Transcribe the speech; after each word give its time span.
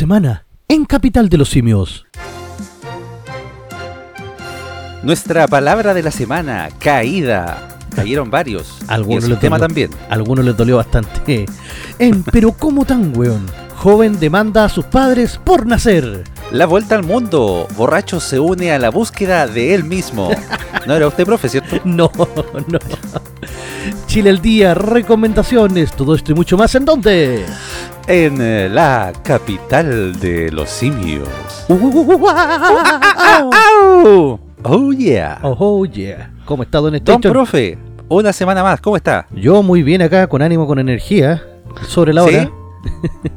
semana 0.00 0.46
en 0.66 0.86
Capital 0.86 1.28
de 1.28 1.36
los 1.36 1.50
Simios. 1.50 2.06
Nuestra 5.02 5.46
palabra 5.46 5.92
de 5.92 6.02
la 6.02 6.10
semana, 6.10 6.70
caída. 6.78 7.76
Cayeron 7.94 8.30
varios. 8.30 8.78
Algunos 8.88 9.28
les 9.28 9.38
tema 9.38 9.58
dolió. 9.58 9.68
también. 9.68 9.90
A 10.08 10.14
algunos 10.14 10.42
les 10.42 10.56
dolió 10.56 10.78
bastante. 10.78 11.44
En 11.98 12.22
Pero 12.22 12.52
¿cómo 12.52 12.86
tan, 12.86 13.14
weón? 13.14 13.44
Joven 13.76 14.18
demanda 14.18 14.64
a 14.64 14.70
sus 14.70 14.86
padres 14.86 15.38
por 15.44 15.66
nacer. 15.66 16.24
La 16.52 16.66
vuelta 16.66 16.96
al 16.96 17.04
mundo. 17.04 17.68
Borracho 17.76 18.18
se 18.20 18.40
une 18.40 18.72
a 18.72 18.78
la 18.78 18.90
búsqueda 18.90 19.46
de 19.46 19.74
él 19.74 19.84
mismo. 19.84 20.30
No 20.86 20.94
era 20.94 21.06
usted 21.06 21.24
profe, 21.24 21.48
¿cierto? 21.48 21.76
No, 21.84 22.10
no. 22.68 22.78
Chile 24.06 24.30
al 24.30 24.40
día, 24.40 24.74
recomendaciones, 24.74 25.92
todo 25.92 26.14
esto 26.14 26.32
y 26.32 26.34
mucho 26.34 26.56
más. 26.56 26.74
¿En 26.74 26.84
dónde? 26.84 27.44
En 28.06 28.40
eh, 28.40 28.68
la 28.68 29.12
capital 29.22 30.18
de 30.18 30.50
los 30.50 30.68
simios. 30.68 31.28
Oh, 31.68 33.50
Oh 34.62 34.92
yeah. 34.92 35.38
oh, 35.42 35.86
yeah. 35.86 36.32
¿Cómo 36.44 36.64
está, 36.64 36.78
don 36.78 36.92
Don 36.92 36.96
Station? 36.96 37.32
profe, 37.32 37.78
una 38.08 38.32
semana 38.32 38.62
más, 38.62 38.80
¿cómo 38.80 38.96
está? 38.96 39.26
Yo 39.30 39.62
muy 39.62 39.82
bien 39.82 40.02
acá, 40.02 40.26
con 40.26 40.42
ánimo, 40.42 40.66
con 40.66 40.78
energía. 40.78 41.42
Sobre 41.86 42.12
la 42.12 42.24
hora. 42.24 42.44
¿Sí? 42.44 43.30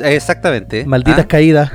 Exactamente. 0.04 0.84
Malditas 0.84 1.24
¿Ah? 1.24 1.28
caídas. 1.28 1.70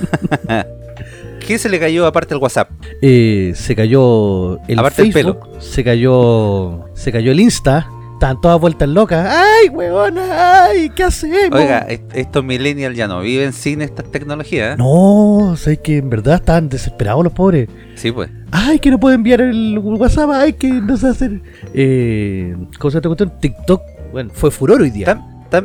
¿Qué 1.46 1.58
se 1.58 1.68
le 1.68 1.80
cayó 1.80 2.06
aparte 2.06 2.34
el 2.34 2.40
WhatsApp? 2.40 2.70
Eh, 3.02 3.52
se 3.56 3.74
cayó 3.74 4.58
el 4.68 4.78
Aparte 4.78 5.02
el 5.02 5.12
Facebook, 5.12 5.48
se 5.58 5.82
cayó 5.82 6.84
se 6.94 7.10
cayó 7.10 7.32
el 7.32 7.40
Insta, 7.40 7.88
estaban 8.12 8.40
todas 8.40 8.60
vueltas 8.60 8.88
locas. 8.88 9.26
¡Ay, 9.28 9.68
huevona! 9.70 10.64
¡Ay, 10.66 10.90
qué 10.90 11.04
hacemos! 11.04 11.58
Oiga, 11.58 11.80
est- 11.88 12.04
estos 12.14 12.44
millennials 12.44 12.96
ya 12.96 13.08
no 13.08 13.20
viven 13.20 13.52
sin 13.52 13.82
estas 13.82 14.04
tecnologías. 14.12 14.74
¿eh? 14.74 14.76
No, 14.78 15.54
sé 15.56 15.78
que 15.78 15.96
en 15.98 16.10
verdad 16.10 16.36
estaban 16.36 16.68
desesperados 16.68 17.24
los 17.24 17.32
pobres. 17.32 17.68
Sí, 17.96 18.12
pues. 18.12 18.30
¡Ay, 18.52 18.78
que 18.78 18.90
no 18.90 19.00
puedo 19.00 19.14
enviar 19.14 19.40
el 19.40 19.78
WhatsApp! 19.78 20.30
¡Ay, 20.32 20.52
que 20.52 20.68
no 20.68 20.96
sé 20.96 21.08
hacer! 21.08 21.40
Eh, 21.74 22.54
¿Cómo 22.78 22.90
se 22.90 22.98
esta 22.98 23.08
cuestión? 23.08 23.32
TikTok, 23.40 23.82
bueno, 24.12 24.30
fue 24.34 24.50
furor 24.50 24.82
hoy 24.82 24.90
día. 24.90 25.20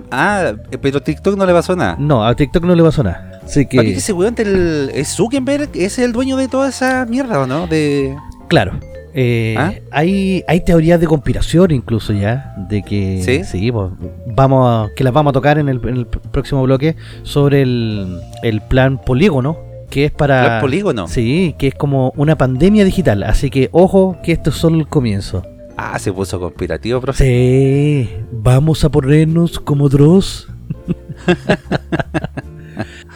Ah, 0.10 0.54
pero 0.82 1.00
TikTok 1.02 1.38
no 1.38 1.46
le 1.46 1.54
pasó 1.54 1.76
nada. 1.76 1.96
No, 2.00 2.26
a 2.26 2.34
TikTok 2.36 2.64
no 2.64 2.74
le 2.74 2.82
pasó 2.82 3.04
nada. 3.04 3.35
Así 3.46 3.66
¿Para 3.66 3.84
qué 3.84 3.92
que, 3.94 3.98
ese 4.00 4.12
weón 4.14 4.36
del 4.36 4.92
es 4.94 5.10
Zuckerberg 5.16 5.70
es 5.76 6.00
el 6.00 6.12
dueño 6.12 6.36
de 6.38 6.48
toda 6.48 6.70
esa 6.70 7.06
mierda 7.06 7.40
o 7.42 7.48
no? 7.48 7.68
De 7.68 8.16
claro. 8.48 8.80
eh, 9.14 9.56
¿Ah? 9.58 9.74
hay, 9.92 10.44
hay 10.48 10.62
teorías 10.62 11.00
de 11.00 11.08
conspiración 11.08 11.72
incluso 11.72 12.12
ya, 12.12 12.54
de 12.70 12.82
que 12.84 13.44
¿Sí? 13.46 13.72
pues, 13.72 13.92
vamos 14.36 14.68
a- 14.68 14.90
que 14.96 15.04
las 15.04 15.14
vamos 15.14 15.32
a 15.32 15.34
tocar 15.34 15.58
en 15.60 15.70
el, 15.70 15.80
en 15.88 15.96
el 15.98 16.06
próximo 16.08 16.64
bloque 16.64 16.96
sobre 17.24 17.62
el, 17.62 18.20
el 18.44 18.62
plan 18.62 19.00
polígono, 19.00 19.58
que 19.90 20.06
es 20.06 20.12
para... 20.12 20.44
Plan 20.44 20.62
polígono. 20.62 21.08
Sí, 21.08 21.56
que 21.58 21.68
es 21.68 21.76
como 21.76 22.12
una 22.18 22.38
pandemia 22.38 22.84
digital, 22.84 23.24
así 23.24 23.50
que 23.50 23.70
ojo 23.72 24.18
que 24.24 24.32
esto 24.34 24.50
es 24.50 24.56
solo 24.58 24.78
el 24.80 24.88
comienzo. 24.88 25.44
Ah, 25.78 26.00
se 26.00 26.12
puso 26.12 26.40
conspirativo, 26.40 27.00
profe. 27.02 27.24
Sí, 27.26 28.10
vamos 28.32 28.84
a 28.84 28.90
ponernos 28.90 29.60
como 29.60 29.88
Dross. 29.90 30.48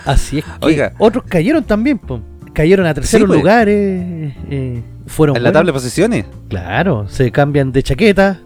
Así 0.09 0.39
es 0.39 0.45
que 0.45 0.52
Oiga. 0.61 0.93
otros 0.97 1.23
cayeron 1.27 1.63
también, 1.63 1.97
po. 1.97 2.19
cayeron 2.53 2.85
a 2.85 2.93
terceros 2.93 3.27
pues. 3.27 3.39
lugares, 3.39 4.33
eh, 4.49 4.81
fueron 5.07 5.35
En 5.38 5.43
la 5.43 5.52
tabla 5.52 5.69
de 5.69 5.73
posiciones. 5.73 6.25
Claro, 6.47 7.07
se 7.09 7.31
cambian 7.31 7.71
de 7.71 7.83
chaqueta. 7.83 8.39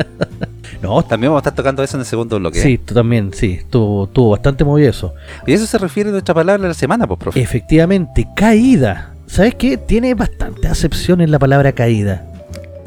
no, 0.82 1.02
También 1.02 1.30
vamos 1.30 1.40
a 1.40 1.48
estar 1.48 1.54
tocando 1.54 1.82
eso 1.82 1.96
en 1.96 2.00
el 2.00 2.06
segundo 2.06 2.38
bloque. 2.38 2.60
sí, 2.60 2.78
tú 2.78 2.94
también, 2.94 3.32
sí, 3.32 3.60
tuvo, 3.70 4.06
tuvo 4.06 4.30
bastante 4.30 4.64
movido 4.64 4.90
eso. 4.90 5.14
Y 5.46 5.52
eso 5.52 5.66
se 5.66 5.78
refiere 5.78 6.10
a 6.10 6.12
nuestra 6.12 6.34
palabra 6.34 6.62
de 6.62 6.68
la 6.68 6.74
semana, 6.74 7.06
pues, 7.06 7.18
profe. 7.18 7.40
Efectivamente, 7.40 8.26
caída. 8.36 9.14
¿Sabes 9.26 9.54
qué? 9.56 9.76
Tiene 9.76 10.14
bastante 10.14 10.68
acepción 10.68 11.20
en 11.20 11.30
la 11.30 11.38
palabra 11.38 11.72
caída. 11.72 12.26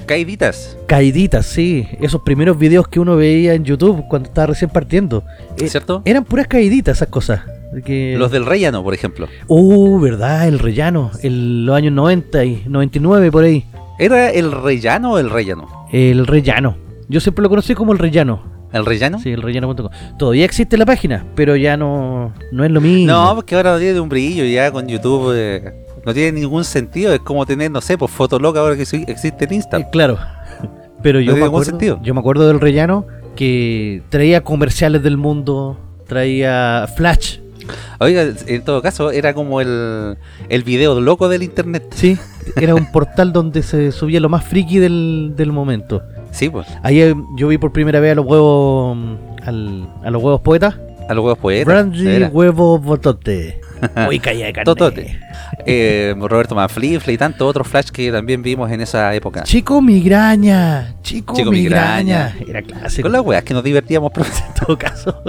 Caiditas, 0.06 0.78
Caiditas, 0.88 1.46
sí. 1.46 1.86
Esos 2.00 2.22
primeros 2.22 2.58
videos 2.58 2.88
que 2.88 3.02
uno 3.02 3.18
veía 3.18 3.54
en 3.54 3.66
YouTube 3.66 4.06
cuando 4.08 4.30
estaba 4.30 4.48
recién 4.48 4.70
partiendo. 4.70 5.24
eh, 5.58 5.68
¿cierto? 5.68 6.02
eran 6.06 6.24
puras 6.24 6.48
caíditas 6.48 6.98
esas 6.98 7.10
cosas. 7.10 7.42
Los 8.18 8.32
del 8.32 8.46
rellano, 8.46 8.84
por 8.84 8.94
ejemplo. 8.94 9.28
Uh, 9.48 10.00
verdad, 10.00 10.48
el 10.48 10.60
rellano. 10.60 11.12
En 11.22 11.66
los 11.66 11.76
años 11.76 11.94
90 11.94 12.44
y 12.46 12.64
99 12.68 13.32
por 13.32 13.44
ahí. 13.44 13.66
¿Era 14.00 14.30
el 14.32 14.52
rellano 14.52 15.14
o 15.14 15.20
el 15.20 15.30
rellano? 15.30 15.68
El 15.92 16.28
rellano. 16.28 16.78
Yo 17.10 17.20
siempre 17.20 17.44
lo 17.44 17.50
conocí 17.50 17.74
como 17.76 17.94
el 17.94 18.00
rellano. 18.00 18.42
¿El 18.74 18.86
rellano? 18.86 19.20
Sí, 19.20 19.32
el 19.32 19.42
rellano.com. 19.42 19.90
Todavía 20.20 20.44
existe 20.46 20.78
la 20.78 20.86
página, 20.86 21.26
pero 21.36 21.56
ya 21.56 21.78
no, 21.78 22.34
no 22.52 22.64
es 22.66 22.72
lo 22.72 22.82
mismo. 22.82 23.08
No, 23.12 23.34
porque 23.36 23.56
ahora 23.56 23.72
no 23.74 23.80
tiene 23.80 24.00
un 24.00 24.10
brillo 24.10 24.44
ya 24.46 24.72
con 24.72 24.88
YouTube. 24.88 25.34
eh, 25.36 25.74
no 26.06 26.14
tiene 26.14 26.40
ningún 26.40 26.64
sentido. 26.64 27.14
Es 27.14 27.20
como 27.22 27.46
tener, 27.46 27.72
no 27.72 27.82
sé, 27.82 27.98
pues 27.98 28.12
Fotolog 28.12 28.58
ahora 28.58 28.76
que 28.76 28.82
existe 28.84 29.46
en 29.46 29.52
Eh, 29.52 29.56
Insta. 29.56 29.90
claro. 29.90 30.18
Pero 31.02 31.20
yo 31.22 31.32
No 31.34 31.38
me, 31.40 31.46
acuerdo, 31.46 31.66
sentido. 31.66 32.00
yo 32.04 32.14
me 32.14 32.20
acuerdo 32.20 32.48
del 32.48 32.60
rellano 32.60 33.06
que 33.36 34.02
traía 34.10 34.44
comerciales 34.44 35.02
del 35.04 35.16
mundo, 35.18 35.78
traía 36.08 36.88
flash. 36.96 37.38
Oiga, 38.00 38.26
en 38.48 38.64
todo 38.64 38.82
caso, 38.82 39.12
era 39.12 39.34
como 39.34 39.62
el, 39.62 40.18
el 40.50 40.64
video 40.64 41.00
loco 41.02 41.30
del 41.30 41.44
internet. 41.44 41.84
Sí, 41.96 42.18
era 42.56 42.76
un 42.76 42.92
portal 42.92 43.34
donde 43.34 43.64
se 43.64 43.92
subía 43.92 44.20
lo 44.20 44.30
más 44.30 44.46
friki 44.46 44.78
del, 44.80 45.34
del 45.36 45.52
momento. 45.52 46.02
Sí, 46.32 46.50
pues. 46.50 46.68
Ahí 46.84 47.02
eh, 47.02 47.16
yo 47.38 47.48
vi 47.48 47.58
por 47.58 47.72
primera 47.72 48.00
vez 48.00 48.12
a 48.12 48.16
los 48.16 48.26
huevos 48.26 48.96
mm, 48.98 49.14
al- 49.48 49.90
a 50.04 50.12
los 50.12 50.22
huevos 50.22 50.42
poetas. 50.42 50.76
A 51.10 51.14
los 51.14 51.24
huevos 51.24 51.40
poetas. 51.40 51.66
Brandy 51.66 52.08
era. 52.08 52.28
huevo 52.28 52.78
botote. 52.80 53.62
Uy, 54.10 54.20
calla 54.20 54.46
de 54.48 54.54
carne. 54.54 54.66
Totote. 54.66 55.20
Eh, 55.66 56.16
Roberto 56.18 56.56
Manflifle 56.56 57.14
y 57.14 57.18
tantos 57.18 57.48
otros 57.48 57.68
flash 57.68 57.90
que 57.90 58.12
también 58.12 58.42
vimos 58.42 58.72
en 58.72 58.82
esa 58.82 59.14
época. 59.16 59.44
Chico 59.44 59.82
migraña, 59.82 60.96
chico, 61.02 61.36
Chico 61.36 61.52
migraña. 61.52 62.34
migraña. 62.38 62.50
Era 62.50 62.62
clásico. 62.62 63.04
Con 63.04 63.12
las 63.12 63.22
weas 63.22 63.44
que 63.44 63.54
nos 63.54 63.64
divertíamos, 63.64 64.12
profe. 64.12 64.32
en 64.48 64.54
todo 64.66 64.78
caso. 64.78 65.22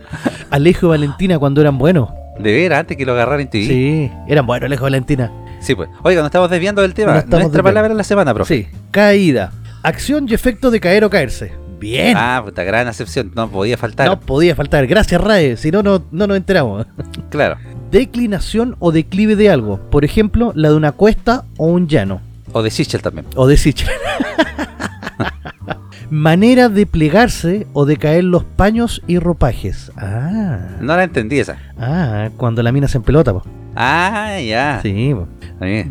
Alejo 0.50 0.86
y 0.86 0.88
Valentina 0.90 1.38
cuando 1.38 1.60
eran 1.60 1.78
buenos. 1.78 2.08
De 2.38 2.52
veras, 2.52 2.80
antes 2.80 2.96
que 2.96 3.04
lo 3.04 3.12
agarraran 3.12 3.40
en 3.42 3.48
TV. 3.50 3.64
Sí. 3.64 3.70
Sí, 3.70 4.12
eran 4.28 4.46
buenos 4.46 4.66
Alejo 4.66 4.84
y 4.84 4.86
Valentina. 4.86 5.30
pues. 5.76 5.88
Oiga, 6.02 6.20
nos 6.20 6.28
estamos 6.28 6.50
desviando 6.50 6.82
del 6.82 6.94
tema. 6.94 7.12
Nuestra 7.12 7.38
desviando. 7.38 7.62
palabra 7.62 7.88
de 7.90 7.94
la 7.96 8.04
semana, 8.04 8.32
profe. 8.32 8.54
Sí, 8.64 8.68
caída. 8.90 9.52
Acción 9.82 10.26
y 10.28 10.34
efecto 10.34 10.70
de 10.70 10.80
caer 10.80 11.04
o 11.04 11.10
caerse. 11.10 11.52
Bien. 11.78 12.14
Ah, 12.16 12.42
puta, 12.44 12.62
gran 12.62 12.86
acepción. 12.88 13.32
No 13.34 13.48
podía 13.48 13.78
faltar. 13.78 14.06
no 14.06 14.20
podía 14.20 14.54
faltar. 14.54 14.86
Gracias, 14.86 15.18
Rae. 15.18 15.56
Si 15.56 15.70
no, 15.70 15.82
no, 15.82 16.02
no 16.10 16.26
nos 16.26 16.36
enteramos. 16.36 16.86
Claro. 17.30 17.56
Declinación 17.90 18.76
o 18.78 18.92
declive 18.92 19.36
de 19.36 19.50
algo. 19.50 19.78
Por 19.90 20.04
ejemplo, 20.04 20.52
la 20.54 20.70
de 20.70 20.76
una 20.76 20.92
cuesta 20.92 21.44
o 21.56 21.66
un 21.66 21.88
llano. 21.88 22.20
O 22.52 22.62
de 22.62 22.70
Sichel 22.70 23.02
también. 23.02 23.26
O 23.36 23.46
de 23.46 23.56
Sichel. 23.56 23.88
Manera 26.10 26.68
de 26.68 26.86
plegarse 26.86 27.66
o 27.72 27.86
de 27.86 27.96
caer 27.96 28.24
los 28.24 28.42
paños 28.44 29.00
y 29.06 29.18
ropajes. 29.18 29.92
Ah. 29.96 30.58
No 30.80 30.96
la 30.96 31.04
entendí 31.04 31.38
esa. 31.38 31.58
Ah, 31.78 32.30
cuando 32.36 32.62
la 32.64 32.72
mina 32.72 32.88
se 32.88 32.98
empelota, 32.98 33.32
po. 33.32 33.44
Ah, 33.76 34.38
ya. 34.40 34.80
Sí, 34.82 35.12
po. 35.14 35.28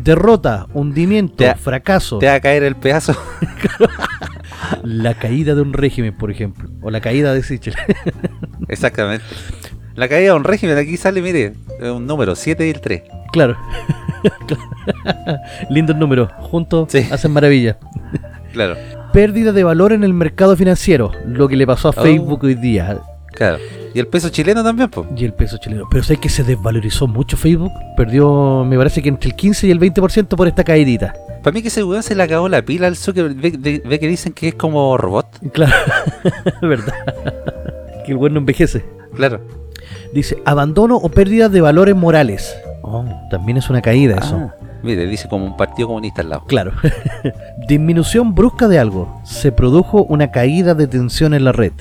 Derrota, 0.02 0.66
hundimiento, 0.74 1.36
Te- 1.36 1.54
fracaso, 1.54 2.18
Te 2.18 2.26
va 2.26 2.34
a 2.34 2.40
caer 2.40 2.64
el 2.64 2.76
pedazo. 2.76 3.14
la 4.82 5.14
caída 5.14 5.54
de 5.54 5.62
un 5.62 5.72
régimen, 5.72 6.14
por 6.16 6.30
ejemplo. 6.30 6.68
O 6.82 6.90
la 6.90 7.00
caída 7.00 7.32
de 7.32 7.42
Sichel. 7.42 7.74
Exactamente. 8.68 9.24
La 10.00 10.08
caída 10.08 10.30
de 10.32 10.36
un 10.38 10.44
régimen, 10.44 10.78
aquí 10.78 10.96
sale, 10.96 11.20
mire, 11.20 11.52
un 11.82 12.06
número, 12.06 12.34
7 12.34 12.66
y 12.66 12.70
el 12.70 12.80
3. 12.80 13.02
claro. 13.32 13.54
Lindo 15.68 15.92
el 15.92 15.98
número. 15.98 16.28
Juntos 16.38 16.88
Sí. 16.90 17.06
hacen 17.10 17.32
maravilla. 17.32 17.76
Claro, 18.54 18.76
Pérdida 19.12 19.52
de 19.52 19.62
valor 19.62 19.92
en 19.92 20.02
el 20.02 20.14
mercado 20.14 20.56
financiero. 20.56 21.12
Lo 21.26 21.48
que 21.48 21.56
le 21.56 21.66
pasó 21.66 21.88
a 21.88 21.90
Oh. 21.96 22.02
Facebook 22.02 22.44
hoy 22.44 22.54
día. 22.54 22.98
claro. 23.34 23.58
Y 23.92 23.98
el 23.98 24.06
peso 24.06 24.28
chileno 24.30 24.62
también, 24.64 24.88
pues. 24.88 25.06
Y 25.16 25.24
el 25.26 25.34
peso 25.34 25.58
chileno. 25.58 25.86
Pero 25.90 26.02
sé 26.04 26.16
que 26.16 26.28
se 26.30 26.44
desvalorizó 26.44 27.06
mucho 27.06 27.36
Facebook. 27.36 27.72
Perdió, 27.96 28.64
me 28.64 28.76
parece 28.78 29.02
que 29.02 29.08
entre 29.10 29.28
el 29.30 29.36
15 29.36 29.66
y 29.66 29.70
el 29.70 29.80
20% 29.80 30.28
por 30.36 30.46
esta 30.48 30.62
caidita. 30.64 31.12
Para 31.42 31.52
mí 31.52 31.60
que 31.60 31.68
ese 31.68 31.82
weón 31.84 32.02
se 32.02 32.14
le 32.14 32.22
acabó 32.22 32.48
la 32.48 32.62
pila 32.62 32.86
al 32.86 32.96
Zuckerberg. 32.96 33.36
Ve, 33.36 33.52
ve- 33.58 33.82
ve 33.84 33.98
que 33.98 34.06
dicen 34.08 34.32
que 34.32 34.48
es 34.48 34.54
como 34.54 34.96
robot. 34.96 35.26
Claro. 35.52 35.74
¿Verdad? 36.62 36.94
que 38.06 38.12
el 38.12 38.16
güey 38.18 38.32
no 38.32 38.38
envejece. 38.38 38.82
Claro. 39.14 39.40
Dice, 40.12 40.38
abandono 40.44 40.96
o 40.96 41.08
pérdida 41.08 41.48
de 41.48 41.60
valores 41.60 41.94
morales. 41.94 42.54
Oh, 42.82 43.04
también 43.30 43.58
es 43.58 43.70
una 43.70 43.80
caída 43.82 44.16
eso. 44.16 44.36
Ah, 44.36 44.54
mire, 44.82 45.06
dice 45.06 45.28
como 45.28 45.44
un 45.44 45.56
partido 45.56 45.88
comunista 45.88 46.22
al 46.22 46.30
lado. 46.30 46.44
Claro. 46.46 46.72
Disminución 47.68 48.34
brusca 48.34 48.68
de 48.68 48.78
algo. 48.78 49.20
Se 49.24 49.52
produjo 49.52 50.02
una 50.04 50.30
caída 50.30 50.74
de 50.74 50.86
tensión 50.86 51.34
en 51.34 51.44
la 51.44 51.52
red. 51.52 51.72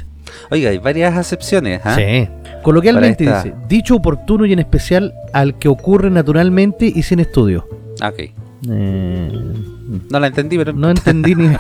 Oiga, 0.52 0.70
hay 0.70 0.78
varias 0.78 1.16
acepciones, 1.18 1.82
¿ah? 1.84 1.96
Sí. 1.96 2.28
Coloquialmente 2.62 3.24
esta- 3.24 3.44
dice, 3.44 3.56
dicho 3.68 3.96
oportuno 3.96 4.46
y 4.46 4.54
en 4.54 4.60
especial 4.60 5.14
al 5.34 5.58
que 5.58 5.68
ocurre 5.70 6.10
naturalmente 6.12 6.86
y 6.94 7.02
sin 7.04 7.20
estudio. 7.20 7.68
Ok. 8.04 8.32
Eh, 8.70 9.32
No 10.10 10.20
la 10.20 10.28
entendí, 10.28 10.58
pero 10.58 10.74
no 10.74 10.90
entendí 10.90 11.36
ni. 11.36 11.56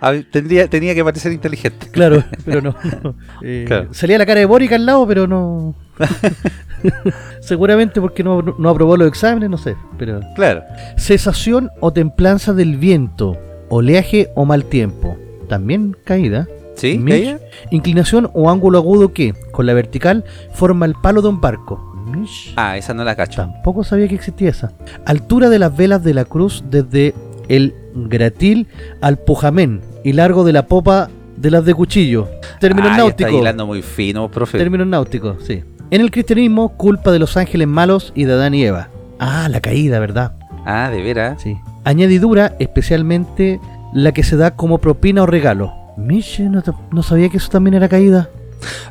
a 0.00 0.10
ver, 0.10 0.26
tendría- 0.32 0.68
tenía 0.68 0.94
que 0.94 1.02
parecer 1.04 1.32
inteligente. 1.32 1.88
claro, 1.90 2.22
pero 2.44 2.60
no. 2.60 2.74
no. 3.02 3.14
Eh, 3.42 3.64
Claro. 3.66 3.88
Salía 3.92 4.18
la 4.18 4.26
cara 4.26 4.40
de 4.40 4.46
Boric 4.46 4.72
al 4.72 4.84
lado, 4.86 5.06
pero 5.06 5.26
no. 5.26 5.74
Seguramente 7.40 8.00
porque 8.00 8.22
no, 8.22 8.42
no 8.42 8.68
aprobó 8.68 8.96
los 8.96 9.08
exámenes, 9.08 9.50
no 9.50 9.58
sé. 9.58 9.76
Pero. 9.98 10.20
Claro. 10.34 10.62
Cesación 10.96 11.70
o 11.80 11.92
templanza 11.92 12.52
del 12.52 12.76
viento, 12.76 13.36
oleaje 13.68 14.28
o 14.34 14.44
mal 14.44 14.64
tiempo. 14.66 15.16
También 15.48 15.96
caída. 16.04 16.46
¿Sí? 16.74 17.02
¿Ella? 17.08 17.40
Inclinación 17.70 18.28
o 18.34 18.50
ángulo 18.50 18.76
agudo 18.78 19.14
que, 19.14 19.32
con 19.52 19.64
la 19.64 19.72
vertical, 19.72 20.24
forma 20.52 20.84
el 20.84 20.94
palo 20.94 21.22
de 21.22 21.28
un 21.28 21.40
barco. 21.40 21.85
Mish. 22.20 22.54
Ah, 22.56 22.76
esa 22.76 22.94
no 22.94 23.04
la 23.04 23.14
cacho. 23.16 23.42
Tampoco 23.42 23.84
sabía 23.84 24.08
que 24.08 24.14
existía 24.14 24.50
esa. 24.50 24.72
Altura 25.04 25.48
de 25.48 25.58
las 25.58 25.76
velas 25.76 26.02
de 26.02 26.14
la 26.14 26.24
cruz 26.24 26.64
desde 26.70 27.14
el 27.48 27.74
gratil 27.94 28.66
al 29.00 29.18
pujamén 29.18 29.80
y 30.04 30.12
largo 30.12 30.44
de 30.44 30.52
la 30.52 30.66
popa 30.66 31.08
de 31.36 31.50
las 31.50 31.64
de 31.64 31.74
cuchillo. 31.74 32.28
Términos 32.60 32.92
ah, 32.94 32.98
ya 32.98 33.06
está 33.06 33.30
hilando 33.30 33.66
muy 33.66 33.82
fino, 33.82 34.30
profe. 34.30 34.58
Términos 34.58 34.86
náuticos, 34.86 35.44
sí. 35.44 35.62
En 35.90 36.00
el 36.00 36.10
cristianismo, 36.10 36.76
culpa 36.76 37.12
de 37.12 37.18
los 37.18 37.36
ángeles 37.36 37.68
malos 37.68 38.12
y 38.14 38.24
de 38.24 38.32
Adán 38.32 38.54
y 38.54 38.64
Eva. 38.64 38.88
Ah, 39.18 39.48
la 39.48 39.60
caída, 39.60 39.98
¿verdad? 39.98 40.32
Ah, 40.64 40.90
de 40.90 41.02
veras. 41.02 41.40
Sí. 41.40 41.56
Añadidura, 41.84 42.56
especialmente 42.58 43.60
la 43.92 44.12
que 44.12 44.24
se 44.24 44.36
da 44.36 44.56
como 44.56 44.78
propina 44.78 45.22
o 45.22 45.26
regalo. 45.26 45.72
Miche, 45.96 46.48
no 46.48 47.02
sabía 47.02 47.28
que 47.28 47.36
eso 47.36 47.48
también 47.48 47.74
era 47.74 47.88
caída. 47.88 48.28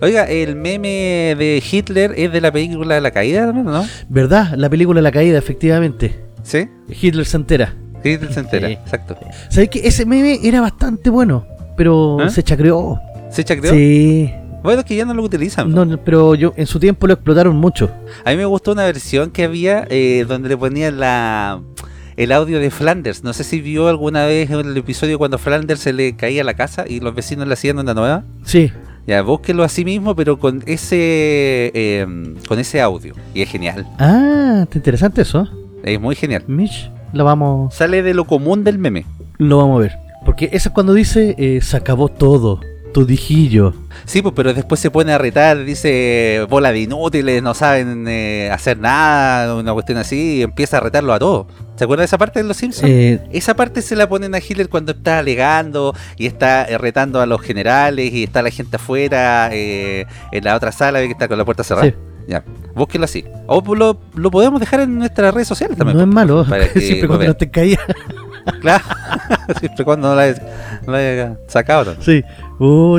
Oiga, 0.02 0.26
el 0.26 0.56
meme 0.56 1.36
de 1.38 1.64
Hitler 1.70 2.14
es 2.18 2.32
de 2.32 2.42
la 2.42 2.52
película 2.52 3.00
La 3.00 3.12
Caída 3.12 3.52
¿no? 3.52 3.86
¿Verdad? 4.10 4.54
La 4.56 4.70
película 4.70 5.02
La 5.02 5.12
Caída, 5.12 5.38
efectivamente. 5.38 6.20
¿Sí? 6.44 6.70
Hitler 6.90 7.26
se 7.26 7.38
entera. 7.38 7.74
Hitler 8.04 8.32
se 8.32 8.40
entera, 8.40 8.70
exacto. 8.70 9.18
¿Sabes 9.50 9.70
que 9.70 9.88
ese 9.88 10.06
meme 10.06 10.40
era 10.44 10.62
bastante 10.62 11.10
bueno? 11.10 11.46
Pero 11.76 12.24
¿Eh? 12.24 12.30
se 12.30 12.44
chacreó. 12.44 13.00
¿Se 13.32 13.44
chacreó? 13.44 13.74
Sí. 13.74 14.32
Bueno, 14.64 14.80
es 14.80 14.86
que 14.86 14.96
ya 14.96 15.06
no 15.06 15.14
lo 15.14 15.24
utilizan. 15.24 15.72
No, 15.72 15.86
no, 15.86 15.98
pero 16.04 16.34
yo 16.34 16.54
en 16.56 16.66
su 16.66 16.80
tiempo 16.80 17.06
lo 17.06 17.14
explotaron 17.14 17.56
mucho. 17.56 17.92
A 18.24 18.32
mí 18.32 18.38
me 18.38 18.46
gustó 18.46 18.72
una 18.72 18.84
versión 18.86 19.30
que 19.30 19.44
había 19.44 19.86
eh, 19.90 20.26
donde 20.28 20.50
le 20.50 20.58
ponían 20.58 21.00
la 21.00 21.62
el 22.18 22.32
audio 22.32 22.60
de 22.60 22.72
Flanders. 22.72 23.24
No 23.24 23.34
sé 23.34 23.44
si 23.44 23.62
vio 23.62 23.88
alguna 23.88 24.26
vez 24.26 24.50
el 24.50 24.76
episodio 24.76 25.18
cuando 25.18 25.38
Flanders 25.38 25.82
se 25.82 25.94
le 25.94 26.16
caía 26.16 26.44
la 26.44 26.54
casa 26.54 26.86
y 26.88 27.00
los 27.00 27.14
vecinos 27.14 27.48
le 27.48 27.54
hacían 27.54 27.78
una 27.78 27.94
nueva. 27.94 28.24
Sí. 28.44 28.72
Ya, 29.08 29.22
búsquelo 29.22 29.64
así 29.64 29.86
mismo, 29.86 30.16
pero 30.16 30.40
con 30.40 30.64
ese 30.66 30.96
eh, 31.74 32.08
con 32.48 32.60
ese 32.60 32.82
audio. 32.82 33.14
Y 33.34 33.42
es 33.42 33.50
genial. 33.50 33.88
Ah, 34.00 34.62
está 34.64 34.78
interesante 34.78 35.22
eso. 35.22 35.48
Es 35.84 36.00
muy 36.02 36.16
genial. 36.16 36.44
Mitch, 36.48 36.90
lo 37.14 37.24
vamos, 37.26 37.74
Sale 37.76 38.02
de 38.02 38.14
lo 38.16 38.26
común 38.26 38.64
del 38.64 38.80
meme. 38.80 39.06
lo 39.38 39.58
vamos 39.58 39.78
a 39.78 39.82
ver. 39.82 39.92
Porque 40.26 40.50
eso 40.54 40.70
es 40.70 40.74
cuando 40.74 40.94
dice, 40.94 41.36
eh, 41.38 41.60
se 41.62 41.78
acabó 41.78 42.08
todo. 42.10 42.60
Tu 42.96 43.06
dijillo. 43.06 43.74
Sí, 44.06 44.22
pues, 44.24 44.34
pero 44.36 44.54
después 44.54 44.80
se 44.80 44.90
pone 44.90 45.12
a 45.12 45.18
retar, 45.20 45.64
dice 45.66 46.48
bola 46.50 46.72
de 46.72 46.80
inútiles, 46.80 47.44
no 47.44 47.54
saben 47.54 48.06
eh, 48.08 48.50
hacer 48.52 48.80
nada, 48.80 49.54
una 49.56 49.74
cuestión 49.74 49.98
así, 50.00 50.38
y 50.38 50.42
empieza 50.42 50.78
a 50.78 50.80
retarlo 50.80 51.14
a 51.14 51.20
todos. 51.20 51.46
¿Se 51.76 51.84
acuerdan 51.84 52.04
de 52.04 52.06
esa 52.06 52.18
parte 52.18 52.42
de 52.42 52.48
Los 52.48 52.58
Simpsons? 52.58 52.90
Eh, 52.90 53.20
Esa 53.32 53.54
parte 53.56 53.82
se 53.82 53.96
la 53.96 54.08
ponen 54.08 54.34
a 54.34 54.38
Hitler 54.40 54.70
cuando 54.70 54.94
está 54.94 55.20
alegando 55.20 55.94
y 56.18 56.26
está 56.26 56.64
eh, 56.66 56.78
retando 56.78 57.20
a 57.22 57.26
los 57.26 57.42
generales 57.42 58.14
y 58.14 58.24
está 58.24 58.42
la 58.42 58.50
gente 58.50 58.78
afuera 58.78 59.50
eh, 59.52 60.06
en 60.32 60.44
la 60.44 60.56
otra 60.56 60.72
sala 60.72 61.00
que 61.02 61.12
está 61.12 61.28
con 61.28 61.38
la 61.38 61.44
puerta 61.46 61.64
cerrada. 61.64 61.88
sí, 61.88 61.94
Ya, 62.28 62.44
búsquenlo 62.76 63.06
así. 63.06 63.26
O 63.48 63.62
lo, 63.76 64.00
lo 64.16 64.32
podemos 64.32 64.60
dejar 64.62 64.80
en 64.82 64.98
nuestras 65.00 65.34
redes 65.34 65.48
sociales 65.50 65.78
también. 65.78 65.98
no 65.98 66.04
es 66.04 66.10
malo. 66.10 66.46
para 66.48 66.68
que 66.74 66.80
Siempre 66.80 67.08
cuando 67.08 67.28
no 67.28 67.36
te 67.36 67.50
caía. 67.52 67.80
Claro, 68.62 68.84
siempre 69.60 69.84
cuando 69.84 70.10
no 70.10 70.16
la, 70.16 70.22
hayas- 70.26 70.42
no 70.86 70.92
la 70.92 70.98
haya 71.00 71.38
sacado. 71.48 71.96
Sí. 72.00 72.24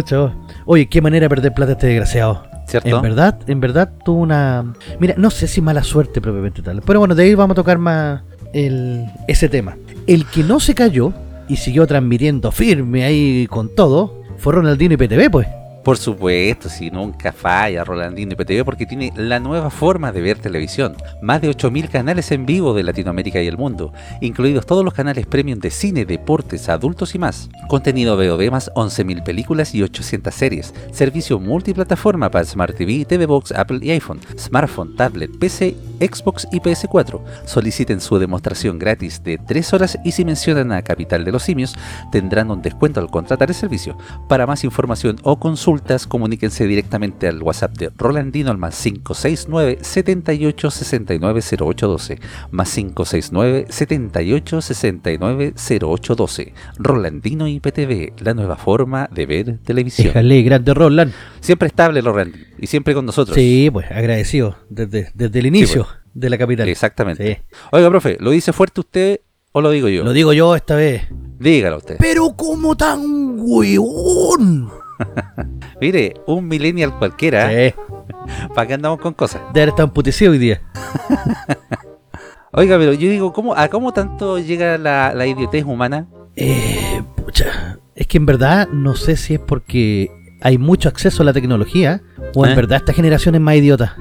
Chavo. 0.04 0.34
Oye, 0.64 0.88
qué 0.88 1.00
manera 1.00 1.26
de 1.26 1.28
perder 1.28 1.54
plata 1.54 1.72
este 1.72 1.86
desgraciado. 1.86 2.44
¿cierto? 2.66 2.88
En 2.88 3.00
verdad, 3.00 3.38
en 3.46 3.60
verdad 3.60 3.92
tuvo 4.04 4.22
una... 4.22 4.74
Mira, 4.98 5.14
no 5.16 5.30
sé 5.30 5.46
si 5.46 5.60
mala 5.62 5.84
suerte 5.84 6.20
propiamente 6.20 6.62
tal. 6.62 6.82
Pero 6.84 6.98
bueno, 6.98 7.14
de 7.14 7.22
ahí 7.22 7.34
vamos 7.36 7.54
a 7.54 7.54
tocar 7.54 7.78
más 7.78 8.22
el, 8.56 9.06
ese 9.28 9.48
tema. 9.48 9.76
El 10.06 10.26
que 10.26 10.42
no 10.42 10.60
se 10.60 10.74
cayó 10.74 11.12
y 11.48 11.56
siguió 11.56 11.86
transmitiendo 11.86 12.50
firme 12.50 13.04
ahí 13.04 13.46
con 13.48 13.74
todo 13.74 14.22
fue 14.38 14.54
Ronaldinho 14.54 14.94
y 14.94 14.96
PTV, 14.96 15.30
pues. 15.30 15.46
Por 15.86 15.98
supuesto, 15.98 16.68
si 16.68 16.90
nunca 16.90 17.30
falla 17.30 17.84
Rolandino 17.84 18.32
y 18.32 18.34
PTV 18.34 18.64
porque 18.64 18.86
tiene 18.86 19.12
la 19.14 19.38
nueva 19.38 19.70
forma 19.70 20.10
de 20.10 20.20
ver 20.20 20.36
televisión. 20.36 20.96
Más 21.22 21.40
de 21.40 21.48
8.000 21.48 21.88
canales 21.88 22.32
en 22.32 22.44
vivo 22.44 22.74
de 22.74 22.82
Latinoamérica 22.82 23.40
y 23.40 23.46
el 23.46 23.56
mundo, 23.56 23.92
incluidos 24.20 24.66
todos 24.66 24.84
los 24.84 24.92
canales 24.92 25.28
premium 25.28 25.60
de 25.60 25.70
cine, 25.70 26.04
deportes, 26.04 26.68
adultos 26.68 27.14
y 27.14 27.20
más. 27.20 27.48
Contenido 27.68 28.16
VOD 28.16 28.50
más 28.50 28.68
11.000 28.74 29.22
películas 29.22 29.76
y 29.76 29.84
800 29.84 30.34
series. 30.34 30.74
Servicio 30.90 31.38
multiplataforma 31.38 32.32
para 32.32 32.44
Smart 32.44 32.76
TV, 32.76 33.04
TV 33.04 33.26
Box, 33.26 33.52
Apple 33.52 33.78
y 33.80 33.92
iPhone, 33.92 34.18
smartphone, 34.36 34.96
tablet, 34.96 35.38
PC, 35.38 35.76
Xbox 36.00 36.48
y 36.50 36.58
PS4. 36.58 37.20
Soliciten 37.44 38.00
su 38.00 38.18
demostración 38.18 38.80
gratis 38.80 39.22
de 39.22 39.38
3 39.38 39.72
horas 39.72 39.98
y 40.02 40.10
si 40.10 40.24
mencionan 40.24 40.72
a 40.72 40.82
Capital 40.82 41.24
de 41.24 41.30
los 41.30 41.44
Simios 41.44 41.76
tendrán 42.10 42.50
un 42.50 42.60
descuento 42.60 42.98
al 42.98 43.08
contratar 43.08 43.50
el 43.50 43.54
servicio. 43.54 43.96
Para 44.28 44.48
más 44.48 44.64
información 44.64 45.20
o 45.22 45.38
consultas, 45.76 46.06
comuníquense 46.06 46.66
directamente 46.66 47.28
al 47.28 47.42
WhatsApp 47.42 47.76
de 47.76 47.90
Rolandino 47.96 48.50
al 48.50 48.58
más 48.58 48.80
569 48.82 49.78
78 49.82 50.70
69 50.70 51.40
0812 51.40 52.18
más 52.50 52.74
569 52.74 53.66
78 53.68 54.62
69 54.62 55.54
0812 55.56 56.54
Rolandino 56.78 57.46
IPTV, 57.46 58.12
la 58.22 58.34
nueva 58.34 58.56
forma 58.56 59.08
de 59.12 59.26
ver 59.26 59.58
televisión. 59.58 60.08
Déjale, 60.08 60.42
grande 60.42 60.74
Roland. 60.74 61.12
Siempre 61.40 61.68
estable 61.68 62.00
Rolandino 62.00 62.44
y 62.58 62.66
siempre 62.66 62.94
con 62.94 63.04
nosotros. 63.04 63.34
Sí, 63.34 63.68
pues 63.72 63.90
agradecido 63.90 64.56
desde, 64.70 65.10
desde 65.14 65.38
el 65.38 65.46
inicio 65.46 65.86
de 66.14 66.30
la 66.30 66.38
capital. 66.38 66.68
Exactamente. 66.68 67.44
Sí. 67.50 67.56
Oiga, 67.72 67.90
profe, 67.90 68.16
¿lo 68.20 68.30
dice 68.30 68.52
fuerte 68.52 68.80
usted 68.80 69.20
o 69.52 69.60
lo 69.60 69.70
digo 69.70 69.88
yo? 69.88 70.04
Lo 70.04 70.12
digo 70.12 70.32
yo 70.32 70.56
esta 70.56 70.74
vez. 70.74 71.02
Dígalo 71.38 71.78
usted. 71.78 71.96
Pero 71.98 72.34
como 72.34 72.76
tan 72.76 73.36
hueón. 73.38 74.85
Mire, 75.80 76.14
un 76.26 76.46
millennial 76.48 76.96
cualquiera, 76.98 77.48
Sí. 77.50 77.74
¿para 78.54 78.66
qué 78.66 78.74
andamos 78.74 79.00
con 79.00 79.14
cosas? 79.14 79.42
De 79.52 79.60
haber 79.60 79.70
estado 79.70 79.88
emputecido 79.88 80.32
hoy 80.32 80.38
día. 80.38 80.62
Oiga, 82.52 82.78
pero 82.78 82.92
yo 82.94 83.10
digo, 83.10 83.32
¿cómo, 83.32 83.54
¿a 83.54 83.68
cómo 83.68 83.92
tanto 83.92 84.38
llega 84.38 84.78
la, 84.78 85.12
la 85.14 85.26
idiotez 85.26 85.64
humana? 85.64 86.06
Eh, 86.36 87.02
pucha. 87.16 87.78
Es 87.94 88.06
que 88.06 88.16
en 88.18 88.26
verdad 88.26 88.68
no 88.72 88.94
sé 88.94 89.16
si 89.16 89.34
es 89.34 89.40
porque 89.40 90.10
hay 90.40 90.56
mucho 90.58 90.88
acceso 90.88 91.22
a 91.22 91.26
la 91.26 91.32
tecnología 91.32 92.00
o 92.34 92.46
en 92.46 92.52
¿Eh? 92.52 92.56
verdad 92.56 92.78
esta 92.78 92.92
generación 92.92 93.34
es 93.34 93.40
más 93.40 93.56
idiota. 93.56 93.96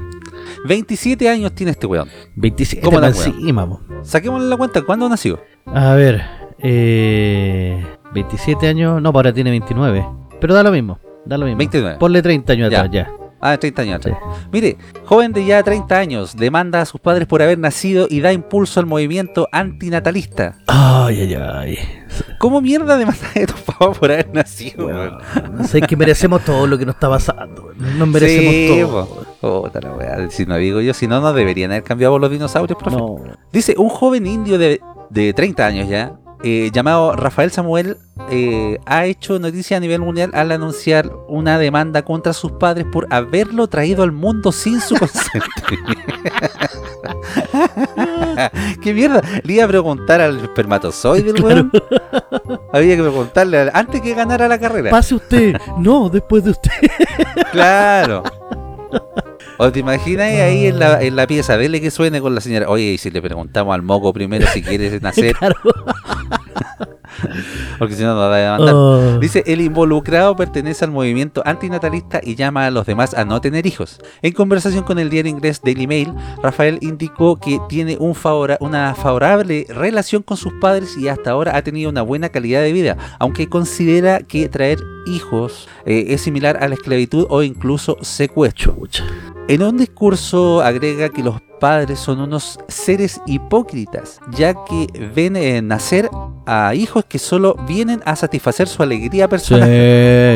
27 0.67 1.29
años 1.29 1.53
tiene 1.53 1.71
este 1.71 1.85
weón. 1.85 2.07
27 2.35 2.85
¿Cómo 2.85 2.99
la 2.99 3.07
encima. 3.07 3.67
Saquémosle 4.03 4.47
la 4.47 4.57
cuenta, 4.57 4.81
¿cuándo 4.83 5.09
nació? 5.09 5.39
A 5.65 5.93
ver, 5.93 6.23
eh, 6.59 7.83
27 8.13 8.67
años, 8.67 9.01
no, 9.01 9.11
pues 9.11 9.19
ahora 9.19 9.33
tiene 9.33 9.49
29. 9.49 10.05
Pero 10.45 10.53
da 10.53 10.61
lo 10.61 10.69
mismo, 10.71 10.99
da 11.25 11.39
lo 11.39 11.45
mismo. 11.45 11.57
29. 11.57 11.97
Ponle 11.97 12.21
30 12.21 12.53
años 12.53 12.69
Ya. 12.69 12.77
atrás 12.81 12.93
ya. 12.93 13.11
Ah, 13.41 13.57
30 13.57 13.81
años 13.81 13.95
atrás. 13.95 14.15
Mire, 14.51 14.77
joven 15.05 15.33
de 15.33 15.43
ya 15.43 15.63
30 15.63 15.97
años, 15.97 16.35
demanda 16.35 16.81
a 16.81 16.85
sus 16.85 17.01
padres 17.01 17.27
por 17.27 17.41
haber 17.41 17.57
nacido 17.57 18.05
y 18.07 18.19
da 18.21 18.31
impulso 18.31 18.79
al 18.79 18.85
movimiento 18.85 19.47
antinatalista. 19.51 20.55
Ay, 20.67 21.21
ay, 21.21 21.33
ay. 21.33 21.79
¿Cómo 22.37 22.61
mierda 22.61 22.95
demanda 22.95 23.25
a 23.35 23.45
tus 23.47 23.59
papás 23.61 23.97
por 23.97 24.11
haber 24.11 24.31
nacido? 24.35 24.85
weón? 24.85 25.17
Weón, 25.35 25.67
sé 25.67 25.81
que 25.81 25.95
merecemos 25.97 26.43
todo 26.45 26.67
lo 26.67 26.77
que 26.77 26.85
nos 26.85 26.93
está 26.93 27.09
pasando. 27.09 27.71
Nos 27.75 28.07
merecemos 28.07 28.53
Sí, 28.53 28.81
todo. 29.41 29.71
la 29.99 30.29
Si 30.29 30.45
no 30.45 30.57
digo 30.57 30.79
yo, 30.79 30.93
si 30.93 31.07
no, 31.07 31.21
no 31.21 31.33
deberían 31.33 31.71
haber 31.71 31.83
cambiado 31.83 32.19
los 32.19 32.29
dinosaurios, 32.29 32.77
profe. 32.77 32.97
No. 32.97 33.15
Dice, 33.51 33.73
un 33.79 33.89
joven 33.89 34.27
indio 34.27 34.59
de, 34.59 34.79
de 35.09 35.33
30 35.33 35.65
años 35.65 35.89
ya, 35.89 36.13
eh, 36.43 36.69
llamado 36.73 37.15
Rafael 37.15 37.51
Samuel, 37.51 37.97
eh, 38.29 38.79
ha 38.85 39.05
hecho 39.05 39.39
noticia 39.39 39.77
a 39.77 39.79
nivel 39.79 40.01
mundial 40.01 40.31
al 40.33 40.51
anunciar 40.51 41.11
una 41.27 41.57
demanda 41.57 42.03
contra 42.03 42.33
sus 42.33 42.51
padres 42.53 42.85
por 42.91 43.07
haberlo 43.09 43.67
traído 43.67 44.03
al 44.03 44.11
mundo 44.11 44.51
sin 44.51 44.79
su 44.81 44.95
consentimiento. 44.99 46.13
¿Qué 48.81 48.93
mierda? 48.93 49.21
Le 49.43 49.53
iba 49.53 49.65
a 49.65 49.67
preguntar 49.67 50.21
al 50.21 50.39
espermatozoide, 50.39 51.31
el 51.31 51.43
weón. 51.43 51.71
Había 52.73 52.95
que 52.95 53.01
preguntarle 53.01 53.59
al- 53.59 53.71
antes 53.73 54.01
que 54.01 54.13
ganara 54.13 54.47
la 54.47 54.59
carrera. 54.59 54.91
Pase 54.91 55.15
usted. 55.15 55.55
No, 55.77 56.09
después 56.09 56.43
de 56.43 56.51
usted. 56.51 56.71
Claro. 57.51 58.23
O 59.57 59.71
te 59.71 59.79
imaginas 59.79 60.27
ahí 60.27 60.67
en 60.67 60.79
la, 60.79 61.01
en 61.01 61.15
la 61.15 61.27
pieza, 61.27 61.57
dele 61.57 61.79
que 61.79 61.91
suene 61.91 62.19
con 62.21 62.35
la 62.35 62.41
señora. 62.41 62.69
Oye, 62.69 62.93
y 62.93 62.97
si 62.97 63.09
le 63.09 63.21
preguntamos 63.21 63.73
al 63.73 63.81
moco 63.81 64.11
primero 64.13 64.45
si 64.47 64.61
quiere 64.61 64.99
nacer. 65.01 65.35
Porque 67.79 67.95
si 67.95 68.03
no, 68.03 68.09
nos 68.15 68.29
va 68.29 68.35
a 68.35 68.37
demandar. 68.37 68.73
Oh. 68.75 69.19
Dice, 69.19 69.43
el 69.45 69.61
involucrado 69.61 70.35
pertenece 70.35 70.85
al 70.85 70.91
movimiento 70.91 71.41
antinatalista 71.45 72.19
y 72.23 72.35
llama 72.35 72.65
a 72.65 72.71
los 72.71 72.85
demás 72.85 73.13
a 73.13 73.25
no 73.25 73.41
tener 73.41 73.65
hijos. 73.65 73.99
En 74.21 74.33
conversación 74.33 74.83
con 74.83 74.99
el 74.99 75.09
diario 75.09 75.29
inglés 75.31 75.61
Daily 75.63 75.87
Mail, 75.87 76.13
Rafael 76.41 76.77
indicó 76.81 77.37
que 77.39 77.59
tiene 77.69 77.97
un 77.99 78.15
favora- 78.15 78.57
una 78.59 78.95
favorable 78.95 79.65
relación 79.69 80.23
con 80.23 80.37
sus 80.37 80.53
padres 80.53 80.97
y 80.97 81.07
hasta 81.07 81.31
ahora 81.31 81.55
ha 81.55 81.61
tenido 81.61 81.89
una 81.89 82.01
buena 82.01 82.29
calidad 82.29 82.61
de 82.61 82.71
vida, 82.73 82.97
aunque 83.19 83.49
considera 83.49 84.19
que 84.19 84.49
traer 84.49 84.79
hijos 85.05 85.67
eh, 85.85 86.05
es 86.09 86.21
similar 86.21 86.57
a 86.61 86.67
la 86.67 86.75
esclavitud 86.75 87.27
o 87.29 87.43
incluso 87.43 87.97
secuestro. 88.01 88.75
En 89.47 89.61
un 89.61 89.77
discurso 89.77 90.61
agrega 90.61 91.09
que 91.09 91.21
los 91.21 91.35
padres 91.59 91.99
son 91.99 92.19
unos 92.19 92.59
seres 92.67 93.21
hipócritas, 93.25 94.19
ya 94.31 94.53
que 94.65 94.87
ven 95.15 95.35
eh, 95.35 95.61
nacer 95.61 96.09
a 96.45 96.75
hijos 96.75 97.05
que 97.05 97.19
solo 97.19 97.55
vienen 97.67 98.01
a 98.05 98.15
satisfacer 98.15 98.67
su 98.67 98.83
alegría 98.83 99.27
personal. 99.27 99.69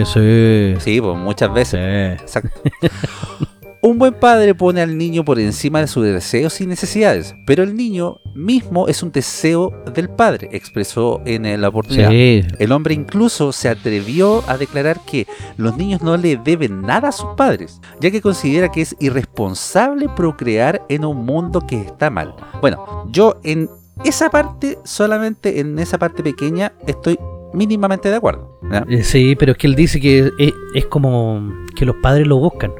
Sí, 0.06 0.12
sí. 0.14 0.76
Sí, 0.80 1.02
pues 1.02 1.18
muchas 1.18 1.54
veces. 1.54 2.20
Sí. 2.20 2.24
Exacto. 2.24 2.62
Un 3.82 3.98
buen 3.98 4.14
padre 4.14 4.54
pone 4.56 4.82
al 4.82 4.98
niño 4.98 5.24
por 5.24 5.40
encima 5.40 5.80
de 5.80 5.88
sus 5.88 6.04
deseos 6.04 6.60
y 6.60 6.68
necesidades, 6.68 7.34
pero 7.46 7.64
el 7.64 7.78
niño 7.78 8.18
mismo 8.36 8.90
es 8.90 9.02
un 9.04 9.12
deseo 9.12 9.72
del 9.96 10.10
padre, 10.10 10.50
expresó 10.52 11.22
en 11.26 11.62
la 11.62 11.70
oportunidad. 11.70 12.10
Sí. 12.10 12.44
El 12.60 12.74
hombre 12.74 12.94
incluso 12.94 13.54
se 13.54 13.70
atrevió 13.70 14.44
a 14.48 14.58
declarar 14.58 15.00
que 15.06 15.28
los 15.56 15.78
niños 15.78 16.02
no 16.02 16.18
le 16.18 16.36
deben 16.36 16.82
nada 16.82 17.10
a 17.10 17.14
sus 17.14 17.30
padres, 17.38 17.80
ya 18.02 18.12
que 18.12 18.22
considera 18.22 18.70
que 18.70 18.82
es 18.82 18.98
irresponsable 19.00 20.10
procrear 20.10 20.86
en 20.90 21.06
un 21.06 21.26
mundo 21.26 21.66
que 21.66 21.80
está 21.80 22.10
mal. 22.10 22.36
Bueno, 22.60 23.08
yo 23.12 23.40
en 23.44 23.70
esa 24.04 24.30
parte, 24.30 24.78
solamente 24.84 25.62
en 25.62 25.80
esa 25.80 25.98
parte 25.98 26.22
pequeña, 26.22 26.74
estoy 26.86 27.18
mínimamente 27.54 28.10
de 28.10 28.16
acuerdo. 28.16 28.60
Eh, 28.90 29.04
Sí, 29.04 29.36
pero 29.38 29.54
es 29.54 29.58
que 29.58 29.68
él 29.68 29.76
dice 29.76 30.00
que 30.02 30.32
es, 30.38 30.54
es 30.76 30.86
como 30.88 31.54
que 31.76 31.86
los 31.86 31.96
padres 32.02 32.28
lo 32.28 32.38
buscan. 32.38 32.74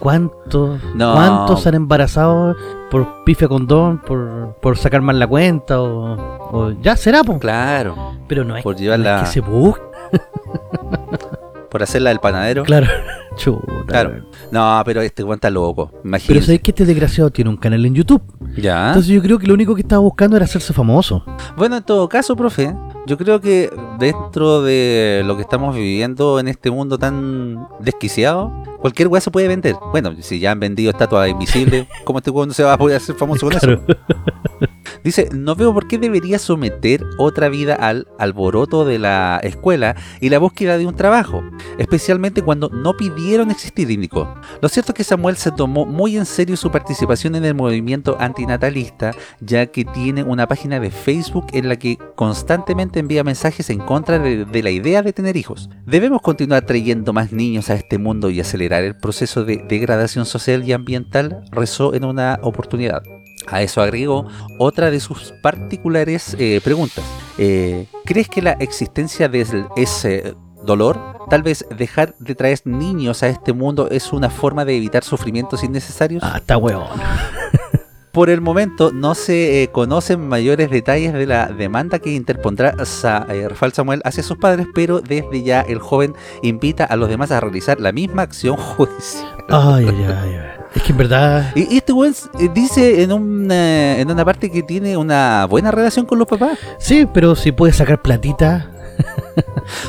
¿Cuántos, 0.00 0.80
No. 0.94 1.14
¿Cuántos 1.14 1.66
han 1.66 1.74
embarazado 1.74 2.54
por 2.90 3.24
pifia 3.24 3.48
condón, 3.48 3.98
por, 3.98 4.56
por 4.62 4.76
sacar 4.76 5.02
mal 5.02 5.18
la 5.18 5.26
cuenta 5.26 5.80
o, 5.80 6.16
o 6.52 6.70
ya 6.80 6.96
será, 6.96 7.24
po? 7.24 7.38
Claro, 7.38 8.14
Pero 8.28 8.44
no 8.44 8.56
es, 8.56 8.62
por 8.62 8.74
no 8.74 8.80
llevarla, 8.80 9.16
es 9.16 9.22
que 9.22 9.32
se 9.34 9.40
busca. 9.40 9.82
por 11.70 11.82
hacerla 11.82 12.10
del 12.10 12.20
panadero. 12.20 12.62
Claro. 12.64 12.86
Chuta, 13.36 13.62
Claro. 13.86 14.24
No, 14.50 14.82
pero 14.84 15.00
este 15.00 15.22
está 15.32 15.50
loco, 15.50 15.88
Pero 15.90 16.00
imagínate. 16.04 16.42
sabes 16.46 16.60
que 16.62 16.70
este 16.72 16.84
desgraciado 16.84 17.30
tiene 17.30 17.50
un 17.50 17.56
canal 17.56 17.84
en 17.84 17.94
YouTube. 17.94 18.22
Ya. 18.56 18.88
Entonces 18.88 19.12
yo 19.12 19.22
creo 19.22 19.38
que 19.38 19.46
lo 19.46 19.54
único 19.54 19.74
que 19.74 19.82
estaba 19.82 20.00
buscando 20.00 20.36
era 20.36 20.44
hacerse 20.44 20.72
famoso. 20.72 21.22
Bueno, 21.56 21.76
en 21.76 21.82
todo 21.84 22.08
caso, 22.08 22.34
profe, 22.34 22.74
yo 23.08 23.16
creo 23.16 23.40
que 23.40 23.70
dentro 23.98 24.62
de 24.62 25.22
lo 25.24 25.36
que 25.36 25.42
estamos 25.42 25.74
viviendo 25.74 26.38
en 26.38 26.46
este 26.46 26.70
mundo 26.70 26.98
tan 26.98 27.66
desquiciado, 27.80 28.52
cualquier 28.80 29.08
weá 29.08 29.20
se 29.20 29.30
puede 29.30 29.48
vender. 29.48 29.74
Bueno, 29.90 30.14
si 30.20 30.38
ya 30.38 30.52
han 30.52 30.60
vendido 30.60 30.90
estatuas 30.90 31.28
invisibles, 31.30 31.88
¿cómo 32.04 32.18
este 32.18 32.30
weón 32.30 32.48
no 32.48 32.54
se 32.54 32.64
va 32.64 32.74
a 32.74 32.78
poder 32.78 32.98
hacer 32.98 33.14
famoso 33.16 33.46
con 33.46 33.56
eso? 33.56 33.66
Dice, 35.04 35.28
no 35.32 35.54
veo 35.54 35.72
por 35.72 35.88
qué 35.88 35.98
debería 35.98 36.38
someter 36.38 37.04
otra 37.18 37.48
vida 37.48 37.74
al 37.74 38.06
alboroto 38.18 38.84
de 38.84 38.98
la 38.98 39.40
escuela 39.42 39.96
y 40.20 40.28
la 40.28 40.38
búsqueda 40.38 40.78
de 40.78 40.86
un 40.86 40.94
trabajo, 40.94 41.42
especialmente 41.78 42.42
cuando 42.42 42.68
no 42.68 42.96
pidieron 42.96 43.50
existir, 43.50 43.90
indicó. 43.90 44.34
Lo 44.60 44.68
cierto 44.68 44.92
es 44.92 44.96
que 44.96 45.04
Samuel 45.04 45.36
se 45.36 45.52
tomó 45.52 45.86
muy 45.86 46.16
en 46.16 46.26
serio 46.26 46.56
su 46.56 46.70
participación 46.70 47.34
en 47.36 47.44
el 47.44 47.54
movimiento 47.54 48.16
antinatalista, 48.18 49.12
ya 49.40 49.66
que 49.66 49.84
tiene 49.84 50.22
una 50.22 50.46
página 50.46 50.80
de 50.80 50.90
Facebook 50.90 51.46
en 51.52 51.68
la 51.68 51.76
que 51.76 51.98
constantemente 52.16 53.00
envía 53.00 53.24
mensajes 53.24 53.70
en 53.70 53.78
contra 53.78 54.18
de, 54.18 54.44
de 54.44 54.62
la 54.62 54.70
idea 54.70 55.02
de 55.02 55.12
tener 55.12 55.36
hijos. 55.36 55.70
Debemos 55.86 56.22
continuar 56.22 56.64
trayendo 56.66 57.12
más 57.12 57.32
niños 57.32 57.70
a 57.70 57.74
este 57.74 57.98
mundo 57.98 58.30
y 58.30 58.40
acelerar 58.40 58.84
el 58.84 58.96
proceso 58.96 59.44
de 59.44 59.64
degradación 59.68 60.26
social 60.26 60.66
y 60.66 60.72
ambiental, 60.72 61.44
rezó 61.50 61.94
en 61.94 62.04
una 62.04 62.38
oportunidad. 62.42 63.02
A 63.50 63.62
eso 63.62 63.80
agregó 63.82 64.26
otra 64.58 64.90
de 64.90 65.00
sus 65.00 65.32
particulares 65.42 66.36
eh, 66.38 66.60
preguntas. 66.62 67.04
Eh, 67.38 67.86
¿Crees 68.04 68.28
que 68.28 68.42
la 68.42 68.52
existencia 68.52 69.28
de 69.28 69.46
ese 69.76 70.34
dolor, 70.64 70.98
tal 71.30 71.42
vez 71.42 71.64
dejar 71.76 72.14
de 72.18 72.34
traer 72.34 72.60
niños 72.64 73.22
a 73.22 73.28
este 73.28 73.52
mundo 73.52 73.88
es 73.90 74.12
una 74.12 74.28
forma 74.30 74.64
de 74.64 74.76
evitar 74.76 75.04
sufrimientos 75.04 75.62
innecesarios? 75.64 76.22
Ah, 76.24 76.38
está 76.38 76.56
weón. 76.56 76.84
Por 78.12 78.30
el 78.30 78.40
momento 78.40 78.90
no 78.90 79.14
se 79.14 79.62
eh, 79.62 79.68
conocen 79.68 80.26
mayores 80.26 80.70
detalles 80.70 81.12
de 81.12 81.26
la 81.26 81.46
demanda 81.46 81.98
que 82.00 82.10
interpondrá 82.14 82.74
Sa- 82.84 83.26
eh, 83.28 83.46
Rafael 83.48 83.72
Samuel 83.72 84.00
hacia 84.04 84.22
sus 84.24 84.38
padres, 84.38 84.66
pero 84.74 85.00
desde 85.00 85.42
ya 85.42 85.60
el 85.60 85.78
joven 85.78 86.14
invita 86.42 86.84
a 86.84 86.96
los 86.96 87.08
demás 87.08 87.30
a 87.30 87.38
realizar 87.38 87.78
la 87.80 87.92
misma 87.92 88.22
acción 88.22 88.56
judicial. 88.76 89.28
Ay, 89.50 89.86
ay, 89.88 90.04
ay. 90.08 90.57
Es 90.78 90.84
que 90.84 90.92
en 90.92 90.98
verdad. 90.98 91.52
Y 91.56 91.74
y 91.74 91.78
este 91.78 91.92
weón 91.92 92.14
eh, 92.38 92.48
dice 92.54 93.02
en 93.02 93.10
una, 93.10 93.98
en 93.98 94.08
una 94.08 94.24
parte 94.24 94.48
que 94.48 94.62
tiene 94.62 94.96
una 94.96 95.44
buena 95.46 95.72
relación 95.72 96.06
con 96.06 96.20
los 96.20 96.28
papás. 96.28 96.56
Sí, 96.78 97.04
pero 97.12 97.34
si 97.34 97.50
puede 97.50 97.72
sacar 97.72 98.00
platita. 98.00 98.70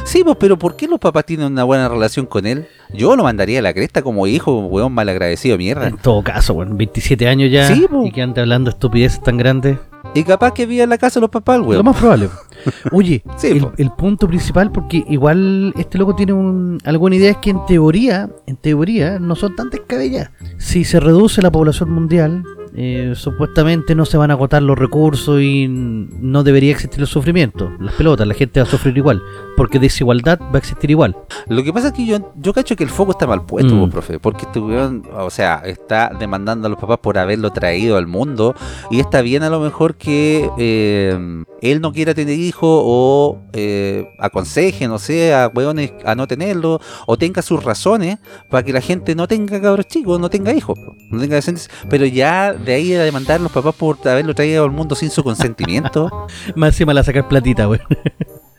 Sí, 0.03 0.23
pues, 0.23 0.37
pero 0.39 0.57
¿por 0.57 0.75
qué 0.75 0.87
los 0.87 0.99
papás 0.99 1.25
tienen 1.25 1.47
una 1.47 1.63
buena 1.63 1.87
relación 1.87 2.25
con 2.25 2.45
él? 2.45 2.67
Yo 2.91 3.15
lo 3.15 3.23
mandaría 3.23 3.59
a 3.59 3.61
la 3.61 3.73
cresta 3.73 4.01
como 4.01 4.27
hijo, 4.27 4.59
weón 4.65 4.91
malagradecido, 4.91 5.57
mierda. 5.57 5.87
En 5.87 5.97
todo 5.97 6.23
caso, 6.23 6.53
weón. 6.53 6.77
27 6.77 7.27
años 7.27 7.51
ya. 7.51 7.67
Sí, 7.67 7.87
po. 7.89 8.05
y 8.05 8.11
que 8.11 8.21
ande 8.21 8.41
hablando 8.41 8.69
estupideces 8.69 9.21
tan 9.21 9.37
grandes. 9.37 9.77
Y 10.15 10.23
capaz 10.23 10.53
que 10.53 10.65
vive 10.65 10.83
en 10.83 10.89
la 10.89 10.97
casa 10.97 11.19
de 11.19 11.21
los 11.21 11.29
papás, 11.29 11.59
Lo 11.59 11.65
weón. 11.65 11.85
más 11.85 11.97
probable. 11.97 12.29
Oye, 12.91 13.23
Sí, 13.37 13.47
el, 13.47 13.59
po. 13.61 13.71
el 13.77 13.91
punto 13.91 14.27
principal, 14.27 14.71
porque 14.71 15.03
igual 15.07 15.73
este 15.77 15.97
loco 15.97 16.15
tiene 16.15 16.33
un, 16.33 16.79
alguna 16.83 17.15
idea, 17.15 17.31
es 17.31 17.37
que 17.37 17.51
en 17.51 17.65
teoría, 17.67 18.29
en 18.47 18.55
teoría, 18.57 19.19
no 19.19 19.35
son 19.35 19.55
tan 19.55 19.69
descabelladas. 19.69 20.31
Si 20.57 20.83
se 20.83 20.99
reduce 20.99 21.41
la 21.41 21.51
población 21.51 21.91
mundial, 21.91 22.43
eh, 22.75 23.13
supuestamente 23.15 23.95
no 23.95 24.05
se 24.05 24.17
van 24.17 24.31
a 24.31 24.33
agotar 24.33 24.61
los 24.61 24.77
recursos 24.77 25.41
y 25.41 25.67
no 25.69 26.43
debería 26.43 26.71
existir 26.71 26.99
el 27.01 27.07
sufrimiento. 27.07 27.71
Las 27.79 27.93
pelotas, 27.95 28.27
la 28.27 28.33
gente 28.33 28.59
va 28.59 28.65
a 28.67 28.69
sufrir 28.69 28.97
igual, 28.97 29.21
porque 29.57 29.79
desigualdad 29.79 30.39
va 30.39 30.55
a 30.55 30.57
existir 30.59 30.89
igual. 30.91 31.15
Lo 31.47 31.63
que 31.63 31.73
pasa 31.73 31.87
es 31.87 31.93
que 31.93 32.05
yo, 32.05 32.33
yo 32.35 32.53
cacho 32.53 32.75
que 32.75 32.83
el 32.83 32.89
foco 32.89 33.11
está 33.11 33.27
mal 33.27 33.45
puesto, 33.45 33.73
Mm. 33.75 33.79
po, 33.79 33.89
profe, 33.89 34.19
porque 34.19 34.45
este 34.45 34.59
weón, 34.59 35.03
o 35.17 35.29
sea, 35.29 35.61
está 35.65 36.11
demandando 36.19 36.67
a 36.67 36.69
los 36.69 36.79
papás 36.79 36.99
por 36.99 37.17
haberlo 37.17 37.51
traído 37.51 37.97
al 37.97 38.07
mundo 38.07 38.55
y 38.91 38.99
está 38.99 39.21
bien 39.21 39.43
a 39.43 39.49
lo 39.49 39.59
mejor 39.59 39.95
que 39.95 40.49
eh, 40.57 41.43
él 41.61 41.81
no 41.81 41.91
quiera 41.91 42.13
tener 42.13 42.37
hijos 42.39 42.81
o 42.83 43.39
eh, 43.53 44.07
aconseje, 44.19 44.87
no 44.87 44.99
sé, 44.99 45.33
a 45.33 45.47
weones 45.53 45.91
a 46.05 46.15
no 46.15 46.27
tenerlo 46.27 46.79
o 47.07 47.17
tenga 47.17 47.41
sus 47.41 47.63
razones 47.63 48.17
para 48.49 48.63
que 48.63 48.73
la 48.73 48.81
gente 48.81 49.15
no 49.15 49.27
tenga 49.27 49.59
cabros 49.61 49.87
chicos, 49.87 50.19
no 50.19 50.29
tenga 50.29 50.53
hijos, 50.53 50.77
no 51.11 51.19
tenga 51.19 51.35
descendencia, 51.35 51.71
pero 51.89 52.05
ya 52.05 52.55
de 52.65 52.73
ahí 52.73 52.93
a 52.93 53.03
demandar 53.03 53.39
a 53.39 53.43
los 53.43 53.51
papás 53.51 53.75
por 53.75 53.97
haberlo 54.07 54.33
traído 54.33 54.63
al 54.63 54.71
mundo 54.71 54.95
sin 54.95 55.09
su 55.09 55.23
consentimiento, 55.23 56.27
Más 56.55 56.69
encima 56.69 56.93
la 56.93 57.03
sacar 57.03 57.27
platita, 57.27 57.67
weón. 57.67 57.81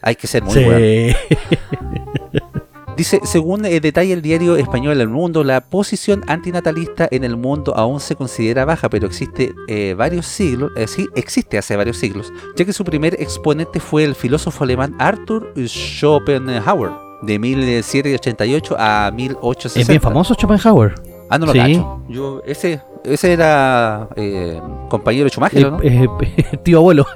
hay 0.03 0.17
que 0.17 0.27
ser 0.27 0.43
muy 0.43 0.55
weón. 0.57 0.79
Sí. 0.79 1.37
Dice, 3.01 3.21
según 3.25 3.65
eh, 3.65 3.81
detalla 3.81 4.13
el 4.13 4.21
diario 4.21 4.57
español 4.57 5.01
El 5.01 5.09
Mundo, 5.09 5.43
la 5.43 5.63
posición 5.63 6.23
antinatalista 6.27 7.09
en 7.11 7.25
el 7.25 7.39
mundo 7.39 7.75
aún 7.75 7.99
se 7.99 8.15
considera 8.15 8.67
baja, 8.67 8.91
pero 8.91 9.07
existe 9.07 9.55
eh, 9.69 9.95
varios 9.97 10.27
siglos, 10.27 10.71
eh, 10.77 10.87
sí, 10.87 11.09
existe 11.15 11.57
hace 11.57 11.77
varios 11.77 11.97
siglos, 11.97 12.31
ya 12.57 12.67
que 12.67 12.75
su 12.75 12.85
primer 12.85 13.15
exponente 13.15 13.81
fue 13.81 14.05
el 14.05 14.15
filósofo 14.15 14.65
alemán 14.65 14.95
Arthur 14.99 15.51
Schopenhauer, 15.57 16.91
de 17.23 17.39
1788 17.39 18.77
a 18.79 19.11
1860. 19.11 19.81
Es 19.81 19.89
bien 19.89 20.03
famoso 20.03 20.35
Schopenhauer. 20.35 20.93
Ah, 21.31 21.39
no 21.39 21.47
lo 21.47 21.53
Sí. 21.53 21.59
cacho. 21.59 22.03
Yo, 22.09 22.43
ese, 22.45 22.81
ese 23.05 23.33
era 23.33 24.09
eh, 24.17 24.61
compañero 24.89 25.25
de 25.25 25.31
Schumacher, 25.31 25.65
Eh, 25.65 25.71
¿no? 25.71 25.79
eh, 25.83 26.59
tío 26.65 26.79
abuelo. 26.79 27.07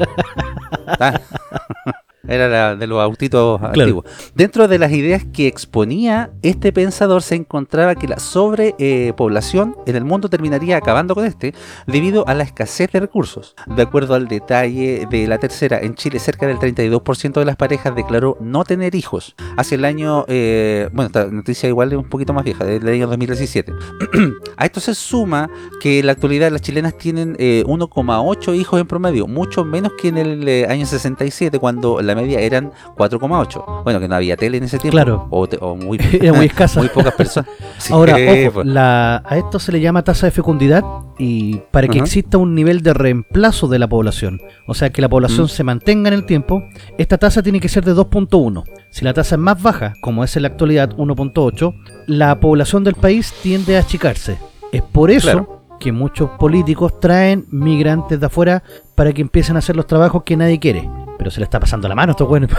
Ah. 0.86 1.20
Era 2.28 2.48
la 2.48 2.76
de 2.76 2.86
los 2.86 3.00
autitos 3.00 3.60
antiguos. 3.62 4.04
Dentro 4.34 4.68
de 4.68 4.78
las 4.78 4.92
ideas 4.92 5.24
que 5.24 5.46
exponía 5.46 6.30
este 6.42 6.72
pensador 6.72 7.22
se 7.22 7.34
encontraba 7.34 7.94
que 7.94 8.08
la 8.08 8.18
sobrepoblación 8.18 9.76
en 9.86 9.96
el 9.96 10.04
mundo 10.04 10.28
terminaría 10.28 10.76
acabando 10.76 11.14
con 11.14 11.24
este 11.24 11.54
debido 11.86 12.26
a 12.28 12.34
la 12.34 12.44
escasez 12.44 12.90
de 12.92 13.00
recursos. 13.00 13.54
De 13.66 13.82
acuerdo 13.82 14.14
al 14.14 14.28
detalle 14.28 15.06
de 15.10 15.26
la 15.26 15.38
tercera, 15.38 15.80
en 15.80 15.94
Chile 15.94 16.18
cerca 16.18 16.46
del 16.46 16.58
32% 16.58 17.34
de 17.34 17.44
las 17.44 17.56
parejas 17.56 17.94
declaró 17.94 18.36
no 18.40 18.64
tener 18.64 18.94
hijos. 18.94 19.34
Hacia 19.56 19.76
el 19.76 19.84
año, 19.84 20.24
eh, 20.28 20.88
bueno, 20.92 21.06
esta 21.06 21.26
noticia 21.26 21.68
igual 21.68 21.92
es 21.92 21.98
un 21.98 22.08
poquito 22.08 22.32
más 22.32 22.44
vieja, 22.44 22.64
del 22.64 22.86
año 22.88 23.06
2017. 23.06 23.72
a 24.56 24.64
esto 24.64 24.80
se 24.80 24.94
suma 24.94 25.50
que 25.80 26.00
en 26.00 26.06
la 26.06 26.12
actualidad 26.12 26.50
las 26.50 26.62
chilenas 26.62 26.96
tienen 26.96 27.36
eh, 27.38 27.64
1,8 27.66 28.56
hijos 28.56 28.80
en 28.80 28.86
promedio, 28.86 29.26
mucho 29.26 29.64
menos 29.64 29.92
que 30.00 30.08
en 30.08 30.18
el 30.18 30.48
eh, 30.48 30.66
año 30.68 30.86
67 30.86 31.58
cuando 31.58 32.00
la 32.00 32.13
la 32.14 32.22
media 32.22 32.40
eran 32.40 32.72
4,8. 32.96 33.82
Bueno, 33.84 34.00
que 34.00 34.08
no 34.08 34.14
había 34.14 34.36
tele 34.36 34.58
en 34.58 34.64
ese 34.64 34.78
tiempo. 34.78 34.92
Claro. 34.96 35.26
O, 35.30 35.46
te- 35.46 35.58
o 35.60 35.76
muy, 35.76 35.98
Era 36.20 36.32
muy 36.32 36.46
escasa. 36.46 36.80
muy 36.80 36.88
pocas 36.88 37.14
personas. 37.14 37.50
Sí, 37.78 37.92
Ahora, 37.92 38.14
ojo, 38.14 38.52
pues. 38.54 38.66
la- 38.66 39.22
a 39.26 39.36
esto 39.36 39.58
se 39.58 39.72
le 39.72 39.80
llama 39.80 40.02
tasa 40.04 40.26
de 40.26 40.30
fecundidad 40.30 40.82
y 41.18 41.56
para 41.70 41.88
que 41.88 41.98
exista 41.98 42.38
un 42.38 42.54
nivel 42.54 42.82
de 42.82 42.94
reemplazo 42.94 43.68
de 43.68 43.78
la 43.78 43.88
población, 43.88 44.40
o 44.66 44.74
sea, 44.74 44.90
que 44.90 45.02
la 45.02 45.08
población 45.08 45.46
Mm. 45.46 45.48
se 45.48 45.64
mantenga 45.64 46.08
en 46.08 46.14
el 46.14 46.24
tiempo, 46.24 46.62
esta 46.98 47.18
tasa 47.18 47.42
tiene 47.42 47.60
que 47.60 47.68
ser 47.68 47.84
de 47.84 47.92
2.1. 47.94 48.64
Si 48.90 49.04
la 49.04 49.12
tasa 49.12 49.34
es 49.34 49.40
más 49.40 49.60
baja, 49.62 49.92
como 50.00 50.24
es 50.24 50.34
en 50.36 50.42
la 50.42 50.48
actualidad 50.48 50.90
1.8, 50.96 51.74
la 52.06 52.38
población 52.40 52.84
del 52.84 52.94
país 52.94 53.34
tiende 53.42 53.76
a 53.76 53.80
achicarse. 53.80 54.38
Es 54.72 54.82
por 54.82 55.10
eso 55.10 55.30
Claro. 55.32 55.62
que 55.80 55.92
muchos 55.92 56.30
políticos 56.38 56.98
traen 57.00 57.44
migrantes 57.50 58.18
de 58.20 58.26
afuera 58.26 58.62
para 58.94 59.12
que 59.12 59.20
empiecen 59.22 59.56
a 59.56 59.58
hacer 59.58 59.76
los 59.76 59.86
trabajos 59.86 60.22
que 60.22 60.36
nadie 60.36 60.58
quiere. 60.58 60.88
Pero 61.24 61.30
se 61.32 61.40
le 61.40 61.44
está 61.44 61.58
pasando 61.58 61.88
la 61.88 61.94
mano 61.94 62.10
a 62.10 62.12
estos 62.12 62.28
buenos. 62.28 62.50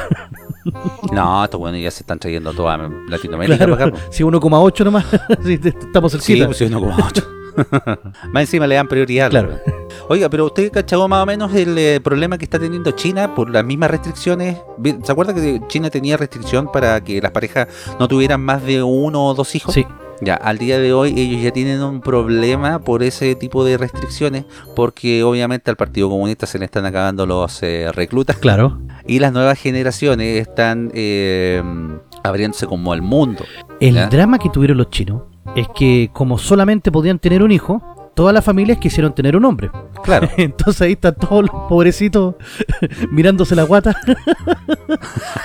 No, 1.12 1.44
estos 1.44 1.60
bueno 1.60 1.78
ya 1.78 1.92
se 1.92 2.02
están 2.02 2.18
trayendo 2.18 2.52
toda 2.52 2.78
Latinoamérica 3.08 3.58
Claro, 3.58 3.74
para 3.78 3.86
acá. 3.90 3.98
si 4.10 4.24
1,8 4.24 4.84
nomás, 4.84 5.06
sí, 5.46 5.60
te- 5.60 5.70
estamos 5.70 6.12
Sí, 6.14 6.20
cerquita. 6.20 6.46
pues 6.48 6.58
sí, 6.58 6.66
1,8. 6.66 7.28
más 8.32 8.42
encima 8.42 8.66
le 8.66 8.74
dan 8.74 8.88
prioridad. 8.88 9.30
Claro. 9.30 9.60
Oiga, 10.10 10.30
pero 10.30 10.46
usted 10.46 10.72
cachó 10.72 11.08
más 11.08 11.22
o 11.22 11.26
menos 11.28 11.54
el 11.54 11.78
eh, 11.78 12.02
problema 12.02 12.40
que 12.40 12.46
está 12.46 12.58
teniendo 12.58 12.90
China 12.92 13.36
por 13.36 13.52
las 13.52 13.64
mismas 13.64 13.92
restricciones. 13.92 14.58
¿Se 15.04 15.12
acuerda 15.12 15.36
que 15.36 15.62
China 15.68 15.92
tenía 15.92 16.18
restricción 16.18 16.72
para 16.72 17.00
que 17.04 17.22
las 17.22 17.30
parejas 17.32 17.68
no 18.00 18.08
tuvieran 18.08 18.42
más 18.42 18.64
de 18.64 18.82
uno 18.82 19.28
o 19.28 19.34
dos 19.36 19.54
hijos? 19.54 19.76
Sí, 19.76 19.86
Ya, 20.22 20.36
al 20.36 20.58
día 20.58 20.80
de 20.80 20.94
hoy 20.94 21.14
ellos 21.20 21.42
ya 21.42 21.52
tienen 21.52 21.82
un 21.82 22.02
problema 22.02 22.80
por 22.80 23.04
ese 23.04 23.36
tipo 23.36 23.66
de 23.66 23.78
restricciones, 23.78 24.46
porque 24.76 25.24
obviamente 25.24 25.70
al 25.70 25.78
Partido 25.78 26.10
Comunista 26.10 26.46
se 26.46 26.58
le 26.60 26.66
están 26.66 26.86
acabando 26.86 27.26
los 27.26 27.62
eh, 27.64 27.92
reclutas 27.92 28.38
claro. 28.38 28.80
y 29.06 29.20
las 29.20 29.34
nuevas 29.34 29.60
generaciones 29.60 30.40
están 30.40 30.92
eh, 30.94 31.62
abriéndose 32.24 32.66
como 32.66 32.94
al 32.94 33.02
mundo. 33.02 33.44
El 33.80 33.96
¿Ya? 33.96 34.08
drama 34.08 34.40
que 34.40 34.50
tuvieron 34.50 34.78
los 34.78 34.90
chinos 34.90 35.24
es 35.56 35.68
que 35.76 36.10
como 36.14 36.38
solamente 36.38 36.92
podían 36.92 37.20
tener 37.20 37.44
un 37.44 37.52
hijo, 37.52 37.95
todas 38.16 38.34
las 38.34 38.44
familias 38.44 38.78
quisieron 38.80 39.14
tener 39.14 39.36
un 39.36 39.46
hombre. 39.46 39.70
Claro, 40.04 40.28
Entonces 40.38 40.82
ahí 40.82 40.94
están 40.94 41.16
todos 41.16 41.44
los 41.44 41.52
pobrecitos 41.70 42.36
mirándose 43.12 43.56
la 43.56 43.64
guata. 43.64 43.96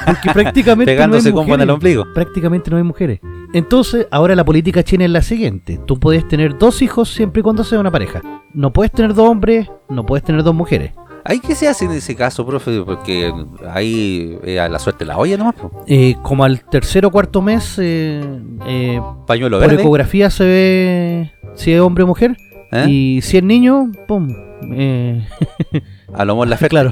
Porque 0.07 0.31
prácticamente 0.33 0.93
pegándose 0.93 1.33
no 1.33 1.41
hay 1.41 1.49
con 1.49 1.61
al 1.61 1.71
ombligo. 1.71 2.05
Prácticamente 2.15 2.71
no 2.71 2.77
hay 2.77 2.83
mujeres. 2.83 3.21
Entonces, 3.53 4.07
ahora 4.11 4.35
la 4.35 4.45
política 4.45 4.83
china 4.83 5.05
es 5.05 5.11
la 5.11 5.23
siguiente. 5.23 5.81
Tú 5.87 5.99
puedes 5.99 6.27
tener 6.29 6.57
dos 6.57 6.83
hijos 6.83 7.13
siempre 7.13 7.41
y 7.41 7.43
cuando 7.43 7.65
sea 7.65 7.81
una 7.81 7.91
pareja. 7.91 8.23
No 8.55 8.73
puedes 8.73 8.93
tener 8.93 9.15
dos 9.15 9.29
hombres, 9.29 9.69
no 9.89 10.07
puedes 10.07 10.25
tener 10.25 10.43
dos 10.43 10.55
mujeres. 10.55 10.93
¿Ahí 11.25 11.41
qué 11.41 11.55
se 11.55 11.69
hace 11.69 11.85
en 11.85 11.93
ese 11.93 12.17
caso, 12.17 12.47
profe? 12.47 12.81
Porque 12.83 13.33
ahí 13.69 14.39
eh, 14.43 14.59
a 14.59 14.69
la 14.69 14.79
suerte 14.79 15.05
la 15.05 15.19
olla 15.19 15.37
nomás. 15.37 15.55
Eh, 15.87 16.17
como 16.23 16.45
al 16.45 16.65
tercer 16.65 17.05
o 17.05 17.11
cuarto 17.11 17.43
mes, 17.43 17.77
eh, 17.79 18.23
eh, 18.67 19.01
Pañuelo 19.27 19.59
por 19.59 19.69
verde. 19.69 19.83
ecografía 19.83 20.31
se 20.31 20.45
ve 20.45 21.33
si 21.55 21.73
es 21.73 21.81
hombre 21.81 22.05
o 22.05 22.07
mujer. 22.07 22.37
¿Eh? 22.73 22.87
Y 22.89 23.21
si 23.23 23.37
es 23.39 23.43
niño, 23.43 23.91
pum. 24.09 24.29
eh, 24.73 25.27
A 26.15 26.25
lo 26.25 26.35
mejor 26.35 26.49
la 26.49 26.57
fe. 26.57 26.69
claro, 26.69 26.91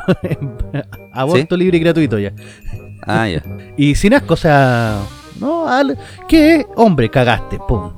aborto 1.13 1.57
libre 1.57 1.77
y 1.79 1.81
gratuito 1.81 2.19
ya. 2.19 2.33
Ah, 3.07 3.29
ya. 3.29 3.43
Y 3.77 3.95
sin 3.95 4.15
asco, 4.15 4.35
o 4.35 4.37
sea, 4.37 5.01
no, 5.41 5.67
al- 5.69 5.99
¿qué? 6.29 6.65
Hombre, 6.77 7.09
cagaste, 7.09 7.59
pum. 7.67 7.93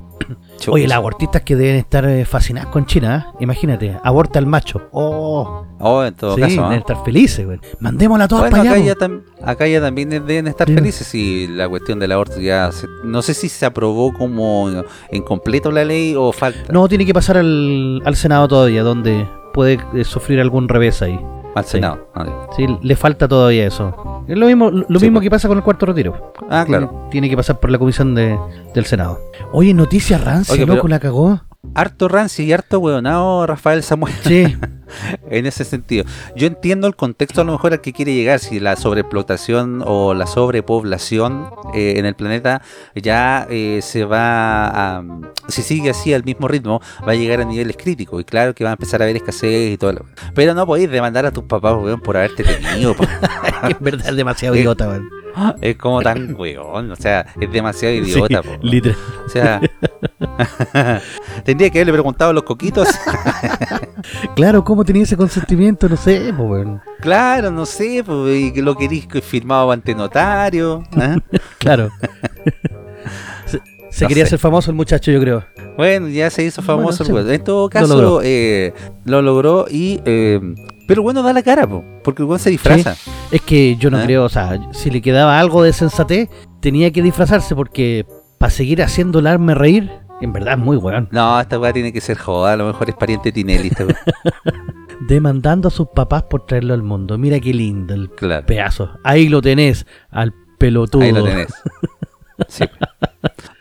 Oye, 0.69 0.87
las 0.87 0.97
abortistas 0.97 1.41
que 1.41 1.55
deben 1.55 1.77
estar 1.77 2.05
eh, 2.05 2.25
fascinadas 2.25 2.69
con 2.71 2.85
China, 2.85 3.27
¿eh? 3.33 3.37
imagínate, 3.39 3.97
aborta 4.03 4.37
al 4.39 4.45
macho. 4.45 4.81
Oh, 4.91 5.65
Oh, 5.83 6.03
en 6.03 6.13
todo 6.13 6.35
sí, 6.35 6.41
caso. 6.41 6.61
¿ah? 6.61 6.65
deben 6.65 6.79
estar 6.79 7.03
felices, 7.03 7.43
güey. 7.45 7.59
Mandémosla 7.79 8.27
todas 8.27 8.43
Bueno, 8.51 8.57
para 8.57 8.69
acá 8.69 8.79
allá. 8.79 8.95
ya, 8.99 9.47
acá 9.51 9.67
ya 9.67 9.81
también 9.81 10.09
deben 10.09 10.47
estar 10.47 10.67
Sí. 10.67 10.75
felices 10.75 11.15
y 11.15 11.47
la 11.47 11.67
cuestión 11.67 11.97
del 11.97 12.11
aborto 12.11 12.39
ya 12.39 12.71
se- 12.71 12.85
no 13.03 13.21
sé 13.23 13.33
si 13.33 13.49
se 13.49 13.65
aprobó 13.65 14.13
como 14.13 14.69
en 15.09 15.23
completo 15.23 15.71
la 15.71 15.83
ley 15.83 16.13
o 16.15 16.31
falta 16.31 16.71
No, 16.71 16.87
tiene 16.87 17.05
que 17.07 17.13
pasar 17.15 17.37
al, 17.37 18.01
al 18.05 18.15
Senado 18.15 18.47
todavía, 18.47 18.83
donde 18.83 19.27
puede 19.55 19.79
eh, 19.95 20.03
sufrir 20.03 20.39
algún 20.39 20.69
revés 20.69 21.01
ahí. 21.01 21.19
Al. 21.55 21.65
Senado. 21.65 22.07
Ah. 22.15 22.47
Sí, 22.55 22.65
le 22.81 22.95
falta 22.95 23.27
todavía 23.27 23.65
eso. 23.67 24.23
Es 24.27 24.37
lo 24.37 24.45
mismo, 24.45 24.69
lo 24.71 24.99
Sí, 24.99 25.05
mismo 25.05 25.19
pues. 25.19 25.23
que 25.25 25.29
pasa 25.31 25.47
con 25.47 25.57
el 25.57 25.63
cuarto 25.63 25.85
retiro. 25.87 26.33
Ah, 26.49 26.63
Tiene- 26.65 26.85
claro. 26.87 27.07
Tiene, 27.11 27.29
que 27.29 27.35
pasar 27.35 27.59
por 27.59 27.69
la 27.71 27.77
comisión 27.77 28.13
de, 28.15 28.37
del 28.73 28.85
Senado. 28.85 29.19
Oye, 29.51 29.73
noticia 29.73 30.17
rancia, 30.17 30.53
Oye, 30.53 30.65
loco, 30.65 30.81
pero- 30.83 30.87
la 30.89 30.99
cagó. 30.99 31.41
Harto 31.73 32.09
rancio 32.09 32.43
y 32.43 32.51
harto 32.51 32.79
hueonado 32.79 33.47
Rafael 33.47 33.81
Samuel 33.81 34.13
Sí, 34.23 34.57
en 35.29 35.45
ese 35.45 35.63
sentido. 35.63 36.03
Yo 36.35 36.47
entiendo 36.47 36.87
el 36.87 36.95
contexto 36.95 37.41
a 37.41 37.43
lo 37.43 37.53
mejor 37.53 37.71
al 37.71 37.81
que 37.81 37.93
quiere 37.93 38.13
llegar, 38.13 38.39
si 38.39 38.59
la 38.59 38.75
sobreexplotación 38.75 39.81
o 39.85 40.13
la 40.13 40.27
sobrepoblación 40.27 41.49
eh, 41.73 41.93
en 41.97 42.05
el 42.05 42.15
planeta 42.15 42.61
ya 42.95 43.47
eh, 43.49 43.79
se 43.81 44.03
va 44.03 44.97
a... 44.97 45.03
Si 45.47 45.61
sigue 45.61 45.91
así 45.91 46.13
al 46.13 46.23
mismo 46.23 46.47
ritmo, 46.47 46.81
va 47.07 47.13
a 47.13 47.15
llegar 47.15 47.39
a 47.39 47.45
niveles 47.45 47.77
críticos 47.77 48.21
y 48.21 48.25
claro 48.25 48.53
que 48.53 48.63
va 48.63 48.71
a 48.71 48.73
empezar 48.73 49.01
a 49.01 49.05
haber 49.05 49.15
escasez 49.15 49.71
y 49.71 49.77
todo 49.77 49.93
lo... 49.93 50.05
Pero 50.35 50.53
no 50.53 50.65
podéis 50.65 50.91
demandar 50.91 51.25
a 51.25 51.31
tus 51.31 51.45
papás, 51.45 51.75
weón, 51.75 52.01
por 52.01 52.17
haberte 52.17 52.43
tenido. 52.43 52.95
en 53.63 53.77
verdad 53.79 54.09
es 54.09 54.15
demasiado 54.15 54.55
idiota, 54.57 54.89
weón. 54.89 55.09
Es 55.61 55.77
como 55.77 56.01
tan 56.01 56.35
weón, 56.37 56.91
o 56.91 56.95
sea, 56.95 57.25
es 57.39 57.51
demasiado 57.51 57.95
idiota. 57.95 58.41
Sí, 58.41 58.49
po. 58.49 58.57
literal. 58.61 58.97
O 59.25 59.29
sea, 59.29 59.61
tendría 61.43 61.69
que 61.69 61.79
haberle 61.79 61.93
preguntado 61.93 62.31
a 62.31 62.33
los 62.33 62.43
coquitos. 62.43 62.87
Claro, 64.35 64.63
¿cómo 64.63 64.83
tenía 64.83 65.03
ese 65.03 65.15
consentimiento? 65.15 65.87
No 65.87 65.95
sé, 65.95 66.33
pues, 66.35 66.67
claro, 67.01 67.51
no 67.51 67.65
sé, 67.67 68.03
pues, 68.03 68.55
lo 68.57 68.75
querís 68.75 69.05
que 69.05 69.21
firmado 69.21 69.71
ante 69.71 69.93
notario. 69.93 70.83
¿ah? 70.95 71.17
Claro. 71.59 71.89
se 73.45 73.61
se 73.91 74.05
No 74.05 74.07
quería 74.07 74.25
ser 74.25 74.39
famoso 74.39 74.71
el 74.71 74.77
muchacho, 74.77 75.11
yo 75.11 75.19
creo. 75.19 75.45
Bueno, 75.77 76.07
ya 76.07 76.29
se 76.29 76.43
hizo 76.43 76.61
famoso 76.61 77.03
Bueno, 77.03 77.27
sí. 77.27 77.35
En 77.35 77.43
todo 77.43 77.63
lo 77.65 77.69
caso, 77.69 77.87
logró. 77.87 78.21
eh, 78.23 78.73
lo 79.05 79.21
logró 79.21 79.65
y. 79.69 79.99
eh, 80.05 80.39
pero 80.87 81.03
bueno, 81.03 81.21
da 81.21 81.31
la 81.33 81.43
cara, 81.43 81.67
po, 81.67 81.83
porque 82.03 82.23
el 82.23 82.27
weón 82.27 82.39
se 82.39 82.49
disfraza. 82.49 82.95
Es 83.31 83.41
que 83.41 83.75
yo 83.77 83.91
no 83.91 83.97
¿Ah? 83.99 84.03
creo, 84.03 84.23
o 84.25 84.29
sea, 84.29 84.59
si 84.73 84.89
le 84.89 85.01
quedaba 85.01 85.39
algo 85.39 85.61
de 85.63 85.73
sensatez, 85.73 86.29
tenía 86.59 86.91
que 86.91 87.01
disfrazarse 87.01 87.53
porque 87.55 88.05
para 88.37 88.49
seguir 88.49 88.81
haciendo 88.81 89.19
el 89.19 89.27
arme 89.27 89.53
reír, 89.55 89.91
en 90.25 90.33
verdad 90.33 90.53
es 90.53 90.59
muy 90.59 90.77
weón. 90.77 91.07
No, 91.11 91.39
esta 91.39 91.59
weá 91.59 91.73
tiene 91.73 91.91
que 91.93 92.01
ser 92.01 92.17
joda, 92.17 92.53
a 92.53 92.57
lo 92.57 92.67
mejor 92.67 92.89
es 92.89 92.95
pariente 92.95 93.29
de 93.29 93.33
Tinelli. 93.33 93.67
Esta 93.69 93.85
weá. 93.85 93.97
Demandando 95.07 95.67
a 95.67 95.71
sus 95.71 95.87
papás 95.89 96.23
por 96.23 96.45
traerlo 96.45 96.73
al 96.73 96.83
mundo. 96.83 97.17
Mira 97.17 97.39
qué 97.39 97.53
lindo 97.53 97.93
el 97.93 98.09
claro, 98.11 98.45
pedazo. 98.45 98.91
Ahí 99.03 99.29
lo 99.29 99.41
tenés, 99.41 99.85
al 100.11 100.33
pelotudo. 100.57 101.01
ahí 101.03 101.11
lo 101.11 101.23
tenés. 101.23 101.47
Sí. 102.47 102.65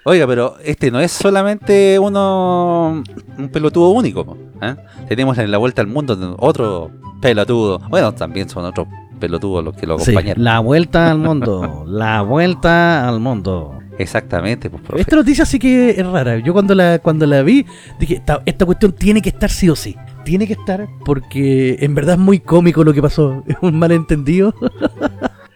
Oiga, 0.04 0.26
pero 0.26 0.56
este 0.64 0.90
no 0.90 1.00
es 1.00 1.12
solamente 1.12 1.98
uno 1.98 3.02
un 3.38 3.48
pelotudo 3.50 3.90
único. 3.90 4.38
¿ah? 4.60 4.76
Tenemos 5.08 5.36
en 5.38 5.50
la 5.50 5.58
vuelta 5.58 5.82
al 5.82 5.88
mundo 5.88 6.36
otro 6.38 6.90
pelotudo. 7.20 7.78
Bueno, 7.90 8.12
también 8.14 8.48
son 8.48 8.64
otros 8.64 8.86
pelotudos 9.18 9.62
los 9.64 9.76
que 9.76 9.86
lo 9.86 9.98
Sí, 9.98 10.12
acompañaron. 10.12 10.42
la 10.44 10.60
vuelta 10.60 11.10
al 11.10 11.18
mundo. 11.18 11.84
la 11.86 12.22
vuelta 12.22 13.06
al 13.08 13.20
mundo. 13.20 13.78
Exactamente, 14.00 14.70
pues, 14.70 14.82
profe. 14.82 15.02
Esta 15.02 15.16
noticia 15.16 15.44
sí 15.44 15.58
que 15.58 15.90
es 15.90 16.06
rara. 16.06 16.38
Yo 16.38 16.54
cuando 16.54 16.74
la, 16.74 16.98
cuando 17.00 17.26
la 17.26 17.42
vi, 17.42 17.66
dije, 17.98 18.14
esta, 18.14 18.42
esta 18.46 18.64
cuestión 18.64 18.92
tiene 18.92 19.20
que 19.20 19.28
estar 19.28 19.50
sí 19.50 19.68
o 19.68 19.76
sí. 19.76 19.94
Tiene 20.24 20.46
que 20.46 20.54
estar 20.54 20.88
porque 21.04 21.76
en 21.80 21.94
verdad 21.94 22.14
es 22.14 22.20
muy 22.20 22.40
cómico 22.40 22.82
lo 22.82 22.94
que 22.94 23.02
pasó. 23.02 23.44
Es 23.50 23.56
un 23.60 23.78
malentendido. 23.78 24.54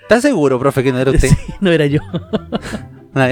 ¿Está 0.03 0.21
seguro, 0.21 0.59
profe, 0.59 0.83
que 0.83 0.93
no 0.93 0.99
era 0.99 1.11
usted? 1.11 1.29
Sí, 1.47 1.55
no 1.61 1.71
era 1.71 1.87
yo. 1.87 2.01
Ah. 3.17 3.29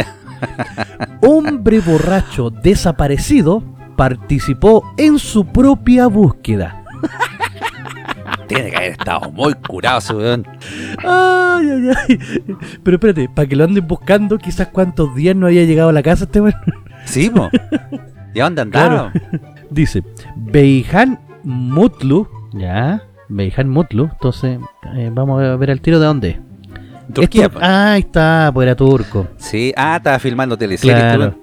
Hombre 1.23 1.81
borracho 1.81 2.51
desaparecido 2.51 3.65
participó 3.97 4.95
en 4.97 5.19
su 5.19 5.45
propia 5.45 6.07
búsqueda. 6.07 6.85
Tiene 8.49 8.71
que 8.71 8.77
haber 8.77 8.91
estado 8.93 9.31
muy 9.33 9.55
curado 9.55 9.99
ese 9.99 10.15
weón. 10.15 10.47
Ay, 11.05 11.71
ay, 11.71 11.91
ay. 12.09 12.19
Pero 12.83 12.97
espérate, 12.97 13.29
para 13.29 13.49
que 13.49 13.57
lo 13.57 13.65
anden 13.65 13.87
buscando, 13.87 14.39
quizás 14.39 14.69
cuántos 14.69 15.15
días 15.15 15.35
no 15.37 15.47
haya 15.47 15.63
llegado 15.65 15.89
a 15.89 15.93
la 15.93 16.03
casa 16.03 16.25
este 16.25 16.41
weón. 16.41 16.55
Sí, 17.05 17.31
po. 17.31 17.49
¿Y 18.35 18.41
dónde 18.41 18.63
andaba? 18.63 19.13
Dice, 19.71 20.03
Beijan 20.37 21.19
Mutlu, 21.45 22.29
ya, 22.53 23.03
Beijan 23.29 23.69
Mutlu, 23.69 24.05
entonces 24.13 24.59
eh, 24.95 25.11
vamos 25.13 25.43
a 25.43 25.57
ver 25.57 25.71
al 25.71 25.81
tiro 25.81 25.99
de 25.99 26.07
dónde. 26.07 26.41
Turquía, 27.13 27.47
Esto- 27.47 27.59
ah, 27.61 27.93
ahí 27.93 28.01
está, 28.01 28.51
pues 28.55 28.65
era 28.67 28.77
turco. 28.77 29.27
Sí, 29.37 29.73
ah, 29.77 29.97
estaba 29.97 30.19
filmando 30.19 30.57
teleseries. 30.57 30.99
Claro. 31.03 31.35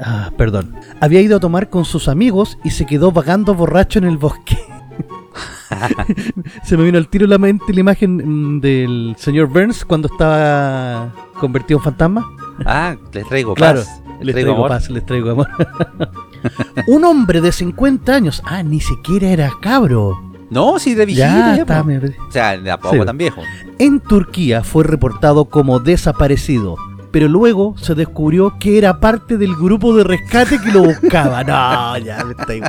Ah, 0.00 0.30
perdón. 0.36 0.74
Había 1.00 1.20
ido 1.20 1.38
a 1.38 1.40
tomar 1.40 1.68
con 1.68 1.84
sus 1.84 2.08
amigos 2.08 2.58
y 2.64 2.70
se 2.70 2.86
quedó 2.86 3.10
vagando 3.10 3.54
borracho 3.54 3.98
en 3.98 4.04
el 4.06 4.16
bosque. 4.16 4.56
se 6.64 6.76
me 6.76 6.84
vino 6.84 6.98
al 6.98 7.08
tiro 7.08 7.26
la 7.26 7.38
mente 7.38 7.72
la 7.72 7.80
imagen 7.80 8.56
mm, 8.56 8.60
del 8.60 9.14
señor 9.18 9.48
Burns 9.48 9.84
cuando 9.84 10.08
estaba 10.08 11.12
convertido 11.38 11.78
en 11.78 11.84
fantasma. 11.84 12.26
Ah, 12.64 12.96
les 13.12 13.26
traigo 13.28 13.54
Claro, 13.54 13.80
paz. 13.80 14.02
les 14.20 14.32
traigo 14.32 14.32
traigo 14.32 14.52
amor. 14.56 14.68
paz, 14.68 14.90
les 14.90 15.06
traigo 15.06 15.30
amor. 15.30 15.48
Un 16.86 17.04
hombre 17.04 17.40
de 17.40 17.52
50 17.52 18.14
años, 18.14 18.42
ah, 18.44 18.62
ni 18.62 18.80
siquiera 18.80 19.28
era 19.28 19.50
cabro. 19.60 20.20
No, 20.50 20.78
sí, 20.78 20.94
de 20.94 21.04
viejito. 21.04 21.26
Ya, 21.28 21.56
está, 21.56 21.82
me- 21.84 21.98
O 21.98 22.02
sea, 22.30 22.56
de 22.56 22.70
a 22.70 22.78
poco 22.78 22.96
Sí. 22.96 23.04
tan 23.04 23.18
viejo. 23.18 23.42
En 23.78 24.00
Turquía 24.00 24.64
fue 24.64 24.82
reportado 24.84 25.44
como 25.44 25.78
desaparecido, 25.78 26.76
pero 27.10 27.28
luego 27.28 27.74
se 27.78 27.94
descubrió 27.94 28.54
que 28.58 28.78
era 28.78 29.00
parte 29.00 29.36
del 29.38 29.54
grupo 29.56 29.96
de 29.96 30.04
rescate 30.04 30.58
que 30.60 30.72
lo 30.72 30.82
buscaba. 30.82 31.42
No, 31.44 31.98
ya 31.98 32.24
me 32.24 32.32
estáis- 32.32 32.62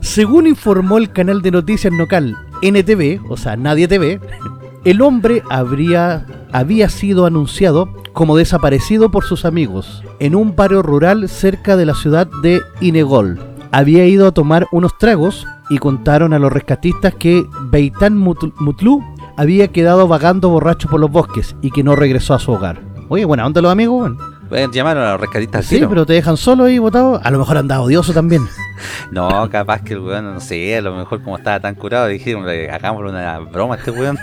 Según 0.00 0.46
informó 0.46 0.98
el 0.98 1.12
canal 1.12 1.42
de 1.42 1.50
noticias 1.50 1.92
local 1.92 2.36
NTV, 2.62 3.20
o 3.28 3.36
sea, 3.36 3.56
Nadie 3.56 3.88
TV, 3.88 4.20
el 4.84 5.00
hombre 5.00 5.42
habría, 5.50 6.26
había 6.52 6.88
sido 6.88 7.26
anunciado 7.26 7.88
como 8.12 8.36
desaparecido 8.36 9.10
por 9.10 9.24
sus 9.24 9.44
amigos 9.44 10.02
en 10.18 10.34
un 10.34 10.54
barrio 10.56 10.82
rural 10.82 11.28
cerca 11.28 11.76
de 11.76 11.86
la 11.86 11.94
ciudad 11.94 12.28
de 12.42 12.60
Inegol. 12.80 13.38
Había 13.70 14.06
ido 14.06 14.26
a 14.26 14.32
tomar 14.32 14.66
unos 14.70 14.98
tragos 14.98 15.46
y 15.70 15.78
contaron 15.78 16.34
a 16.34 16.38
los 16.38 16.52
rescatistas 16.52 17.14
que 17.14 17.46
Beitan 17.70 18.18
Mutl- 18.22 18.52
Mutlu 18.58 19.02
había 19.36 19.68
quedado 19.68 20.06
vagando 20.08 20.48
borracho 20.48 20.88
por 20.88 21.00
los 21.00 21.10
bosques 21.10 21.54
y 21.62 21.70
que 21.70 21.82
no 21.82 21.96
regresó 21.96 22.34
a 22.34 22.38
su 22.38 22.52
hogar. 22.52 22.80
Oye, 23.08 23.24
buena 23.24 23.46
onda 23.46 23.60
los 23.60 23.72
amigos, 23.72 24.00
weón. 24.02 24.18
Pueden 24.48 24.70
llamar 24.70 24.98
a 24.98 25.12
los 25.12 25.20
rescatistas 25.20 25.64
Sí, 25.64 25.76
tiro. 25.76 25.88
pero 25.88 26.04
te 26.04 26.12
dejan 26.12 26.36
solo 26.36 26.64
ahí 26.64 26.78
botado. 26.78 27.18
A 27.24 27.30
lo 27.30 27.38
mejor 27.38 27.56
anda 27.56 27.80
odioso 27.80 28.12
también. 28.12 28.42
No, 29.12 29.48
capaz 29.50 29.82
que 29.82 29.92
el 29.92 30.00
weón, 30.00 30.34
no 30.34 30.40
sé, 30.40 30.76
a 30.76 30.80
lo 30.80 30.96
mejor 30.96 31.22
como 31.22 31.36
estaba 31.36 31.60
tan 31.60 31.74
curado, 31.76 32.08
dijeron, 32.08 32.44
"Le- 32.46 32.68
hagámosle 32.68 33.10
una 33.10 33.38
broma 33.38 33.74
a 33.74 33.78
este 33.78 33.92
weón. 33.92 34.18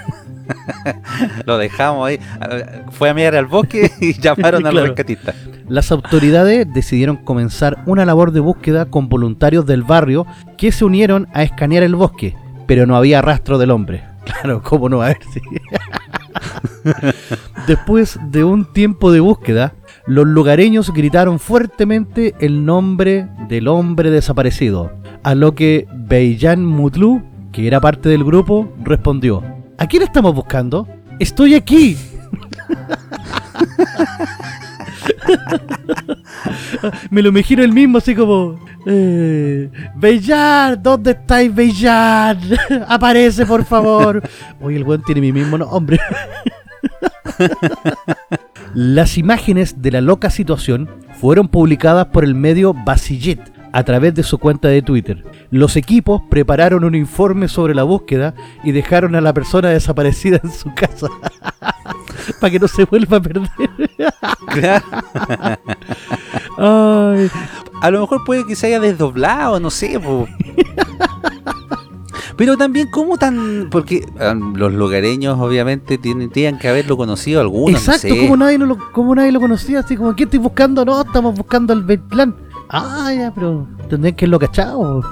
lo 1.45 1.57
dejamos 1.57 2.07
ahí. 2.09 2.19
Fue 2.91 3.09
a 3.09 3.13
mirar 3.13 3.35
al 3.35 3.45
bosque 3.45 3.91
y 4.01 4.13
llamaron 4.19 4.65
a 4.65 4.71
los 4.71 4.83
rescatistas. 4.83 5.35
Las 5.69 5.91
autoridades 5.91 6.67
decidieron 6.73 7.17
comenzar 7.17 7.83
una 7.85 8.03
labor 8.05 8.31
de 8.31 8.39
búsqueda 8.39 8.85
con 8.85 9.07
voluntarios 9.07 9.65
del 9.65 9.83
barrio 9.83 10.25
que 10.57 10.71
se 10.71 10.83
unieron 10.83 11.27
a 11.33 11.43
escanear 11.43 11.83
el 11.83 11.95
bosque, 11.95 12.35
pero 12.67 12.85
no 12.85 12.97
había 12.97 13.21
rastro 13.21 13.57
del 13.59 13.71
hombre. 13.71 14.03
Claro, 14.31 14.61
¿cómo 14.63 14.89
no 14.89 15.01
a 15.01 15.05
haber? 15.05 15.19
Sí. 15.33 15.41
Después 17.67 18.19
de 18.29 18.43
un 18.43 18.71
tiempo 18.71 19.11
de 19.11 19.19
búsqueda, 19.19 19.73
los 20.05 20.27
lugareños 20.27 20.93
gritaron 20.93 21.39
fuertemente 21.39 22.35
el 22.39 22.63
nombre 22.65 23.27
del 23.47 23.67
hombre 23.67 24.11
desaparecido, 24.11 24.91
a 25.23 25.33
lo 25.35 25.55
que 25.55 25.87
Beijan 25.93 26.65
Mutlu, 26.65 27.21
que 27.51 27.67
era 27.67 27.81
parte 27.81 28.09
del 28.09 28.23
grupo, 28.23 28.71
respondió, 28.83 29.43
¿A 29.77 29.87
quién 29.87 30.03
estamos 30.03 30.35
buscando? 30.35 30.87
¡Estoy 31.19 31.55
aquí! 31.55 31.97
Me 37.09 37.21
lo 37.21 37.29
imagino 37.29 37.63
el 37.63 37.71
mismo, 37.71 37.99
así 37.99 38.13
como. 38.15 38.59
Eh, 38.85 39.69
Bellar, 39.95 40.81
¿dónde 40.81 41.11
estáis, 41.11 41.53
Bellar? 41.53 42.37
Aparece, 42.87 43.45
por 43.45 43.65
favor. 43.65 44.21
Oye, 44.61 44.77
el 44.77 44.83
weón 44.83 45.03
tiene 45.03 45.21
mi 45.21 45.31
mismo 45.31 45.57
nombre. 45.57 45.99
Las 48.73 49.17
imágenes 49.17 49.81
de 49.81 49.91
la 49.91 50.01
loca 50.01 50.29
situación 50.29 50.89
fueron 51.19 51.47
publicadas 51.47 52.07
por 52.07 52.23
el 52.23 52.35
medio 52.35 52.73
Basillet 52.73 53.39
a 53.71 53.83
través 53.83 54.15
de 54.15 54.23
su 54.23 54.37
cuenta 54.37 54.67
de 54.67 54.81
Twitter. 54.81 55.23
Los 55.51 55.75
equipos 55.75 56.21
prepararon 56.29 56.83
un 56.83 56.95
informe 56.95 57.47
sobre 57.47 57.75
la 57.75 57.83
búsqueda 57.83 58.33
y 58.63 58.71
dejaron 58.71 59.15
a 59.15 59.21
la 59.21 59.33
persona 59.33 59.69
desaparecida 59.69 60.39
en 60.43 60.51
su 60.51 60.73
casa 60.73 61.07
para 62.39 62.51
que 62.51 62.59
no 62.59 62.67
se 62.67 62.85
vuelva 62.85 63.17
a 63.17 63.21
perder. 63.21 63.49
Ay, 66.59 67.29
A 67.81 67.89
lo 67.89 68.01
mejor 68.01 68.23
puede 68.25 68.45
que 68.45 68.55
se 68.55 68.67
haya 68.67 68.79
desdoblado, 68.79 69.59
no 69.59 69.69
sé, 69.69 69.99
po. 69.99 70.27
Pero 72.35 72.55
también, 72.55 72.89
¿cómo 72.89 73.17
tan...? 73.17 73.67
Porque 73.69 74.05
ah, 74.19 74.33
los 74.33 74.73
lugareños, 74.73 75.37
obviamente, 75.39 75.97
tienen, 75.97 76.29
tienen 76.29 76.57
que 76.57 76.69
haberlo 76.69 76.95
conocido 76.95 77.41
algunos, 77.41 77.81
Exacto, 77.81 78.07
no 78.07 78.15
sé. 78.15 78.21
como 78.21 78.37
nadie, 78.37 78.57
no 78.57 78.65
lo, 78.65 78.91
como 78.91 79.13
nadie 79.13 79.31
lo 79.31 79.41
conocía, 79.41 79.79
así 79.79 79.97
como, 79.97 80.15
¿qué 80.15 80.23
estoy 80.23 80.39
buscando? 80.39 80.85
No, 80.85 81.01
estamos 81.01 81.35
buscando 81.35 81.73
el 81.73 81.83
Betlan. 81.83 82.35
Ah, 82.69 83.11
ya, 83.13 83.33
pero 83.33 83.67
tendrían 83.89 84.15
que 84.15 84.25
haberlo 84.25 84.39
cachado. 84.39 85.03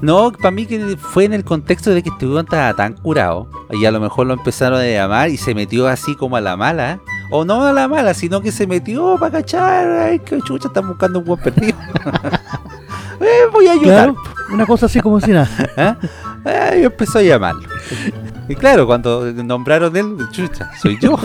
No, 0.00 0.32
para 0.32 0.50
mí 0.50 0.66
que 0.66 0.96
fue 0.96 1.24
en 1.24 1.32
el 1.32 1.44
contexto 1.44 1.90
de 1.90 2.02
que 2.02 2.10
weón 2.24 2.44
estaba 2.44 2.74
tan 2.74 2.94
curado 2.94 3.48
y 3.70 3.84
a 3.84 3.90
lo 3.90 4.00
mejor 4.00 4.26
lo 4.26 4.34
empezaron 4.34 4.80
a 4.80 4.86
llamar 4.86 5.30
y 5.30 5.36
se 5.36 5.54
metió 5.54 5.88
así 5.88 6.14
como 6.14 6.36
a 6.36 6.40
la 6.40 6.56
mala. 6.56 7.00
O 7.34 7.44
no 7.44 7.64
a 7.64 7.72
la 7.72 7.88
mala, 7.88 8.12
sino 8.14 8.40
que 8.42 8.52
se 8.52 8.66
metió 8.66 9.16
para 9.18 9.32
cachar. 9.40 9.88
Ay, 9.90 10.18
que 10.18 10.38
chucha, 10.42 10.68
están 10.68 10.86
buscando 10.86 11.18
un 11.20 11.24
buen 11.24 11.40
perdido. 11.40 11.76
Eh, 13.20 13.42
voy 13.52 13.68
a 13.68 13.72
ayudar. 13.72 14.12
Claro, 14.12 14.16
una 14.52 14.66
cosa 14.66 14.86
así 14.86 15.00
como 15.00 15.20
si 15.20 15.30
nada. 15.30 15.48
¿Ah? 15.76 15.96
Ah, 16.44 16.76
y 16.76 16.82
empezó 16.82 17.20
a 17.20 17.22
llamarlo. 17.22 17.62
Y 18.48 18.56
claro, 18.56 18.84
cuando 18.84 19.30
nombraron 19.32 19.96
él, 19.96 20.16
chucha, 20.32 20.68
soy 20.80 20.98
yo. 21.00 21.16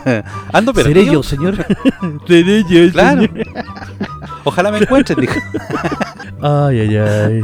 Ando 0.52 0.74
perdido. 0.74 1.00
¿Seré 1.00 1.10
yo, 1.10 1.22
señor? 1.22 1.66
¿Seré 2.26 2.64
yo, 2.68 2.92
Claro. 2.92 3.22
señor? 3.22 3.46
Ojalá 4.44 4.70
me 4.70 4.78
encuentren, 4.78 5.18
dijo. 5.20 5.40
Ay, 6.42 6.80
ay, 6.80 6.96
ay. 6.98 7.40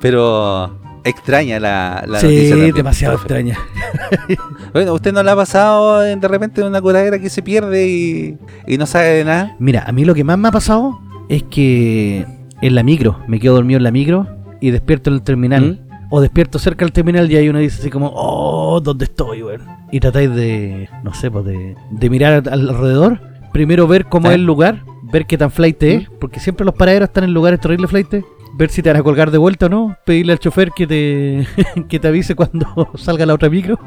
Pero 0.00 0.70
extraña 1.04 1.60
la, 1.60 2.02
la 2.06 2.20
noticia 2.22 2.40
sí, 2.44 2.50
también, 2.50 2.74
demasiado 2.74 3.18
profe. 3.18 3.40
extraña. 3.40 3.58
Bueno, 4.72 4.92
¿usted 4.94 5.12
no 5.12 5.22
le 5.22 5.30
ha 5.30 5.36
pasado 5.36 6.04
en- 6.04 6.18
de 6.20 6.26
repente 6.28 6.62
una 6.62 6.80
curadera 6.80 7.18
que 7.20 7.30
se 7.30 7.42
pierde 7.42 7.86
y, 7.86 8.36
y 8.66 8.76
no 8.78 8.86
sabe 8.86 9.08
de 9.08 9.24
nada? 9.24 9.54
Mira, 9.60 9.84
a 9.86 9.92
mí 9.92 10.04
lo 10.04 10.14
que 10.14 10.24
más 10.24 10.36
me 10.38 10.48
ha 10.48 10.52
pasado 10.52 10.98
es 11.28 11.42
que 11.44 12.26
en 12.60 12.74
la 12.74 12.82
micro, 12.82 13.18
me 13.28 13.38
quedo 13.38 13.54
dormido 13.54 13.76
en 13.78 13.84
la 13.84 13.90
micro 13.92 14.26
y 14.60 14.70
despierto 14.70 15.10
en 15.10 15.16
el 15.16 15.22
terminal. 15.22 15.80
¿Mm? 15.80 15.84
O 16.10 16.20
despierto 16.20 16.58
cerca 16.58 16.84
del 16.84 16.92
terminal 16.92 17.30
y 17.30 17.36
ahí 17.36 17.48
uno 17.48 17.58
dice 17.58 17.80
así 17.80 17.90
como, 17.90 18.10
oh, 18.14 18.80
¿dónde 18.80 19.04
estoy, 19.06 19.42
weón? 19.42 19.62
Y 19.90 19.98
tratáis 20.00 20.32
de, 20.34 20.88
no 21.02 21.12
sé, 21.14 21.30
pues 21.30 21.44
de, 21.44 21.76
de 21.90 22.10
mirar 22.10 22.42
al- 22.48 22.68
alrededor. 22.68 23.20
Primero 23.52 23.86
ver 23.88 24.06
cómo 24.06 24.28
es 24.28 24.34
el 24.34 24.44
lugar, 24.44 24.82
ver 25.12 25.26
qué 25.26 25.38
tan 25.38 25.50
flight 25.50 25.82
es, 25.82 26.08
porque 26.20 26.40
siempre 26.40 26.64
los 26.64 26.74
paraderos 26.74 27.08
están 27.08 27.24
en 27.24 27.32
lugares 27.34 27.58
terribles 27.60 27.90
flight. 27.90 28.14
Ver 28.56 28.70
si 28.70 28.82
te 28.82 28.90
van 28.90 29.00
a 29.00 29.02
colgar 29.02 29.30
de 29.30 29.38
vuelta 29.38 29.66
o 29.66 29.68
no. 29.68 29.96
Pedirle 30.04 30.32
al 30.32 30.38
chofer 30.38 30.70
que 30.70 30.86
te, 30.86 31.46
que 31.88 31.98
te 31.98 32.08
avise 32.08 32.34
cuando 32.34 32.90
salga 32.94 33.26
la 33.26 33.34
otra 33.34 33.48
micro. 33.50 33.78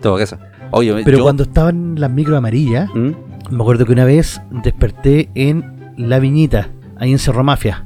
Todo 0.00 0.18
eso. 0.18 0.38
Oye, 0.70 1.02
Pero 1.04 1.18
yo- 1.18 1.24
cuando 1.24 1.44
estaban 1.44 1.94
las 1.98 2.10
micros 2.10 2.36
amarillas, 2.36 2.90
¿Mm? 2.94 3.10
me 3.50 3.62
acuerdo 3.62 3.86
que 3.86 3.92
una 3.92 4.04
vez 4.04 4.40
desperté 4.50 5.30
en 5.34 5.94
La 5.96 6.18
Viñita, 6.18 6.68
ahí 6.98 7.12
en 7.12 7.18
Cerro 7.18 7.44
Mafia. 7.44 7.84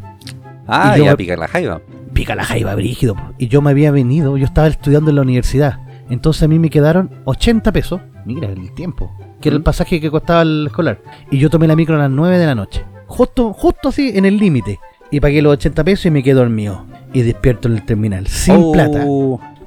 Ah, 0.66 0.96
y 0.98 1.04
ya 1.04 1.16
pica 1.16 1.36
la 1.36 1.48
jaiba. 1.48 1.80
Pica 2.12 2.34
la 2.34 2.44
jaiba 2.44 2.74
brígido. 2.74 3.14
Y 3.38 3.48
yo 3.48 3.62
me 3.62 3.70
había 3.70 3.90
venido, 3.90 4.36
yo 4.36 4.44
estaba 4.44 4.66
estudiando 4.66 5.10
en 5.10 5.16
la 5.16 5.22
universidad. 5.22 5.80
Entonces 6.10 6.42
a 6.42 6.48
mí 6.48 6.58
me 6.58 6.70
quedaron 6.70 7.10
80 7.24 7.70
pesos. 7.72 8.00
Mira 8.24 8.48
el 8.48 8.72
tiempo. 8.74 9.14
Que 9.40 9.50
era 9.50 9.56
el 9.56 9.60
¿Mm? 9.60 9.64
pasaje 9.64 10.00
que 10.00 10.10
costaba 10.10 10.42
el 10.42 10.64
escolar. 10.66 11.00
Y 11.30 11.38
yo 11.38 11.48
tomé 11.50 11.68
la 11.68 11.76
micro 11.76 11.94
a 11.94 11.98
las 11.98 12.10
9 12.10 12.38
de 12.38 12.46
la 12.46 12.54
noche. 12.54 12.84
Justo, 13.06 13.52
justo 13.52 13.90
así, 13.90 14.10
en 14.14 14.24
el 14.24 14.38
límite. 14.38 14.80
Y 15.10 15.20
pagué 15.20 15.40
los 15.42 15.52
80 15.54 15.84
pesos 15.84 16.06
y 16.06 16.10
me 16.10 16.22
quedé 16.22 16.34
dormido. 16.34 16.84
Y 17.12 17.22
despierto 17.22 17.68
en 17.68 17.74
el 17.74 17.84
terminal, 17.84 18.26
sin 18.26 18.56
Oh, 18.58 18.72
plata. 18.72 19.04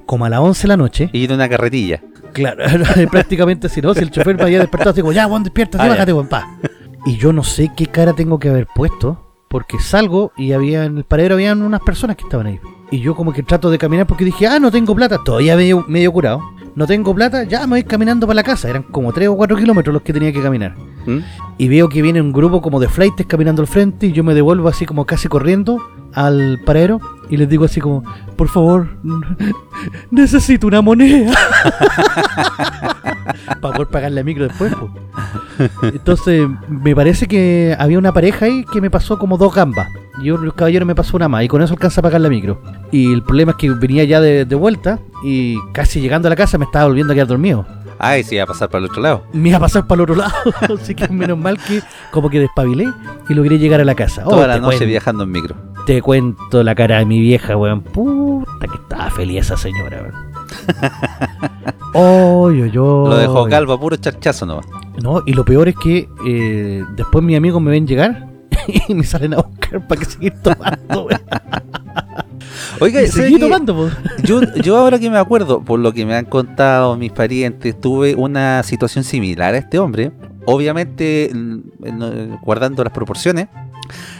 Como 0.06 0.25
a 0.25 0.30
las 0.30 0.39
11 0.39 0.62
de 0.63 0.67
la 0.67 0.77
noche. 0.77 1.10
Y 1.13 1.25
de 1.27 1.34
una 1.34 1.49
carretilla. 1.49 2.01
Claro, 2.34 2.63
prácticamente 3.12 3.67
si 3.69 3.82
no, 3.82 3.93
si 3.93 4.01
el 4.01 4.12
chofer 4.12 4.36
me 4.38 4.43
había 4.43 4.60
despertado 4.60 4.93
como, 5.01 5.12
ya, 5.12 5.25
Juan, 5.25 5.43
despierta, 5.43 5.77
Ah, 5.82 5.88
bájate, 5.88 6.12
Juan, 6.12 6.27
pa. 6.27 6.47
Y 7.06 7.17
yo 7.17 7.34
no 7.34 7.43
sé 7.43 7.71
qué 7.75 7.88
cara 7.88 8.13
tengo 8.13 8.39
que 8.39 8.49
haber 8.49 8.67
puesto, 8.73 9.34
porque 9.49 9.80
salgo 9.80 10.32
y 10.38 10.54
había 10.54 10.86
en 10.86 10.97
el 10.97 11.04
paradero 11.04 11.36
habían 11.36 11.62
unas 11.62 11.82
personas 11.82 12.15
que 12.15 12.23
estaban 12.23 12.47
ahí. 12.47 12.60
Y 12.91 12.99
yo 12.99 13.15
como 13.15 13.34
que 13.34 13.43
trato 13.43 13.69
de 13.69 13.77
caminar 13.77 14.06
porque 14.08 14.23
dije, 14.23 14.47
ah, 14.47 14.60
no 14.60 14.69
tengo 14.71 14.95
plata, 14.95 15.17
todavía 15.25 15.56
medio, 15.56 15.84
medio 15.88 16.12
curado. 16.12 16.41
No 16.75 16.88
tengo 16.88 17.13
plata, 17.13 17.43
ya 17.43 17.62
me 17.62 17.71
voy 17.71 17.84
caminando 17.84 18.27
para 18.27 18.36
la 18.36 18.43
casa. 18.43 18.69
Eran 18.69 18.84
como 18.84 19.12
3 19.12 19.27
o 19.30 19.36
4 19.36 19.58
kilómetros 19.58 19.93
los 19.93 20.04
que 20.04 20.13
tenía 20.13 20.32
que 20.32 20.41
caminar. 20.41 20.75
¿Mm? 21.05 21.19
Y 21.57 21.67
veo 21.67 21.89
que 21.89 22.01
viene 22.01 22.21
un 22.21 22.31
grupo 22.31 22.61
como 22.61 22.79
de 22.79 22.89
flightes 22.89 23.25
caminando 23.25 23.61
al 23.61 23.67
frente 23.67 24.07
y 24.07 24.11
yo 24.11 24.23
me 24.23 24.33
devuelvo 24.33 24.67
así 24.67 24.85
como 24.85 25.05
casi 25.05 25.27
corriendo 25.27 25.77
al 26.13 26.59
paradero 26.65 26.99
y 27.29 27.37
les 27.37 27.47
digo 27.47 27.65
así 27.65 27.79
como, 27.79 28.03
por 28.35 28.49
favor, 28.49 28.89
necesito 30.11 30.67
una 30.67 30.81
moneda. 30.81 31.33
Para 33.61 33.75
poder 33.75 33.87
pagar 33.87 34.11
la 34.11 34.23
micro 34.23 34.47
después. 34.47 34.73
po. 34.75 34.89
Entonces, 35.83 36.47
me 36.67 36.95
parece 36.95 37.27
que 37.27 37.75
había 37.77 37.99
una 37.99 38.11
pareja 38.11 38.45
ahí 38.45 38.65
que 38.71 38.81
me 38.81 38.89
pasó 38.89 39.17
como 39.17 39.37
dos 39.37 39.53
gambas. 39.53 39.87
Y 40.21 40.31
un 40.31 40.49
caballero 40.51 40.85
me 40.85 40.95
pasó 40.95 41.15
una 41.17 41.29
más 41.29 41.43
y 41.43 41.47
con 41.47 41.61
eso 41.61 41.73
alcanza 41.73 42.01
a 42.01 42.03
pagar 42.03 42.21
la 42.21 42.29
micro. 42.29 42.61
Y 42.91 43.13
el 43.13 43.23
problema 43.23 43.51
es 43.51 43.57
que 43.57 43.69
venía 43.71 44.03
ya 44.03 44.19
de, 44.19 44.45
de 44.45 44.55
vuelta 44.55 44.99
y 45.23 45.57
casi 45.73 46.01
llegando 46.01 46.27
a 46.27 46.29
la 46.29 46.35
casa 46.35 46.57
me 46.57 46.65
estaba 46.65 46.85
volviendo 46.87 47.13
a 47.13 47.15
quedar 47.15 47.27
dormido 47.27 47.65
Ay, 48.03 48.23
sí, 48.23 48.35
va 48.37 48.43
a 48.43 48.47
pasar 48.47 48.67
para 48.69 48.83
el 48.83 48.89
otro 48.89 49.01
lado. 49.01 49.23
me 49.31 49.49
iba 49.49 49.57
a 49.57 49.61
pasar 49.61 49.85
para 49.85 49.97
el 49.99 50.09
otro 50.09 50.15
lado. 50.15 50.33
Así 50.81 50.95
que 50.95 51.07
menos 51.07 51.37
mal 51.37 51.57
que 51.59 51.81
como 52.11 52.29
que 52.31 52.39
despabilé 52.39 52.91
y 53.29 53.33
logré 53.35 53.59
llegar 53.59 53.79
a 53.79 53.85
la 53.85 53.93
casa. 53.93 54.23
Oh, 54.25 54.31
Toda 54.31 54.47
la 54.47 54.55
te, 54.55 54.61
noche 54.61 54.85
viajando 54.85 55.23
en 55.23 55.31
micro. 55.31 55.55
te 55.85 56.01
cuento 56.01 56.63
la 56.63 56.73
cara 56.73 56.97
de 56.99 57.05
mi 57.05 57.19
vieja, 57.19 57.55
weón. 57.55 57.81
Puta 57.81 58.67
que 58.67 58.75
estaba 58.75 59.11
feliz 59.11 59.41
esa 59.41 59.55
señora, 59.57 60.01
weón. 60.01 60.31
Oy, 61.93 62.61
oy, 62.61 62.77
oy. 62.77 63.09
Lo 63.09 63.17
dejó 63.17 63.47
calvo 63.47 63.79
puro 63.79 63.95
charchazo 63.97 64.45
nomás. 64.45 64.65
No, 65.01 65.21
y 65.25 65.33
lo 65.33 65.43
peor 65.45 65.67
es 65.69 65.75
que 65.75 66.07
eh, 66.25 66.83
después 66.95 67.23
mis 67.23 67.37
amigos 67.37 67.61
me 67.61 67.69
ven 67.71 67.85
llegar 67.85 68.27
y 68.87 68.93
me 68.95 69.03
salen 69.03 69.33
a 69.33 69.37
buscar 69.41 69.85
para 69.87 69.99
que 69.99 70.05
seguir 70.05 70.33
tomando, 70.41 71.03
weón. 71.05 71.21
Oiga, 72.80 73.01
Y 73.01 73.08
¿sabe 73.08 73.23
seguí 73.27 73.39
tomando, 73.39 73.75
po. 73.75 73.89
Yo, 74.23 74.41
yo 74.56 74.77
ahora 74.77 74.97
que 74.99 75.10
me 75.10 75.17
acuerdo, 75.17 75.62
por 75.63 75.80
lo 75.80 75.91
que 75.93 76.06
me 76.06 76.15
han 76.15 76.25
contado 76.25 76.95
mis 76.97 77.12
parientes, 77.12 77.80
tuve 77.80 78.15
una 78.15 78.63
situación 78.63 79.04
similar 79.04 79.54
a 79.54 79.58
este 79.58 79.77
hombre. 79.80 80.12
Obviamente, 80.45 81.30
mm, 81.34 81.60
no- 81.97 82.39
guardando 82.43 82.84
las 82.84 82.93
proporciones. 82.93 83.47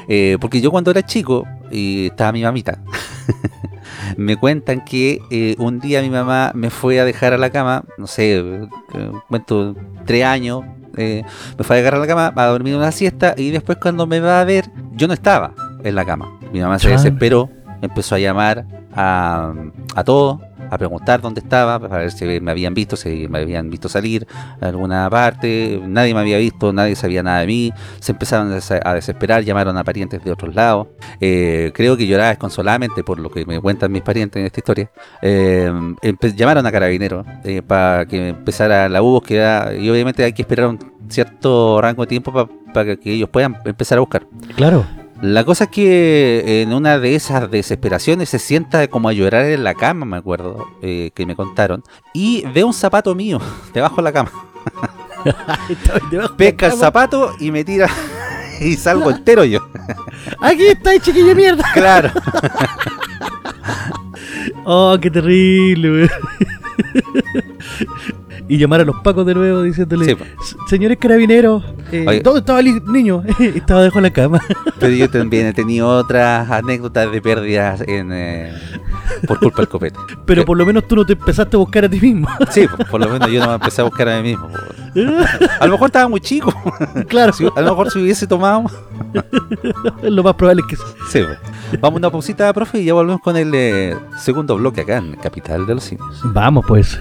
eh, 0.08 0.38
porque 0.42 0.60
yo 0.60 0.70
cuando 0.72 0.92
era 0.92 1.02
chico, 1.04 1.48
y 1.72 2.08
estaba 2.08 2.32
mi 2.34 2.44
mamita, 2.44 2.80
me 4.18 4.36
cuentan 4.36 4.84
que 4.84 5.22
eh, 5.32 5.56
un 5.60 5.80
día 5.80 6.02
mi 6.02 6.10
mamá 6.10 6.52
me 6.54 6.70
fue 6.70 7.00
a 7.00 7.06
dejar 7.06 7.34
a 7.34 7.38
la 7.38 7.50
cama, 7.50 7.84
no 7.98 8.08
sé, 8.08 8.38
eh, 8.40 9.12
cuento 9.30 9.76
tres 10.06 10.26
años, 10.26 10.64
eh, 10.98 11.24
me 11.58 11.64
fue 11.64 11.78
a 11.78 11.80
dejar 11.80 11.96
a 11.96 12.00
la 12.00 12.08
cama 12.08 12.34
a 12.36 12.46
dormir 12.48 12.76
una 12.76 12.92
siesta 12.92 13.34
y 13.38 13.52
después 13.52 13.78
cuando 13.82 14.06
me 14.08 14.20
va 14.20 14.42
a 14.42 14.44
ver, 14.44 14.70
yo 14.94 15.08
no 15.08 15.14
estaba 15.14 15.54
en 15.84 15.96
la 15.96 16.04
cama. 16.06 16.38
Mi 16.52 16.60
mamá 16.60 16.78
se 16.80 16.90
desesperó, 16.98 17.50
empezó 17.82 18.16
a 18.16 18.20
llamar 18.20 18.66
a, 18.94 19.54
a 19.96 20.04
todos, 20.04 20.40
a 20.70 20.78
preguntar 20.78 21.20
dónde 21.22 21.42
estaba, 21.42 21.80
para 21.80 21.98
ver 21.98 22.12
si 22.12 22.24
me 22.40 22.52
habían 22.52 22.74
visto, 22.74 22.96
si 22.96 23.28
me 23.28 23.40
habían 23.40 23.70
visto 23.70 23.90
salir 23.90 24.26
a 24.62 24.68
alguna 24.68 25.10
parte, 25.10 25.82
nadie 25.86 26.14
me 26.14 26.22
había 26.22 26.38
visto, 26.38 26.72
nadie 26.72 26.96
sabía 26.96 27.24
nada 27.24 27.40
de 27.42 27.48
mí, 27.48 27.74
se 28.00 28.14
empezaron 28.14 28.52
a 28.52 28.56
des- 28.56 28.72
a 28.72 28.94
desesperar, 28.94 29.44
llamaron 29.44 29.78
a 29.78 29.84
parientes 29.84 30.24
de 30.24 30.32
otros 30.32 30.56
lados, 30.56 30.88
Eh, 31.20 31.72
creo 31.76 31.96
que 31.98 32.08
lloraba 32.08 32.30
desconsoladamente 32.30 33.04
por 33.04 33.20
lo 33.20 33.30
que 33.30 33.46
me 33.46 33.60
cuentan 33.60 33.92
mis 33.92 34.02
parientes 34.02 34.40
en 34.40 34.46
esta 34.46 34.60
historia, 34.60 34.90
Eh, 35.22 35.72
llamaron 36.36 36.66
a 36.66 36.72
carabineros 36.72 37.26
eh, 37.44 37.62
para 37.62 38.06
que 38.06 38.30
empezara 38.30 38.88
la 38.90 39.02
búsqueda 39.02 39.74
y 39.74 39.90
obviamente 39.90 40.24
hay 40.24 40.34
que 40.34 40.42
esperar 40.44 40.68
un 40.68 40.80
cierto 41.10 41.82
rango 41.82 42.04
de 42.04 42.08
tiempo 42.08 42.32
pa- 42.32 42.50
para 42.74 42.96
que 42.96 43.14
ellos 43.14 43.30
puedan 43.30 43.58
empezar 43.66 43.98
a 43.98 44.02
buscar. 44.02 44.26
Claro. 44.56 44.86
La 45.22 45.44
cosa 45.44 45.66
es 45.66 45.70
que 45.70 46.64
en 46.64 46.74
una 46.74 46.98
de 46.98 47.14
esas 47.14 47.50
desesperaciones 47.52 48.30
se 48.30 48.40
sienta 48.40 48.88
como 48.88 49.08
a 49.08 49.14
llorar 49.14 49.46
en 49.46 49.64
la 49.64 49.76
cama, 49.76 50.06
me 50.06 50.18
acuerdo, 50.18 50.68
eh, 50.82 51.12
que 51.14 51.28
me 51.28 51.36
contaron, 51.36 51.84
y 52.12 52.44
ve 52.54 52.64
un 52.64 52.74
zapato 52.74 53.14
mío 53.14 53.40
debajo 53.74 53.98
de 53.98 54.02
la 54.02 54.12
cama. 54.12 54.32
Pesca 56.38 56.68
el 56.68 56.74
zapato 56.74 57.36
y 57.40 57.52
me 57.52 57.64
tira 57.64 57.88
y 58.60 58.76
salgo 58.76 59.12
entero 59.12 59.46
yo. 59.46 59.60
Aquí 60.42 60.66
está, 60.66 61.00
chiquillo 61.00 61.28
de 61.28 61.36
mierda. 61.36 61.64
Claro. 61.74 62.10
Oh, 64.66 64.98
qué 65.00 65.12
terrible. 65.12 66.10
Y 68.48 68.58
llamar 68.58 68.82
a 68.82 68.86
los 68.86 68.98
pacos 68.98 69.26
de 69.26 69.34
nuevo 69.34 69.62
diciéndole, 69.62 70.06
Sí, 70.06 70.16
po. 70.16 70.24
"S- 70.42 70.56
señores 70.68 70.98
carabineros, 71.00 71.64
eh. 71.92 72.22
¿dónde 72.24 72.40
estaba 72.40 72.60
el 72.60 72.84
niño? 72.86 73.24
estaba 73.40 73.82
debajo 73.82 74.00
de 74.00 74.04
la 74.04 74.14
cama. 74.14 74.40
Pero 74.80 74.94
yo 74.94 75.10
también 75.10 75.48
he 75.48 75.54
tenido 75.54 75.88
otras 75.90 76.50
anécdotas 76.50 77.12
de 77.12 77.22
pérdidas 77.22 77.82
en, 77.88 78.12
eh, 78.12 78.54
por 79.28 79.40
culpa 79.40 79.58
del 79.62 79.68
copete. 79.70 80.00
Pero 80.26 80.44
por 80.46 80.58
lo 80.58 80.66
menos 80.66 80.88
tú 80.88 80.96
no 80.96 81.06
te 81.06 81.14
empezaste 81.14 81.56
a 81.56 81.60
buscar 81.60 81.86
a 81.86 81.90
ti 81.90 82.00
mismo. 82.02 82.28
Sí, 82.52 82.66
por 82.90 83.00
lo 83.00 83.08
menos 83.10 83.30
yo 83.32 83.40
no 83.40 83.48
me 83.48 83.54
empecé 83.56 83.82
a 83.82 83.86
buscar 83.86 84.10
a 84.10 84.22
mí 84.22 84.30
mismo. 84.30 84.50
A 85.60 85.66
lo 85.66 85.72
mejor 85.74 85.88
estaba 85.88 86.08
muy 86.10 86.20
chico. 86.20 86.54
claro, 87.08 87.32
Si- 87.34 87.46
a 87.56 87.62
lo 87.62 87.70
mejor 87.70 87.92
si 87.92 88.00
hubiese 88.00 88.28
tomado. 88.28 88.66
lo 90.04 90.24
más 90.24 90.36
probable 90.36 90.62
es 90.64 90.68
que 90.68 90.76
sí. 90.76 90.84
Sí, 91.10 91.20
pues. 91.24 91.80
Vamos 91.80 91.98
a 91.98 92.00
una 92.00 92.10
pausita, 92.10 92.52
profe, 92.54 92.80
y 92.82 92.86
ya 92.86 92.94
volvemos 92.94 93.22
con 93.22 93.38
el 93.38 93.52
eh, 93.54 93.96
segundo 94.18 94.58
bloque 94.58 94.82
acá 94.82 94.98
en 94.98 95.16
Capital 95.16 95.66
de 95.66 95.76
los 95.76 95.84
Simios. 95.86 96.20
Vamos 96.26 96.66
pues. 96.68 97.00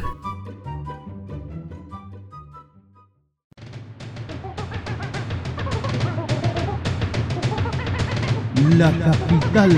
La 8.68 8.92
capital 8.92 9.70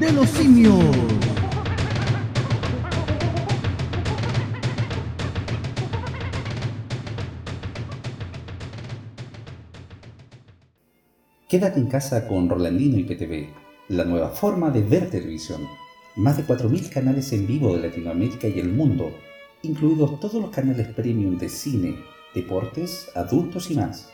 de 0.00 0.12
los 0.12 0.26
simios. 0.30 0.72
Quédate 11.46 11.78
en 11.78 11.86
casa 11.88 12.26
con 12.26 12.48
Rolandino 12.48 12.98
y 12.98 13.04
PTV, 13.04 13.48
la 13.88 14.04
nueva 14.04 14.30
forma 14.30 14.70
de 14.70 14.80
ver 14.80 15.10
televisión. 15.10 15.60
Más 16.16 16.38
de 16.38 16.46
4.000 16.46 16.88
canales 16.88 17.34
en 17.34 17.46
vivo 17.46 17.76
de 17.76 17.86
Latinoamérica 17.86 18.48
y 18.48 18.60
el 18.60 18.70
mundo, 18.70 19.12
incluidos 19.62 20.18
todos 20.20 20.40
los 20.40 20.50
canales 20.50 20.88
premium 20.88 21.36
de 21.36 21.50
cine, 21.50 21.96
deportes, 22.34 23.10
adultos 23.14 23.70
y 23.70 23.76
más. 23.76 24.13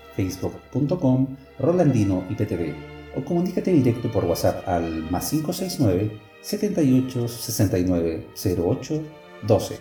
www.facebook.com 0.17 1.27
Rolandino 1.59 2.23
IPTV 2.29 2.73
o 3.15 3.25
comunícate 3.25 3.71
directo 3.71 4.11
por 4.11 4.25
WhatsApp 4.25 4.67
al 4.67 5.09
más 5.11 5.29
569 5.29 6.19
78 6.41 7.27
69 7.27 8.27
08 8.57 9.03
12 9.47 9.79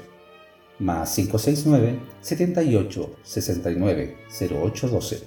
más 0.81 1.15
569 1.15 1.99
78 2.21 3.17
69 3.23 4.17
08 4.51 4.89
12 4.89 5.23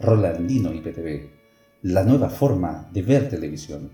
Rolandino 0.00 0.72
IPTV, 0.72 1.28
la 1.82 2.04
nueva 2.04 2.30
forma 2.30 2.88
de 2.92 3.02
ver 3.02 3.28
televisión. 3.28 3.90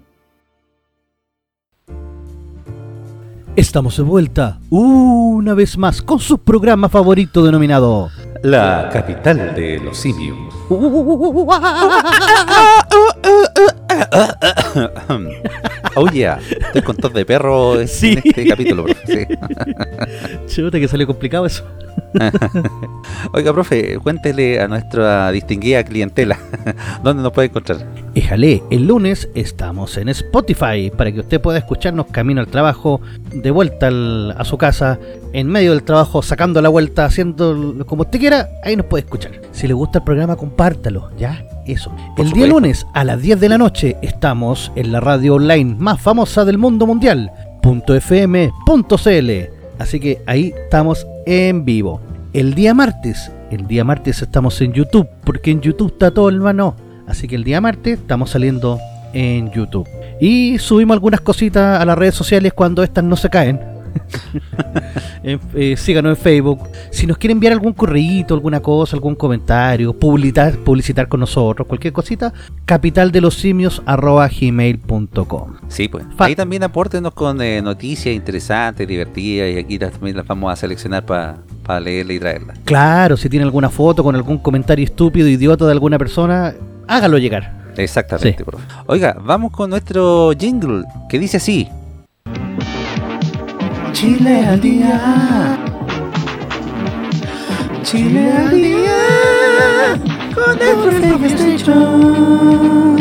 Estamos 3.57 3.96
de 3.96 4.02
vuelta 4.02 4.61
una 4.68 5.54
vez 5.54 5.78
más 5.78 6.02
con 6.02 6.18
su 6.18 6.38
programa 6.38 6.88
favorito 6.88 7.42
denominado 7.42 8.11
La 8.44 8.90
capital 8.92 9.54
de 9.54 9.80
los 9.80 9.96
simios. 9.96 10.37
Oh 15.96 16.09
yeah, 16.11 16.38
estoy 16.50 16.83
con 16.83 16.96
tos 16.96 17.12
de 17.12 17.24
perro 17.24 17.80
en 17.80 17.87
Sí. 17.88 18.18
este 18.24 18.46
capítulo, 18.48 18.85
profe. 18.85 19.28
sí. 20.46 20.46
Chuta 20.62 20.80
que 20.80 20.88
salió 20.88 21.07
complicado 21.07 21.46
eso. 21.46 21.64
Oiga, 23.33 23.53
profe, 23.53 23.98
cuéntele 23.98 24.61
a 24.61 24.68
nuestra 24.68 25.31
distinguida 25.33 25.83
clientela 25.85 26.38
dónde 27.03 27.22
nos 27.22 27.33
puede 27.33 27.48
encontrar. 27.48 27.87
Éjale, 28.14 28.62
el 28.70 28.87
lunes 28.87 29.29
estamos 29.35 29.96
en 29.96 30.09
Spotify 30.09 30.90
para 30.96 31.11
que 31.12 31.20
usted 31.20 31.40
pueda 31.40 31.59
escucharnos 31.59 32.07
camino 32.07 32.40
al 32.40 32.46
trabajo, 32.48 33.00
de 33.33 33.50
vuelta 33.50 33.88
al- 33.88 34.33
a 34.38 34.44
su 34.44 34.57
casa, 34.59 34.98
en 35.33 35.48
medio 35.48 35.72
del 35.72 35.83
trabajo, 35.83 36.22
sacando 36.22 36.62
la 36.62 36.68
vuelta, 36.68 37.05
haciendo 37.05 37.85
como 37.87 38.03
usted 38.03 38.18
quiera, 38.20 38.48
ahí 38.62 38.77
nos 38.77 38.87
puede 38.87 39.05
escuchar. 39.05 39.33
Si 39.53 39.66
le 39.66 39.74
gusta 39.74 39.98
el 39.98 40.05
programa, 40.05 40.37
compártalo, 40.37 41.11
ya, 41.18 41.44
eso. 41.66 41.90
el 42.16 42.31
día 42.33 42.46
lunes 42.46 42.87
a 42.94 43.05
las 43.05 43.20
10 43.22 43.40
de 43.40 43.48
la 43.48 43.59
noche 43.59 43.96
estamos 44.03 44.70
en 44.77 44.92
la 44.92 45.00
radio 45.00 45.35
online 45.35 45.74
más 45.79 46.00
famosa 46.00 46.44
del 46.44 46.59
mundo 46.59 46.87
mundial, 46.87 47.31
.fm.cl. 47.62 49.53
Así 49.78 50.00
que 50.00 50.22
ahí 50.26 50.54
estamos 50.64 51.06
en 51.26 51.64
vivo. 51.64 52.00
El 52.32 52.54
día 52.54 52.74
martes, 52.74 53.30
el 53.50 53.66
día 53.66 53.84
martes 53.84 54.22
estamos 54.22 54.60
en 54.60 54.72
YouTube, 54.72 55.08
porque 55.24 55.50
en 55.50 55.60
YouTube 55.60 55.92
está 55.92 56.12
todo 56.12 56.28
el 56.28 56.40
mano. 56.40 56.76
Así 57.06 57.28
que 57.28 57.37
el 57.37 57.44
día 57.44 57.60
martes 57.60 57.98
estamos 57.98 58.30
saliendo 58.30 58.78
en 59.12 59.50
YouTube. 59.52 59.88
Y 60.20 60.58
subimos 60.58 60.94
algunas 60.94 61.20
cositas 61.20 61.80
a 61.80 61.84
las 61.84 61.96
redes 61.98 62.14
sociales 62.14 62.52
cuando 62.52 62.82
estas 62.82 63.04
no 63.04 63.16
se 63.16 63.30
caen. 63.30 63.73
En- 65.22 65.40
eh, 65.54 65.76
síganos 65.76 66.16
en 66.18 66.22
Facebook. 66.22 66.61
Si 66.90 67.07
nos 67.07 67.16
quiere 67.18 67.33
enviar 67.33 67.52
algún 67.54 67.72
correíto, 67.72 68.35
alguna 68.35 68.61
cosa, 68.61 68.94
algún 68.96 69.14
comentario, 69.14 69.92
publicitar, 69.98 70.57
publicitar 70.59 71.09
con 71.09 71.20
nosotros, 71.20 71.66
cualquier 71.66 71.92
cosita, 71.94 72.33
capitaldelosimios.gmail.com 72.66 75.54
Sí, 75.68 75.88
pues. 75.88 76.04
Fa- 76.16 76.26
Ahí 76.26 76.37
también 76.37 76.62
apórtenos 76.62 77.12
con 77.14 77.40
eh, 77.40 77.62
noticias 77.62 78.14
interesantes, 78.14 78.87
divertidas, 78.87 79.50
y 79.52 79.59
aquí 79.59 79.78
también 79.78 80.16
las 80.16 80.26
vamos 80.26 80.52
a 80.52 80.57
seleccionar 80.57 81.04
para 81.07 81.38
leerla 81.80 82.12
y 82.12 82.18
traerla. 82.18 82.54
Claro, 82.64 83.16
si 83.16 83.28
tiene 83.28 83.44
alguna 83.44 83.70
foto 83.70 84.02
con 84.04 84.14
algún 84.14 84.38
comentario 84.38 84.85
estúpido, 84.85 85.26
idiota 85.28 85.64
de 85.66 85.72
alguna 85.72 85.98
persona, 85.98 86.54
hágalo 86.87 87.18
llegar. 87.18 87.64
Exactamente, 87.76 88.37
Sí. 88.38 88.44
profe. 88.44 88.64
Oiga, 88.87 89.16
vamos 89.24 89.50
con 89.52 89.70
nuestro 89.70 90.30
jingle 90.38 90.85
que 91.09 91.18
dice 91.18 91.38
así. 91.38 91.68
Chile 93.94 94.44
al 94.44 94.61
día. 94.61 95.57
Chile 97.85 98.33
al 98.33 98.50
día. 98.50 100.00
Con 100.35 100.61
el 100.61 100.76
profe 100.76 101.26
Station. 101.26 102.96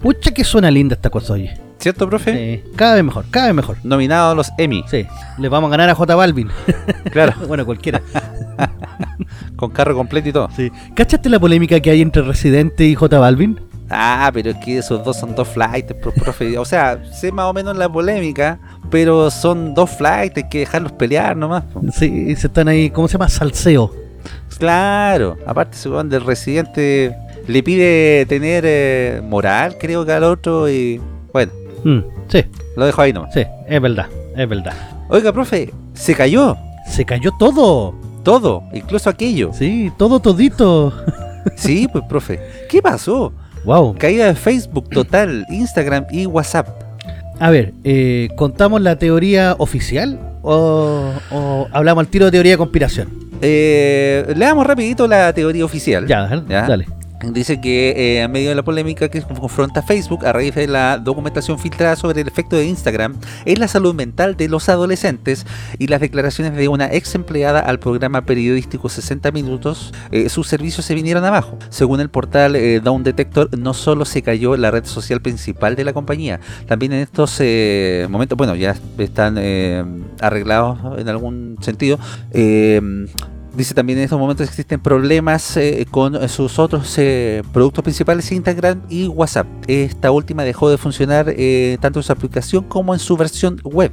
Pucha 0.00 0.32
que 0.32 0.44
suena 0.44 0.70
linda 0.70 0.96
esta 0.96 1.08
cosa, 1.08 1.32
oye. 1.32 1.58
¿Cierto, 1.78 2.06
profe? 2.08 2.62
Sí, 2.62 2.70
cada 2.76 2.96
vez 2.96 3.04
mejor, 3.04 3.24
cada 3.30 3.46
vez 3.46 3.54
mejor. 3.54 3.78
Nominado 3.84 4.32
a 4.32 4.34
los 4.34 4.50
Emmy. 4.58 4.84
Sí, 4.86 5.06
le 5.38 5.48
vamos 5.48 5.68
a 5.68 5.70
ganar 5.70 5.88
a 5.88 5.94
J 5.94 6.14
Balvin. 6.14 6.50
Claro, 7.10 7.32
bueno, 7.48 7.64
cualquiera. 7.64 8.02
con 9.56 9.70
carro 9.70 9.94
completo 9.94 10.28
y 10.28 10.32
todo. 10.32 10.50
Sí. 10.54 10.70
¿Cachaste 10.94 11.30
la 11.30 11.40
polémica 11.40 11.80
que 11.80 11.88
hay 11.88 12.02
entre 12.02 12.20
Residente 12.20 12.84
y 12.84 12.94
J 12.94 13.18
Balvin? 13.18 13.71
Ah, 13.92 14.30
pero 14.32 14.50
es 14.50 14.56
que 14.56 14.78
esos 14.78 15.04
dos 15.04 15.16
son 15.18 15.34
dos 15.34 15.46
flights, 15.48 15.92
pro- 15.94 16.12
profe. 16.12 16.56
O 16.58 16.64
sea, 16.64 17.02
sé 17.12 17.30
más 17.30 17.46
o 17.46 17.52
menos 17.52 17.76
la 17.76 17.88
polémica, 17.90 18.58
pero 18.90 19.30
son 19.30 19.74
dos 19.74 19.90
flights, 19.90 20.36
hay 20.38 20.48
que 20.48 20.60
dejarlos 20.60 20.92
pelear 20.92 21.36
nomás. 21.36 21.64
Sí, 21.92 22.34
se 22.36 22.46
están 22.46 22.68
ahí, 22.68 22.90
¿cómo 22.90 23.06
se 23.08 23.12
llama? 23.14 23.28
Salseo. 23.28 23.92
Claro, 24.58 25.36
aparte 25.46 25.76
ese 25.76 25.88
weón 25.88 26.08
del 26.08 26.24
residente 26.24 27.16
le 27.48 27.62
pide 27.62 28.24
tener 28.26 28.64
eh, 28.66 29.20
moral, 29.24 29.76
creo 29.78 30.04
que 30.06 30.12
al 30.12 30.24
otro, 30.24 30.68
y 30.68 31.00
bueno, 31.32 31.52
Mm, 31.84 31.98
sí, 32.28 32.44
lo 32.76 32.86
dejo 32.86 33.02
ahí 33.02 33.12
nomás. 33.12 33.34
sí, 33.34 33.42
es 33.66 33.82
verdad, 33.82 34.06
es 34.36 34.48
verdad. 34.48 34.72
Oiga, 35.08 35.32
profe, 35.32 35.72
se 35.94 36.14
cayó 36.14 36.56
Se 36.86 37.04
cayó 37.04 37.32
todo. 37.38 37.92
todo, 38.22 38.62
incluso 38.72 39.10
aquello. 39.10 39.50
Sí, 39.52 39.90
todo 39.98 40.20
todito. 40.20 40.92
Sí, 41.56 41.88
pues, 41.92 42.04
profe. 42.08 42.38
¿Qué 42.70 42.80
pasó? 42.80 43.32
Wow. 43.64 43.96
Caída 43.98 44.26
de 44.26 44.34
Facebook 44.34 44.88
total, 44.90 45.46
Instagram 45.50 46.06
y 46.10 46.26
WhatsApp. 46.26 46.68
A 47.38 47.50
ver, 47.50 47.72
eh, 47.84 48.28
¿contamos 48.36 48.80
la 48.80 48.96
teoría 48.96 49.54
oficial 49.58 50.18
o, 50.42 51.12
o 51.30 51.68
hablamos 51.72 52.02
al 52.02 52.08
tiro 52.08 52.26
de 52.26 52.32
teoría 52.32 52.52
de 52.52 52.58
conspiración? 52.58 53.08
Eh, 53.40 54.24
le 54.36 54.44
damos 54.44 54.66
rapidito 54.66 55.08
la 55.08 55.32
teoría 55.32 55.64
oficial. 55.64 56.06
Ya. 56.06 56.26
dale. 56.48 56.86
Dice 57.24 57.60
que 57.60 57.90
eh, 57.90 58.22
en 58.22 58.32
medio 58.32 58.48
de 58.48 58.56
la 58.56 58.64
polémica 58.64 59.08
que 59.08 59.22
confronta 59.22 59.82
Facebook 59.82 60.26
a 60.26 60.32
raíz 60.32 60.54
de 60.54 60.66
la 60.66 60.98
documentación 60.98 61.58
filtrada 61.58 61.94
sobre 61.94 62.20
el 62.20 62.26
efecto 62.28 62.56
de 62.56 62.66
Instagram 62.66 63.16
en 63.44 63.60
la 63.60 63.68
salud 63.68 63.94
mental 63.94 64.36
de 64.36 64.48
los 64.48 64.68
adolescentes 64.68 65.46
y 65.78 65.86
las 65.86 66.00
declaraciones 66.00 66.56
de 66.56 66.66
una 66.68 66.92
ex 66.92 67.14
empleada 67.14 67.60
al 67.60 67.78
programa 67.78 68.22
periodístico 68.22 68.88
60 68.88 69.30
Minutos, 69.30 69.94
eh, 70.10 70.28
sus 70.28 70.48
servicios 70.48 70.84
se 70.84 70.94
vinieron 70.94 71.24
abajo. 71.24 71.58
Según 71.70 72.00
el 72.00 72.10
portal 72.10 72.56
eh, 72.56 72.80
Down 72.80 73.04
Detector, 73.04 73.56
no 73.56 73.72
solo 73.72 74.04
se 74.04 74.22
cayó 74.22 74.56
la 74.56 74.70
red 74.70 74.84
social 74.84 75.22
principal 75.22 75.76
de 75.76 75.84
la 75.84 75.92
compañía, 75.92 76.40
también 76.66 76.92
en 76.92 77.00
estos 77.00 77.36
eh, 77.40 78.06
momentos, 78.10 78.36
bueno, 78.36 78.56
ya 78.56 78.74
están 78.98 79.38
arreglados 80.20 80.98
en 80.98 81.08
algún 81.08 81.56
sentido. 81.60 81.98
Dice 83.54 83.74
también 83.74 83.98
en 83.98 84.04
estos 84.04 84.18
momentos 84.18 84.48
existen 84.48 84.80
problemas 84.80 85.58
eh, 85.58 85.86
con 85.90 86.26
sus 86.30 86.58
otros 86.58 86.94
eh, 86.96 87.42
productos 87.52 87.84
principales, 87.84 88.32
Instagram 88.32 88.80
y 88.88 89.08
WhatsApp. 89.08 89.46
Esta 89.66 90.10
última 90.10 90.42
dejó 90.42 90.70
de 90.70 90.78
funcionar 90.78 91.26
eh, 91.28 91.76
tanto 91.78 91.98
en 91.98 92.02
su 92.02 92.12
aplicación 92.12 92.64
como 92.64 92.94
en 92.94 93.00
su 93.00 93.14
versión 93.18 93.60
web. 93.62 93.92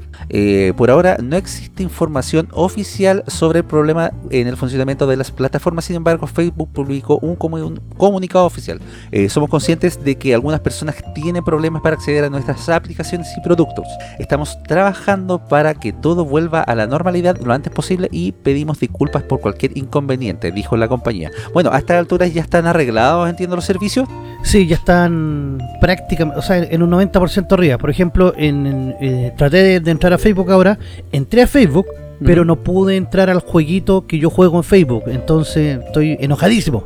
Por 0.77 0.89
ahora 0.89 1.17
no 1.21 1.35
existe 1.35 1.83
información 1.83 2.47
oficial 2.53 3.25
sobre 3.27 3.59
el 3.59 3.65
problema 3.65 4.11
en 4.29 4.47
el 4.47 4.55
funcionamiento 4.55 5.07
de 5.07 5.17
las 5.17 5.29
plataformas, 5.29 5.83
sin 5.83 5.97
embargo 5.97 6.25
Facebook 6.25 6.69
publicó 6.71 7.17
un, 7.17 7.37
un 7.41 7.81
comunicado 7.97 8.45
oficial. 8.45 8.79
Somos 9.27 9.49
conscientes 9.49 10.01
de 10.01 10.15
que 10.15 10.33
algunas 10.33 10.61
personas 10.61 10.95
tienen 11.13 11.43
problemas 11.43 11.81
para 11.81 11.97
acceder 11.97 12.23
a 12.23 12.29
nuestras 12.29 12.69
aplicaciones 12.69 13.27
y 13.37 13.41
productos. 13.41 13.87
Estamos 14.19 14.57
trabajando 14.63 15.45
para 15.49 15.73
que 15.73 15.91
todo 15.91 16.23
vuelva 16.23 16.61
a 16.61 16.75
la 16.75 16.87
normalidad 16.87 17.37
lo 17.41 17.53
antes 17.53 17.73
posible 17.73 18.07
y 18.11 18.31
pedimos 18.31 18.79
disculpas 18.79 19.23
por 19.23 19.41
cualquier 19.41 19.48
inconveniente, 19.75 20.51
dijo 20.51 20.77
la 20.77 20.87
compañía. 20.87 21.31
Bueno, 21.53 21.71
a 21.71 21.77
estas 21.77 21.97
alturas 21.97 22.33
ya 22.33 22.41
están 22.41 22.67
arreglados, 22.67 23.29
entiendo, 23.29 23.55
los 23.55 23.65
servicios. 23.65 24.07
Sí, 24.43 24.67
ya 24.67 24.75
están 24.75 25.59
prácticamente, 25.81 26.39
o 26.39 26.41
sea, 26.41 26.57
en 26.57 26.81
un 26.83 26.91
90% 26.91 27.51
arriba. 27.51 27.77
Por 27.77 27.89
ejemplo, 27.89 28.33
en, 28.37 28.65
en, 28.65 28.95
eh, 29.01 29.33
traté 29.37 29.63
de, 29.63 29.79
de 29.79 29.91
entrar 29.91 30.13
a 30.13 30.17
Facebook 30.17 30.51
ahora, 30.51 30.79
entré 31.11 31.41
a 31.41 31.47
Facebook, 31.47 31.87
pero 32.23 32.43
no 32.45 32.57
pude 32.57 32.95
entrar 32.95 33.29
al 33.29 33.39
jueguito 33.39 34.05
que 34.05 34.19
yo 34.19 34.29
juego 34.29 34.57
en 34.57 34.63
Facebook. 34.63 35.03
Entonces 35.07 35.79
estoy 35.85 36.17
enojadísimo. 36.19 36.83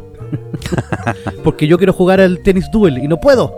Porque 1.43 1.67
yo 1.67 1.77
quiero 1.77 1.93
jugar 1.93 2.21
al 2.21 2.39
Tennis 2.39 2.69
Duel 2.71 2.99
y 2.99 3.07
no 3.07 3.19
puedo. 3.19 3.53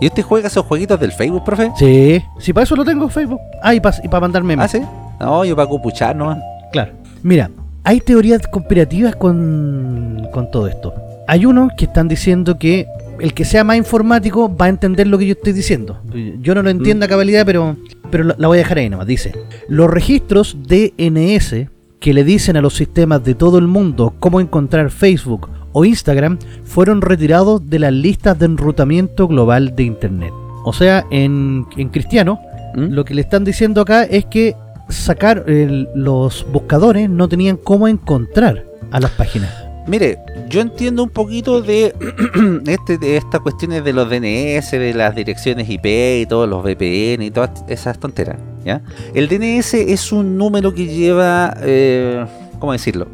¿Y 0.00 0.06
usted 0.06 0.22
juega 0.22 0.48
esos 0.48 0.64
jueguitos 0.66 1.00
del 1.00 1.12
Facebook, 1.12 1.44
profe? 1.44 1.72
Sí, 1.76 2.22
sí, 2.38 2.52
para 2.52 2.64
eso 2.64 2.76
lo 2.76 2.84
tengo 2.84 3.04
en 3.04 3.10
Facebook. 3.10 3.40
Ah, 3.62 3.74
y 3.74 3.80
para 3.80 4.20
mandar 4.20 4.42
memes. 4.42 4.64
¿Ah, 4.64 4.68
sí? 4.68 4.82
No, 5.18 5.44
yo 5.44 5.56
para 5.56 5.68
cupuchar 5.68 6.14
nomás. 6.14 6.38
Claro. 6.72 6.92
Mira, 7.26 7.50
hay 7.82 7.98
teorías 7.98 8.46
conspirativas 8.46 9.16
con, 9.16 10.28
con 10.32 10.48
todo 10.52 10.68
esto. 10.68 10.94
Hay 11.26 11.44
unos 11.44 11.72
que 11.76 11.86
están 11.86 12.06
diciendo 12.06 12.56
que 12.56 12.86
el 13.18 13.34
que 13.34 13.44
sea 13.44 13.64
más 13.64 13.76
informático 13.76 14.54
va 14.56 14.66
a 14.66 14.68
entender 14.68 15.08
lo 15.08 15.18
que 15.18 15.26
yo 15.26 15.32
estoy 15.32 15.52
diciendo. 15.52 16.00
Yo 16.40 16.54
no 16.54 16.62
lo 16.62 16.70
entiendo 16.70 17.04
a 17.04 17.08
cabalidad, 17.08 17.44
pero, 17.44 17.76
pero 18.12 18.22
la 18.22 18.36
la 18.38 18.46
voy 18.46 18.58
a 18.58 18.62
dejar 18.62 18.78
ahí 18.78 18.88
nomás. 18.88 19.08
Dice, 19.08 19.32
los 19.68 19.90
registros 19.90 20.56
DNS 20.68 21.66
que 21.98 22.14
le 22.14 22.22
dicen 22.22 22.56
a 22.58 22.60
los 22.60 22.74
sistemas 22.74 23.24
de 23.24 23.34
todo 23.34 23.58
el 23.58 23.66
mundo 23.66 24.14
cómo 24.20 24.40
encontrar 24.40 24.92
Facebook 24.92 25.48
o 25.72 25.84
Instagram 25.84 26.38
fueron 26.62 27.02
retirados 27.02 27.68
de 27.68 27.80
las 27.80 27.92
listas 27.92 28.38
de 28.38 28.46
enrutamiento 28.46 29.26
global 29.26 29.74
de 29.74 29.82
Internet. 29.82 30.32
O 30.64 30.72
sea, 30.72 31.04
en, 31.10 31.66
en 31.76 31.88
cristiano, 31.88 32.38
¿Mm? 32.76 32.92
lo 32.92 33.04
que 33.04 33.14
le 33.14 33.22
están 33.22 33.42
diciendo 33.42 33.80
acá 33.80 34.04
es 34.04 34.26
que 34.26 34.54
sacar 34.88 35.44
el- 35.46 35.88
los 35.94 36.46
buscadores 36.52 37.08
no 37.10 37.28
tenían 37.28 37.56
cómo 37.56 37.88
encontrar 37.88 38.64
a 38.90 39.00
las 39.00 39.10
páginas. 39.12 39.52
Mire, 39.86 40.18
yo 40.48 40.60
entiendo 40.60 41.04
un 41.04 41.10
poquito 41.10 41.62
de, 41.62 41.94
este, 42.66 43.16
estas 43.16 43.40
cuestiones 43.40 43.84
de 43.84 43.92
los 43.92 44.08
DNS, 44.10 44.72
de 44.72 44.92
las 44.94 45.14
direcciones 45.14 45.68
IP 45.70 45.86
y 46.22 46.26
todos 46.26 46.48
los 46.48 46.62
VPN 46.64 47.22
y 47.22 47.30
todas 47.30 47.50
esas 47.68 47.98
tonteras. 47.98 48.36
¿ya? 48.64 48.82
El 49.14 49.28
DNS 49.28 49.74
es 49.74 50.10
un 50.10 50.36
número 50.36 50.74
que 50.74 50.86
lleva, 50.86 51.56
eh, 51.62 52.24
¿cómo 52.58 52.72
decirlo? 52.72 53.06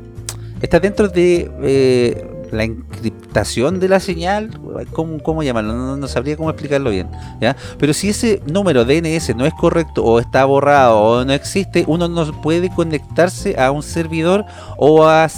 Está 0.62 0.80
dentro 0.80 1.08
de 1.08 1.50
eh, 1.62 2.26
la 2.52 2.64
encriptación 2.64 3.80
de 3.80 3.88
la 3.88 3.98
señal, 3.98 4.50
¿cómo, 4.92 5.18
cómo 5.22 5.42
llamarlo? 5.42 5.72
No, 5.72 5.96
no 5.96 6.06
sabría 6.08 6.36
cómo 6.36 6.50
explicarlo 6.50 6.90
bien. 6.90 7.08
¿ya? 7.40 7.56
Pero 7.78 7.92
si 7.94 8.10
ese 8.10 8.42
número 8.46 8.84
DNS 8.84 9.34
no 9.34 9.46
es 9.46 9.54
correcto 9.54 10.04
o 10.04 10.20
está 10.20 10.44
borrado 10.44 10.98
o 11.00 11.24
no 11.24 11.32
existe, 11.32 11.84
uno 11.88 12.08
no 12.08 12.30
puede 12.42 12.68
conectarse 12.70 13.58
a 13.58 13.70
un 13.70 13.82
servidor 13.82 14.44
o 14.76 15.06
a 15.06 15.28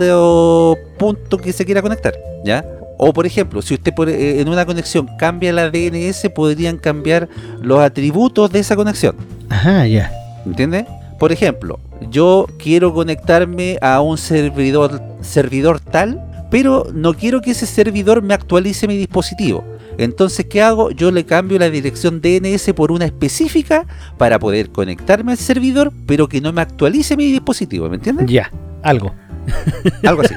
cierto 0.00 0.76
punto 0.98 1.38
que 1.38 1.52
se 1.52 1.64
quiera 1.64 1.82
conectar, 1.82 2.14
¿ya? 2.44 2.64
O 2.98 3.12
por 3.12 3.26
ejemplo, 3.26 3.60
si 3.62 3.74
usted 3.74 3.92
por- 3.94 4.08
eh, 4.08 4.40
en 4.40 4.48
una 4.48 4.64
conexión 4.64 5.08
cambia 5.18 5.52
la 5.52 5.70
DNS, 5.70 6.30
podrían 6.34 6.78
cambiar 6.78 7.28
los 7.60 7.78
atributos 7.80 8.50
de 8.50 8.60
esa 8.60 8.76
conexión, 8.76 9.16
Ajá, 9.50 9.86
ya. 9.86 10.10
¿entiende? 10.46 10.86
Por 11.18 11.32
ejemplo, 11.32 11.78
yo 12.10 12.46
quiero 12.58 12.92
conectarme 12.94 13.78
a 13.80 14.00
un 14.00 14.18
servidor 14.18 15.00
servidor 15.22 15.80
tal, 15.80 16.22
pero 16.50 16.86
no 16.92 17.14
quiero 17.14 17.40
que 17.40 17.52
ese 17.52 17.66
servidor 17.66 18.22
me 18.22 18.34
actualice 18.34 18.86
mi 18.86 18.96
dispositivo. 18.96 19.64
Entonces, 19.98 20.46
¿qué 20.46 20.62
hago? 20.62 20.90
Yo 20.90 21.10
le 21.10 21.24
cambio 21.24 21.58
la 21.58 21.70
dirección 21.70 22.20
DNS 22.20 22.72
por 22.74 22.92
una 22.92 23.06
específica 23.06 23.86
para 24.18 24.38
poder 24.38 24.70
conectarme 24.70 25.32
al 25.32 25.38
servidor, 25.38 25.92
pero 26.06 26.28
que 26.28 26.40
no 26.40 26.52
me 26.52 26.60
actualice 26.60 27.16
mi 27.16 27.30
dispositivo, 27.32 27.88
¿me 27.88 27.96
entiendes? 27.96 28.26
Ya, 28.28 28.50
algo. 28.82 29.14
Algo 30.02 30.22
así. 30.22 30.34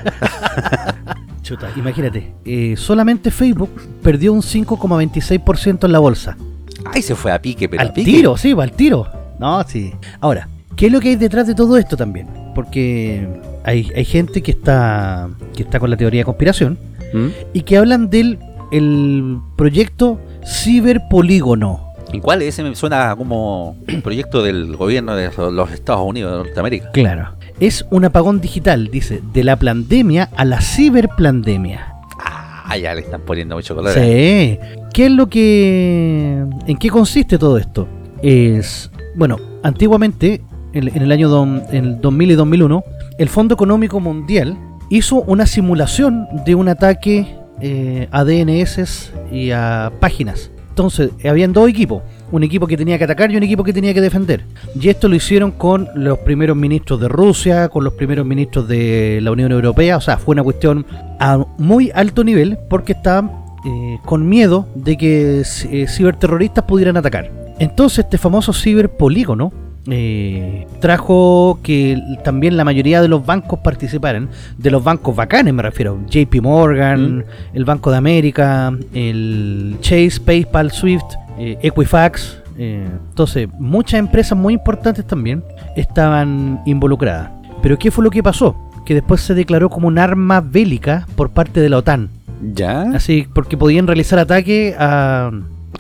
Chuta, 1.42 1.72
imagínate, 1.76 2.32
eh, 2.46 2.76
solamente 2.78 3.32
Facebook 3.32 3.72
perdió 4.04 4.34
un 4.34 4.42
5,26% 4.42 5.86
en 5.86 5.92
la 5.92 5.98
bolsa. 5.98 6.38
Ay, 6.86 7.02
se 7.02 7.16
fue 7.16 7.32
a 7.32 7.42
pique, 7.42 7.68
pero 7.68 7.82
a 7.82 7.86
al 7.86 7.94
pique. 7.94 8.12
tiro, 8.12 8.38
sí, 8.38 8.54
va 8.54 8.64
al 8.64 8.72
tiro. 8.72 9.08
No, 9.40 9.64
sí. 9.68 9.92
Ahora, 10.20 10.48
¿qué 10.80 10.86
es 10.86 10.94
lo 10.94 11.02
que 11.02 11.10
hay 11.10 11.16
detrás 11.18 11.46
de 11.46 11.56
todo 11.56 11.78
esto 11.78 11.98
también? 11.98 12.28
Porque 12.56 13.28
hay, 13.66 13.92
hay 13.94 14.06
gente 14.06 14.42
que 14.42 14.52
está, 14.52 15.30
que 15.54 15.64
está 15.64 15.78
con 15.78 15.90
la 15.90 15.98
teoría 15.98 16.22
de 16.22 16.26
conspiración 16.26 16.80
¿Mm? 17.14 17.28
y 17.52 17.62
que 17.64 17.78
hablan 17.78 18.10
del 18.10 18.40
el 18.72 19.40
proyecto 19.58 20.22
Ciberpolígono. 20.46 21.90
¿Y 22.14 22.22
cuál? 22.22 22.42
Ese 22.44 22.64
me 22.64 22.74
suena 22.76 23.14
como 23.18 23.76
un 23.92 24.02
proyecto 24.02 24.42
del 24.42 24.78
gobierno 24.78 25.18
de 25.18 25.30
los 25.52 25.72
Estados 25.72 26.02
Unidos 26.08 26.32
de 26.32 26.38
Norteamérica. 26.46 26.92
Claro. 26.92 27.34
Es 27.60 27.86
un 27.92 28.06
apagón 28.06 28.40
digital, 28.40 28.88
dice, 28.90 29.22
de 29.34 29.44
la 29.44 29.58
pandemia 29.58 30.30
a 30.38 30.46
la 30.46 30.62
ciberplandemia. 30.62 31.94
Ah, 32.24 32.78
ya 32.78 32.96
le 32.96 33.02
están 33.02 33.22
poniendo 33.22 33.56
mucho 33.56 33.76
color. 33.76 33.94
Sí. 33.94 34.58
¿Qué 34.94 35.06
es 35.08 35.12
lo 35.12 35.28
que... 35.28 36.46
¿En 36.68 36.78
qué 36.78 36.90
consiste 36.90 37.38
todo 37.38 37.58
esto? 37.58 37.86
Es... 38.22 38.90
Bueno, 39.16 39.38
antiguamente, 39.62 40.42
en, 40.74 41.02
el 41.02 41.12
año 41.12 41.30
dom- 41.30 41.64
en 41.72 41.86
el 41.86 42.02
2000 42.02 42.32
y 42.32 42.36
2001, 42.36 42.84
el 43.18 43.30
Fondo 43.30 43.54
Económico 43.56 44.00
Mundial 44.00 44.58
hizo 44.90 45.22
una 45.24 45.46
simulación 45.46 46.28
de 46.46 46.56
un 46.56 46.68
ataque 46.70 47.36
eh, 47.62 48.08
a 48.12 48.24
DNS 48.24 49.12
y 49.32 49.52
a 49.52 49.92
páginas. 50.00 50.52
Entonces, 50.70 51.12
habían 51.28 51.52
dos 51.52 51.68
equipos. 51.70 52.02
Un 52.32 52.44
equipo 52.44 52.68
que 52.68 52.78
tenía 52.78 52.98
que 52.98 53.04
atacar 53.04 53.32
y 53.32 53.36
un 53.38 53.44
equipo 53.44 53.64
que 53.64 53.74
tenía 53.74 53.94
que 53.94 54.00
defender. 54.02 54.46
Y 54.80 54.88
esto 54.88 55.10
lo 55.10 55.16
hicieron 55.16 55.52
con 55.52 55.90
los 55.96 56.20
primeros 56.20 56.56
ministros 56.56 57.02
de 57.02 57.08
Rusia, 57.10 57.68
con 57.70 57.84
los 57.84 57.94
primeros 57.94 58.26
ministros 58.26 58.68
de 58.68 59.20
la 59.22 59.32
Unión 59.32 59.52
Europea. 59.52 59.98
O 59.98 60.02
sea, 60.02 60.18
fue 60.18 60.34
una 60.34 60.44
cuestión 60.44 60.86
a 61.20 61.44
muy 61.58 61.92
alto 61.94 62.24
nivel 62.24 62.58
porque 62.70 62.94
estaban 62.94 63.32
eh, 63.66 63.98
con 64.06 64.30
miedo 64.30 64.68
de 64.76 64.96
que 64.96 65.42
eh, 65.42 65.86
ciberterroristas 65.88 66.64
pudieran 66.64 66.96
atacar. 66.96 67.30
Entonces 67.60 68.06
este 68.06 68.18
famoso 68.18 68.54
ciberpolígono 68.54 69.52
eh, 69.88 70.68
trajo 70.80 71.60
que 71.64 71.98
también 72.24 72.58
la 72.58 72.64
mayoría 72.64 73.02
de 73.02 73.08
los 73.08 73.26
bancos 73.26 73.60
participaran, 73.60 74.30
de 74.58 74.72
los 74.72 74.84
bancos 74.84 75.16
bacanes 75.16 75.54
me 75.54 75.64
refiero, 75.64 76.00
JP 76.10 76.42
Morgan, 76.42 77.18
Mm. 77.20 77.24
el 77.54 77.66
Banco 77.66 77.92
de 77.92 77.98
América, 77.98 78.74
el 78.94 79.78
Chase, 79.82 80.20
PayPal, 80.24 80.72
Swift, 80.72 81.04
eh, 81.38 81.58
Equifax, 81.62 82.38
eh, 82.58 82.86
entonces 83.10 83.48
muchas 83.58 84.00
empresas 84.00 84.38
muy 84.38 84.54
importantes 84.54 85.06
también 85.06 85.44
estaban 85.76 86.62
involucradas. 86.66 87.30
Pero 87.62 87.78
¿qué 87.78 87.92
fue 87.92 88.04
lo 88.04 88.12
que 88.12 88.22
pasó? 88.24 88.56
Que 88.86 88.94
después 88.94 89.22
se 89.22 89.34
declaró 89.34 89.70
como 89.70 89.88
un 89.88 89.98
arma 90.00 90.42
bélica 90.42 91.08
por 91.16 91.30
parte 91.30 91.62
de 91.62 91.70
la 91.70 91.78
OTAN. 91.78 92.10
¿Ya? 92.54 92.84
Así, 92.94 93.28
porque 93.34 93.58
podían 93.58 93.86
realizar 93.86 94.18
ataques 94.20 94.74
a 94.80 95.30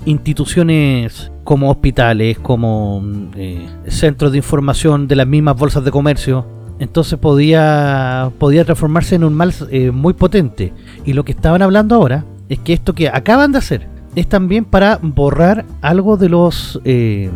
instituciones 0.05 1.31
como 1.43 1.69
hospitales, 1.71 2.37
como 2.39 3.01
eh, 3.35 3.67
centros 3.87 4.31
de 4.31 4.37
información 4.37 5.07
de 5.07 5.15
las 5.15 5.27
mismas 5.27 5.57
bolsas 5.57 5.83
de 5.83 5.91
comercio. 5.91 6.45
Entonces 6.79 7.19
podía, 7.19 8.31
podía 8.37 8.63
transformarse 8.63 9.15
en 9.15 9.23
un 9.23 9.33
mal 9.33 9.53
eh, 9.69 9.91
muy 9.91 10.13
potente. 10.13 10.73
Y 11.05 11.13
lo 11.13 11.25
que 11.25 11.31
estaban 11.33 11.61
hablando 11.61 11.95
ahora 11.95 12.25
es 12.47 12.59
que 12.59 12.73
esto 12.73 12.93
que 12.93 13.09
acaban 13.09 13.51
de 13.51 13.57
hacer 13.57 13.87
es 14.15 14.27
también 14.27 14.65
para 14.65 14.99
borrar 15.01 15.65
algo 15.81 16.17
de 16.17 16.29
los... 16.29 16.79
Eh, 16.85 17.29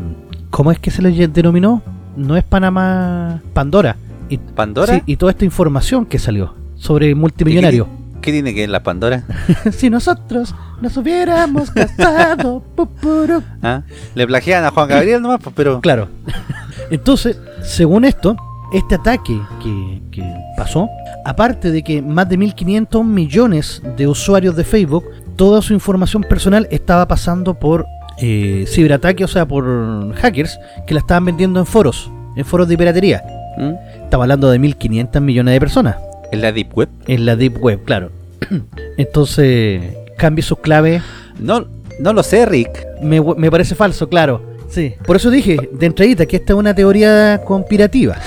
¿Cómo 0.50 0.72
es 0.72 0.80
que 0.80 0.92
se 0.92 1.02
les 1.02 1.34
denominó? 1.34 1.82
No 2.16 2.38
es 2.38 2.44
Panamá... 2.44 3.42
Pandora. 3.54 3.96
Y, 4.30 4.38
¿Pandora? 4.38 4.96
sí, 4.96 5.04
y 5.06 5.16
toda 5.18 5.32
esta 5.32 5.46
información 5.46 6.06
que 6.06 6.20
salió 6.20 6.54
sobre 6.76 7.14
multimillonarios. 7.16 7.88
¿Qué 8.24 8.32
tiene 8.32 8.54
que 8.54 8.62
ver 8.62 8.70
la 8.70 8.82
Pandora? 8.82 9.26
si 9.72 9.90
nosotros 9.90 10.56
nos 10.82 10.96
hubiéramos 10.96 11.70
casado. 11.72 12.64
pu, 12.76 12.88
puru. 12.88 13.44
¿Ah? 13.62 13.82
Le 14.16 14.26
plagian 14.26 14.64
a 14.64 14.72
Juan 14.72 14.88
Gabriel 14.88 15.22
nomás, 15.22 15.42
pues, 15.44 15.54
pero... 15.54 15.82
Claro. 15.82 16.08
Entonces, 16.90 17.38
según 17.62 18.06
esto, 18.06 18.38
este 18.72 18.96
ataque 18.96 19.38
que, 19.62 20.02
que 20.10 20.24
pasó, 20.56 20.88
aparte 21.26 21.70
de 21.70 21.84
que 21.84 22.02
más 22.02 22.30
de 22.30 22.40
1.500 22.40 23.04
millones 23.04 23.84
de 23.98 24.08
usuarios 24.08 24.56
de 24.56 24.64
Facebook, 24.64 25.04
toda 25.36 25.62
su 25.62 25.74
información 25.74 26.24
personal 26.24 26.66
estaba 26.72 27.06
pasando 27.06 27.56
por 27.56 27.86
eh, 28.20 28.64
ciberataque, 28.70 29.26
o 29.26 29.28
sea, 29.28 29.46
por 29.46 30.16
hackers 30.16 30.58
que 30.88 30.94
la 30.94 31.02
estaban 31.02 31.26
vendiendo 31.26 31.60
en 31.60 31.66
foros, 31.66 32.10
en 32.38 32.46
foros 32.46 32.70
de 32.70 32.78
piratería. 32.78 33.22
¿Mm? 33.58 33.74
Estaba 34.06 34.24
hablando 34.24 34.50
de 34.50 34.62
1.500 34.62 35.20
millones 35.20 35.54
de 35.54 35.60
personas. 35.60 35.98
¿En 36.34 36.42
la 36.42 36.52
Deep 36.52 36.76
Web? 36.76 36.90
En 37.06 37.28
la 37.28 37.36
Deep 37.36 37.64
Web, 37.64 37.84
claro. 37.86 38.10
Entonces, 38.98 39.82
cambie 40.18 40.44
sus 40.44 40.58
claves 40.58 41.04
No, 41.38 41.68
no 42.00 42.12
lo 42.12 42.24
sé, 42.24 42.48
Rick. 42.48 42.88
Me, 43.04 43.22
me 43.22 43.52
parece 43.52 43.76
falso, 43.76 44.10
claro. 44.10 44.42
Sí. 44.68 44.96
Por 45.06 45.16
eso 45.16 45.30
dije 45.30 45.70
de 45.72 45.86
entradita 45.86 46.26
que 46.26 46.38
esta 46.38 46.54
es 46.54 46.58
una 46.60 46.74
teoría 46.74 47.40
conspirativa. 47.46 48.18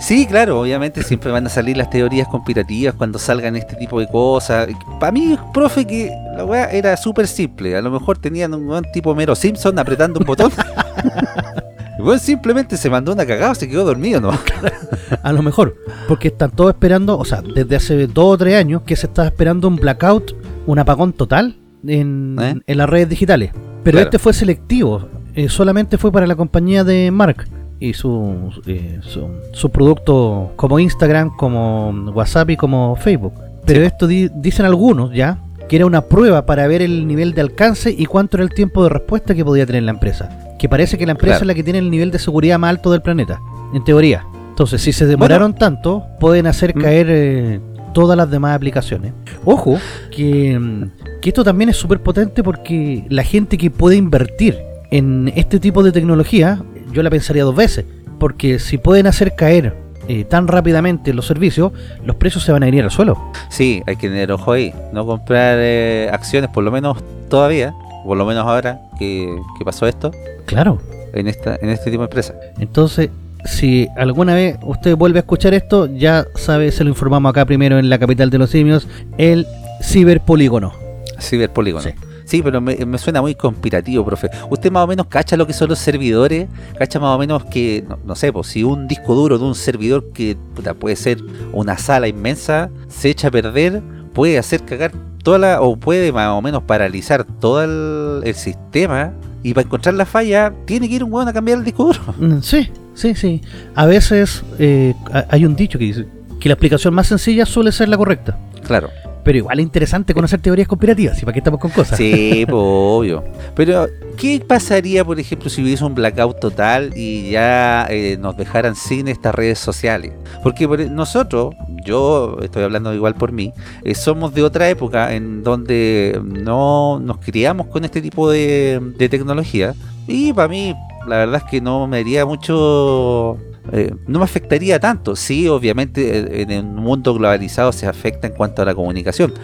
Sí, 0.00 0.26
claro, 0.26 0.60
obviamente 0.60 1.02
siempre 1.02 1.32
van 1.32 1.46
a 1.46 1.48
salir 1.48 1.76
las 1.76 1.90
teorías 1.90 2.28
conspirativas 2.28 2.94
cuando 2.94 3.18
salgan 3.18 3.56
este 3.56 3.74
tipo 3.74 3.98
de 3.98 4.06
cosas. 4.06 4.68
Para 5.00 5.10
mí, 5.10 5.36
profe, 5.52 5.84
que 5.84 6.12
la 6.36 6.44
weá 6.44 6.70
era 6.70 6.96
súper 6.96 7.26
simple. 7.26 7.76
A 7.76 7.82
lo 7.82 7.90
mejor 7.90 8.18
tenían 8.18 8.54
un 8.54 8.68
buen 8.68 8.84
tipo 8.92 9.12
Mero 9.16 9.34
Simpson 9.34 9.76
apretando 9.80 10.20
un 10.20 10.26
botón. 10.26 10.52
Bueno, 11.98 12.18
simplemente 12.18 12.76
se 12.76 12.88
mandó 12.90 13.12
una 13.12 13.26
cagada, 13.26 13.54
se 13.54 13.68
quedó 13.68 13.84
dormido, 13.84 14.20
¿no? 14.20 14.30
A 15.22 15.32
lo 15.32 15.42
mejor. 15.42 15.76
Porque 16.06 16.28
están 16.28 16.50
todos 16.50 16.70
esperando, 16.70 17.18
o 17.18 17.24
sea, 17.24 17.42
desde 17.42 17.76
hace 17.76 18.06
dos 18.06 18.34
o 18.34 18.38
tres 18.38 18.54
años 18.56 18.82
que 18.82 18.96
se 18.96 19.06
está 19.06 19.26
esperando 19.26 19.68
un 19.68 19.76
blackout, 19.76 20.34
un 20.66 20.78
apagón 20.78 21.12
total 21.12 21.56
en, 21.86 22.36
¿Eh? 22.40 22.54
en 22.66 22.78
las 22.78 22.88
redes 22.88 23.08
digitales. 23.08 23.50
Pero 23.82 23.96
Claro. 23.96 24.04
este 24.08 24.18
fue 24.18 24.32
selectivo. 24.32 25.08
eh, 25.34 25.48
solamente 25.48 25.98
fue 25.98 26.10
para 26.10 26.26
la 26.26 26.34
compañía 26.34 26.82
de 26.82 27.10
Mark 27.12 27.46
y 27.78 27.92
su, 27.94 28.50
eh, 28.66 28.98
su, 29.02 29.28
su 29.52 29.70
producto 29.70 30.52
como 30.56 30.80
Instagram, 30.80 31.36
como 31.36 31.90
WhatsApp 32.12 32.50
y 32.50 32.56
como 32.56 32.96
Facebook. 32.96 33.34
Pero 33.64 33.80
Sí. 33.80 33.86
esto 33.86 34.06
di- 34.08 34.30
dicen 34.34 34.66
algunos 34.66 35.12
ya 35.14 35.38
que 35.68 35.76
era 35.76 35.86
una 35.86 36.02
prueba 36.02 36.46
para 36.46 36.66
ver 36.66 36.82
el 36.82 37.06
nivel 37.06 37.34
de 37.34 37.40
alcance 37.42 37.94
y 37.96 38.06
cuánto 38.06 38.36
era 38.36 38.44
el 38.44 38.50
tiempo 38.54 38.82
de 38.82 38.88
respuesta 38.90 39.34
que 39.34 39.44
podía 39.44 39.66
tener 39.66 39.82
la 39.82 39.90
empresa. 39.90 40.28
Que 40.58 40.68
parece 40.68 40.98
que 40.98 41.06
la 41.06 41.12
empresa 41.12 41.34
Claro. 41.36 41.44
es 41.44 41.46
la 41.48 41.54
que 41.54 41.62
tiene 41.62 41.78
el 41.78 41.90
nivel 41.90 42.10
de 42.10 42.18
seguridad 42.18 42.58
más 42.58 42.70
alto 42.70 42.90
del 42.90 43.02
planeta, 43.02 43.40
en 43.74 43.84
teoría. 43.84 44.24
Entonces, 44.50 44.82
si 44.82 44.92
se 44.92 45.06
demoraron 45.06 45.54
tanto, 45.54 46.04
pueden 46.18 46.46
hacer 46.48 46.74
Mm. 46.76 46.80
caer 46.80 47.06
eh, 47.10 47.60
todas 47.94 48.16
las 48.16 48.30
demás 48.30 48.56
aplicaciones. 48.56 49.12
Ojo, 49.44 49.78
que, 50.10 50.88
que 51.20 51.28
esto 51.30 51.44
también 51.44 51.70
es 51.70 51.76
súper 51.76 52.00
potente 52.00 52.42
porque 52.42 53.04
la 53.08 53.22
gente 53.22 53.56
que 53.58 53.70
puede 53.70 53.96
invertir 53.96 54.58
en 54.90 55.30
este 55.36 55.60
tipo 55.60 55.82
de 55.82 55.92
tecnología, 55.92 56.60
yo 56.92 57.02
la 57.02 57.10
pensaría 57.10 57.44
dos 57.44 57.54
veces. 57.54 57.84
Porque 58.18 58.58
si 58.58 58.78
pueden 58.78 59.06
hacer 59.06 59.36
caer 59.36 59.74
eh, 60.08 60.24
tan 60.24 60.48
rápidamente 60.48 61.12
los 61.14 61.26
servicios, 61.26 61.72
los 62.04 62.16
precios 62.16 62.42
se 62.44 62.50
van 62.52 62.62
a 62.62 62.68
ir 62.68 62.82
al 62.82 62.90
suelo. 62.90 63.30
Sí, 63.50 63.82
hay 63.86 63.96
que 63.96 64.08
tener 64.08 64.32
ojo 64.32 64.52
ahí. 64.52 64.72
No 64.92 65.06
comprar 65.06 65.56
eh, 65.60 66.08
acciones, 66.12 66.50
por 66.50 66.64
lo 66.64 66.70
menos 66.72 66.98
todavía, 67.28 67.74
por 68.04 68.16
lo 68.16 68.24
menos 68.24 68.46
ahora 68.46 68.80
que, 68.98 69.36
que 69.58 69.64
pasó 69.64 69.86
esto, 69.86 70.10
Claro. 70.46 70.80
en 71.12 71.28
esta 71.28 71.56
en 71.60 71.68
este 71.70 71.90
tipo 71.90 72.02
de 72.02 72.06
empresa. 72.06 72.34
Entonces, 72.58 73.10
si 73.44 73.86
alguna 73.96 74.34
vez 74.34 74.56
usted 74.62 74.96
vuelve 74.96 75.18
a 75.18 75.20
escuchar 75.20 75.54
esto, 75.54 75.86
ya 75.86 76.26
sabe, 76.34 76.72
se 76.72 76.82
lo 76.84 76.90
informamos 76.90 77.30
acá 77.30 77.44
primero 77.44 77.78
en 77.78 77.88
la 77.90 77.98
capital 77.98 78.30
de 78.30 78.38
los 78.38 78.50
simios, 78.50 78.88
el 79.18 79.46
ciberpolígono. 79.82 80.72
Ciberpolígono. 81.20 81.84
Sí. 81.84 81.90
Sí. 82.28 82.42
pero 82.42 82.60
me, 82.60 82.76
me 82.84 82.98
suena 82.98 83.20
muy 83.20 83.34
conspirativo, 83.34 84.04
profe. 84.04 84.28
¿Usted 84.50 84.70
más 84.70 84.84
o 84.84 84.86
menos 84.86 85.06
cacha 85.06 85.36
lo 85.36 85.46
que 85.46 85.52
son 85.52 85.68
los 85.70 85.78
servidores? 85.78 86.48
¿Cacha 86.78 87.00
más 87.00 87.14
o 87.14 87.18
menos 87.18 87.44
que, 87.46 87.84
no, 87.88 87.98
no 88.04 88.14
sé, 88.14 88.32
pues 88.32 88.48
si 88.48 88.62
un 88.62 88.86
disco 88.88 89.14
duro 89.14 89.38
de 89.38 89.44
un 89.44 89.54
servidor 89.54 90.10
que 90.12 90.36
puta, 90.54 90.74
puede 90.74 90.96
ser 90.96 91.18
una 91.52 91.78
sala 91.78 92.08
inmensa, 92.08 92.70
se 92.88 93.10
echa 93.10 93.28
a 93.28 93.30
perder, 93.30 93.82
puede 94.12 94.38
hacer 94.38 94.62
cagar 94.64 94.92
toda 95.22 95.38
la, 95.38 95.60
o 95.62 95.76
puede 95.76 96.12
más 96.12 96.28
o 96.30 96.42
menos 96.42 96.62
paralizar 96.64 97.24
todo 97.24 97.62
el, 97.64 98.26
el 98.26 98.34
sistema? 98.34 99.12
Y 99.42 99.54
para 99.54 99.64
encontrar 99.66 99.94
la 99.94 100.04
falla, 100.04 100.52
tiene 100.66 100.88
que 100.88 100.96
ir 100.96 101.04
un 101.04 101.12
hueón 101.12 101.28
a 101.28 101.32
cambiar 101.32 101.58
el 101.58 101.64
disco 101.64 101.84
duro. 101.84 102.00
Mm, 102.18 102.40
Sí, 102.42 102.68
sí, 102.94 103.14
sí. 103.14 103.40
A 103.74 103.86
veces 103.86 104.42
eh, 104.58 104.94
ha- 105.12 105.26
hay 105.30 105.44
un 105.44 105.54
dicho 105.56 105.78
que 105.78 105.84
dice 105.84 106.06
que 106.40 106.48
la 106.48 106.54
explicación 106.54 106.92
más 106.94 107.06
sencilla 107.06 107.46
suele 107.46 107.70
ser 107.72 107.88
la 107.88 107.96
correcta. 107.96 108.36
Claro. 108.66 108.90
Pero 109.28 109.36
igual 109.40 109.58
es 109.58 109.62
interesante 109.64 110.14
conocer 110.14 110.40
teorías 110.40 110.66
conspirativas, 110.66 111.18
y 111.18 111.26
para 111.26 111.34
qué 111.34 111.40
estamos 111.40 111.60
con 111.60 111.70
cosas. 111.70 111.98
Sí, 111.98 112.46
pues, 112.48 112.56
obvio. 112.58 113.22
Pero, 113.54 113.86
¿qué 114.16 114.40
pasaría, 114.40 115.04
por 115.04 115.20
ejemplo, 115.20 115.50
si 115.50 115.62
hubiese 115.62 115.84
un 115.84 115.94
blackout 115.94 116.40
total 116.40 116.94
y 116.96 117.28
ya 117.32 117.86
eh, 117.90 118.16
nos 118.18 118.38
dejaran 118.38 118.74
sin 118.74 119.06
estas 119.06 119.34
redes 119.34 119.58
sociales? 119.58 120.12
Porque 120.42 120.66
por- 120.66 120.80
e, 120.80 120.88
nosotros, 120.88 121.54
yo 121.84 122.38
estoy 122.40 122.62
hablando 122.62 122.94
igual 122.94 123.16
por 123.16 123.32
mí, 123.32 123.52
eh, 123.84 123.94
somos 123.94 124.32
de 124.32 124.44
otra 124.44 124.70
época 124.70 125.12
en 125.12 125.44
donde 125.44 126.18
no 126.24 126.98
nos 126.98 127.18
criamos 127.18 127.66
con 127.66 127.84
este 127.84 128.00
tipo 128.00 128.30
de, 128.30 128.80
de 128.96 129.10
tecnología. 129.10 129.74
Y 130.06 130.32
para 130.32 130.48
mí, 130.48 130.74
la 131.06 131.18
verdad 131.18 131.42
es 131.44 131.50
que 131.50 131.60
no 131.60 131.86
me 131.86 131.98
haría 131.98 132.24
mucho... 132.24 133.36
eh, 133.72 133.94
no 134.06 134.18
me 134.18 134.24
afectaría 134.24 134.78
tanto. 134.80 135.16
Sí, 135.16 135.48
obviamente 135.48 136.18
eh, 136.18 136.46
en 136.48 136.66
un 136.66 136.76
mundo 136.76 137.14
globalizado 137.14 137.72
se 137.72 137.86
afecta 137.86 138.26
en 138.26 138.34
cuanto 138.34 138.62
a 138.62 138.64
la 138.64 138.74
comunicación. 138.74 139.34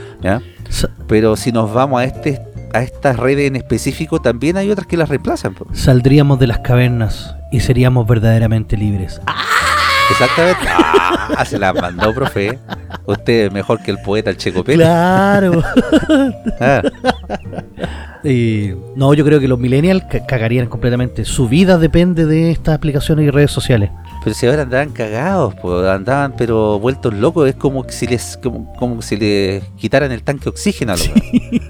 Pero 1.07 1.37
si 1.37 1.53
nos 1.53 1.73
vamos 1.73 2.01
a 2.01 2.05
este 2.05 2.41
a 2.73 2.83
estas 2.83 3.17
redes 3.17 3.47
en 3.47 3.55
específico, 3.55 4.21
también 4.21 4.57
hay 4.57 4.69
otras 4.69 4.89
que 4.89 4.97
las 4.97 5.09
reemplazan. 5.09 5.55
Saldríamos 5.73 6.41
de 6.41 6.49
las 6.49 6.59
cavernas 6.59 7.37
y 7.53 7.61
seríamos 7.61 8.07
verdaderamente 8.07 8.77
libres. 8.77 9.21
Exactamente. 10.11 10.67
Ah, 11.37 11.45
se 11.45 11.59
las 11.59 11.75
mandó, 11.75 12.13
profe. 12.15 12.59
Usted 13.07 13.47
es 13.47 13.53
mejor 13.53 13.83
que 13.83 13.91
el 13.91 13.99
poeta, 13.99 14.31
el 14.31 14.37
Checo 14.37 14.63
Pérez. 14.65 14.81
Claro. 14.87 15.63
Ah, 16.61 16.83
Eh, 18.27 18.75
no, 18.97 19.13
yo 19.13 19.23
creo 19.23 19.39
que 19.39 19.47
los 19.49 19.59
millennials 19.59 20.03
ca- 20.11 20.25
cagarían 20.25 20.67
completamente. 20.69 21.27
Su 21.27 21.47
vida 21.47 21.77
depende 21.77 22.25
de 22.25 22.51
estas 22.51 22.75
aplicaciones 22.77 23.27
y 23.27 23.31
redes 23.31 23.51
sociales. 23.51 23.91
pero 24.23 24.35
si 24.35 24.47
ahora 24.47 24.63
andaban 24.63 24.91
cagados, 24.93 25.55
pues, 25.61 25.87
andaban 25.87 26.35
pero 26.37 26.79
vueltos 26.81 27.13
locos. 27.13 27.47
Es 27.51 27.55
como 27.57 27.85
que 27.85 27.93
si 27.93 28.07
les 28.07 28.39
como, 28.43 28.73
como 28.77 29.03
si 29.03 29.17
les 29.19 29.63
quitaran 29.77 30.11
el 30.11 30.23
tanque 30.23 30.45
de 30.45 30.51
oxígeno 30.51 30.93
a 30.95 30.97
los 30.97 31.07
weones. 31.15 31.61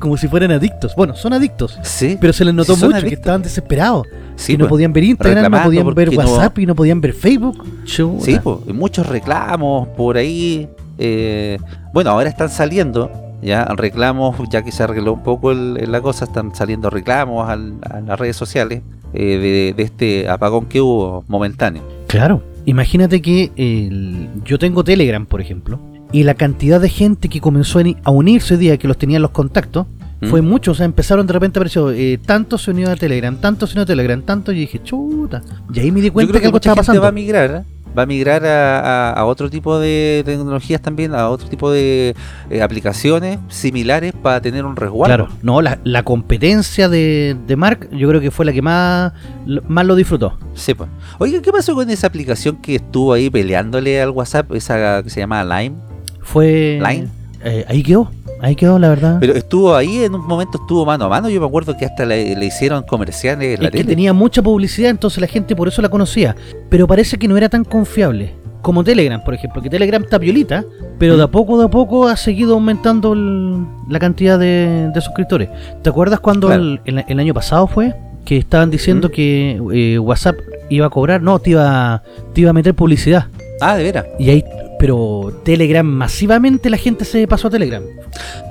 Como 0.00 0.16
si 0.16 0.26
fueran 0.26 0.50
adictos. 0.50 0.94
Bueno, 0.96 1.14
son 1.14 1.32
adictos. 1.32 1.78
Sí, 1.84 2.18
Pero 2.20 2.32
se 2.32 2.44
les 2.44 2.54
notó 2.54 2.74
Sí, 2.74 2.80
mucho 2.84 2.90
que 2.90 2.96
adictos. 2.98 3.18
estaban 3.20 3.42
desesperados. 3.42 4.06
Sí, 4.36 4.52
que 4.52 4.58
no 4.58 4.64
pues. 4.64 4.70
podían 4.70 4.92
ver 4.92 5.04
Instagram, 5.04 5.50
no 5.52 5.62
podían 5.62 5.94
ver 5.94 6.12
no- 6.12 6.18
WhatsApp 6.18 6.58
y 6.58 6.66
no 6.66 6.74
podían 6.74 7.00
ver 7.00 7.12
Facebook. 7.12 7.64
Sí, 7.86 8.38
pues, 8.42 8.66
muchos 8.74 9.06
reclamos 9.06 9.88
por 9.88 10.16
ahí. 10.16 10.68
eh, 11.02 11.58
bueno, 11.94 12.10
ahora 12.10 12.28
están 12.28 12.50
saliendo 12.50 13.10
ya 13.42 13.64
reclamos, 13.64 14.36
ya 14.50 14.60
que 14.62 14.70
se 14.70 14.82
arregló 14.82 15.14
un 15.14 15.22
poco 15.22 15.50
el- 15.50 15.90
la 15.90 16.02
cosa, 16.02 16.26
están 16.26 16.54
saliendo 16.54 16.90
reclamos 16.90 17.48
al- 17.48 17.78
a 17.90 18.00
las 18.00 18.18
redes 18.20 18.36
sociales 18.36 18.82
eh, 19.14 19.38
de, 19.38 19.74
de 19.74 19.82
este 19.82 20.28
apagón 20.28 20.66
que 20.66 20.80
hubo 20.82 21.24
momentáneo. 21.26 21.82
Claro. 22.06 22.42
Imagínate 22.66 23.22
que 23.22 23.50
el- 23.56 24.28
yo 24.44 24.58
tengo 24.58 24.84
Telegram, 24.84 25.24
por 25.24 25.40
ejemplo, 25.40 25.80
y 26.12 26.22
la 26.24 26.34
cantidad 26.34 26.80
de 26.80 26.90
gente 26.90 27.28
que 27.30 27.40
comenzó 27.40 27.78
a 27.78 27.82
ni- 27.82 27.96
a 28.04 28.10
unirse 28.10 28.54
hoy 28.54 28.60
día, 28.60 28.76
que 28.76 28.86
los 28.86 28.98
tenía 28.98 29.16
en 29.16 29.22
los 29.22 29.30
contactos, 29.30 29.86
Fue 30.28 30.42
mucho, 30.42 30.72
o 30.72 30.74
sea, 30.74 30.84
empezaron 30.84 31.26
de 31.26 31.32
repente 31.32 31.58
apareció 31.58 31.90
eh, 31.92 32.18
tanto 32.24 32.58
se 32.58 32.70
unió 32.72 32.90
a 32.90 32.96
Telegram, 32.96 33.34
tanto 33.40 33.66
se 33.66 33.72
unió 33.74 33.84
a 33.84 33.86
Telegram, 33.86 34.20
tanto, 34.20 34.52
y 34.52 34.56
dije, 34.60 34.82
chuta. 34.82 35.40
Y 35.72 35.80
ahí 35.80 35.90
me 35.90 36.00
di 36.00 36.08
Yo 36.08 36.12
cuenta 36.12 36.32
creo 36.32 36.40
que 36.42 36.46
algo 36.48 36.56
mucha 36.56 36.70
estaba 36.70 36.74
gente 36.76 36.86
pasando. 36.86 37.02
va 37.02 37.08
a 37.08 37.12
migrar, 37.12 37.50
¿eh? 37.50 37.64
va 37.98 38.02
a 38.02 38.06
migrar 38.06 38.44
a, 38.46 38.80
a- 38.80 39.12
a 39.14 39.24
otro 39.24 39.50
tipo 39.50 39.78
de 39.80 40.22
tecnologías 40.24 40.80
también, 40.80 41.12
a 41.14 41.28
otro 41.28 41.48
tipo 41.48 41.72
de 41.72 42.14
eh, 42.50 42.62
aplicaciones 42.62 43.38
similares 43.48 44.12
para 44.12 44.40
tener 44.40 44.64
un 44.64 44.76
resguardo. 44.76 45.26
Claro, 45.26 45.28
no, 45.42 45.60
la, 45.62 45.78
la 45.84 46.02
competencia 46.04 46.88
de, 46.88 47.36
de 47.48 47.56
Mark, 47.56 47.88
yo 47.90 48.06
creo 48.08 48.20
que 48.20 48.30
fue 48.30 48.44
la 48.44 48.52
que 48.52 48.62
más, 48.62 49.12
lo- 49.46 49.62
más 49.68 49.84
lo 49.86 49.96
disfrutó. 49.96 50.38
Sí, 50.54 50.74
pues. 50.74 50.88
Oiga, 51.18 51.40
¿qué 51.42 51.50
pasó 51.50 51.74
con 51.74 51.88
esa 51.90 52.06
aplicación 52.06 52.56
que 52.58 52.76
estuvo 52.76 53.12
ahí 53.12 53.28
peleándole 53.30 54.00
al 54.00 54.10
WhatsApp, 54.10 54.52
esa 54.52 55.02
que 55.02 55.10
se 55.10 55.18
llama 55.20 55.42
Lime? 55.42 55.76
Fue. 56.20 56.78
Line. 56.80 57.08
eh, 57.42 57.64
ahí 57.68 57.82
quedó, 57.82 58.10
ahí 58.42 58.54
quedó, 58.56 58.78
la 58.78 58.88
verdad. 58.88 59.16
Pero 59.20 59.34
estuvo 59.34 59.74
ahí, 59.74 60.04
en 60.04 60.14
un 60.14 60.26
momento 60.26 60.58
estuvo 60.60 60.84
mano 60.86 61.04
a 61.04 61.08
mano. 61.08 61.28
Yo 61.28 61.40
me 61.40 61.46
acuerdo 61.46 61.76
que 61.76 61.84
hasta 61.84 62.04
le, 62.04 62.34
le 62.36 62.46
hicieron 62.46 62.82
comerciales 62.82 63.56
en 63.56 63.62
la 63.62 63.68
es 63.68 63.74
que 63.74 63.84
tenía 63.84 64.12
mucha 64.12 64.42
publicidad, 64.42 64.90
entonces 64.90 65.20
la 65.20 65.26
gente 65.26 65.54
por 65.56 65.68
eso 65.68 65.80
la 65.82 65.88
conocía. 65.88 66.34
Pero 66.68 66.86
parece 66.86 67.18
que 67.18 67.28
no 67.28 67.36
era 67.36 67.48
tan 67.48 67.64
confiable. 67.64 68.34
Como 68.62 68.84
Telegram, 68.84 69.22
por 69.24 69.32
ejemplo, 69.32 69.62
que 69.62 69.70
Telegram 69.70 70.02
está 70.02 70.18
violita, 70.18 70.64
pero 70.98 71.16
de 71.16 71.22
a 71.22 71.28
poco 71.28 71.58
de 71.58 71.64
a 71.64 71.68
poco 71.68 72.06
ha 72.08 72.16
seguido 72.16 72.52
aumentando 72.54 73.14
el- 73.14 73.64
la 73.88 73.98
cantidad 73.98 74.38
de, 74.38 74.90
de 74.92 75.00
suscriptores. 75.00 75.48
¿Te 75.82 75.88
acuerdas 75.88 76.20
cuando 76.20 76.48
Claro. 76.48 76.62
el, 76.62 76.80
el- 76.84 77.04
el 77.08 77.18
año 77.20 77.32
pasado 77.32 77.66
fue? 77.66 77.94
Que 78.26 78.36
estaban 78.36 78.70
diciendo 78.70 79.08
¿Mm? 79.08 79.12
que 79.12 79.62
eh, 79.94 79.98
WhatsApp 79.98 80.36
iba 80.68 80.84
a 80.86 80.90
cobrar, 80.90 81.22
no, 81.22 81.38
te 81.38 81.50
iba, 81.50 82.02
te 82.34 82.42
iba 82.42 82.50
a 82.50 82.52
meter 82.52 82.74
publicidad. 82.74 83.28
Ah, 83.62 83.76
de 83.76 83.82
veras. 83.82 84.04
Y 84.18 84.28
ahí, 84.28 84.44
pero 84.80 85.30
Telegram, 85.44 85.86
masivamente 85.86 86.68
la 86.70 86.76
gente 86.78 87.04
se 87.04 87.28
pasó 87.28 87.46
a 87.48 87.50
Telegram. 87.50 87.82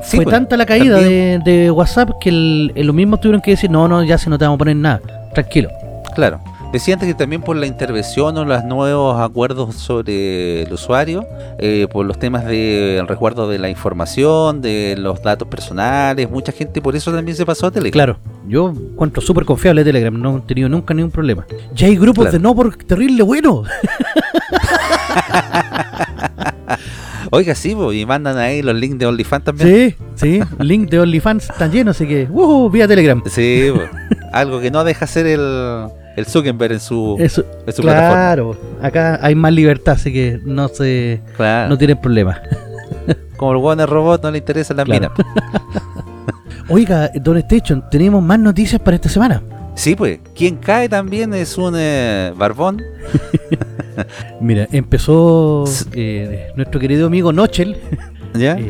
Sí, 0.03 0.17
Fue 0.17 0.23
pues, 0.25 0.33
tanta 0.33 0.55
la 0.55 0.65
caída 0.65 0.97
de, 0.97 1.39
de 1.43 1.71
WhatsApp 1.71 2.11
que 2.21 2.29
el, 2.29 2.71
el- 2.75 2.87
los 2.87 2.95
mismos 2.95 3.19
tuvieron 3.19 3.41
que 3.41 3.51
decir, 3.51 3.69
no, 3.69 3.87
no, 3.87 4.03
ya 4.03 4.17
se 4.17 4.29
no 4.29 4.37
te 4.37 4.45
vamos 4.45 4.57
a 4.57 4.59
poner 4.59 4.75
nada, 4.77 5.01
tranquilo. 5.33 5.69
Claro. 6.15 6.39
Decía 6.71 6.93
antes 6.93 7.07
que 7.09 7.15
también 7.15 7.41
por 7.41 7.55
la 7.55 7.65
intervención 7.65 8.37
o 8.37 8.45
los 8.45 8.63
nuevos 8.63 9.19
acuerdos 9.19 9.73
sobre 9.75 10.61
el 10.61 10.71
usuario, 10.71 11.25
eh, 11.57 11.87
por 11.91 12.05
los 12.05 12.19
temas 12.19 12.45
del 12.45 13.07
resguardo 13.07 13.49
de 13.49 13.57
la 13.57 13.69
información, 13.71 14.61
de 14.61 14.93
los 14.95 15.19
datos 15.23 15.47
personales, 15.47 16.29
mucha 16.29 16.51
gente 16.51 16.79
por 16.79 16.95
eso 16.95 17.11
también 17.11 17.35
se 17.35 17.43
pasó 17.43 17.65
a 17.67 17.71
Telegram. 17.71 17.91
Claro, 17.91 18.19
yo 18.47 18.69
encuentro 18.69 19.19
súper 19.19 19.45
confiable 19.45 19.83
Telegram, 19.83 20.15
no 20.21 20.37
he 20.37 20.41
tenido 20.41 20.69
nunca 20.69 20.93
ningún 20.93 21.09
problema. 21.09 21.43
Ya 21.73 21.87
hay 21.87 21.95
grupos 21.95 22.25
Claro. 22.25 22.37
de 22.37 22.39
no 22.43 22.53
por 22.55 22.75
terrible 22.75 23.23
bueno. 23.23 23.63
Oiga, 27.31 27.53
sí, 27.55 27.75
y 27.93 28.05
mandan 28.05 28.37
ahí 28.37 28.61
los 28.61 28.75
links 28.75 28.97
de 28.99 29.05
OnlyFans 29.05 29.43
también. 29.43 29.95
Sí, 30.15 30.39
sí, 30.39 30.41
link 30.59 30.89
de 30.89 30.99
OnlyFans 30.99 31.49
están 31.49 31.71
llenos, 31.71 31.95
así 31.97 32.07
que, 32.07 32.27
¡uh! 32.31 32.69
Vía 32.69 32.87
Telegram. 32.87 33.21
Sí, 33.29 33.71
algo 34.33 34.59
que 34.61 34.71
no 34.71 34.83
deja 34.83 35.05
hacer 35.05 35.25
el, 35.27 35.87
el 36.15 36.25
Zuckerberg 36.25 36.73
en 36.73 36.79
su, 36.79 37.17
Eso, 37.19 37.43
en 37.67 37.73
su 37.73 37.81
plataforma. 37.81 38.13
claro, 38.13 38.57
acá 38.81 39.19
hay 39.21 39.35
más 39.35 39.51
libertad, 39.53 39.95
así 39.95 40.11
que 40.13 40.39
no 40.45 40.67
se, 40.69 41.21
Claro. 41.35 41.69
no 41.69 41.77
tienen 41.77 41.99
problema. 41.99 42.41
Como 43.37 43.51
el 43.51 43.57
Warner 43.57 43.89
Robot 43.89 44.23
no 44.23 44.31
le 44.31 44.37
interesa 44.39 44.73
la 44.73 44.83
Claro. 44.85 45.11
mina. 45.17 45.25
Oiga, 46.69 47.09
Don 47.15 47.37
Station, 47.37 47.83
tenemos 47.89 48.21
más 48.23 48.39
noticias 48.39 48.81
para 48.81 48.95
esta 48.95 49.09
semana. 49.09 49.41
Sí, 49.75 49.95
pues. 49.95 50.19
Quien 50.35 50.57
cae 50.57 50.89
también 50.89 51.33
es 51.33 51.57
un 51.57 51.73
eh, 51.77 52.33
barbón. 52.35 52.81
Mira, 54.41 54.67
empezó 54.71 55.65
eh, 55.93 56.47
nuestro 56.55 56.79
querido 56.79 57.07
amigo 57.07 57.31
Nochel. 57.33 57.77
¿Ya? 58.35 58.57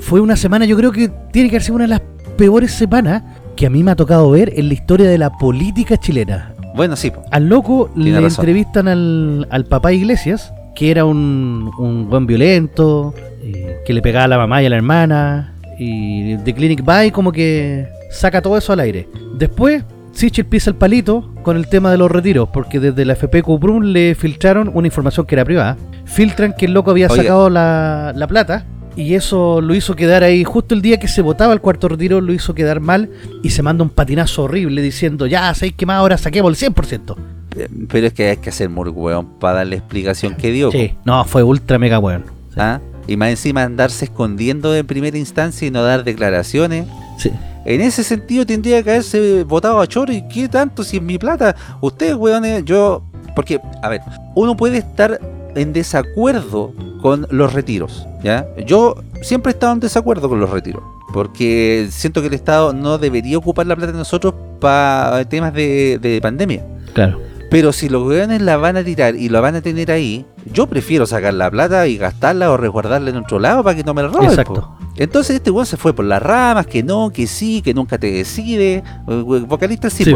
fue 0.00 0.20
una 0.20 0.34
semana, 0.36 0.64
yo 0.64 0.76
creo 0.76 0.90
que 0.92 1.10
tiene 1.32 1.50
que 1.50 1.56
haber 1.56 1.62
sido 1.62 1.74
una 1.74 1.84
de 1.84 1.88
las 1.88 2.00
peores 2.38 2.72
semanas 2.72 3.22
que 3.54 3.66
a 3.66 3.70
mí 3.70 3.82
me 3.82 3.90
ha 3.90 3.96
tocado 3.96 4.30
ver 4.30 4.52
en 4.56 4.68
la 4.68 4.74
historia 4.74 5.08
de 5.10 5.18
la 5.18 5.30
política 5.30 5.98
chilena. 5.98 6.54
Bueno, 6.74 6.96
sí. 6.96 7.12
Al 7.30 7.48
loco 7.48 7.90
Tiene 7.94 8.12
le 8.12 8.20
razón. 8.22 8.42
entrevistan 8.42 8.88
al, 8.88 9.46
al 9.50 9.66
papá 9.66 9.92
Iglesias, 9.92 10.52
que 10.74 10.90
era 10.90 11.04
un, 11.04 11.70
un 11.78 12.08
buen 12.08 12.26
violento, 12.26 13.12
eh, 13.42 13.76
que 13.84 13.92
le 13.92 14.00
pegaba 14.00 14.24
a 14.24 14.28
la 14.28 14.38
mamá 14.38 14.62
y 14.62 14.66
a 14.66 14.70
la 14.70 14.76
hermana, 14.76 15.54
y 15.78 16.38
The 16.38 16.54
Clinic 16.54 16.82
By 16.82 17.10
como 17.10 17.30
que 17.32 17.86
saca 18.10 18.40
todo 18.40 18.56
eso 18.56 18.72
al 18.72 18.80
aire. 18.80 19.06
Después, 19.36 19.84
Sichel 20.12 20.46
pisa 20.46 20.70
el 20.70 20.76
palito 20.76 21.29
con 21.42 21.56
el 21.56 21.68
tema 21.68 21.90
de 21.90 21.98
los 21.98 22.10
retiros, 22.10 22.48
porque 22.50 22.80
desde 22.80 23.04
la 23.04 23.14
FP 23.14 23.42
Cuprum 23.42 23.82
le 23.82 24.14
filtraron 24.14 24.70
una 24.74 24.88
información 24.88 25.26
que 25.26 25.34
era 25.34 25.44
privada. 25.44 25.76
Filtran 26.04 26.54
que 26.56 26.66
el 26.66 26.72
loco 26.72 26.90
había 26.90 27.08
sacado 27.08 27.50
la, 27.50 28.12
la 28.14 28.26
plata. 28.26 28.66
Y 28.96 29.14
eso 29.14 29.60
lo 29.60 29.74
hizo 29.74 29.94
quedar 29.94 30.24
ahí, 30.24 30.42
justo 30.42 30.74
el 30.74 30.82
día 30.82 30.98
que 30.98 31.06
se 31.08 31.22
votaba 31.22 31.52
el 31.52 31.60
cuarto 31.60 31.88
retiro, 31.88 32.20
lo 32.20 32.32
hizo 32.32 32.54
quedar 32.54 32.80
mal 32.80 33.08
y 33.42 33.50
se 33.50 33.62
manda 33.62 33.84
un 33.84 33.90
patinazo 33.90 34.42
horrible 34.44 34.82
diciendo, 34.82 35.26
ya, 35.26 35.54
¿sabéis 35.54 35.74
que 35.74 35.86
más 35.86 35.96
ahora 35.96 36.18
saquemos 36.18 36.60
el 36.60 36.74
100%? 36.74 37.16
Eh, 37.56 37.68
Pero 37.88 38.06
es 38.08 38.12
que 38.12 38.30
hay 38.30 38.36
que 38.36 38.50
hacer 38.50 38.68
muy 38.68 38.88
weón 38.90 39.38
para 39.38 39.58
darle 39.58 39.76
explicación 39.76 40.34
que 40.34 40.50
dio. 40.50 40.70
Sí, 40.70 40.94
no, 41.04 41.24
fue 41.24 41.42
ultra 41.42 41.78
mega 41.78 42.00
po. 42.00 42.10
¿Ah? 42.56 42.80
Y 43.06 43.16
más 43.16 43.30
encima 43.30 43.62
andarse 43.62 44.06
escondiendo 44.06 44.74
en 44.74 44.86
primera 44.86 45.16
instancia 45.16 45.66
y 45.66 45.70
no 45.70 45.82
dar 45.82 46.04
declaraciones. 46.04 46.86
Sí. 47.16 47.30
En 47.64 47.80
ese 47.80 48.02
sentido 48.04 48.46
tendría 48.46 48.82
que 48.82 48.90
haberse 48.90 49.44
votado 49.44 49.80
a 49.80 49.86
Choro. 49.86 50.12
¿Y 50.12 50.26
qué 50.28 50.48
tanto 50.48 50.82
si 50.82 50.96
es 50.98 51.02
mi 51.02 51.18
plata? 51.18 51.54
Ustedes, 51.80 52.14
weones, 52.14 52.64
yo... 52.64 53.02
Porque, 53.34 53.60
a 53.82 53.88
ver, 53.88 54.00
uno 54.34 54.56
puede 54.56 54.78
estar 54.78 55.20
en 55.54 55.72
desacuerdo 55.72 56.72
con 57.00 57.26
los 57.30 57.52
retiros, 57.52 58.06
¿ya? 58.22 58.46
Yo 58.66 58.96
siempre 59.22 59.52
he 59.52 59.54
estado 59.54 59.72
en 59.72 59.80
desacuerdo 59.80 60.28
con 60.28 60.40
los 60.40 60.50
retiros. 60.50 60.82
Porque 61.12 61.88
siento 61.90 62.20
que 62.20 62.28
el 62.28 62.34
Estado 62.34 62.72
no 62.72 62.98
debería 62.98 63.36
ocupar 63.36 63.66
la 63.66 63.74
plata 63.74 63.92
de 63.92 63.98
nosotros 63.98 64.34
para 64.60 65.24
temas 65.24 65.52
de, 65.52 65.98
de 66.00 66.20
pandemia. 66.20 66.64
Claro. 66.92 67.20
Pero 67.50 67.72
si 67.72 67.88
los 67.88 68.06
weones 68.06 68.40
la 68.40 68.56
van 68.56 68.76
a 68.76 68.84
tirar 68.84 69.16
y 69.16 69.28
la 69.28 69.40
van 69.40 69.56
a 69.56 69.60
tener 69.60 69.90
ahí, 69.90 70.24
yo 70.52 70.68
prefiero 70.68 71.04
sacar 71.04 71.34
la 71.34 71.50
plata 71.50 71.86
y 71.88 71.96
gastarla 71.98 72.50
o 72.52 72.56
resguardarla 72.56 73.10
en 73.10 73.16
otro 73.16 73.38
lado 73.40 73.64
para 73.64 73.76
que 73.76 73.82
no 73.84 73.92
me 73.92 74.02
la 74.02 74.08
roben. 74.08 74.30
Exacto. 74.30 74.54
po. 74.54 74.78
Entonces 74.96 75.36
este 75.36 75.50
weón 75.50 75.66
se 75.66 75.76
fue 75.76 75.92
por 75.92 76.04
las 76.04 76.22
ramas, 76.22 76.66
que 76.66 76.82
no, 76.84 77.10
que 77.10 77.26
sí, 77.26 77.60
que 77.62 77.74
nunca 77.74 77.98
te 77.98 78.10
decide. 78.12 78.84
Eh, 79.08 79.22
we- 79.24 79.40
Vocalista 79.40 79.90
sí, 79.90 80.04
Sí. 80.04 80.14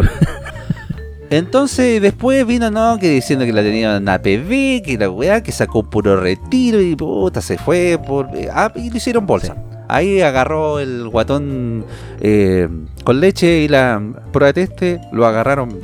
Entonces 1.30 2.00
después 2.00 2.46
vino, 2.46 2.70
no, 2.70 2.98
que 2.98 3.10
diciendo 3.10 3.44
que 3.44 3.52
la 3.52 3.62
tenía 3.62 3.96
en 3.96 4.08
APB, 4.08 4.82
que 4.84 4.96
la 4.98 5.10
weá, 5.10 5.42
que 5.42 5.50
sacó 5.52 5.80
un 5.80 5.90
puro 5.90 6.20
retiro 6.20 6.80
y 6.80 6.94
puta, 6.94 7.40
se 7.40 7.58
fue 7.58 7.98
por... 8.06 8.28
eh, 8.36 8.48
ah, 8.52 8.70
y 8.76 8.90
le 8.90 8.98
hicieron 8.98 9.26
bolsa. 9.26 9.56
Ahí 9.88 10.20
agarró 10.20 10.78
el 10.78 11.08
guatón 11.08 11.84
eh, 12.20 12.68
con 13.04 13.20
leche 13.20 13.62
y 13.62 13.68
la 13.68 14.00
prueba 14.32 14.52
de 14.52 14.66
teste, 14.66 15.00
lo 15.12 15.26
agarraron 15.26 15.78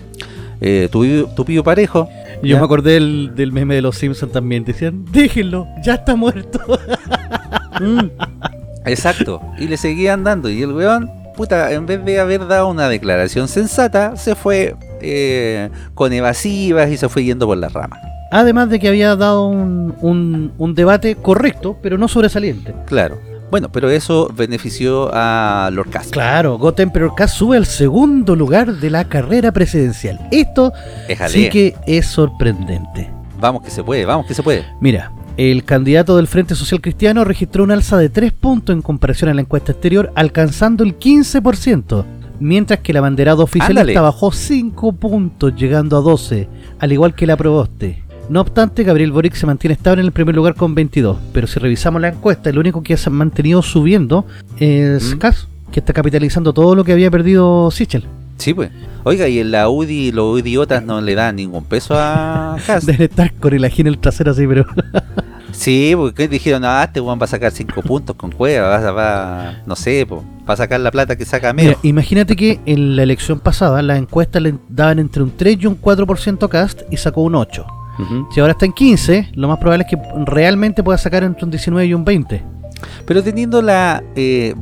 eh, 0.60 0.88
tupido, 0.90 1.26
tupido 1.28 1.64
parejo. 1.64 2.08
Yo 2.42 2.48
¿Ya? 2.54 2.58
me 2.58 2.64
acordé 2.64 2.92
del, 2.92 3.32
del 3.34 3.52
meme 3.52 3.74
de 3.74 3.82
los 3.82 3.96
Simpsons 3.96 4.32
también. 4.32 4.64
Decían, 4.64 5.04
déjenlo, 5.10 5.66
ya 5.82 5.94
está 5.94 6.16
muerto. 6.16 6.60
Exacto. 8.84 9.40
Y 9.58 9.68
le 9.68 9.76
seguían 9.76 10.24
dando. 10.24 10.50
Y 10.50 10.62
el 10.62 10.72
weón, 10.72 11.10
puta, 11.36 11.72
en 11.72 11.86
vez 11.86 12.04
de 12.04 12.20
haber 12.20 12.46
dado 12.46 12.68
una 12.68 12.88
declaración 12.88 13.48
sensata, 13.48 14.16
se 14.16 14.34
fue 14.34 14.76
eh, 15.00 15.70
con 15.94 16.12
evasivas 16.12 16.90
y 16.90 16.96
se 16.96 17.08
fue 17.08 17.24
yendo 17.24 17.46
por 17.46 17.56
las 17.56 17.72
ramas. 17.72 17.98
Además 18.32 18.70
de 18.70 18.78
que 18.78 18.88
había 18.88 19.16
dado 19.16 19.48
un, 19.48 19.94
un, 20.00 20.52
un 20.56 20.74
debate 20.74 21.16
correcto, 21.16 21.76
pero 21.82 21.98
no 21.98 22.06
sobresaliente. 22.06 22.74
Claro. 22.86 23.29
Bueno, 23.50 23.68
pero 23.72 23.90
eso 23.90 24.30
benefició 24.34 25.10
a 25.12 25.70
Lord. 25.72 25.90
Claro, 26.10 26.56
God 26.56 26.78
Emperor 26.78 27.14
Cast 27.16 27.36
sube 27.36 27.56
al 27.56 27.66
segundo 27.66 28.36
lugar 28.36 28.74
de 28.74 28.90
la 28.90 29.04
carrera 29.04 29.50
presidencial. 29.50 30.20
Esto 30.30 30.72
sí 31.28 31.48
que 31.48 31.74
es 31.86 32.06
sorprendente. 32.06 33.10
Vamos 33.40 33.62
que 33.62 33.70
se 33.70 33.82
puede, 33.82 34.04
vamos 34.04 34.26
que 34.26 34.34
se 34.34 34.42
puede. 34.42 34.64
Mira, 34.80 35.10
el 35.36 35.64
candidato 35.64 36.16
del 36.16 36.28
Frente 36.28 36.54
Social 36.54 36.80
Cristiano 36.80 37.24
registró 37.24 37.64
un 37.64 37.72
alza 37.72 37.96
de 37.96 38.08
3 38.08 38.32
puntos 38.32 38.74
en 38.74 38.82
comparación 38.82 39.30
a 39.30 39.34
la 39.34 39.40
encuesta 39.40 39.72
exterior, 39.72 40.12
alcanzando 40.14 40.84
el 40.84 40.98
15%, 40.98 42.04
mientras 42.38 42.80
que 42.80 42.92
el 42.92 42.98
abanderado 42.98 43.42
oficialista 43.42 43.80
Ándale. 43.80 43.98
bajó 43.98 44.30
5 44.30 44.92
puntos, 44.92 45.56
llegando 45.56 45.96
a 45.96 46.02
12, 46.02 46.48
al 46.78 46.92
igual 46.92 47.14
que 47.14 47.26
la 47.26 47.36
Proboste. 47.36 48.04
No 48.30 48.42
obstante, 48.42 48.84
Gabriel 48.84 49.10
Boric 49.10 49.34
se 49.34 49.44
mantiene 49.44 49.74
estable 49.74 50.02
en 50.02 50.06
el 50.06 50.12
primer 50.12 50.36
lugar 50.36 50.54
con 50.54 50.72
22, 50.72 51.18
pero 51.32 51.48
si 51.48 51.58
revisamos 51.58 52.00
la 52.00 52.10
encuesta, 52.10 52.48
el 52.48 52.60
único 52.60 52.80
que 52.80 52.96
se 52.96 53.08
ha 53.08 53.12
mantenido 53.12 53.60
subiendo 53.60 54.24
es 54.56 55.16
¿Mm? 55.16 55.18
Kass, 55.18 55.48
que 55.72 55.80
está 55.80 55.92
capitalizando 55.92 56.52
todo 56.52 56.76
lo 56.76 56.84
que 56.84 56.92
había 56.92 57.10
perdido 57.10 57.72
Sichel. 57.72 58.04
Sí, 58.38 58.54
pues. 58.54 58.70
Oiga, 59.02 59.26
y 59.26 59.40
en 59.40 59.50
la 59.50 59.68
UDI 59.68 60.12
los 60.12 60.38
idiotas 60.38 60.84
no 60.84 61.00
le 61.00 61.16
dan 61.16 61.34
ningún 61.34 61.64
peso 61.64 61.94
a 61.98 62.56
Cast. 62.68 62.86
Debe 62.86 63.06
estar 63.06 63.34
con 63.34 63.52
el 63.52 63.64
ají 63.64 63.80
en 63.80 63.88
el 63.88 63.98
trasero 63.98 64.30
así, 64.30 64.46
pero... 64.46 64.64
Sí, 65.50 65.92
porque 65.96 66.28
dijeron, 66.28 66.64
ah, 66.64 66.84
este 66.84 67.00
weón 67.00 67.18
va 67.20 67.24
a 67.24 67.26
sacar 67.26 67.50
5 67.50 67.82
puntos 67.82 68.14
con 68.14 68.30
cueva, 68.30 68.78
va, 68.78 68.92
va, 68.92 69.54
no 69.66 69.74
sé, 69.74 70.06
po, 70.06 70.24
va 70.48 70.54
a 70.54 70.56
sacar 70.56 70.78
la 70.78 70.92
plata 70.92 71.16
que 71.16 71.24
saca 71.24 71.52
menos. 71.52 71.74
imagínate 71.82 72.36
que 72.36 72.60
en 72.64 72.94
la 72.94 73.02
elección 73.02 73.40
pasada 73.40 73.82
las 73.82 73.98
encuestas 73.98 74.40
le 74.40 74.54
daban 74.68 75.00
entre 75.00 75.24
un 75.24 75.36
3 75.36 75.58
y 75.60 75.66
un 75.66 75.80
4% 75.80 76.44
a 76.44 76.48
Cast 76.48 76.82
y 76.92 76.96
sacó 76.96 77.22
un 77.22 77.34
8. 77.34 77.66
Si 78.32 78.40
ahora 78.40 78.52
está 78.52 78.64
en 78.64 78.72
15, 78.72 79.30
lo 79.34 79.48
más 79.48 79.58
probable 79.58 79.84
es 79.84 79.90
que 79.90 80.02
realmente 80.24 80.82
pueda 80.82 80.98
sacar 80.98 81.22
entre 81.22 81.44
un 81.44 81.50
19 81.50 81.86
y 81.86 81.94
un 81.94 82.04
20. 82.04 82.42
Pero 83.04 83.22
teniendo 83.22 83.60
la, 83.60 84.02
eh, 84.16 84.54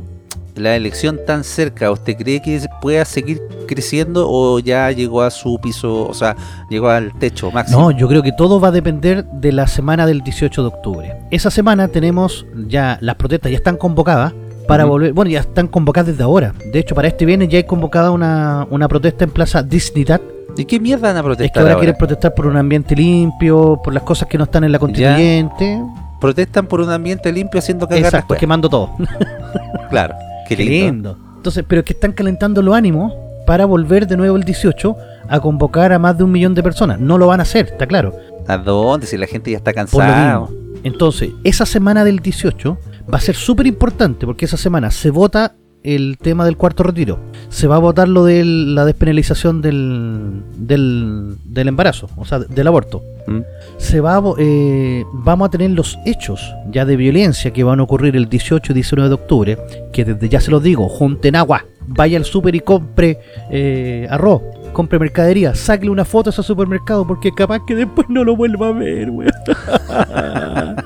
la 0.55 0.75
elección 0.75 1.19
tan 1.25 1.43
cerca, 1.43 1.91
¿usted 1.91 2.15
cree 2.17 2.41
que 2.41 2.61
pueda 2.81 3.05
seguir 3.05 3.41
creciendo 3.67 4.25
o 4.29 4.59
ya 4.59 4.91
llegó 4.91 5.21
a 5.21 5.31
su 5.31 5.59
piso, 5.59 6.07
o 6.07 6.13
sea, 6.13 6.35
llegó 6.69 6.89
al 6.89 7.17
techo 7.17 7.51
máximo? 7.51 7.79
No, 7.79 7.91
yo 7.91 8.07
creo 8.07 8.21
que 8.21 8.31
todo 8.31 8.59
va 8.59 8.69
a 8.69 8.71
depender 8.71 9.25
de 9.25 9.51
la 9.51 9.67
semana 9.67 10.05
del 10.05 10.21
18 10.21 10.61
de 10.61 10.67
octubre. 10.67 11.15
Esa 11.31 11.49
semana 11.49 11.87
tenemos 11.87 12.45
ya 12.67 12.97
las 13.01 13.15
protestas 13.15 13.51
ya 13.51 13.57
están 13.57 13.77
convocadas 13.77 14.33
para 14.67 14.85
volver, 14.85 15.13
bueno, 15.13 15.31
ya 15.31 15.39
están 15.39 15.67
convocadas 15.67 16.07
desde 16.07 16.23
ahora. 16.23 16.53
De 16.71 16.77
hecho, 16.77 16.93
para 16.93 17.07
este 17.07 17.25
viernes 17.25 17.49
ya 17.49 17.57
hay 17.57 17.63
convocada 17.63 18.11
una, 18.11 18.67
una 18.69 18.87
protesta 18.87 19.23
en 19.23 19.31
Plaza 19.31 19.63
Dignidad. 19.63 20.21
¿Y 20.59 20.65
qué 20.65 20.79
mierda 20.79 21.13
van 21.13 21.17
a 21.17 21.19
Es 21.19 21.23
que 21.23 21.27
protestar 21.27 21.61
ahora 21.61 21.73
ahora? 21.73 21.79
quieren 21.81 21.97
protestar 21.97 22.33
por 22.33 22.45
un 22.45 22.57
ambiente 22.57 22.95
limpio, 22.95 23.79
por 23.83 23.93
las 23.93 24.03
cosas 24.03 24.27
que 24.27 24.37
no 24.37 24.43
están 24.43 24.63
en 24.63 24.71
la 24.71 24.79
constituyente. 24.79 25.81
Protestan 26.19 26.67
por 26.67 26.81
un 26.81 26.89
ambiente 26.89 27.31
limpio 27.31 27.59
haciendo 27.59 27.87
cagar 27.87 28.03
Exacto, 28.05 28.35
quemando 28.35 28.69
todo. 28.69 28.91
Claro, 29.89 30.13
qué 30.47 30.55
lindo. 30.55 30.75
lindo. 30.85 31.17
Entonces, 31.37 31.65
pero 31.67 31.79
es 31.79 31.85
que 31.85 31.93
están 31.93 32.11
calentando 32.11 32.61
los 32.61 32.75
ánimos 32.75 33.11
para 33.47 33.65
volver 33.65 34.05
de 34.05 34.17
nuevo 34.17 34.35
el 34.35 34.43
18 34.43 34.95
a 35.27 35.39
convocar 35.39 35.91
a 35.93 35.97
más 35.97 36.15
de 36.17 36.23
un 36.23 36.31
millón 36.31 36.53
de 36.53 36.61
personas. 36.61 36.99
No 36.99 37.17
lo 37.17 37.25
van 37.25 37.39
a 37.39 37.43
hacer, 37.43 37.67
está 37.67 37.87
claro. 37.87 38.13
¿A 38.47 38.57
dónde? 38.57 39.07
Si 39.07 39.17
la 39.17 39.25
gente 39.25 39.49
ya 39.49 39.57
está 39.57 39.73
cansada. 39.73 40.47
Entonces, 40.83 41.31
esa 41.43 41.65
semana 41.65 42.03
del 42.03 42.19
18 42.19 42.77
va 43.11 43.17
a 43.17 43.21
ser 43.21 43.35
súper 43.35 43.65
importante 43.65 44.25
porque 44.25 44.45
esa 44.45 44.57
semana 44.57 44.91
se 44.91 45.09
vota 45.09 45.55
el 45.83 46.17
tema 46.17 46.45
del 46.45 46.57
cuarto 46.57 46.83
retiro. 46.83 47.19
Se 47.49 47.67
va 47.67 47.75
a 47.75 47.79
votar 47.79 48.07
lo 48.07 48.25
de 48.25 48.43
la 48.45 48.85
despenalización 48.85 49.61
del, 49.61 50.43
del, 50.57 51.35
del 51.45 51.67
embarazo, 51.67 52.09
o 52.17 52.25
sea, 52.25 52.39
del 52.39 52.67
aborto. 52.67 53.01
¿Mm? 53.27 53.39
Se 53.77 54.01
va 54.01 54.17
a 54.17 54.23
eh, 54.37 55.05
vamos 55.13 55.47
a 55.47 55.51
tener 55.51 55.71
los 55.71 55.97
hechos 56.05 56.53
ya 56.71 56.85
de 56.85 56.95
violencia 56.95 57.51
que 57.51 57.63
van 57.63 57.79
a 57.79 57.83
ocurrir 57.83 58.15
el 58.15 58.29
18 58.29 58.71
y 58.71 58.75
19 58.75 59.09
de 59.09 59.15
octubre, 59.15 59.57
que 59.91 60.05
desde 60.05 60.29
ya 60.29 60.41
se 60.41 60.51
los 60.51 60.61
digo, 60.63 60.89
junten 60.89 61.35
agua, 61.35 61.65
vaya 61.87 62.17
al 62.17 62.25
súper 62.25 62.55
y 62.55 62.59
compre 62.59 63.19
eh, 63.49 64.07
arroz, 64.09 64.41
compre 64.73 64.99
mercadería, 64.99 65.55
sacle 65.55 65.89
una 65.89 66.05
foto 66.05 66.29
a 66.29 66.33
ese 66.33 66.43
supermercado 66.43 67.05
porque 67.05 67.31
capaz 67.31 67.61
que 67.65 67.75
después 67.75 68.07
no 68.09 68.23
lo 68.23 68.35
vuelva 68.35 68.69
a 68.69 68.71
ver, 68.71 69.09
weón. 69.09 69.31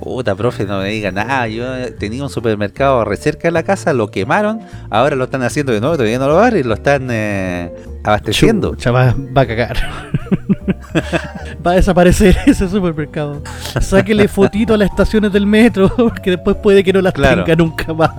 Puta, 0.00 0.34
profe, 0.34 0.64
no 0.64 0.78
me 0.80 0.88
diga 0.90 1.10
nada. 1.10 1.46
Yo 1.48 1.64
tenía 1.98 2.22
un 2.22 2.30
supermercado 2.30 3.04
re 3.04 3.16
cerca 3.16 3.48
de 3.48 3.52
la 3.52 3.62
casa, 3.62 3.92
lo 3.92 4.10
quemaron, 4.10 4.60
ahora 4.90 5.16
lo 5.16 5.24
están 5.24 5.42
haciendo 5.42 5.72
de 5.72 5.80
nuevo, 5.80 5.96
todavía 5.96 6.18
no 6.18 6.28
lo 6.28 6.38
abren, 6.38 6.66
lo 6.68 6.74
están 6.74 7.08
eh, 7.10 7.72
abasteciendo. 8.04 8.70
Chucha, 8.70 8.90
va, 8.90 9.14
va 9.36 9.42
a 9.42 9.46
cagar. 9.46 9.76
va 11.66 11.72
a 11.72 11.74
desaparecer 11.74 12.36
ese 12.46 12.68
supermercado. 12.68 13.42
Sáquele 13.80 14.28
fotito 14.28 14.74
a 14.74 14.76
las 14.78 14.90
estaciones 14.90 15.32
del 15.32 15.46
metro, 15.46 15.88
porque 15.96 16.30
después 16.32 16.56
puede 16.56 16.82
que 16.84 16.92
no 16.92 17.00
las 17.00 17.12
Claro. 17.12 17.44
tenga 17.44 17.56
nunca 17.56 17.92
más. 17.92 18.10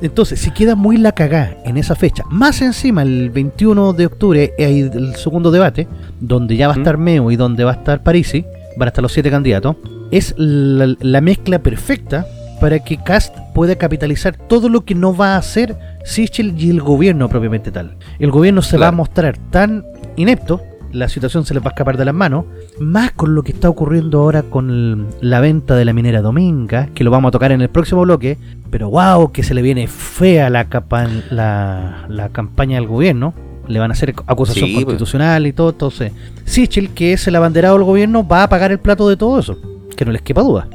Entonces, 0.00 0.38
si 0.38 0.52
queda 0.52 0.76
muy 0.76 0.96
la 0.96 1.10
cagá 1.12 1.56
en 1.64 1.76
esa 1.76 1.96
fecha, 1.96 2.22
más 2.30 2.62
encima 2.62 3.02
el 3.02 3.30
21 3.30 3.92
de 3.94 4.06
octubre 4.06 4.52
hay 4.58 4.80
el 4.82 5.16
segundo 5.16 5.50
debate, 5.50 5.88
donde 6.20 6.56
ya 6.56 6.68
va 6.68 6.74
a 6.74 6.76
estar 6.76 6.98
Meo 6.98 7.30
y 7.32 7.36
donde 7.36 7.64
va 7.64 7.72
a 7.72 7.74
estar 7.74 8.02
Parisi, 8.04 8.44
van 8.76 8.86
a 8.86 8.90
estar 8.90 9.02
los 9.02 9.12
siete 9.12 9.28
candidatos, 9.30 9.74
es 10.10 10.34
la, 10.36 10.94
la 11.00 11.20
mezcla 11.20 11.58
perfecta 11.60 12.26
para 12.60 12.80
que 12.80 12.96
Cast 12.96 13.36
pueda 13.54 13.76
capitalizar 13.76 14.36
todo 14.36 14.68
lo 14.68 14.84
que 14.84 14.94
no 14.94 15.14
va 15.16 15.34
a 15.34 15.38
hacer 15.38 15.76
Sichel 16.04 16.54
y 16.58 16.70
el 16.70 16.80
gobierno 16.80 17.28
propiamente 17.28 17.70
tal. 17.70 17.96
El 18.18 18.30
gobierno 18.30 18.62
se 18.62 18.78
va 18.78 18.88
a 18.88 18.92
mostrar 18.92 19.36
tan 19.50 19.84
inepto, 20.16 20.60
la 20.90 21.08
situación 21.08 21.44
se 21.44 21.52
les 21.54 21.62
va 21.62 21.66
a 21.66 21.70
escapar 21.70 21.96
de 21.98 22.04
las 22.06 22.14
manos, 22.14 22.46
más 22.80 23.12
con 23.12 23.34
lo 23.34 23.42
que 23.42 23.52
está 23.52 23.68
ocurriendo 23.68 24.20
ahora 24.20 24.42
con 24.42 24.70
el- 24.70 25.06
la 25.20 25.38
venta 25.40 25.76
de 25.76 25.84
la 25.84 25.92
minera 25.92 26.22
Dominga, 26.22 26.88
que 26.94 27.04
lo 27.04 27.10
vamos 27.10 27.28
a 27.28 27.32
tocar 27.32 27.52
en 27.52 27.60
el 27.60 27.68
próximo 27.68 28.00
bloque, 28.02 28.38
pero 28.70 28.88
wow, 28.90 29.30
que 29.30 29.42
se 29.42 29.54
le 29.54 29.62
viene 29.62 29.86
fea 29.86 30.48
la, 30.50 30.64
capa- 30.68 31.06
la, 31.30 32.06
la 32.08 32.30
campaña 32.30 32.76
del 32.76 32.88
gobierno. 32.88 33.34
Le 33.68 33.78
van 33.78 33.90
a 33.90 33.92
hacer 33.92 34.14
acusación 34.26 34.66
Sí, 34.66 34.72
pues. 34.76 34.84
constitucional 34.86 35.46
y 35.46 35.52
todo. 35.52 35.68
Entonces, 35.70 36.10
Sichel, 36.46 36.88
que 36.90 37.12
es 37.12 37.28
el 37.28 37.36
abanderado 37.36 37.74
del 37.76 37.84
gobierno, 37.84 38.26
va 38.26 38.44
a 38.44 38.48
pagar 38.48 38.72
el 38.72 38.78
plato 38.78 39.10
de 39.10 39.18
todo 39.18 39.38
eso. 39.38 39.58
Que 39.98 40.04
no 40.04 40.12
les 40.12 40.22
quepa 40.22 40.42
duda. 40.42 40.68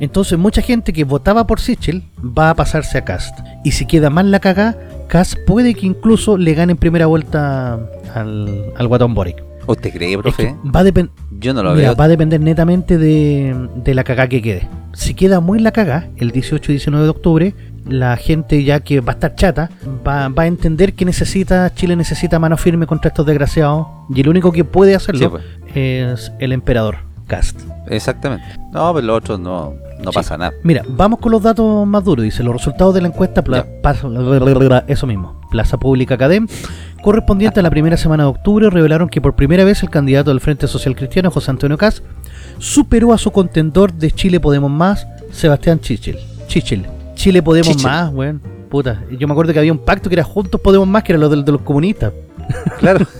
Entonces, 0.00 0.38
mucha 0.38 0.62
gente 0.62 0.92
que 0.92 1.04
votaba 1.04 1.46
por 1.46 1.60
Sichel 1.60 2.02
va 2.22 2.50
a 2.50 2.54
pasarse 2.54 2.98
a 2.98 3.04
Cast. 3.04 3.38
Y 3.64 3.72
si 3.72 3.86
queda 3.86 4.10
mal 4.10 4.30
la 4.30 4.38
cagá, 4.40 4.76
Cast 5.08 5.34
puede 5.46 5.74
que 5.74 5.86
incluso 5.86 6.36
le 6.36 6.54
gane 6.54 6.72
en 6.72 6.78
primera 6.78 7.06
vuelta 7.06 7.78
al, 8.14 8.72
al 8.76 8.86
Guatón 8.88 9.14
Boric. 9.14 9.42
¿Usted 9.66 9.92
cree, 9.92 10.10
Es 10.10 10.16
que 10.16 10.22
profe? 10.22 10.54
va 10.74 10.80
a. 10.80 10.84
Yo 11.38 11.54
no 11.54 11.62
lo 11.62 11.74
Mira, 11.74 11.88
veo. 11.88 11.96
va 11.96 12.04
a 12.04 12.08
depender 12.08 12.40
netamente 12.40 12.98
de, 12.98 13.54
de 13.76 13.94
la 13.94 14.04
cagá 14.04 14.28
que 14.28 14.42
quede. 14.42 14.68
Si 14.92 15.14
queda 15.14 15.40
muy 15.40 15.58
la 15.58 15.70
cagá, 15.72 16.08
el 16.16 16.30
18 16.32 16.72
y 16.72 16.74
19 16.74 17.04
de 17.04 17.10
octubre, 17.10 17.54
la 17.86 18.16
gente 18.16 18.62
ya 18.64 18.80
que 18.80 19.00
va 19.00 19.12
a 19.12 19.14
estar 19.14 19.34
chata, 19.36 19.70
va, 20.06 20.28
va 20.28 20.42
a 20.42 20.46
entender 20.46 20.94
que 20.94 21.04
necesita, 21.04 21.72
Chile 21.74 21.94
necesita 21.96 22.38
mano 22.38 22.56
firme 22.56 22.86
contra 22.86 23.08
estos 23.08 23.24
desgraciados, 23.26 23.86
y 24.14 24.20
el 24.20 24.28
único 24.28 24.50
que 24.52 24.64
puede 24.64 24.94
hacerlo 24.94 25.20
Sí, 25.20 25.28
pues. 25.28 25.44
es 25.74 26.32
el 26.40 26.52
emperador 26.52 26.96
Exactamente. 27.88 28.44
No, 28.72 28.92
pero 28.94 29.06
los 29.06 29.16
otros 29.18 29.40
no, 29.40 29.74
no 30.02 30.10
Sí. 30.12 30.14
pasa 30.14 30.36
nada. 30.36 30.52
Mira, 30.62 30.82
vamos 30.88 31.18
con 31.20 31.32
los 31.32 31.42
datos 31.42 31.86
más 31.86 32.04
duros. 32.04 32.24
Dice, 32.24 32.42
los 32.42 32.54
resultados 32.54 32.94
de 32.94 33.00
la 33.02 33.08
encuesta, 33.08 33.42
pla- 33.42 33.66
eso 34.86 35.06
mismo, 35.06 35.40
Plaza 35.50 35.76
Pública 35.78 36.14
Academ, 36.14 36.46
correspondiente 37.02 37.60
a 37.60 37.62
la 37.62 37.70
primera 37.70 37.96
semana 37.96 38.24
de 38.24 38.30
octubre, 38.30 38.68
revelaron 38.70 39.08
que 39.08 39.20
por 39.20 39.34
primera 39.34 39.64
vez 39.64 39.82
el 39.82 39.90
candidato 39.90 40.30
del 40.30 40.40
Frente 40.40 40.66
Social 40.68 40.94
Cristiano, 40.94 41.30
José 41.30 41.50
Antonio 41.50 41.76
Caz, 41.78 42.02
superó 42.58 43.12
a 43.12 43.18
su 43.18 43.30
contendor 43.30 43.92
de 43.92 44.10
Chile 44.10 44.38
Podemos 44.40 44.70
Más, 44.70 45.06
Sebastián 45.32 45.80
Chichel. 45.80 46.18
Chichel. 46.46 46.86
Chile 47.14 47.42
Podemos. 47.42 47.82
Más, 47.82 48.12
weón. 48.12 48.40
Puta, 48.70 49.02
yo 49.18 49.26
me 49.26 49.32
acuerdo 49.32 49.52
que 49.52 49.58
había 49.58 49.72
un 49.72 49.84
pacto 49.84 50.08
que 50.08 50.14
era 50.14 50.22
Juntos 50.24 50.60
Podemos 50.60 50.86
Más, 50.86 51.02
que 51.02 51.12
era 51.12 51.18
lo 51.20 51.28
de, 51.28 51.42
de 51.42 51.52
los 51.52 51.62
comunistas. 51.62 52.12
Claro. 52.78 53.06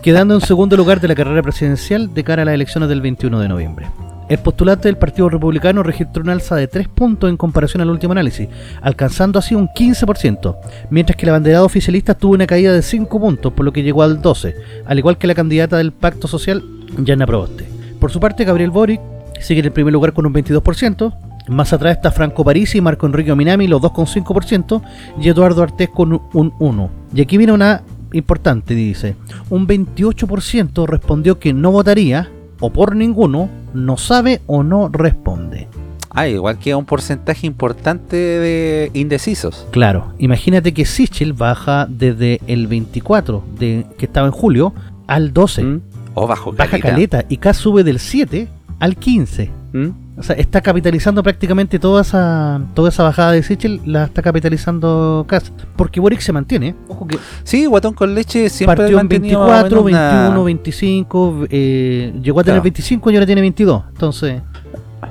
quedando 0.00 0.34
en 0.34 0.40
segundo 0.40 0.76
lugar 0.76 1.00
de 1.00 1.08
la 1.08 1.14
carrera 1.14 1.42
presidencial 1.42 2.14
de 2.14 2.24
cara 2.24 2.42
a 2.42 2.44
las 2.44 2.54
elecciones 2.54 2.88
del 2.88 3.00
21 3.00 3.40
de 3.40 3.48
noviembre. 3.48 3.86
El 4.28 4.38
postulante 4.38 4.88
del 4.88 4.96
Partido 4.96 5.28
Republicano 5.28 5.82
registró 5.82 6.22
una 6.22 6.32
alza 6.32 6.56
de 6.56 6.66
3 6.66 6.88
puntos 6.88 7.28
en 7.28 7.36
comparación 7.36 7.82
al 7.82 7.90
último 7.90 8.12
análisis, 8.12 8.48
alcanzando 8.80 9.38
así 9.38 9.54
un 9.54 9.68
15%, 9.68 10.56
mientras 10.90 11.16
que 11.16 11.26
la 11.26 11.32
banderada 11.32 11.64
oficialista 11.64 12.14
tuvo 12.14 12.34
una 12.34 12.46
caída 12.46 12.72
de 12.72 12.82
5 12.82 13.20
puntos, 13.20 13.52
por 13.52 13.64
lo 13.64 13.72
que 13.72 13.82
llegó 13.82 14.02
al 14.02 14.22
12, 14.22 14.54
al 14.86 14.98
igual 14.98 15.18
que 15.18 15.26
la 15.26 15.34
candidata 15.34 15.76
del 15.76 15.92
Pacto 15.92 16.28
Social, 16.28 16.62
Yana 16.98 17.26
Proboste. 17.26 17.68
Por 18.00 18.10
su 18.10 18.20
parte, 18.20 18.44
Gabriel 18.44 18.70
Boric 18.70 19.00
sigue 19.40 19.60
en 19.60 19.66
el 19.66 19.72
primer 19.72 19.92
lugar 19.92 20.12
con 20.14 20.24
un 20.24 20.32
22%, 20.32 21.14
más 21.48 21.72
atrás 21.72 21.96
está 21.96 22.12
Franco 22.12 22.44
Parisi 22.44 22.78
y 22.78 22.80
Marco 22.80 23.06
Enrique 23.06 23.34
Minami, 23.34 23.66
los 23.66 23.82
dos 23.82 23.92
con 23.92 24.06
5%, 24.06 24.82
y 25.20 25.28
Eduardo 25.28 25.62
Artés 25.62 25.90
con 25.90 26.12
un 26.32 26.52
1%. 26.52 26.88
Y 27.14 27.20
aquí 27.20 27.36
viene 27.36 27.52
una 27.52 27.82
importante, 28.12 28.74
dice, 28.74 29.16
un 29.50 29.66
28% 29.66 30.86
respondió 30.86 31.38
que 31.38 31.52
no 31.52 31.70
votaría, 31.72 32.30
o 32.60 32.70
por 32.70 32.94
ninguno, 32.94 33.48
no 33.74 33.96
sabe 33.96 34.40
o 34.46 34.62
no 34.62 34.88
responde. 34.88 35.68
Ah, 36.14 36.28
igual 36.28 36.58
que 36.58 36.74
un 36.74 36.84
porcentaje 36.84 37.46
importante 37.46 38.16
de 38.16 38.90
indecisos. 38.92 39.66
Claro, 39.70 40.12
imagínate 40.18 40.74
que 40.74 40.84
Sichel 40.84 41.32
baja 41.32 41.86
desde 41.88 42.40
el 42.46 42.66
24, 42.66 43.42
de, 43.58 43.86
que 43.96 44.04
estaba 44.06 44.26
en 44.26 44.32
julio, 44.32 44.74
al 45.06 45.32
12. 45.32 45.62
¿Mm? 45.64 45.80
O 46.14 46.26
bajo 46.26 46.52
Baja 46.52 46.78
caleta. 46.78 46.90
caleta 46.90 47.24
y 47.30 47.38
K 47.38 47.54
sube 47.54 47.82
del 47.82 47.98
7 47.98 48.46
al 48.78 48.96
15. 48.96 49.50
¿Mm? 49.72 49.88
O 50.16 50.22
sea, 50.22 50.36
está 50.36 50.60
capitalizando 50.60 51.22
prácticamente 51.22 51.78
toda 51.78 52.02
esa 52.02 52.60
toda 52.74 52.90
esa 52.90 53.02
bajada 53.02 53.32
de 53.32 53.42
Sichel, 53.42 53.80
la 53.86 54.04
está 54.04 54.20
capitalizando 54.22 55.24
Kass. 55.26 55.50
Porque 55.74 56.00
Boric 56.00 56.20
se 56.20 56.32
mantiene. 56.32 56.74
Ojo 56.88 57.06
que 57.06 57.18
Sí, 57.44 57.64
guatón 57.66 57.94
con 57.94 58.14
leche 58.14 58.48
siempre 58.50 58.76
partió 58.76 58.90
en 58.98 59.06
mantenido 59.06 59.40
24, 59.46 59.82
bueno, 59.82 59.96
una- 59.98 60.12
21, 60.20 60.44
25, 60.44 61.44
eh, 61.50 62.12
llegó 62.22 62.40
a 62.40 62.44
tener 62.44 62.56
Claro. 62.56 62.62
25 62.64 63.10
y 63.10 63.14
ahora 63.14 63.26
tiene 63.26 63.40
22. 63.40 63.82
Entonces, 63.90 64.42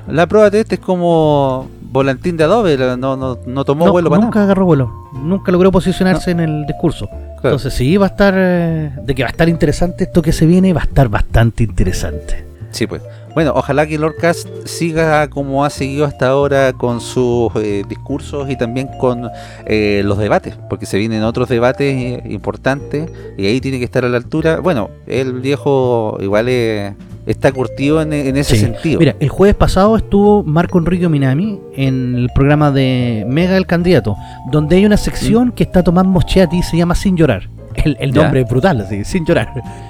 La 0.08 0.26
prueba 0.26 0.50
de 0.50 0.60
este 0.60 0.76
es 0.76 0.80
como 0.80 1.68
volantín 1.90 2.36
de 2.36 2.44
Adobe, 2.44 2.76
no, 2.96 3.16
no, 3.16 3.38
no 3.46 3.64
tomó 3.64 3.86
no, 3.86 3.92
vuelo 3.92 4.08
para 4.08 4.22
nunca 4.22 4.42
agarró 4.42 4.64
vuelo. 4.64 4.90
Nunca 5.12 5.52
logró 5.52 5.70
posicionarse 5.70 6.30
en 6.30 6.40
el 6.40 6.64
discurso. 6.66 7.06
Claro. 7.06 7.56
Entonces, 7.56 7.74
sí, 7.74 7.96
va 7.98 8.06
a 8.06 8.08
estar. 8.08 8.34
eh, 8.36 8.92
de 9.04 9.14
que 9.14 9.22
va 9.22 9.28
a 9.28 9.32
estar 9.32 9.48
interesante 9.48 10.04
esto 10.04 10.22
que 10.22 10.32
se 10.32 10.46
viene, 10.46 10.72
va 10.72 10.80
a 10.80 10.84
estar 10.84 11.08
bastante 11.08 11.64
interesante. 11.64 12.44
Sí, 12.70 12.86
pues. 12.86 13.02
Bueno, 13.34 13.52
ojalá 13.54 13.86
que 13.86 13.98
Lord 13.98 14.16
Cast 14.20 14.46
siga 14.66 15.28
como 15.28 15.64
ha 15.64 15.70
seguido 15.70 16.04
hasta 16.04 16.28
ahora 16.28 16.72
con 16.74 17.00
sus 17.00 17.50
eh, 17.56 17.82
discursos 17.88 18.50
y 18.50 18.56
también 18.56 18.88
con 18.98 19.30
eh, 19.66 20.02
los 20.04 20.18
debates, 20.18 20.56
porque 20.68 20.84
se 20.86 20.98
vienen 20.98 21.22
otros 21.22 21.48
debates 21.48 21.94
eh, 21.94 22.22
importantes 22.28 23.10
y 23.38 23.46
ahí 23.46 23.60
tiene 23.60 23.78
que 23.78 23.84
estar 23.84 24.04
a 24.04 24.08
la 24.08 24.18
altura. 24.18 24.60
Bueno, 24.60 24.90
el 25.06 25.40
viejo 25.40 26.18
igual 26.20 26.46
eh, 26.48 26.94
está 27.26 27.52
curtido 27.52 28.02
en, 28.02 28.12
en 28.12 28.36
ese 28.36 28.56
Sí. 28.56 28.60
sentido. 28.62 28.98
Mira, 29.00 29.16
el 29.18 29.28
jueves 29.28 29.54
pasado 29.56 29.96
estuvo 29.96 30.42
Marco 30.42 30.78
Enrique 30.78 31.08
Minami 31.08 31.58
en 31.74 32.14
el 32.16 32.28
programa 32.34 32.70
de 32.70 33.24
Mega 33.26 33.56
el 33.56 33.66
Candidato, 33.66 34.16
donde 34.50 34.76
hay 34.76 34.84
una 34.84 34.96
sección 34.98 35.52
que 35.52 35.62
está 35.62 35.82
tomando 35.82 36.12
Moscheati 36.12 36.58
y 36.58 36.62
se 36.62 36.76
llama 36.76 36.94
Sin 36.94 37.16
Llorar. 37.16 37.48
El, 37.74 38.12
nombre 38.12 38.42
es 38.42 38.48
brutal, 38.48 38.82
así, 38.82 39.04
Sin 39.04 39.24
Llorar. 39.24 39.48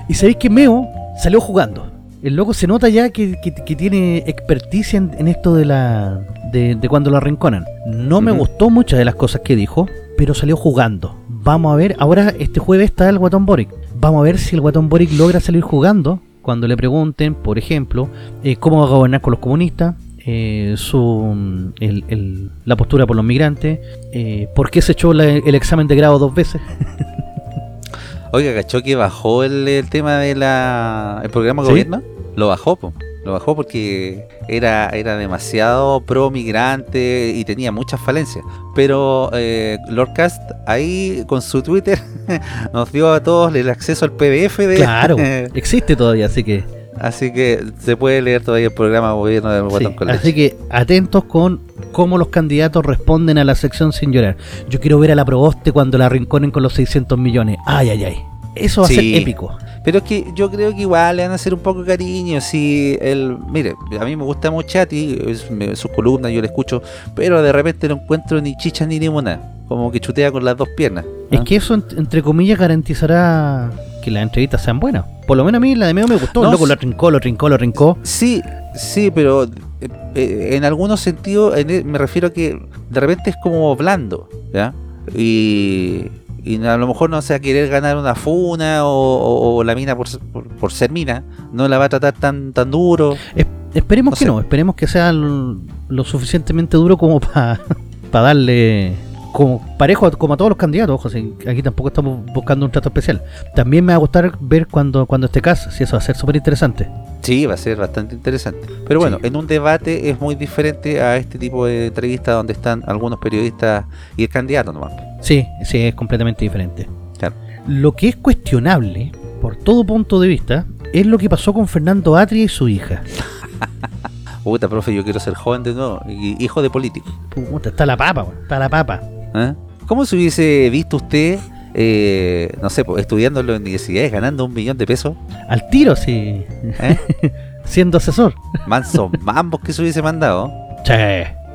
Y 0.09 0.15
sabéis 0.15 0.37
que 0.37 0.49
Meo 0.49 0.87
salió 1.21 1.41
jugando. 1.41 1.91
El 2.23 2.37
loco 2.37 2.55
se 2.55 2.67
nota 2.69 2.89
ya 2.89 3.11
que, 3.11 3.41
que- 3.43 3.53
que 3.55 3.75
tiene 3.77 4.19
experticia 4.27 4.97
en, 4.97 5.11
en 5.19 5.27
esto 5.29 5.55
de 5.55 5.65
la 5.65 6.21
de, 6.53 6.75
de 6.77 6.89
cuando 6.89 7.11
lo 7.11 7.17
arrinconan. 7.17 7.65
No 7.87 8.21
me 8.21 8.31
gustó 8.31 8.71
muchas 8.71 8.99
de 8.99 9.05
las 9.05 9.15
cosas 9.17 9.41
que 9.45 9.57
dijo, 9.57 9.89
pero 10.17 10.35
salió 10.35 10.57
jugando. 10.57 11.17
Vamos 11.29 11.73
a 11.73 11.77
ver, 11.77 11.97
ahora 11.99 12.33
este 12.39 12.61
jueves 12.61 12.91
está 12.91 13.09
el 13.09 13.19
Guatón 13.19 13.45
Boric. 13.47 13.71
Vamos 13.99 14.21
a 14.21 14.25
ver 14.25 14.39
si 14.39 14.55
el 14.55 14.61
Guatón 14.61 14.89
Boric 14.89 15.11
logra 15.13 15.41
salir 15.41 15.63
jugando 15.63 16.21
cuando 16.43 16.69
le 16.69 16.77
pregunten, 16.77 17.35
por 17.35 17.59
ejemplo, 17.59 18.09
eh, 18.45 18.57
cómo 18.57 18.79
va 18.81 18.87
a 18.87 18.91
gobernar 18.91 19.21
con 19.21 19.33
los 19.33 19.41
comunistas, 19.41 19.95
eh, 20.25 20.75
su 20.77 21.73
el- 21.81 22.05
el- 22.09 22.51
la 22.65 22.77
postura 22.77 23.07
por 23.07 23.17
los 23.17 23.25
migrantes, 23.25 23.81
eh, 24.13 24.49
por 24.55 24.71
qué 24.71 24.81
se 24.83 24.93
echó 24.93 25.13
la- 25.13 25.25
el 25.25 25.55
examen 25.57 25.89
de 25.89 25.97
grado 25.97 26.19
dos 26.21 26.33
veces. 26.35 26.61
Oiga, 28.33 28.55
¿cachó 28.55 28.83
que 28.83 28.95
bajó 28.95 29.43
el, 29.45 29.67
el 29.69 29.91
tema 29.91 30.17
de 30.19 30.35
la 30.35 31.21
el 31.25 31.31
programa 31.31 31.63
de 31.63 31.67
¿Sí? 31.67 31.73
gobierno? 31.73 32.03
Lo 32.37 32.49
bajó, 32.49 32.77
po. 32.77 32.93
Lo 33.25 33.33
bajó 33.33 33.55
porque 33.55 34.27
era, 34.49 34.89
era 34.89 35.17
demasiado 35.17 36.01
pro 36.01 36.31
migrante 36.31 37.33
y 37.37 37.45
tenía 37.45 37.71
muchas 37.71 38.01
falencias. 38.01 38.45
Pero 38.75 39.31
eh, 39.33 39.79
Lord 39.89 40.13
Cast 40.15 40.43
ahí 40.67 41.23
con 41.29 41.41
su 41.41 41.63
Twitter 41.63 42.01
nos 42.73 42.91
dio 42.91 43.13
a 43.13 43.23
todos 43.23 43.55
el 43.55 43.71
acceso 43.71 44.05
al 44.05 44.13
PDF 44.13 44.59
de 44.59 44.77
Claro, 44.77 45.17
existe 45.55 45.95
todavía, 45.95 46.27
así 46.27 46.43
que 46.43 46.65
Así 46.99 47.33
que 47.33 47.65
se 47.79 47.97
puede 47.97 48.21
leer 48.21 48.43
todavía 48.45 48.67
el 48.67 48.75
programa 48.75 49.09
de 49.09 49.15
gobierno 49.15 49.51
del 49.51 49.63
Sí, 49.65 49.69
Guatón 49.71 49.95
con 49.95 50.11
así 50.11 50.35
que 50.35 50.57
atentos 50.69 51.25
con 51.25 51.61
cómo 51.91 52.19
los 52.19 52.29
candidatos 52.29 52.85
responden 52.85 53.39
a 53.39 53.45
la 53.45 53.55
sección 53.55 53.93
sin 53.93 54.13
llorar. 54.13 54.37
Yo 54.69 54.79
quiero 54.79 54.99
ver 54.99 55.11
a 55.13 55.15
la 55.15 55.25
Proboste 55.25 55.73
cuando 55.73 55.97
la 55.97 56.09
rinconen 56.09 56.51
con 56.51 56.63
los 56.63 56.75
600 56.75 57.19
millones. 57.19 57.59
Ay, 57.67 57.91
ay, 57.91 58.05
ay. 58.05 58.32
Eso 58.55 58.83
va 58.83 58.89
Sí. 58.89 58.95
a 58.95 58.97
ser 59.01 59.15
épico. 59.23 59.57
Pero 59.85 59.99
es 59.99 60.05
que 60.05 60.27
yo 60.37 60.51
creo 60.51 60.75
que 60.75 60.83
igual 60.83 61.17
le 61.17 61.23
van 61.25 61.33
a 61.33 61.35
hacer 61.35 61.53
un 61.55 61.61
poco 61.61 61.81
de 61.83 61.87
cariño. 61.89 62.41
Si 62.41 62.97
el, 63.01 63.37
mire, 63.51 63.75
a 64.01 64.05
mí 64.05 64.15
me 64.15 64.23
gusta 64.25 64.51
mucho 64.51 64.79
a 64.81 64.87
ti, 64.87 65.19
es- 65.27 65.51
me- 65.51 65.75
sus 65.75 65.91
columnas 65.91 66.31
yo 66.33 66.41
le 66.41 66.47
escucho, 66.47 66.83
pero 67.17 67.43
de 67.43 67.51
repente 67.53 67.89
no 67.89 67.95
encuentro 67.95 68.41
ni 68.41 68.57
chicha 68.57 68.87
ni 68.87 69.01
limonada. 69.01 69.41
Como 69.69 69.91
que 69.91 69.99
chutea 70.01 70.31
con 70.31 70.45
las 70.45 70.57
dos 70.57 70.69
piernas. 70.77 71.05
Es 71.31 71.41
que 71.41 71.57
eso, 71.57 71.75
ent- 71.77 71.99
entre 71.99 72.23
comillas, 72.23 72.59
garantizará 72.59 73.71
que 74.03 74.11
las 74.11 74.23
entrevistas 74.23 74.63
sean 74.63 74.79
buenas. 74.79 75.05
Por 75.27 75.37
lo 75.37 75.45
menos 75.45 75.59
a 75.59 75.61
mí 75.61 75.75
la 75.75 75.87
de 75.87 75.95
Meo 75.95 76.07
me 76.07 76.17
gustó. 76.17 76.43
No, 76.43 76.53
Loco, 76.53 76.67
lo 76.67 76.77
trincó, 76.77 77.11
lo 77.11 77.21
trincó, 77.21 77.49
lo 77.49 77.57
trincó. 77.57 77.97
Sí, 78.03 78.43
sí, 78.75 79.11
pero 79.11 79.45
eh, 79.45 79.89
eh, 80.15 80.51
en 80.53 80.65
algunos 80.65 81.01
sentidos 81.01 81.57
en 81.57 81.71
e- 81.71 81.85
me 81.85 81.97
refiero 81.99 82.29
a 82.29 82.33
que 82.33 82.59
de 82.91 83.01
repente 83.01 83.31
es 83.31 83.37
como 83.43 83.75
blando, 83.77 84.29
¿ya? 84.53 84.75
Y, 85.15 86.05
y 86.45 86.63
a 86.65 86.77
lo 86.77 86.87
mejor 86.87 87.09
no 87.11 87.23
sea 87.23 87.39
querer 87.41 87.69
ganar 87.69 87.97
una 87.97 88.15
funa 88.15 88.85
o, 88.85 88.91
o- 88.91 89.57
o 89.57 89.65
la 89.65 89.75
mina 89.75 89.97
por, 89.97 90.09
ser- 90.09 90.21
por, 90.21 90.49
por 90.49 90.73
ser 90.73 90.91
mina, 90.91 91.23
no 91.53 91.69
la 91.69 91.79
va 91.79 91.85
a 91.85 91.89
tratar 91.89 92.15
tan 92.15 92.53
tan 92.53 92.71
duro. 92.71 93.15
Es- 93.37 93.47
esperemos 93.75 94.13
No 94.13 94.17
que 94.17 94.25
sé. 94.25 94.27
no, 94.27 94.41
esperemos 94.41 94.75
que 94.75 94.87
sea 94.87 95.13
lo, 95.13 95.59
lo 95.89 96.05
suficientemente 96.05 96.77
duro 96.77 96.97
como 96.97 97.21
para 97.21 97.61
darle 98.13 98.95
como 99.33 99.65
parejo 99.79 100.07
a- 100.07 100.11
como 100.11 100.35
a 100.35 100.37
todos 100.37 100.51
los 100.51 100.59
candidatos. 100.59 100.95
Ojo, 100.95 101.09
si 101.09 101.35
aquí 101.49 101.63
tampoco 101.63 101.89
estamos 101.89 102.25
buscando 102.35 102.67
un 102.67 102.73
trato 102.73 102.91
especial. 102.91 103.23
También 103.55 103.85
me 103.85 103.93
va 103.93 103.97
a 103.97 103.99
gustar 104.01 104.37
ver 104.41 104.67
cuando, 104.67 105.07
cuando 105.07 105.27
esté 105.27 105.41
caso, 105.41 105.71
si 105.71 105.85
eso 105.85 105.93
va 105.97 105.99
a 105.99 106.03
ser 106.05 106.17
súper 106.17 106.37
interesante. 106.37 106.87
Sí, 107.23 107.47
va 107.47 107.55
a 107.55 107.57
ser 107.57 107.79
bastante 107.79 108.15
interesante. 108.15 108.67
Pero 108.87 109.01
bueno, 109.01 109.19
Sí. 109.21 109.29
en 109.29 109.37
un 109.37 109.47
debate 109.47 110.11
es 110.11 110.21
muy 110.21 110.35
diferente 110.35 111.01
a 111.01 111.17
este 111.17 111.39
tipo 111.39 111.65
de 111.65 111.87
entrevistas 111.87 112.35
donde 112.35 112.53
están 112.53 112.83
algunos 112.87 113.21
periodistas 113.21 113.85
y 114.19 114.25
el 114.25 114.29
candidato 114.29 114.73
nomás. 114.73 114.93
Sí, 115.23 115.47
sí, 115.65 115.79
es 115.79 115.95
completamente 115.95 116.45
diferente. 116.45 116.89
Claro. 117.19 117.35
Lo 117.67 117.93
que 117.93 118.09
es 118.09 118.17
cuestionable, 118.17 119.13
por 119.41 119.57
todo 119.57 119.85
punto 119.85 120.21
de 120.21 120.29
vista, 120.29 120.67
es 120.93 121.07
lo 121.07 121.17
que 121.17 121.31
pasó 121.31 121.55
con 121.55 121.67
Fernando 121.69 122.17
Atria 122.17 122.45
y 122.45 122.49
su 122.49 122.69
hija. 122.69 123.03
Puta, 124.45 124.69
profe, 124.69 124.93
yo 124.93 125.05
quiero 125.05 125.21
ser 125.21 125.35
joven 125.35 125.63
de 125.63 125.73
nuevo, 125.73 126.03
y 126.09 126.43
hijo 126.43 126.61
de 126.61 126.69
político. 126.69 127.07
Puta, 127.31 127.69
está 127.69 127.87
la 127.87 127.97
papa, 127.97 128.27
está 128.43 128.59
la 128.59 128.69
papa. 128.69 129.01
¿Eh? 129.35 129.55
¿Cómo 129.87 130.05
se 130.05 130.17
hubiese 130.17 130.69
visto 130.71 130.97
usted, 130.97 131.39
eh, 131.75 132.53
no 132.61 132.69
sé, 132.69 132.85
estudiando 132.99 133.39
en 133.39 133.47
la 133.47 133.57
universidad 133.57 134.11
ganando 134.11 134.45
un 134.47 134.53
millón 134.53 134.77
de 134.77 134.87
pesos? 134.87 135.17
Al 135.49 135.69
tiro, 135.71 135.95
sí. 135.95 136.45
¿Eh? 136.81 136.99
Siendo 137.65 137.99
asesor. 137.99 138.35
Manso 138.67 139.11
mambos 139.21 139.61
que 139.61 139.73
se 139.73 139.81
hubiese 139.81 140.03
mandado. 140.03 140.53
Sí, 140.85 140.93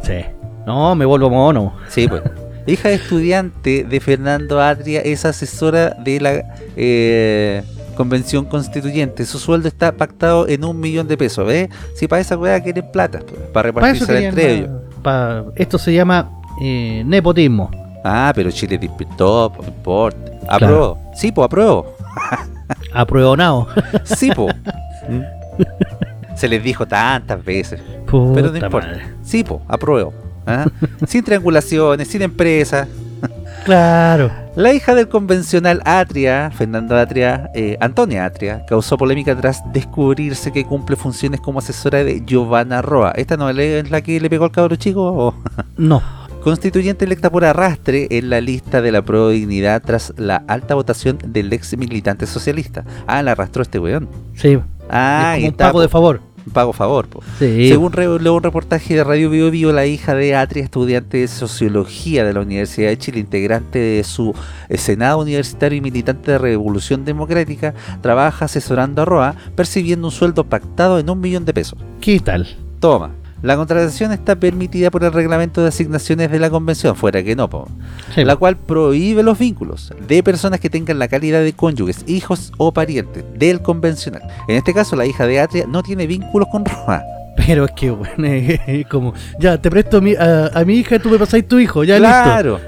sí. 0.03 0.25
No, 0.65 0.95
me 0.95 1.05
vuelvo 1.05 1.29
mono. 1.29 1.73
Sí, 1.89 2.07
pues. 2.07 2.21
Hija 2.67 2.89
de 2.89 2.95
estudiante 2.95 3.85
de 3.85 3.99
Fernando 4.01 4.61
Adria 4.61 4.99
es 4.99 5.23
asesora 5.23 5.91
de 5.91 6.19
la 6.19 6.43
eh, 6.75 7.63
convención 7.95 8.43
constituyente. 8.43 9.25
Su 9.25 9.39
sueldo 9.39 9.69
está 9.69 9.93
pactado 9.93 10.47
en 10.49 10.65
un 10.65 10.77
millón 10.77 11.07
de 11.07 11.15
pesos. 11.17 11.47
¿Ves? 11.47 11.69
Si 11.95 12.09
para 12.09 12.21
esa 12.21 12.37
weá 12.37 12.61
quieren 12.61 12.91
plata, 12.91 13.19
pues, 13.19 13.39
para 13.53 13.67
repartirse 13.67 14.27
entre 14.27 14.53
ellos. 14.53 14.69
esto 15.55 15.77
se 15.77 15.93
llama 15.93 16.29
eh, 16.61 17.03
nepotismo. 17.05 17.71
Ah, 18.03 18.33
pero 18.35 18.51
Chile 18.51 18.77
despertó, 18.77 19.53
no 19.61 19.67
importa. 19.67 20.31
Apruebo. 20.49 20.99
Sí, 21.15 21.31
pues 21.31 21.45
apruebo. 21.45 21.95
Apruebonado. 22.93 23.67
Sí, 24.03 24.29
pues. 24.35 24.53
Se 26.35 26.47
les 26.47 26.61
dijo 26.61 26.85
tantas 26.85 27.43
veces. 27.43 27.81
Puta 28.05 28.33
Pero 28.35 28.51
no 28.51 28.57
importa. 28.57 28.87
madre. 28.87 29.03
Sí, 29.23 29.43
po, 29.43 29.61
apruebo. 29.67 30.13
¿Ah? 30.47 30.65
sin 31.07 31.23
triangulaciones, 31.23 32.07
sin 32.07 32.21
empresa. 32.21 32.87
Claro. 33.65 34.31
La 34.55 34.73
hija 34.73 34.95
del 34.95 35.09
convencional 35.09 35.81
Atria, 35.85 36.51
Fernando 36.51 36.95
Atria, 36.95 37.51
eh, 37.53 37.77
Antonia 37.79 38.25
Atria, 38.25 38.65
causó 38.65 38.97
polémica 38.97 39.35
tras 39.35 39.61
descubrirse 39.73 40.51
que 40.51 40.63
cumple 40.63 40.95
funciones 40.95 41.41
como 41.41 41.59
asesora 41.59 42.03
de 42.03 42.23
Giovanna 42.25 42.81
Roa. 42.81 43.11
¿Esta 43.11 43.37
no 43.37 43.49
es 43.49 43.91
la 43.91 44.01
que 44.01 44.19
le 44.19 44.29
pegó 44.29 44.45
al 44.45 44.51
cabro 44.51 44.75
chico? 44.77 45.03
o? 45.03 45.35
No. 45.77 46.01
Constituyente 46.41 47.03
electa 47.03 47.29
por 47.29 47.43
arrastre 47.43 48.07
en 48.09 48.29
la 48.29 48.39
lista 48.39 48.81
de 48.81 48.91
la 48.91 49.01
Pro 49.01 49.29
Dignidad 49.29 49.81
tras 49.83 50.13
la 50.15 50.37
alta 50.47 50.75
votación 50.75 51.17
del 51.25 51.51
ex 51.51 51.77
militante 51.77 52.25
socialista. 52.25 52.85
Ah, 53.05 53.21
la 53.21 53.33
arrastró 53.33 53.63
este 53.63 53.79
weón. 53.79 54.07
Sí. 54.33 54.57
Ah, 54.89 55.33
es 55.35 55.39
y 55.39 55.41
como 55.41 55.51
un 55.51 55.57
pago 55.57 55.81
de 55.81 55.89
favor. 55.89 56.21
Pago 56.49 56.73
favor. 56.73 57.07
po. 57.07 57.21
Sí. 57.39 57.69
Según 57.69 57.91
reveló 57.91 58.35
un 58.35 58.43
reportaje 58.43 58.95
de 58.95 59.03
Radio 59.03 59.29
Bio 59.29 59.51
Bio, 59.51 59.71
la 59.71 59.85
hija 59.85 60.15
de 60.15 60.35
Atria, 60.35 60.63
estudiante 60.63 61.17
de 61.17 61.27
Sociología 61.27 62.23
de 62.23 62.33
la 62.33 62.41
Universidad 62.41 62.89
de 62.89 62.97
Chile, 62.97 63.19
integrante 63.19 63.79
de 63.79 64.03
su 64.03 64.33
eh, 64.69 64.77
Senado 64.77 65.19
Universitario 65.19 65.77
y 65.77 65.81
militante 65.81 66.31
de 66.31 66.37
Revolución 66.37 67.05
Democrática, 67.05 67.73
trabaja 68.01 68.45
asesorando 68.45 69.01
a 69.01 69.05
Roa, 69.05 69.35
percibiendo 69.55 70.07
un 70.07 70.11
sueldo 70.11 70.43
pactado 70.43 70.99
en 70.99 71.09
un 71.09 71.19
millón 71.19 71.45
de 71.45 71.53
pesos. 71.53 71.79
¿Qué 72.01 72.19
tal? 72.19 72.47
Toma. 72.79 73.11
La 73.43 73.55
contratación 73.55 74.11
está 74.11 74.35
permitida 74.35 74.89
por 74.89 75.03
el 75.03 75.13
reglamento 75.13 75.61
de 75.61 75.67
asignaciones 75.67 76.31
de 76.31 76.39
la 76.39 76.49
convención, 76.49 76.95
fuera 76.95 77.23
que 77.23 77.35
no, 77.35 77.49
po, 77.49 77.67
Sí, 78.15 78.23
la 78.25 78.35
cual 78.35 78.57
prohíbe 78.57 79.21
los 79.21 79.37
vínculos 79.37 79.93
de 80.07 80.23
personas 80.23 80.59
que 80.59 80.69
tengan 80.69 80.97
la 80.97 81.07
calidad 81.07 81.41
de 81.41 81.53
cónyuges, 81.53 82.03
hijos 82.07 82.51
o 82.57 82.71
parientes 82.73 83.23
del 83.35 83.61
convencional. 83.61 84.23
En 84.47 84.55
este 84.55 84.73
caso, 84.73 84.95
la 84.95 85.05
hija 85.05 85.27
de 85.27 85.39
Atria 85.39 85.65
no 85.67 85.83
tiene 85.83 86.07
vínculos 86.07 86.47
con 86.51 86.65
Roa. 86.65 87.03
Pero 87.45 87.65
es 87.65 87.71
que, 87.73 87.91
bueno, 87.91 88.25
es 88.25 88.87
como, 88.87 89.13
ya, 89.39 89.61
te 89.61 89.69
presto 89.69 89.97
a 89.97 90.01
mi, 90.01 90.15
a, 90.15 90.47
a 90.47 90.65
mi 90.65 90.77
hija 90.77 90.95
y 90.95 90.99
tú 90.99 91.09
me 91.09 91.19
pasáis 91.19 91.47
tu 91.47 91.59
hijo, 91.59 91.83
ya 91.83 91.99
listo. 91.99 92.23
claro. 92.23 92.59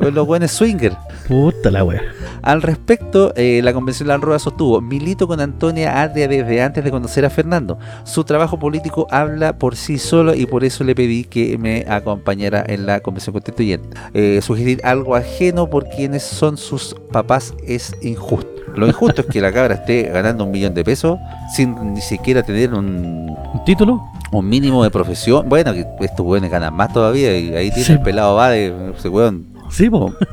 Los 0.00 0.26
buenos 0.26 0.50
swinger. 0.50 0.92
Puta 1.28 1.70
la 1.70 1.84
wea. 1.84 2.02
Al 2.42 2.60
respecto, 2.60 3.32
eh, 3.36 3.60
la 3.64 3.72
convención 3.72 4.08
de 4.08 4.16
Roa 4.18 4.38
sostuvo, 4.38 4.80
milito 4.82 5.26
con 5.26 5.40
Antonia 5.40 6.02
Adria 6.02 6.28
desde 6.28 6.62
antes 6.62 6.84
de 6.84 6.90
conocer 6.90 7.24
a 7.24 7.30
Fernando. 7.30 7.78
Su 8.04 8.24
trabajo 8.24 8.58
político 8.58 9.06
habla 9.10 9.58
por 9.58 9.74
sí 9.76 9.98
solo 9.98 10.34
y 10.34 10.44
por 10.44 10.64
eso 10.64 10.84
le 10.84 10.94
pedí 10.94 11.24
que 11.24 11.56
me 11.56 11.86
acompañara 11.88 12.62
en 12.66 12.84
la 12.86 13.00
convención 13.00 13.32
constituyente. 13.32 13.88
Eh, 14.12 14.40
sugerir 14.42 14.80
algo 14.84 15.14
ajeno 15.16 15.70
por 15.70 15.88
quienes 15.88 16.22
son 16.22 16.58
sus 16.58 16.94
papás 17.10 17.54
es 17.66 17.94
injusto. 18.02 18.50
Lo 18.76 18.86
injusto 18.86 19.22
es 19.22 19.26
que 19.28 19.40
la 19.40 19.52
cabra 19.52 19.74
esté 19.76 20.02
ganando 20.04 20.44
un 20.44 20.50
millón 20.50 20.74
de 20.74 20.84
pesos 20.84 21.18
sin 21.54 21.94
ni 21.94 22.00
siquiera 22.02 22.42
tener 22.42 22.74
un, 22.74 23.34
¿Un 23.54 23.64
título? 23.64 24.02
un 24.32 24.48
mínimo 24.48 24.82
de 24.82 24.90
profesión. 24.90 25.48
Bueno, 25.48 25.72
que 25.72 25.86
estos 26.00 26.26
weones 26.26 26.50
ganan 26.50 26.74
más 26.74 26.92
todavía 26.92 27.38
y 27.38 27.54
ahí 27.54 27.68
tiene 27.70 27.84
Sí. 27.84 27.92
el 27.92 28.00
pelado 28.02 28.34
va 28.34 28.50
de 28.50 28.92
ese 28.98 29.08
weón. 29.08 29.46
Sí, 29.70 29.88
po. 29.88 30.12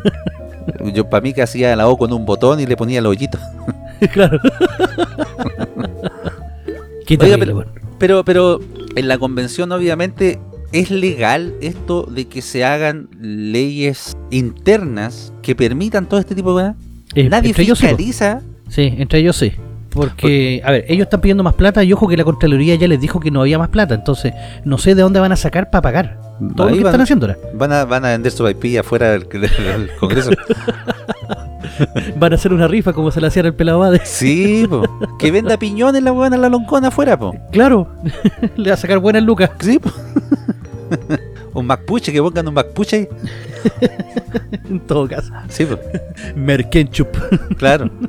Yo 0.94 1.10
para 1.10 1.22
mí 1.22 1.34
que 1.34 1.42
hacía 1.42 1.76
la 1.76 1.88
O 1.88 1.98
con 1.98 2.14
un 2.14 2.26
botón 2.26 2.60
y 2.60 2.66
le 2.66 2.76
ponía 2.78 3.00
el 3.00 3.06
hoyito. 3.06 3.38
claro. 4.14 4.40
Qué 7.06 7.16
Oiga, 7.16 7.38
terrible, 7.38 7.54
pero-. 7.54 7.82
Pero, 7.98 8.26
pero 8.26 8.60
en 8.96 9.08
la 9.08 9.18
convención 9.18 9.72
obviamente 9.72 10.40
es 10.72 10.90
legal 10.90 11.54
esto 11.62 12.04
de 12.04 12.26
que 12.28 12.42
se 12.42 12.64
hagan 12.64 13.10
leyes 13.20 14.18
internas 14.32 15.34
que 15.42 15.56
permitan 15.56 16.08
todo 16.08 16.20
este 16.20 16.34
tipo 16.34 16.58
de 16.58 16.72
cosas. 16.72 16.84
Eh, 17.14 17.30
Nadie 17.30 17.50
entre 17.50 17.64
ellos 17.64 17.80
fiscaliza. 17.80 18.42
Sí, 18.70 18.94
entre 18.98 19.20
ellos 19.20 19.36
sí. 19.36 19.52
Porque, 19.92 20.62
a 20.64 20.72
ver, 20.72 20.86
ellos 20.88 21.04
están 21.04 21.20
pidiendo 21.20 21.44
más 21.44 21.54
plata 21.56 21.84
y 21.84 21.92
ojo 21.92 22.08
que 22.08 22.16
la 22.16 22.24
Contraloría 22.24 22.76
ya 22.76 22.88
les 22.88 23.00
dijo 23.00 23.20
que 23.20 23.30
no 23.30 23.42
había 23.42 23.58
más 23.60 23.70
plata. 23.70 23.94
Entonces, 23.94 24.34
no 24.64 24.78
sé 24.78 24.96
de 24.96 25.02
dónde 25.02 25.20
van 25.20 25.32
a 25.32 25.36
sacar 25.36 25.70
para 25.70 25.82
pagar. 25.82 26.18
Todo 26.56 26.70
lo 26.70 26.76
que 26.76 26.84
van, 26.84 26.88
están 26.88 27.02
haciendo 27.02 27.26
ahora. 27.28 27.38
van 27.54 27.72
a, 27.74 27.86
van 27.86 28.06
a 28.06 28.10
vender 28.10 28.32
su 28.32 28.48
IP 28.48 28.80
afuera 28.80 29.12
del, 29.12 29.28
Congreso. 30.00 30.32
Van 32.18 32.32
a 32.32 32.36
hacer 32.36 32.54
una 32.54 32.68
rifa 32.68 32.94
como 32.94 33.10
se 33.10 33.20
le 33.20 33.28
hacía 33.28 33.42
al 33.44 33.56
pelado. 33.56 33.92
Sí, 34.04 34.68
po. 34.70 34.84
Que 35.18 35.32
venda 35.32 35.58
piñones 35.58 36.04
la 36.04 36.12
buena 36.12 36.38
la 36.38 36.48
loncona 36.48 36.90
afuera, 36.90 37.18
po. 37.18 37.34
Claro, 37.52 37.88
le 38.56 38.70
va 38.70 38.74
a 38.76 38.78
sacar 38.78 39.00
buenas 39.00 39.24
lucas. 39.24 39.50
Sí, 39.60 39.80
po. 39.80 39.90
un 41.54 41.66
Macpuche, 41.66 42.12
que 42.12 42.22
pongan 42.22 42.48
un 42.48 42.54
Macpuche 42.54 42.96
ahí. 42.98 43.08
En 44.70 44.80
todo 44.82 45.08
caso. 45.08 45.32
Sí. 45.50 45.68
Merkenchup. 46.36 47.08
Claro. 47.58 47.90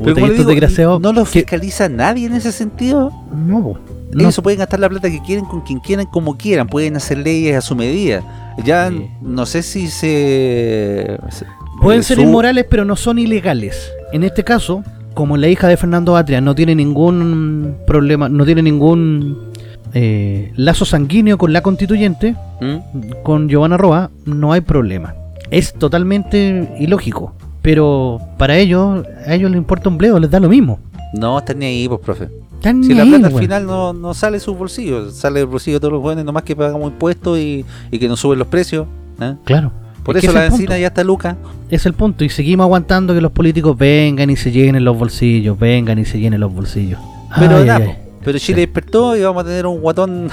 Y 0.00 0.12
como 0.12 0.28
digo, 0.28 0.44
desgraciados 0.44 1.00
no 1.00 1.12
lo 1.12 1.24
que- 1.24 1.30
fiscaliza 1.30 1.88
nadie 1.88 2.26
en 2.26 2.34
ese 2.34 2.52
sentido. 2.52 3.10
No, 3.34 3.62
po. 3.62 3.78
No, 4.12 4.20
Ellos 4.22 4.40
pueden 4.42 4.58
gastar 4.58 4.80
la 4.80 4.88
plata 4.88 5.08
que 5.10 5.20
quieren 5.22 5.44
con 5.44 5.60
quien 5.62 5.78
quieran, 5.78 6.06
como 6.06 6.36
quieran. 6.36 6.66
Pueden 6.66 6.96
hacer 6.96 7.18
leyes 7.18 7.56
a 7.56 7.60
su 7.60 7.76
medida. 7.76 8.54
Ya 8.64 8.88
Sí. 8.90 9.08
no 9.22 9.46
sé 9.46 9.62
si 9.62 9.88
se... 9.88 11.16
se- 11.30 11.46
Pueden 11.80 12.02
ser 12.02 12.18
inmorales, 12.18 12.66
pero 12.68 12.84
no 12.84 12.96
son 12.96 13.18
ilegales. 13.18 13.90
En 14.12 14.22
este 14.24 14.42
caso, 14.44 14.82
como 15.14 15.36
la 15.36 15.48
hija 15.48 15.68
de 15.68 15.76
Fernando 15.76 16.16
Atria 16.16 16.40
no 16.40 16.54
tiene 16.54 16.74
ningún 16.74 17.76
problema, 17.86 18.28
no 18.28 18.44
tiene 18.44 18.62
ningún 18.62 19.49
eh, 19.94 20.52
lazo 20.56 20.84
sanguíneo 20.84 21.38
con 21.38 21.52
la 21.52 21.62
constituyente, 21.62 22.34
¿Mm? 22.60 23.22
con 23.22 23.48
Giovanna 23.48 23.76
Roa, 23.76 24.10
no 24.24 24.52
hay 24.52 24.60
problema. 24.60 25.14
Es 25.50 25.72
totalmente 25.74 26.68
ilógico. 26.78 27.34
Pero 27.62 28.20
para 28.38 28.56
ellos, 28.56 29.04
a 29.26 29.34
ellos 29.34 29.50
les 29.50 29.58
importa 29.58 29.88
un 29.88 29.98
bledo, 29.98 30.18
les 30.18 30.30
da 30.30 30.40
lo 30.40 30.48
mismo. 30.48 30.78
No, 31.12 31.38
están 31.38 31.58
ni 31.58 31.66
ahí, 31.66 31.88
pues, 31.88 32.00
profe. 32.00 32.28
Están 32.54 32.82
Si 32.82 32.90
ni 32.90 32.94
la 32.94 33.02
ahí, 33.02 33.10
plata 33.10 33.26
al 33.28 33.34
final 33.34 33.66
no, 33.66 33.92
no 33.92 34.14
sale 34.14 34.36
de 34.36 34.40
sus 34.40 34.56
bolsillos, 34.56 35.14
sale 35.14 35.40
del 35.40 35.46
bolsillo 35.48 35.76
de 35.76 35.80
todos 35.80 35.92
los 35.92 36.02
buenos, 36.02 36.24
nomás 36.24 36.42
que 36.44 36.54
pagamos 36.56 36.90
impuestos 36.92 37.38
y, 37.38 37.64
y 37.90 37.98
que 37.98 38.06
nos 38.08 38.20
suben 38.20 38.38
los 38.38 38.48
precios. 38.48 38.86
¿eh? 39.20 39.34
Claro. 39.44 39.72
Por 40.04 40.16
Es 40.16 40.24
eso 40.24 40.32
la 40.32 40.48
punto. 40.48 40.76
ya 40.76 40.86
está 40.86 41.04
Luca. 41.04 41.36
Es 41.70 41.84
el 41.84 41.92
punto. 41.92 42.24
Y 42.24 42.30
seguimos 42.30 42.64
aguantando 42.64 43.12
que 43.14 43.20
los 43.20 43.32
políticos 43.32 43.76
vengan 43.76 44.30
y 44.30 44.36
se 44.36 44.50
llenen 44.50 44.84
los 44.84 44.96
bolsillos, 44.98 45.58
vengan 45.58 45.98
y 45.98 46.04
se 46.06 46.18
llenen 46.18 46.40
los 46.40 46.52
bolsillos. 46.54 46.98
Pero 47.38 47.58
Ay, 47.58 47.64
nada, 47.66 47.84
ay. 47.84 47.96
Pero 48.24 48.38
Chile 48.38 48.62
despertó 48.62 49.16
y 49.16 49.22
vamos 49.22 49.42
a 49.44 49.46
tener 49.46 49.66
un 49.66 49.80
guatón, 49.80 50.28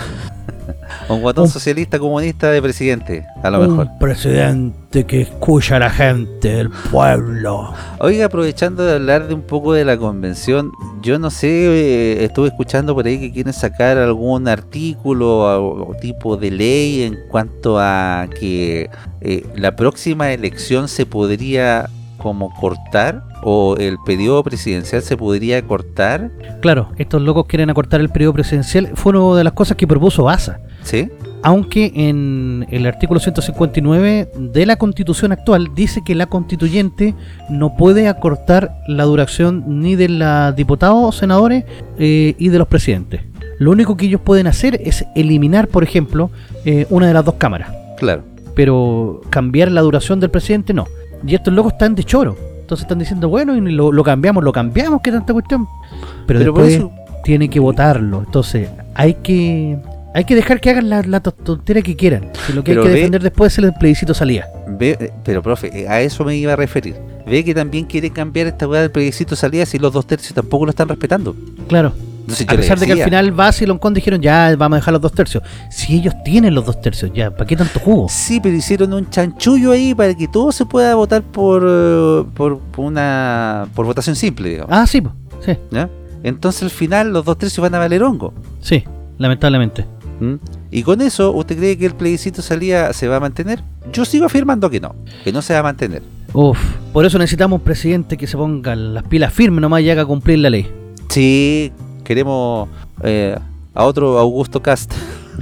un 1.09 1.21
guatón 1.21 1.45
Un- 1.45 1.49
socialista 1.49 1.99
comunista 1.99 2.51
de 2.51 2.61
presidente, 2.61 3.25
a 3.43 3.49
lo 3.49 3.61
un 3.61 3.69
mejor. 3.69 3.87
presidente 3.99 5.05
que 5.05 5.21
escucha 5.21 5.75
a 5.77 5.79
la 5.79 5.89
gente, 5.89 6.49
del 6.49 6.69
pueblo. 6.69 7.73
Oiga, 7.99 8.25
aprovechando 8.25 8.83
de 8.83 8.95
hablar 8.95 9.27
de 9.27 9.33
un 9.33 9.41
poco 9.41 9.73
de 9.73 9.85
la 9.85 9.97
convención, 9.97 10.71
yo 11.01 11.19
no 11.19 11.29
sé, 11.29 11.47
eh, 11.49 12.23
estuve 12.25 12.47
escuchando 12.49 12.93
por 12.95 13.05
ahí 13.05 13.19
que 13.19 13.31
quieren 13.31 13.53
sacar 13.53 13.97
algún 13.97 14.47
artículo 14.47 15.39
o, 15.61 15.91
o 15.91 15.95
tipo 15.95 16.35
de 16.37 16.51
ley 16.51 17.03
en 17.03 17.17
cuanto 17.29 17.79
a 17.79 18.27
que 18.39 18.89
eh, 19.21 19.45
la 19.55 19.75
próxima 19.75 20.31
elección 20.31 20.87
se 20.87 21.05
podría 21.05 21.89
como 22.17 22.53
cortar 22.53 23.23
o 23.43 23.75
el 23.77 23.97
periodo 24.05 24.43
presidencial 24.43 25.01
se 25.01 25.15
podría 25.15 25.61
cortar, 25.61 26.31
Claro, 26.61 26.89
estos 26.97 27.21
locos 27.21 27.45
quieren 27.45 27.69
acortar 27.69 28.01
el 28.01 28.09
periodo 28.09 28.33
presidencial. 28.33 28.91
Fue 28.95 29.17
una 29.17 29.37
de 29.37 29.43
las 29.43 29.53
cosas 29.53 29.77
que 29.77 29.87
propuso 29.87 30.23
Baza. 30.23 30.59
¿sí? 30.83 31.09
Aunque 31.43 31.91
en 31.95 32.65
el 32.71 32.85
artículo 32.85 33.19
159 33.19 34.31
de 34.35 34.65
la 34.65 34.75
constitución 34.75 35.31
actual 35.31 35.69
dice 35.75 36.01
que 36.03 36.15
la 36.15 36.25
constituyente 36.25 37.13
no 37.49 37.75
puede 37.77 38.07
acortar 38.07 38.79
la 38.87 39.03
duración 39.03 39.81
ni 39.81 39.95
de 39.95 40.09
los 40.09 40.55
diputados, 40.55 41.15
senadores 41.15 41.63
eh, 41.99 42.35
y 42.37 42.49
de 42.49 42.57
los 42.57 42.67
presidentes. 42.67 43.21
Lo 43.59 43.71
único 43.71 43.97
que 43.97 44.07
ellos 44.07 44.21
pueden 44.21 44.47
hacer 44.47 44.81
es 44.83 45.05
eliminar, 45.15 45.67
por 45.67 45.83
ejemplo, 45.83 46.31
eh, 46.65 46.85
una 46.89 47.07
de 47.07 47.13
las 47.13 47.25
dos 47.25 47.35
cámaras. 47.35 47.71
Claro. 47.97 48.23
Pero 48.55 49.21
cambiar 49.29 49.71
la 49.71 49.81
duración 49.81 50.19
del 50.19 50.31
presidente 50.31 50.73
no. 50.73 50.85
Y 51.25 51.35
estos 51.35 51.53
locos 51.53 51.73
están 51.73 51.95
de 51.95 52.03
choro. 52.03 52.35
Entonces 52.61 52.83
están 52.83 52.99
diciendo, 52.99 53.29
bueno, 53.29 53.55
y 53.55 53.61
lo, 53.71 53.91
lo 53.91 54.03
cambiamos, 54.03 54.43
lo 54.43 54.51
cambiamos, 54.51 55.01
que 55.01 55.11
tanta 55.11 55.33
cuestión. 55.33 55.67
Pero, 56.25 56.39
después 56.39 56.73
eso- 56.73 56.91
tienen 57.23 57.49
que 57.49 57.59
votarlo. 57.59 58.23
Entonces 58.25 58.69
hay 58.93 59.13
que 59.15 59.77
hay 60.13 60.23
que 60.25 60.33
dejar 60.35 60.59
que 60.59 60.71
hagan 60.71 60.89
la, 60.89 61.01
la 61.03 61.19
to- 61.19 61.31
tontera 61.31 61.81
que 61.81 61.95
quieran. 61.95 62.31
Si 62.45 62.53
lo 62.53 62.63
que 62.63 62.71
Pero 62.71 62.81
hay 62.81 62.87
que 62.87 62.93
ve- 62.93 62.99
defender 62.99 63.21
después 63.23 63.53
es 63.57 63.63
el 63.63 63.73
plebiscito 63.73 64.13
salía. 64.13 64.47
Ve, 64.67 64.97
eh, 64.99 65.11
pero 65.23 65.41
profe, 65.43 65.81
eh, 65.81 65.87
a 65.87 66.01
eso 66.01 66.23
me 66.25 66.35
iba 66.35 66.53
a 66.53 66.55
referir. 66.55 66.95
Ve 67.25 67.43
que 67.43 67.53
también 67.53 67.85
quiere 67.85 68.09
cambiar 68.09 68.47
esta 68.47 68.67
weá 68.67 68.81
del 68.81 68.91
plebiscito 68.91 69.35
salida 69.35 69.65
si 69.65 69.77
los 69.77 69.93
dos 69.93 70.07
tercios 70.07 70.33
tampoco 70.33 70.65
lo 70.65 70.71
están 70.71 70.87
respetando. 70.89 71.35
Claro. 71.67 71.93
Entonces 72.27 72.45
A 72.49 72.55
pesar 72.57 72.77
de 72.77 72.87
que 72.87 72.91
al 72.91 73.03
final 73.03 73.31
Vaz 73.31 73.61
y 73.61 73.65
Loncón 73.65 73.93
dijeron, 73.93 74.21
ya 74.21 74.53
vamos 74.57 74.75
a 74.75 74.79
dejar 74.79 74.91
los 74.91 75.01
dos 75.01 75.13
tercios. 75.13 75.41
Si 75.71 75.95
ellos 75.95 76.13
tienen 76.25 76.53
los 76.53 76.65
dos 76.65 76.81
tercios, 76.81 77.09
ya, 77.13 77.31
¿para 77.31 77.45
qué 77.45 77.55
tanto 77.55 77.79
jugo? 77.79 78.07
Sí, 78.09 78.41
pero 78.41 78.53
hicieron 78.53 78.91
un 78.91 79.09
chanchullo 79.09 79.71
ahí 79.71 79.95
para 79.95 80.13
que 80.13 80.27
todo 80.27 80.51
se 80.51 80.65
pueda 80.65 80.93
votar 80.95 81.23
por, 81.23 82.27
por, 82.33 82.59
por 82.59 82.85
una 82.85 83.69
por 83.73 83.85
votación 83.85 84.17
simple, 84.17 84.49
digamos. 84.49 84.75
Ah, 84.75 84.85
sí, 84.85 85.01
sí, 85.45 85.53
¿ya? 85.71 85.89
Entonces 86.21 86.63
al 86.63 86.69
final 86.69 87.13
los 87.13 87.23
dos 87.23 87.37
tercios 87.37 87.61
van 87.61 87.75
a 87.75 87.79
valer 87.79 88.03
hongo. 88.03 88.33
sí, 88.59 88.83
lamentablemente. 89.17 89.85
¿Mm? 90.19 90.35
Y 90.69 90.83
con 90.83 90.99
eso, 90.99 91.31
¿usted 91.31 91.57
cree 91.57 91.77
que 91.77 91.85
el 91.85 91.95
plebiscito 91.95 92.41
salida 92.41 92.91
se 92.91 93.07
va 93.07 93.17
a 93.17 93.19
mantener? 93.21 93.63
Yo 93.93 94.03
sigo 94.03 94.25
afirmando 94.25 94.69
que 94.69 94.81
no, 94.81 94.95
que 95.23 95.31
no 95.31 95.41
se 95.41 95.53
va 95.53 95.59
a 95.59 95.63
mantener. 95.63 96.01
Uf, 96.33 96.59
por 96.91 97.05
eso 97.05 97.17
necesitamos 97.17 97.59
un 97.59 97.63
presidente 97.63 98.17
que 98.17 98.27
se 98.27 98.35
ponga 98.35 98.75
las 98.75 99.03
pilas 99.03 99.31
firmes 99.31 99.61
nomás 99.61 99.81
y 99.81 99.89
haga 99.89 100.05
cumplir 100.05 100.39
la 100.39 100.49
ley. 100.49 100.69
Sí, 101.07 101.71
queremos 102.07 102.69
eh, 103.03 103.37
a 103.73 103.83
otro 103.83 104.17
Augusto 104.17 104.61
Cast. 104.61 104.93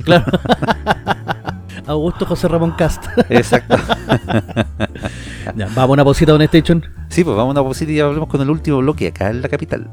Claro. 0.03 0.25
Augusto 1.85 2.25
José 2.25 2.47
Ramón 2.47 2.71
Cast. 2.71 3.05
Exacto. 3.29 3.77
ya, 5.55 5.67
vamos 5.67 5.77
a 5.77 5.85
una 5.85 6.03
pausita, 6.03 6.31
Don 6.31 6.41
Station. 6.41 6.83
Sí, 7.09 7.23
pues 7.23 7.37
vamos 7.37 7.51
a 7.55 7.59
una 7.59 7.63
pausita 7.63 7.91
y 7.91 7.97
ya 7.97 8.07
volvemos 8.07 8.27
con 8.27 8.41
el 8.41 8.49
último 8.49 8.79
bloque 8.79 9.09
acá 9.09 9.29
en 9.29 9.43
la 9.43 9.47
capital. 9.47 9.87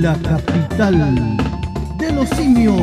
La 0.00 0.14
capital 0.16 1.38
de 1.98 2.12
los 2.12 2.28
simios. 2.28 2.82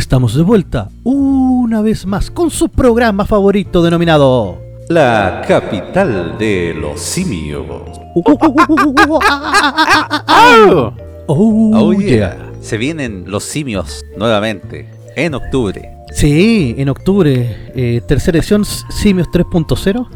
Estamos 0.00 0.34
de 0.34 0.42
vuelta 0.42 0.88
una 1.04 1.82
vez 1.82 2.06
más 2.06 2.30
con 2.30 2.50
su 2.50 2.70
programa 2.70 3.26
favorito 3.26 3.82
denominado 3.82 4.58
La 4.88 5.42
capital 5.46 6.36
de 6.38 6.74
los 6.74 6.98
simios. 6.98 7.66
Oh, 11.26 11.26
Oh, 11.26 11.92
yeah. 11.92 12.34
Se 12.62 12.78
vienen 12.78 13.24
los 13.26 13.44
simios 13.44 14.02
nuevamente 14.16 14.88
en 15.16 15.34
octubre. 15.34 15.90
Sí, 16.12 16.74
en 16.78 16.88
octubre, 16.88 17.70
eh, 17.76 18.00
tercera 18.08 18.38
edición 18.38 18.64
Simios 18.64 19.28
3.0. 19.28 20.08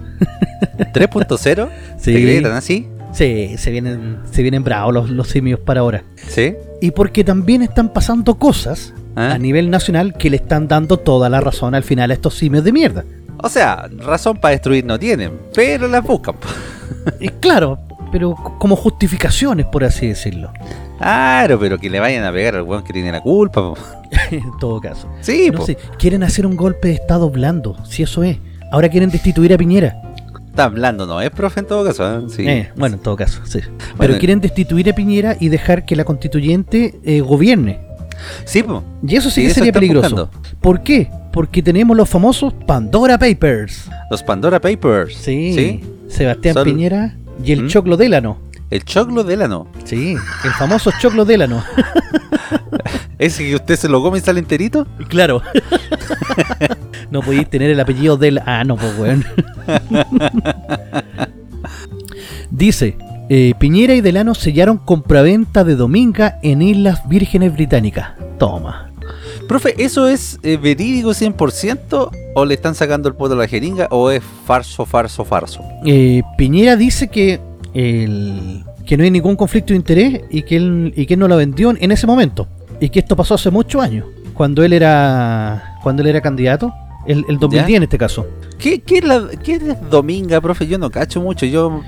3.0. 0.95 1.68
Sí. 1.99 2.14
¿Te 2.14 2.22
crees 2.22 2.45
así? 2.47 2.89
Sí, 3.15 3.57
se 3.59 3.71
vienen, 3.71 4.19
se 4.31 4.43
vienen 4.43 4.65
bravos 4.65 4.93
los, 4.93 5.11
los 5.11 5.29
simios 5.29 5.61
para 5.61 5.81
ahora. 5.81 6.03
¿Sí? 6.17 6.55
Y 6.81 6.91
porque 6.91 7.23
también 7.25 7.62
están 7.62 7.93
pasando 7.93 8.35
cosas 8.35 8.93
¿Ah? 9.17 9.33
a 9.35 9.39
nivel 9.39 9.71
nacional 9.71 10.15
que 10.15 10.29
le 10.31 10.37
están 10.37 10.67
dando 10.69 10.99
toda 10.99 11.29
la 11.31 11.41
razón 11.41 11.75
al 11.75 11.85
final 11.85 12.11
a 12.11 12.15
estos 12.15 12.35
simios 12.35 12.65
de 12.65 12.73
mierda. 12.73 13.05
O 13.43 13.49
sea, 13.49 13.89
razón 13.99 14.39
para 14.39 14.53
destruir 14.53 14.85
no 14.85 14.99
tienen, 14.99 15.33
pero 15.55 15.87
las 15.89 16.03
buscan. 16.05 16.35
Y 17.21 17.29
claro, 17.29 17.79
pero 18.11 18.35
como 18.59 18.77
justificaciones, 18.77 19.67
por 19.67 19.85
así 19.85 20.07
decirlo. 20.09 20.51
Claro, 20.99 21.59
pero 21.59 21.79
que 21.79 21.91
le 21.91 22.01
vayan 22.01 22.25
a 22.25 22.33
pegar 22.33 22.55
al 22.57 22.62
weón 22.62 22.83
que 22.83 22.93
tiene 22.95 23.12
la 23.12 23.21
culpa. 23.21 23.61
po. 23.61 23.77
en 24.31 24.57
todo 24.59 24.81
caso. 24.81 25.09
Sí, 25.21 25.51
No 25.53 25.59
po. 25.61 25.67
sé, 25.67 25.77
quieren 25.99 26.23
hacer 26.23 26.47
un 26.47 26.57
golpe 26.57 26.89
de 26.89 26.95
estado 26.95 27.29
blando, 27.31 27.77
si 27.85 28.03
eso 28.03 28.23
es. 28.23 28.39
Ahora 28.73 28.89
quieren 28.89 29.11
destituir 29.11 29.53
a 29.53 29.59
Piñera. 29.59 30.01
Está 30.55 30.66
hablando, 30.66 31.05
¿no? 31.05 31.20
Es 31.20 31.30
profe 31.30 31.59
en 31.59 31.66
todo 31.66 31.84
caso. 31.84 32.18
¿eh? 32.18 32.22
Sí. 32.28 32.48
Eh, 32.48 32.70
bueno, 32.76 32.94
en 32.94 33.02
todo 33.02 33.16
caso, 33.16 33.40
sí. 33.44 33.59
Pero 33.59 33.96
Bueno, 33.96 34.18
quieren 34.18 34.40
destituir 34.40 34.88
a 34.88 34.94
Piñera 34.94 35.36
y 35.40 35.48
dejar 35.48 35.84
que 35.84 35.96
la 35.96 36.05
constituyente 36.05 36.94
eh, 37.02 37.20
gobierne. 37.22 37.80
Sí, 38.44 38.62
po. 38.62 38.84
Y 39.05 39.16
eso 39.16 39.30
sí, 39.30 39.40
Sí, 39.42 39.48
que 39.48 39.55
sería 39.55 39.72
peligroso. 39.72 40.11
buscando. 40.14 40.30
¿Por 40.61 40.84
qué? 40.84 41.11
Porque 41.32 41.61
tenemos 41.61 41.96
los 41.96 42.09
famosos 42.09 42.55
Pandora 42.68 43.18
Papers. 43.18 43.88
Los 44.12 44.22
Pandora 44.22 44.61
Papers. 44.61 45.16
Sí. 45.16 45.82
Sebastián 46.07 46.55
Piñera 46.62 47.16
y 47.44 47.50
el 47.50 47.64
¿Mm? 47.64 47.68
Choclo 47.68 47.96
Délano. 47.96 48.38
El 48.70 48.84
choclo 48.84 49.24
Delano. 49.24 49.66
Sí, 49.84 50.12
el 50.44 50.50
famoso 50.52 50.92
Choclo 51.00 51.24
Délano. 51.24 51.64
Ese 53.19 53.45
que 53.45 53.55
usted 53.55 53.77
se 53.77 53.89
lo 53.89 54.03
come 54.03 54.19
y 54.19 54.21
sale 54.21 54.41
enterito. 54.41 54.87
claro. 55.09 55.43
no 57.11 57.21
podéis 57.21 57.49
tener 57.49 57.71
el 57.71 57.81
apellido 57.81 58.17
del... 58.17 58.41
Ah, 58.45 58.65
no, 58.65 58.77
pues, 58.77 58.99
weón. 58.99 59.25
Dice 62.51 62.97
Eh, 63.31 63.55
Piñera 63.59 63.95
y 63.95 64.03
Delano 64.03 64.35
sellaron 64.35 64.77
compraventa 64.77 65.65
de 65.65 65.77
Dominga 65.77 66.39
en 66.43 66.61
Islas 66.61 67.09
Vírgenes 67.09 67.55
Británicas. 67.55 68.11
Toma. 68.39 68.91
Profe, 69.49 69.75
¿eso 69.83 70.09
es 70.09 70.39
eh, 70.43 70.57
verídico 70.57 71.11
100% 71.11 72.11
o 72.35 72.45
le 72.45 72.55
están 72.55 72.75
sacando 72.75 73.09
el 73.09 73.15
poto 73.15 73.35
a 73.35 73.37
la 73.37 73.47
jeringa 73.49 73.89
o 73.91 74.11
es 74.11 74.23
farso, 74.47 74.85
farso, 74.87 75.25
farso? 75.25 75.62
Eh, 75.87 76.23
Piñera 76.37 76.77
dice 76.77 77.09
que 77.09 77.41
el, 77.75 78.65
que 78.87 78.97
no 78.97 79.05
hay 79.05 79.11
ningún 79.11 79.37
conflicto 79.37 79.73
de 79.73 79.77
interés 79.77 80.21
y 80.31 80.43
que 80.43 80.57
él, 80.57 80.93
y 80.97 81.07
que 81.07 81.15
él 81.15 81.21
no 81.21 81.29
la 81.29 81.37
vendió 81.37 81.71
en 81.71 81.93
ese 81.93 82.07
momento. 82.07 82.47
Y 82.81 82.89
que 82.91 82.99
esto 83.01 83.16
pasó 83.16 83.35
hace 83.35 83.51
muchos 83.51 83.83
años, 83.83 84.07
cuando 84.35 84.62
él 84.64 84.72
era 84.72 85.77
cuando 85.83 86.03
él 86.03 86.09
era 86.09 86.20
candidato, 86.20 86.72
el, 87.07 87.25
el 87.29 87.39
2010 87.39 87.68
¿Ya? 87.68 87.77
en 87.77 87.83
este 87.83 87.99
caso. 87.99 88.27
¿Qué, 88.59 88.81
qué, 88.81 88.99
es 88.99 89.05
la- 89.05 89.29
qué 89.43 89.55
es 89.57 89.91
Dominga, 89.91 90.41
profe? 90.41 90.66
Yo 90.66 90.79
no 90.79 90.91
cacho 90.91 91.20
mucho. 91.20 91.45
Yo 91.45 91.83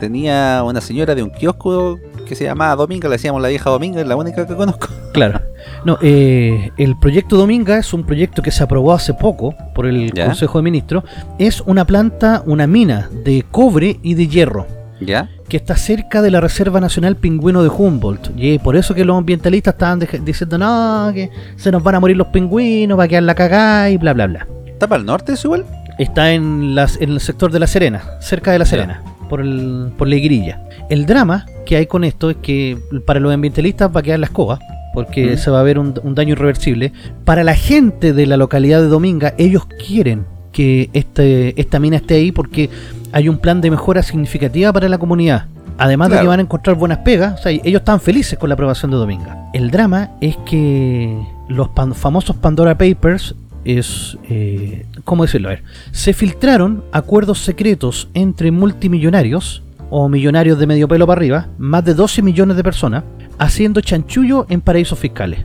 tenía 0.00 0.62
una 0.64 0.80
señora 0.80 1.14
de 1.14 1.22
un 1.22 1.30
kiosco 1.30 1.98
que 2.26 2.34
se 2.34 2.44
llamaba 2.44 2.74
Dominga, 2.76 3.08
le 3.08 3.16
decíamos 3.16 3.42
la 3.42 3.48
vieja 3.48 3.68
Dominga, 3.68 4.00
es 4.00 4.06
la 4.06 4.16
única 4.16 4.46
que 4.46 4.54
conozco. 4.54 4.88
Claro. 5.12 5.42
No, 5.84 5.98
eh, 6.00 6.70
el 6.78 6.98
proyecto 6.98 7.36
Dominga 7.36 7.76
es 7.76 7.92
un 7.92 8.04
proyecto 8.04 8.40
que 8.40 8.50
se 8.50 8.62
aprobó 8.62 8.92
hace 8.94 9.12
poco 9.12 9.54
por 9.74 9.84
el 9.86 10.10
¿Ya? 10.14 10.26
Consejo 10.26 10.58
de 10.58 10.62
Ministros. 10.62 11.04
Es 11.38 11.60
una 11.60 11.84
planta, 11.84 12.42
una 12.46 12.66
mina 12.66 13.10
de 13.24 13.44
cobre 13.50 13.98
y 14.02 14.14
de 14.14 14.26
hierro 14.28 14.66
¿Ya? 15.02 15.28
Que 15.52 15.58
está 15.58 15.76
cerca 15.76 16.22
de 16.22 16.30
la 16.30 16.40
Reserva 16.40 16.80
Nacional 16.80 17.16
Pingüino 17.16 17.62
de 17.62 17.68
Humboldt. 17.68 18.30
Y 18.38 18.54
es 18.54 18.62
por 18.62 18.74
eso 18.74 18.94
que 18.94 19.04
los 19.04 19.18
ambientalistas 19.18 19.74
estaban 19.74 20.00
diciendo, 20.24 20.56
no, 20.56 21.10
que 21.12 21.28
se 21.56 21.70
nos 21.70 21.82
van 21.82 21.96
a 21.96 22.00
morir 22.00 22.16
los 22.16 22.28
pingüinos, 22.28 22.98
va 22.98 23.04
a 23.04 23.08
quedar 23.08 23.24
la 23.24 23.34
cagada 23.34 23.90
y 23.90 23.98
bla, 23.98 24.14
bla, 24.14 24.28
bla. 24.28 24.46
¿Está 24.64 24.88
para 24.88 25.00
el 25.00 25.04
norte 25.04 25.34
eso 25.34 25.48
igual? 25.48 25.66
Está 25.98 26.32
en, 26.32 26.74
las, 26.74 26.98
en 27.02 27.10
el 27.10 27.20
sector 27.20 27.52
de 27.52 27.58
La 27.58 27.66
Serena, 27.66 28.02
cerca 28.18 28.50
de 28.50 28.60
La. 28.60 28.64
Serena, 28.64 29.02
por, 29.28 29.42
el, 29.42 29.92
por 29.98 30.08
la 30.08 30.16
Iguirilla. 30.16 30.66
El 30.88 31.04
drama 31.04 31.44
que 31.66 31.76
hay 31.76 31.84
con 31.86 32.04
esto 32.04 32.30
es 32.30 32.36
que 32.38 32.78
para 33.04 33.20
los 33.20 33.30
ambientalistas 33.30 33.94
va 33.94 34.00
a 34.00 34.02
quedar 34.02 34.20
la 34.20 34.26
escoba, 34.28 34.58
porque 34.94 35.34
Mm. 35.34 35.36
se 35.36 35.50
va 35.50 35.60
a 35.60 35.64
ver 35.64 35.78
un, 35.78 35.92
un 36.02 36.14
daño 36.14 36.32
irreversible. 36.32 36.94
Para 37.26 37.44
la 37.44 37.54
gente 37.54 38.14
de 38.14 38.24
la 38.24 38.38
localidad 38.38 38.80
de 38.80 38.88
Dominga, 38.88 39.34
ellos 39.36 39.66
quieren 39.86 40.24
que 40.50 40.88
este, 40.94 41.60
esta 41.60 41.78
mina 41.78 41.96
esté 41.96 42.14
ahí 42.14 42.32
porque 42.32 42.70
hay 43.12 43.28
un 43.28 43.38
plan 43.38 43.60
de 43.60 43.70
mejora 43.70 44.02
significativa 44.02 44.72
para 44.72 44.88
la 44.88 44.98
comunidad. 44.98 45.46
Además 45.78 46.10
de 46.10 46.16
que 46.22 46.28
van 46.28 46.38
a 46.40 46.42
encontrar 46.42 46.76
buenas 46.76 46.98
pegas, 46.98 47.40
o 47.40 47.42
sea, 47.42 47.50
ellos 47.52 47.80
están 47.80 48.00
felices 48.00 48.38
con 48.38 48.48
la 48.48 48.54
aprobación 48.54 48.90
de 48.90 48.96
Dominga. 48.98 49.48
El 49.52 49.70
drama 49.70 50.10
es 50.20 50.36
que 50.44 51.18
los 51.48 51.68
pan- 51.70 51.94
famosos 51.94 52.36
Pandora 52.36 52.76
Papers 52.76 53.34
es, 53.64 54.18
eh, 54.28 54.84
¿cómo 55.04 55.24
decirlo? 55.24 55.48
A 55.48 55.52
ver, 55.52 55.62
se 55.90 56.12
filtraron 56.12 56.84
acuerdos 56.92 57.38
secretos 57.38 58.08
entre 58.14 58.50
multimillonarios 58.50 59.62
o 59.90 60.08
millonarios 60.08 60.58
de 60.58 60.66
medio 60.66 60.88
pelo 60.88 61.06
para 61.06 61.18
arriba, 61.18 61.46
más 61.58 61.84
de 61.84 61.94
12 61.94 62.22
millones 62.22 62.56
de 62.56 62.62
personas, 62.64 63.04
haciendo 63.38 63.80
chanchullo 63.80 64.46
en 64.48 64.60
paraísos 64.60 64.98
fiscales. 64.98 65.44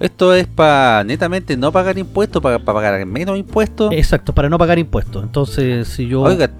Esto 0.00 0.34
es 0.34 0.46
para 0.48 1.04
netamente 1.04 1.56
no 1.56 1.70
pagar 1.70 1.96
impuestos, 1.98 2.42
para 2.42 2.58
pagar 2.58 3.04
menos 3.06 3.38
impuestos. 3.38 3.92
Exacto, 3.92 4.32
para 4.34 4.48
no 4.48 4.58
pagar 4.58 4.78
impuestos. 4.78 5.22
Entonces, 5.22 5.86
si 5.88 6.08
yo... 6.08 6.22
Oiga, 6.22 6.50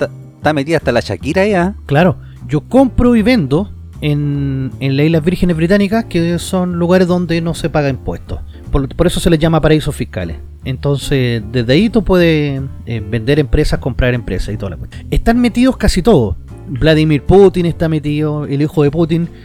está, 0.43 0.53
metida 0.53 0.79
hasta 0.79 0.91
la 0.91 1.01
Shakira 1.01 1.47
ya. 1.47 1.75
Claro, 1.87 2.17
yo 2.49 2.63
compro 2.63 3.15
y 3.15 3.23
vendo 3.23 3.71
en, 4.01 4.73
en 4.81 4.97
las 4.97 5.07
Islas 5.07 5.25
Vírgenes 5.25 5.57
Británicas, 5.57 6.07
que 6.07 6.37
son 6.41 6.81
lugares 6.81 7.07
donde 7.07 7.41
no 7.41 7.55
se 7.55 7.71
paga 7.71 7.89
impuestos. 7.89 8.41
Por, 8.73 8.89
por 8.95 9.07
eso 9.07 9.21
se 9.21 9.31
les 9.31 9.39
llama 9.39 9.61
paraísos 9.61 9.95
fiscales. 9.95 10.39
Entonces, 10.65 11.43
desde 11.53 11.73
ahí 11.73 11.89
tú 11.89 12.03
puedes 12.03 12.61
eh, 12.87 13.03
vender 13.09 13.39
empresas, 13.39 13.79
comprar 13.79 14.15
empresas 14.15 14.53
y 14.53 14.57
toda 14.57 14.71
la 14.71 14.77
cuestión. 14.77 15.07
Están 15.13 15.41
metidos 15.41 15.77
casi 15.77 16.03
todos. 16.03 16.37
Vladimir 16.69 17.23
Putin 17.23 17.67
está 17.67 17.89
metido, 17.89 18.45
el 18.47 18.63
hijo 18.63 18.83
de 18.83 18.91
Putin. 18.91 19.29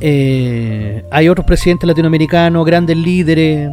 Eh, 0.00 1.04
hay 1.10 1.28
otros 1.28 1.44
presidentes 1.44 1.86
latinoamericanos, 1.86 2.64
grandes 2.64 2.96
líderes. 2.96 3.70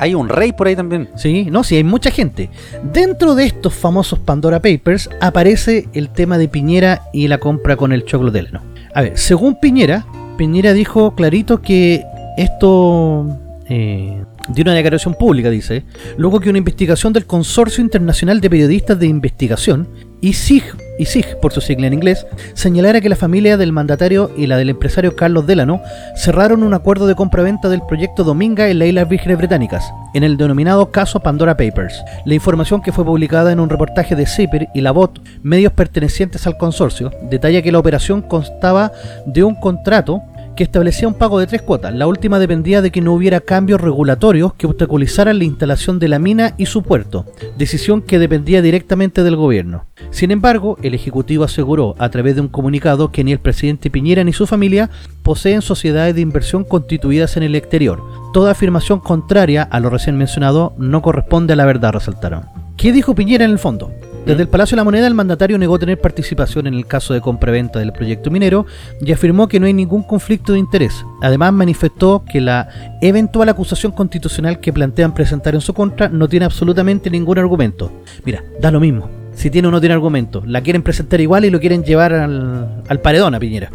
Hay 0.00 0.14
un 0.14 0.28
rey 0.28 0.52
por 0.52 0.66
ahí 0.66 0.76
también. 0.76 1.08
Sí, 1.16 1.48
no, 1.50 1.64
sí, 1.64 1.76
hay 1.76 1.84
mucha 1.84 2.10
gente. 2.10 2.50
Dentro 2.92 3.34
de 3.34 3.46
estos 3.46 3.74
famosos 3.74 4.18
Pandora 4.18 4.60
Papers 4.60 5.08
aparece 5.20 5.88
el 5.92 6.10
tema 6.10 6.38
de 6.38 6.48
Piñera 6.48 7.02
y 7.12 7.28
la 7.28 7.38
compra 7.38 7.76
con 7.76 7.92
el 7.92 8.04
choclo 8.04 8.30
Delano. 8.30 8.62
A 8.94 9.02
ver, 9.02 9.18
según 9.18 9.58
Piñera, 9.60 10.06
Piñera 10.36 10.72
dijo 10.72 11.14
clarito 11.14 11.62
que 11.62 12.04
esto 12.36 13.38
eh, 13.68 14.22
una 14.56 14.74
declaración 14.74 15.14
pública, 15.14 15.50
dice, 15.50 15.84
luego 16.16 16.40
que 16.40 16.50
una 16.50 16.58
investigación 16.58 17.12
del 17.12 17.26
Consorcio 17.26 17.82
Internacional 17.82 18.40
de 18.40 18.50
Periodistas 18.50 18.98
de 18.98 19.06
Investigación, 19.06 19.88
ISIG, 20.24 20.64
ISIG 20.98 21.38
por 21.38 21.52
su 21.52 21.60
sigla 21.60 21.86
en 21.86 21.92
inglés, 21.92 22.26
señalara 22.54 23.02
que 23.02 23.10
la 23.10 23.14
familia 23.14 23.58
del 23.58 23.72
mandatario 23.72 24.30
y 24.38 24.46
la 24.46 24.56
del 24.56 24.70
empresario 24.70 25.16
Carlos 25.16 25.46
Delano 25.46 25.82
cerraron 26.16 26.62
un 26.62 26.72
acuerdo 26.72 27.06
de 27.06 27.14
compraventa 27.14 27.68
del 27.68 27.82
proyecto 27.82 28.24
Dominga 28.24 28.70
en 28.70 28.78
las 28.78 28.88
Islas 28.88 29.06
Vírgenes 29.06 29.36
Británicas, 29.36 29.84
en 30.14 30.24
el 30.24 30.38
denominado 30.38 30.90
caso 30.90 31.20
Pandora 31.20 31.58
Papers. 31.58 32.02
La 32.24 32.32
información 32.32 32.80
que 32.80 32.90
fue 32.90 33.04
publicada 33.04 33.52
en 33.52 33.60
un 33.60 33.68
reportaje 33.68 34.16
de 34.16 34.24
CIPER 34.24 34.68
y 34.72 34.80
la 34.80 34.92
BOT, 34.92 35.18
medios 35.42 35.74
pertenecientes 35.74 36.46
al 36.46 36.56
consorcio, 36.56 37.10
detalla 37.28 37.60
que 37.60 37.72
la 37.72 37.80
operación 37.80 38.22
constaba 38.22 38.92
de 39.26 39.44
un 39.44 39.56
contrato 39.56 40.22
que 40.56 40.64
establecía 40.64 41.08
un 41.08 41.14
pago 41.14 41.38
de 41.38 41.46
tres 41.46 41.62
cuotas. 41.62 41.94
La 41.94 42.06
última 42.06 42.38
dependía 42.38 42.82
de 42.82 42.90
que 42.90 43.00
no 43.00 43.12
hubiera 43.12 43.40
cambios 43.40 43.80
regulatorios 43.80 44.54
que 44.54 44.66
obstaculizaran 44.66 45.38
la 45.38 45.44
instalación 45.44 45.98
de 45.98 46.08
la 46.08 46.18
mina 46.18 46.54
y 46.56 46.66
su 46.66 46.82
puerto, 46.82 47.26
decisión 47.58 48.02
que 48.02 48.18
dependía 48.18 48.62
directamente 48.62 49.22
del 49.22 49.36
gobierno. 49.36 49.86
Sin 50.10 50.30
embargo, 50.30 50.76
el 50.82 50.94
Ejecutivo 50.94 51.44
aseguró 51.44 51.94
a 51.98 52.08
través 52.08 52.34
de 52.36 52.40
un 52.40 52.48
comunicado 52.48 53.10
que 53.10 53.24
ni 53.24 53.32
el 53.32 53.40
presidente 53.40 53.90
Piñera 53.90 54.24
ni 54.24 54.32
su 54.32 54.46
familia 54.46 54.90
poseen 55.22 55.62
sociedades 55.62 56.14
de 56.14 56.20
inversión 56.20 56.64
constituidas 56.64 57.36
en 57.36 57.42
el 57.42 57.54
exterior. 57.54 58.02
Toda 58.32 58.52
afirmación 58.52 59.00
contraria 59.00 59.62
a 59.62 59.80
lo 59.80 59.90
recién 59.90 60.16
mencionado 60.16 60.74
no 60.78 61.02
corresponde 61.02 61.54
a 61.54 61.56
la 61.56 61.64
verdad, 61.64 61.92
resaltaron. 61.92 62.42
¿Qué 62.76 62.92
dijo 62.92 63.14
Piñera 63.14 63.44
en 63.44 63.52
el 63.52 63.58
fondo? 63.58 63.92
Desde 64.26 64.40
el 64.40 64.48
Palacio 64.48 64.74
de 64.74 64.80
la 64.80 64.84
Moneda, 64.84 65.06
el 65.06 65.12
mandatario 65.12 65.58
negó 65.58 65.78
tener 65.78 66.00
participación 66.00 66.66
en 66.66 66.72
el 66.72 66.86
caso 66.86 67.12
de 67.12 67.20
compraventa 67.20 67.78
del 67.78 67.92
proyecto 67.92 68.30
minero 68.30 68.64
y 69.02 69.12
afirmó 69.12 69.48
que 69.48 69.60
no 69.60 69.66
hay 69.66 69.74
ningún 69.74 70.02
conflicto 70.02 70.54
de 70.54 70.60
interés. 70.60 71.04
Además, 71.20 71.52
manifestó 71.52 72.24
que 72.24 72.40
la 72.40 72.96
eventual 73.02 73.50
acusación 73.50 73.92
constitucional 73.92 74.60
que 74.60 74.72
plantean 74.72 75.12
presentar 75.12 75.54
en 75.54 75.60
su 75.60 75.74
contra 75.74 76.08
no 76.08 76.26
tiene 76.26 76.46
absolutamente 76.46 77.10
ningún 77.10 77.38
argumento. 77.38 77.92
Mira, 78.24 78.42
da 78.60 78.70
lo 78.70 78.80
mismo. 78.80 79.10
Si 79.34 79.50
tiene 79.50 79.68
o 79.68 79.70
no 79.70 79.80
tiene 79.80 79.94
argumento, 79.94 80.42
la 80.46 80.62
quieren 80.62 80.82
presentar 80.82 81.20
igual 81.20 81.44
y 81.44 81.50
lo 81.50 81.60
quieren 81.60 81.84
llevar 81.84 82.14
al, 82.14 82.82
al 82.88 83.00
paredón 83.00 83.34
a 83.34 83.40
Piñera. 83.40 83.70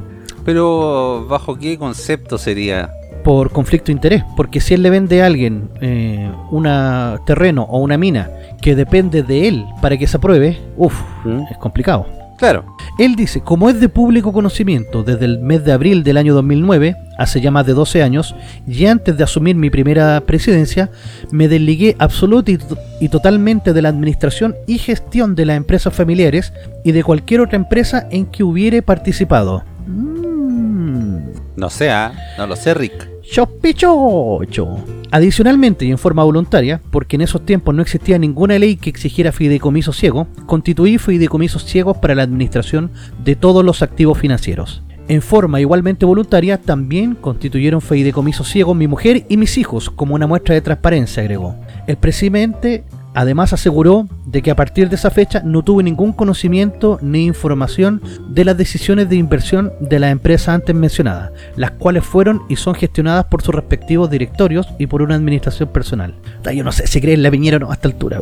Pero, 0.45 1.28
¿bajo 1.30 1.60
qué 1.60 1.78
concepto 1.78 2.39
sería? 2.39 2.89
Por 3.30 3.51
conflicto 3.51 3.86
de 3.88 3.91
interés, 3.91 4.23
porque 4.36 4.59
si 4.59 4.73
él 4.73 4.82
le 4.82 4.89
vende 4.89 5.21
a 5.21 5.27
alguien 5.27 5.69
eh, 5.82 6.32
un 6.49 6.67
terreno 7.27 7.61
o 7.61 7.77
una 7.77 7.95
mina 7.95 8.27
que 8.59 8.75
depende 8.75 9.21
de 9.21 9.47
él 9.47 9.65
para 9.84 9.97
que 9.97 10.07
se 10.07 10.17
apruebe, 10.17 10.57
uff, 10.75 10.99
¿Mm? 11.25 11.43
es 11.51 11.57
complicado. 11.59 12.07
Claro. 12.39 12.65
Él 12.97 13.15
dice, 13.15 13.41
como 13.41 13.69
es 13.69 13.80
de 13.80 13.88
público 13.88 14.34
conocimiento 14.34 15.03
desde 15.03 15.25
el 15.25 15.38
mes 15.41 15.63
de 15.63 15.73
abril 15.73 16.03
del 16.03 16.17
año 16.17 16.34
2009, 16.34 16.95
hace 17.19 17.39
ya 17.39 17.51
más 17.51 17.67
de 17.67 17.73
12 17.73 18.01
años, 18.01 18.34
y 18.65 18.88
antes 18.88 19.15
de 19.15 19.23
asumir 19.23 19.55
mi 19.55 19.69
primera 19.69 20.19
presidencia, 20.21 20.89
me 21.30 21.47
desligué 21.47 21.95
absoluta 21.99 22.49
y, 22.49 22.57
to- 22.57 22.80
y 22.99 23.09
totalmente 23.09 23.73
de 23.73 23.82
la 23.84 23.89
administración 23.89 24.55
y 24.65 24.80
gestión 24.80 25.36
de 25.36 25.45
las 25.45 25.55
empresas 25.57 25.93
familiares 25.93 26.51
y 26.84 26.93
de 26.93 27.03
cualquier 27.03 27.41
otra 27.41 27.57
empresa 27.57 28.07
en 28.09 28.25
que 28.25 28.43
hubiere 28.43 28.82
participado. 28.82 29.63
Mm. 29.86 31.19
No 31.57 31.69
sé, 31.69 31.91
¿ah? 31.91 32.13
no 32.38 32.47
lo 32.47 32.55
sé, 32.55 32.73
Rick. 32.73 33.18
Chopichocho. 33.32 34.77
Adicionalmente 35.11 35.86
y 35.86 35.91
en 35.91 35.99
forma 35.99 36.23
voluntaria, 36.23 36.82
porque 36.89 37.15
en 37.15 37.21
esos 37.21 37.45
tiempos 37.45 37.75
no 37.75 37.84
existía 37.84 38.17
ninguna 38.17 38.57
ley 38.57 38.75
que 38.75 38.89
exigiera 38.89 39.32
fideicomiso 39.32 39.93
ciego, 39.93 40.27
constituí 40.47 40.97
fideicomisos 40.97 41.63
ciegos 41.63 41.97
para 41.97 42.15
la 42.15 42.23
administración 42.23 42.89
de 43.23 43.36
todos 43.36 43.63
los 43.63 43.84
activos 43.84 44.17
financieros. 44.17 44.82
En 45.07 45.21
forma 45.21 45.61
igualmente 45.61 46.05
voluntaria, 46.05 46.59
también 46.59 47.13
constituyeron 47.13 47.82
fideicomisos 47.82 48.47
ciegos 48.47 48.75
mi 48.75 48.88
mujer 48.88 49.25
y 49.30 49.38
mis 49.38 49.59
hijos 49.59 49.91
como 49.91 50.15
una 50.15 50.25
muestra 50.27 50.55
de 50.55 50.61
transparencia, 50.61 51.21
agregó. 51.21 51.55
El 51.86 51.97
presidente 51.97 52.84
además 53.14 53.53
aseguró 53.53 54.07
de 54.26 54.41
que 54.41 54.51
a 54.51 54.55
partir 54.55 54.89
de 54.89 54.95
esa 54.95 55.10
fecha 55.10 55.41
no 55.43 55.64
tuvo 55.64 55.82
ningún 55.82 56.14
conocimiento 56.14 56.99
ni 57.01 57.26
información 57.26 58.01
de 58.30 58.45
las 58.45 58.57
decisiones 58.57 59.10
de 59.10 59.16
inversión 59.16 59.74
de 59.80 59.99
la 59.99 60.10
empresa 60.10 60.53
antes 60.53 60.76
mencionada, 60.76 61.32
las 61.55 61.72
cuales 61.72 62.03
fueron 62.03 62.43
y 62.49 62.55
son 62.55 62.76
gestionadas 62.76 63.26
por 63.26 63.41
sus 63.41 63.55
respectivos 63.55 64.10
directorios 64.10 64.68
y 64.78 64.88
por 64.88 65.01
una 65.01 65.16
administración 65.16 65.70
personal. 65.70 66.16
Yo 66.53 66.64
no 66.64 66.72
sé 66.72 66.88
si 66.88 67.01
creen 67.01 67.24
la 67.24 67.30
viñera 67.30 67.57
o 67.57 67.60
no 67.60 67.72
a 67.72 67.74
esta 67.74 67.88
altura. 67.88 68.22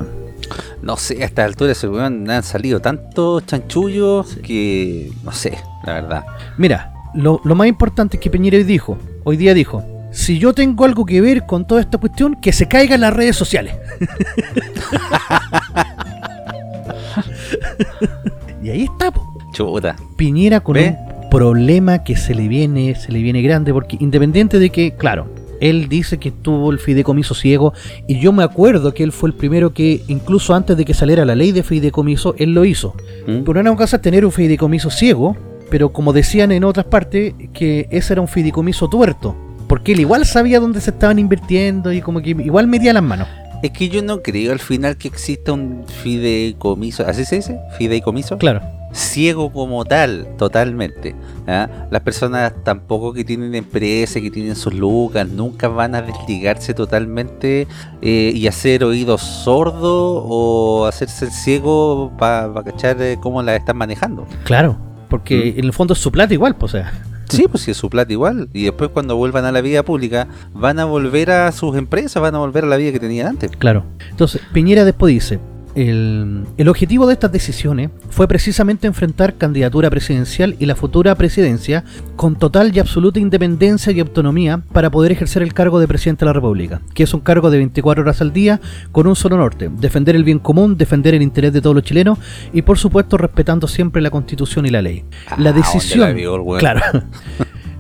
No 0.82 0.98
sé, 0.98 1.24
a 1.24 1.26
esta 1.26 1.44
altura 1.44 1.74
weón 1.84 2.30
han 2.30 2.44
salido 2.44 2.80
tantos 2.80 3.46
chanchullos 3.46 4.38
que. 4.44 5.12
No 5.24 5.32
sé, 5.32 5.58
la 5.86 5.94
verdad. 5.94 6.26
Mira, 6.58 6.94
lo, 7.14 7.42
lo 7.44 7.56
más 7.56 7.68
importante 7.68 8.18
es 8.18 8.22
que 8.22 8.30
Piñera 8.30 8.58
hoy 8.58 8.64
dijo, 8.64 8.98
hoy 9.24 9.38
día 9.38 9.54
dijo, 9.54 9.84
si 10.18 10.40
yo 10.40 10.52
tengo 10.52 10.84
algo 10.84 11.06
que 11.06 11.22
ver 11.22 11.46
con 11.46 11.68
toda 11.68 11.80
esta 11.80 12.00
cuestión, 12.00 12.36
que 12.42 12.52
se 12.52 12.68
caiga 12.68 12.96
en 12.96 13.02
las 13.02 13.14
redes 13.14 13.36
sociales. 13.36 13.76
y 18.64 18.72
ahí 18.72 18.86
está, 18.86 19.12
po. 19.12 19.22
Chuta. 19.54 19.96
Piñera 20.18 20.62
con 20.62 20.74
¿Ve? 20.74 20.96
un 20.98 21.30
problema 21.30 22.04
que 22.04 22.18
se 22.18 22.34
le 22.34 22.48
viene, 22.48 22.96
se 22.96 23.12
le 23.12 23.22
viene 23.22 23.44
grande, 23.44 23.72
porque 23.72 23.96
independiente 24.00 24.58
de 24.58 24.72
que, 24.72 24.96
claro, 24.96 25.28
él 25.62 25.88
dice 25.88 26.18
que 26.18 26.32
tuvo 26.32 26.72
el 26.72 26.80
fideicomiso 26.80 27.36
ciego 27.36 27.74
y 28.08 28.20
yo 28.20 28.34
me 28.34 28.44
acuerdo 28.44 28.96
que 28.96 29.04
él 29.04 29.12
fue 29.12 29.30
el 29.30 29.36
primero 29.36 29.72
que, 29.72 30.02
incluso 30.08 30.56
antes 30.56 30.76
de 30.78 30.84
que 30.84 30.96
saliera 30.96 31.26
la 31.26 31.36
ley 31.36 31.52
de 31.52 31.62
fideicomiso, 31.62 32.34
él 32.40 32.56
lo 32.56 32.66
hizo. 32.66 32.96
¿Mm? 33.28 33.44
Pero 33.46 33.60
una 33.60 33.76
cosa 33.76 34.02
tener 34.02 34.26
un 34.26 34.32
fideicomiso 34.32 34.90
ciego, 34.90 35.38
pero 35.70 35.90
como 35.90 36.12
decían 36.12 36.52
en 36.52 36.64
otras 36.64 36.88
partes, 36.88 37.36
que 37.54 37.88
ese 37.92 38.14
era 38.14 38.22
un 38.22 38.28
fideicomiso 38.28 38.90
tuerto. 38.90 39.36
Porque 39.78 39.92
él 39.92 40.00
igual 40.00 40.26
sabía 40.26 40.60
dónde 40.60 40.82
se 40.82 40.90
estaban 40.90 41.20
invirtiendo 41.20 41.94
y 41.94 42.02
como 42.02 42.20
que 42.20 42.32
igual 42.32 42.66
metía 42.66 42.94
las 42.94 43.04
manos. 43.04 43.28
Es 43.62 43.70
que 43.70 43.90
yo 43.90 44.02
no 44.02 44.24
creo 44.24 44.52
al 44.52 44.58
final 44.58 44.98
que 44.98 45.08
exista 45.08 45.54
un 45.54 45.86
fideicomiso, 46.02 47.06
¿así 47.06 47.26
se 47.26 47.36
dice? 47.36 47.60
¿Fideicomiso? 47.78 48.40
Claro. 48.40 48.64
Ciego 48.92 49.54
como 49.54 49.86
tal, 49.86 50.30
totalmente. 50.36 51.14
¿ah? 51.46 51.70
Las 51.92 52.02
personas 52.02 52.54
tampoco 52.64 53.14
que 53.14 53.24
tienen 53.24 53.54
empresas, 53.54 54.20
que 54.20 54.32
tienen 54.32 54.56
sus 54.56 54.74
lucas, 54.74 55.30
nunca 55.30 55.68
van 55.68 55.94
a 55.94 56.02
desligarse 56.02 56.74
totalmente 56.74 57.68
eh, 58.02 58.32
y 58.34 58.48
hacer 58.48 58.84
oídos 58.84 59.22
sordos 59.22 60.24
o 60.26 60.88
hacerse 60.88 61.26
el 61.26 61.32
ciego 61.32 62.12
para 62.18 62.52
cachar 62.64 63.00
eh, 63.00 63.20
cómo 63.22 63.44
la 63.44 63.56
están 63.56 63.78
manejando. 63.78 64.26
Claro. 64.44 64.76
Porque 65.08 65.50
en 65.56 65.66
el 65.66 65.72
fondo 65.72 65.94
es 65.94 66.00
su 66.00 66.12
plata 66.12 66.34
igual, 66.34 66.56
pues, 66.56 66.74
o 66.74 66.78
sea. 66.78 66.92
Sí, 67.38 67.46
pues 67.50 67.64
si 67.64 67.72
es 67.72 67.78
su 67.78 67.90
plata 67.90 68.12
igual. 68.12 68.50
Y 68.54 68.64
después 68.64 68.90
cuando 68.92 69.16
vuelvan 69.16 69.46
a 69.46 69.52
la 69.52 69.62
vida 69.62 69.84
pública, 69.84 70.28
van 70.54 70.80
a 70.80 70.86
volver 70.86 71.32
a 71.32 71.52
sus 71.52 71.76
empresas, 71.76 72.22
van 72.22 72.36
a 72.36 72.40
volver 72.40 72.64
a 72.64 72.68
la 72.68 72.78
vida 72.78 72.92
que 72.92 73.00
tenían 73.00 73.28
antes. 73.28 73.52
Claro. 73.52 73.84
Entonces, 74.10 74.42
Piñera 74.54 74.86
después 74.86 75.14
dice, 75.14 75.40
el, 75.78 76.46
el 76.58 76.68
objetivo 76.70 77.06
de 77.06 77.14
estas 77.14 77.32
decisiones 77.32 77.92
fue 78.10 78.28
precisamente 78.28 78.88
enfrentar 78.88 79.36
candidatura 79.36 79.90
presidencial 79.92 80.56
y 80.58 80.66
la 80.66 80.76
futura 80.76 81.14
presidencia 81.14 81.84
con 82.16 82.36
total 82.36 82.76
y 82.76 82.80
absoluta 82.80 83.20
independencia 83.20 83.92
y 83.94 84.00
autonomía 84.00 84.62
para 84.74 84.90
poder 84.90 85.12
ejercer 85.12 85.44
el 85.44 85.54
cargo 85.54 85.80
de 85.80 85.88
presidente 85.88 86.22
de 86.26 86.30
la 86.30 86.34
República, 86.34 86.82
que 86.96 87.04
es 87.04 87.14
un 87.14 87.20
cargo 87.20 87.52
de 87.52 87.58
24 87.58 88.02
horas 88.02 88.22
al 88.22 88.34
día 88.34 88.60
con 88.92 89.06
un 89.06 89.16
solo 89.16 89.38
norte, 89.38 89.70
defender 89.80 90.16
el 90.16 90.24
bien 90.24 90.40
común, 90.40 90.78
defender 90.78 91.14
el 91.14 91.22
interés 91.22 91.54
de 91.54 91.62
todos 91.62 91.76
los 91.76 91.84
chilenos 91.84 92.18
y 92.54 92.64
por 92.64 92.80
supuesto 92.80 93.18
respetando 93.18 93.68
siempre 93.68 94.02
la 94.02 94.10
constitución 94.10 94.66
y 94.66 94.70
la 94.70 94.82
ley. 94.82 95.04
La 95.38 95.52
Ah, 95.52 95.54
decisión... 95.54 96.00
¿dónde 96.00 96.14
la 96.14 96.18
vio 96.18 96.42
weón? 96.42 96.60
Claro. 96.60 96.82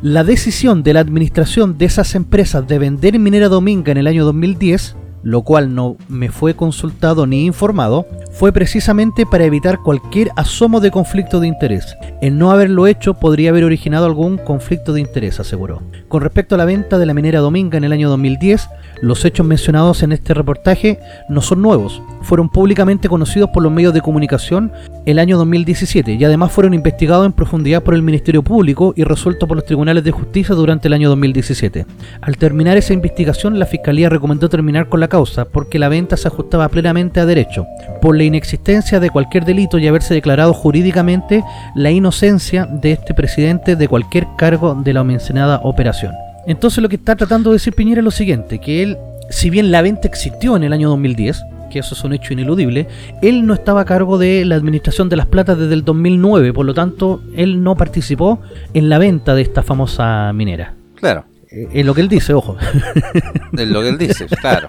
La 0.03 0.23
decisión 0.23 0.83
de 0.83 0.93
la 0.93 0.99
administración 0.99 1.79
de 1.79 1.85
esas 1.85 2.13
empresas 2.13 2.67
de 2.67 2.77
vender 2.77 3.17
Minera 3.17 3.49
Dominga 3.49 3.91
en 3.91 3.97
el 3.97 4.05
año 4.05 4.23
2010, 4.25 4.95
lo 5.27 5.41
cual 5.41 5.75
no 5.75 5.97
me 6.07 6.29
fue 6.29 6.53
consultado 6.53 7.27
ni 7.27 7.45
informado, 7.45 8.07
fue 8.31 8.53
precisamente 8.53 9.25
para 9.25 9.43
evitar 9.43 9.79
cualquier 9.79 10.29
asomo 10.37 10.79
de 10.79 10.89
conflicto 10.89 11.41
de 11.41 11.49
interés. 11.49 11.97
El 12.21 12.37
no 12.37 12.49
haberlo 12.49 12.87
hecho 12.87 13.15
podría 13.15 13.49
haber 13.49 13.65
originado 13.65 14.05
algún 14.05 14.37
conflicto 14.37 14.93
de 14.93 15.01
interés, 15.01 15.41
aseguró. 15.41 15.81
Con 16.07 16.21
respecto 16.21 16.55
a 16.55 16.57
la 16.57 16.63
venta 16.63 16.97
de 16.97 17.05
la 17.05 17.13
minera 17.13 17.41
Dominga 17.41 17.77
en 17.77 17.83
el 17.83 17.91
año 17.91 18.09
2010, 18.09 18.69
los 19.01 19.25
hechos 19.25 19.45
mencionados 19.45 20.01
en 20.01 20.13
este 20.13 20.33
reportaje 20.33 20.97
no 21.27 21.41
son 21.41 21.61
nuevos, 21.61 22.01
fueron 22.21 22.47
públicamente 22.47 23.09
conocidos 23.09 23.49
por 23.49 23.63
los 23.63 23.71
medios 23.71 23.93
de 23.93 24.01
comunicación 24.01 24.71
el 25.05 25.19
año 25.19 25.37
2017 25.37 26.13
y 26.13 26.23
además 26.23 26.53
fueron 26.53 26.73
investigados 26.73 27.25
en 27.25 27.33
profundidad 27.33 27.83
por 27.83 27.95
el 27.95 28.01
Ministerio 28.01 28.43
Público 28.43 28.93
y 28.95 29.03
resueltos 29.03 29.47
por 29.47 29.57
los 29.57 29.65
tribunales 29.65 30.05
de 30.05 30.11
justicia 30.11 30.55
durante 30.55 30.87
el 30.87 30.93
año 30.93 31.09
2017. 31.09 31.85
Al 32.21 32.37
terminar 32.37 32.77
esa 32.77 32.93
investigación, 32.93 33.59
la 33.59 33.65
Fiscalía 33.65 34.09
recomendó 34.09 34.47
terminar 34.47 34.87
con 34.87 35.01
la 35.01 35.07
causa 35.07 35.16
porque 35.51 35.79
la 35.79 35.89
venta 35.89 36.17
se 36.17 36.27
ajustaba 36.27 36.69
plenamente 36.69 37.19
a 37.19 37.25
derecho, 37.25 37.65
por 38.01 38.15
la 38.15 38.23
inexistencia 38.23 38.99
de 38.99 39.09
cualquier 39.09 39.45
delito 39.45 39.77
y 39.77 39.87
haberse 39.87 40.13
declarado 40.13 40.53
jurídicamente 40.53 41.43
la 41.75 41.91
inocencia 41.91 42.65
de 42.65 42.91
este 42.91 43.13
presidente 43.13 43.75
de 43.75 43.87
cualquier 43.87 44.27
cargo 44.37 44.75
de 44.75 44.93
la 44.93 45.03
mencionada 45.03 45.61
operación. 45.63 46.13
Entonces 46.45 46.81
lo 46.81 46.89
que 46.89 46.95
está 46.95 47.15
tratando 47.15 47.49
de 47.49 47.55
decir 47.55 47.73
Piñera 47.73 47.99
es 47.99 48.05
lo 48.05 48.11
siguiente, 48.11 48.59
que 48.59 48.83
él, 48.83 48.97
si 49.29 49.49
bien 49.49 49.71
la 49.71 49.81
venta 49.81 50.07
existió 50.07 50.55
en 50.55 50.63
el 50.63 50.73
año 50.73 50.89
2010, 50.89 51.43
que 51.69 51.79
eso 51.79 51.95
es 51.95 52.03
un 52.03 52.13
hecho 52.13 52.33
ineludible, 52.33 52.87
él 53.21 53.45
no 53.45 53.53
estaba 53.53 53.81
a 53.81 53.85
cargo 53.85 54.17
de 54.17 54.45
la 54.45 54.55
administración 54.55 55.09
de 55.09 55.17
las 55.17 55.25
platas 55.25 55.57
desde 55.57 55.73
el 55.73 55.83
2009, 55.83 56.53
por 56.53 56.65
lo 56.65 56.73
tanto, 56.73 57.21
él 57.35 57.63
no 57.63 57.75
participó 57.75 58.39
en 58.73 58.89
la 58.89 58.97
venta 58.97 59.35
de 59.35 59.41
esta 59.41 59.63
famosa 59.63 60.31
minera. 60.33 60.73
Claro. 60.95 61.25
Es 61.49 61.85
lo 61.85 61.93
que 61.93 62.01
él 62.01 62.09
dice, 62.09 62.33
ojo. 62.33 62.57
Es 63.57 63.67
lo 63.67 63.81
que 63.81 63.89
él 63.89 63.97
dice, 63.97 64.25
claro. 64.27 64.67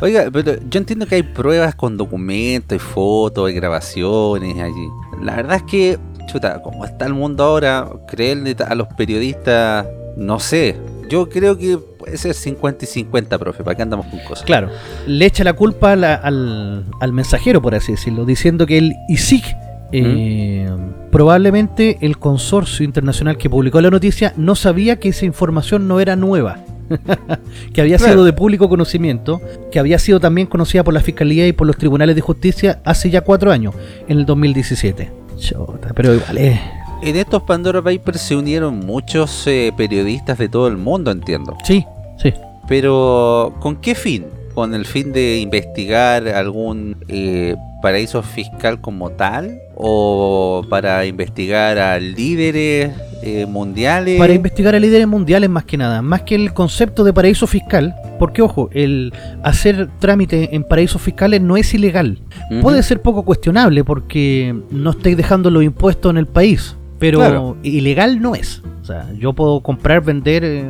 Oiga, 0.00 0.28
pero 0.32 0.54
yo 0.70 0.78
entiendo 0.78 1.06
que 1.06 1.16
hay 1.16 1.22
pruebas 1.22 1.74
con 1.74 1.96
documentos, 1.96 2.72
hay 2.72 2.78
fotos, 2.78 3.48
hay 3.48 3.54
grabaciones 3.54 4.58
allí. 4.58 4.88
La 5.22 5.36
verdad 5.36 5.56
es 5.56 5.62
que, 5.64 5.98
chuta, 6.26 6.62
como 6.62 6.84
está 6.84 7.06
el 7.06 7.14
mundo 7.14 7.44
ahora, 7.44 7.88
creerle 8.08 8.56
a 8.66 8.74
los 8.74 8.86
periodistas, 8.96 9.86
no 10.16 10.38
sé. 10.38 10.76
Yo 11.08 11.28
creo 11.28 11.58
que 11.58 11.76
puede 11.76 12.16
ser 12.16 12.32
50 12.34 12.84
y 12.84 12.88
50, 12.88 13.36
profe, 13.38 13.64
¿para 13.64 13.76
qué 13.76 13.82
andamos 13.82 14.06
con 14.06 14.20
cosas? 14.20 14.44
Claro, 14.46 14.70
le 15.06 15.26
echa 15.26 15.42
la 15.42 15.52
culpa 15.54 15.96
la- 15.96 16.14
al, 16.14 16.86
al 17.00 17.12
mensajero, 17.12 17.60
por 17.60 17.74
así 17.74 17.92
decirlo, 17.92 18.24
diciendo 18.24 18.64
que 18.64 18.78
el 18.78 18.94
ISIC, 19.08 19.44
eh, 19.92 20.68
probablemente 21.10 21.98
el 22.00 22.18
consorcio 22.18 22.84
internacional 22.84 23.36
que 23.36 23.50
publicó 23.50 23.80
la 23.80 23.90
noticia, 23.90 24.32
no 24.36 24.54
sabía 24.54 24.98
que 24.98 25.08
esa 25.10 25.24
información 25.26 25.88
no 25.88 26.00
era 26.00 26.16
nueva. 26.16 26.58
que 27.72 27.80
había 27.80 27.98
Claro. 27.98 28.14
sido 28.14 28.24
de 28.24 28.32
público 28.32 28.68
conocimiento, 28.68 29.40
que 29.70 29.78
había 29.78 29.98
sido 29.98 30.18
también 30.18 30.46
conocida 30.48 30.82
por 30.82 30.92
la 30.92 31.00
Fiscalía 31.00 31.46
y 31.46 31.52
por 31.52 31.66
los 31.66 31.76
tribunales 31.76 32.16
de 32.16 32.20
justicia 32.20 32.80
hace 32.84 33.10
ya 33.10 33.20
cuatro 33.20 33.52
años, 33.52 33.74
en 34.08 34.18
el 34.18 34.26
2017. 34.26 35.10
Chota, 35.38 35.92
pero 35.94 36.14
igual 36.14 36.38
es... 36.38 36.58
En 37.02 37.16
estos 37.16 37.42
Pandora 37.44 37.80
Papers 37.80 38.20
se 38.20 38.36
unieron 38.36 38.80
muchos 38.80 39.46
eh, 39.46 39.72
periodistas 39.76 40.36
de 40.36 40.48
todo 40.50 40.66
el 40.68 40.76
mundo, 40.76 41.10
entiendo. 41.10 41.56
Sí, 41.64 41.86
sí. 42.18 42.34
Pero, 42.68 43.54
¿con 43.60 43.76
qué 43.76 43.94
fin? 43.94 44.26
¿Con 44.54 44.74
el 44.74 44.84
fin 44.84 45.12
de 45.12 45.38
investigar 45.38 46.28
algún 46.28 46.96
eh, 47.08 47.56
paraíso 47.80 48.22
fiscal 48.22 48.80
como 48.82 49.10
tal? 49.10 49.58
¿O 49.82 50.62
para 50.68 51.06
investigar 51.06 51.78
a 51.78 51.98
líderes 51.98 52.90
eh, 53.22 53.46
mundiales? 53.46 54.18
Para 54.18 54.34
investigar 54.34 54.74
a 54.74 54.78
líderes 54.78 55.06
mundiales 55.06 55.48
más 55.48 55.64
que 55.64 55.76
nada, 55.76 56.02
más 56.02 56.22
que 56.22 56.34
el 56.34 56.52
concepto 56.52 57.02
de 57.02 57.12
paraíso 57.12 57.46
fiscal, 57.46 57.94
porque 58.18 58.42
ojo, 58.42 58.68
el 58.72 59.12
hacer 59.42 59.88
trámite 59.98 60.54
en 60.54 60.64
paraísos 60.64 61.00
fiscales 61.00 61.40
no 61.40 61.56
es 61.56 61.72
ilegal. 61.72 62.18
Puede 62.60 62.82
ser 62.82 63.00
poco 63.00 63.22
cuestionable 63.22 63.84
porque 63.84 64.54
no 64.70 64.90
estáis 64.90 65.16
dejando 65.16 65.48
los 65.50 65.62
impuestos 65.64 66.10
en 66.10 66.18
el 66.18 66.26
país, 66.26 66.76
pero 66.98 67.18
Claro. 67.20 67.56
ilegal 67.62 68.20
no 68.20 68.34
es. 68.34 68.62
O 68.82 68.84
sea, 68.84 69.06
yo 69.18 69.32
puedo 69.32 69.60
comprar, 69.60 70.02
vender 70.02 70.44
eh, 70.44 70.64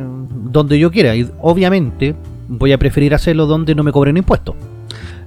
donde 0.51 0.77
yo 0.79 0.91
quiera 0.91 1.15
y 1.15 1.27
obviamente 1.41 2.15
voy 2.47 2.71
a 2.71 2.77
preferir 2.77 3.13
hacerlo 3.13 3.45
donde 3.45 3.73
no 3.75 3.83
me 3.83 3.91
cobren 3.91 4.15
impuestos. 4.17 4.55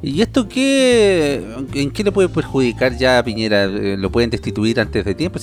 ¿Y 0.02 0.20
esto 0.20 0.48
qué, 0.48 1.42
en 1.74 1.90
qué 1.90 2.04
le 2.04 2.12
puede 2.12 2.28
perjudicar 2.28 2.96
ya 2.96 3.18
a 3.18 3.22
Piñera? 3.24 3.64
Eh, 3.64 3.96
¿Lo 3.98 4.10
pueden 4.10 4.30
destituir 4.30 4.78
antes 4.80 5.04
de 5.04 5.14
tiempo? 5.14 5.38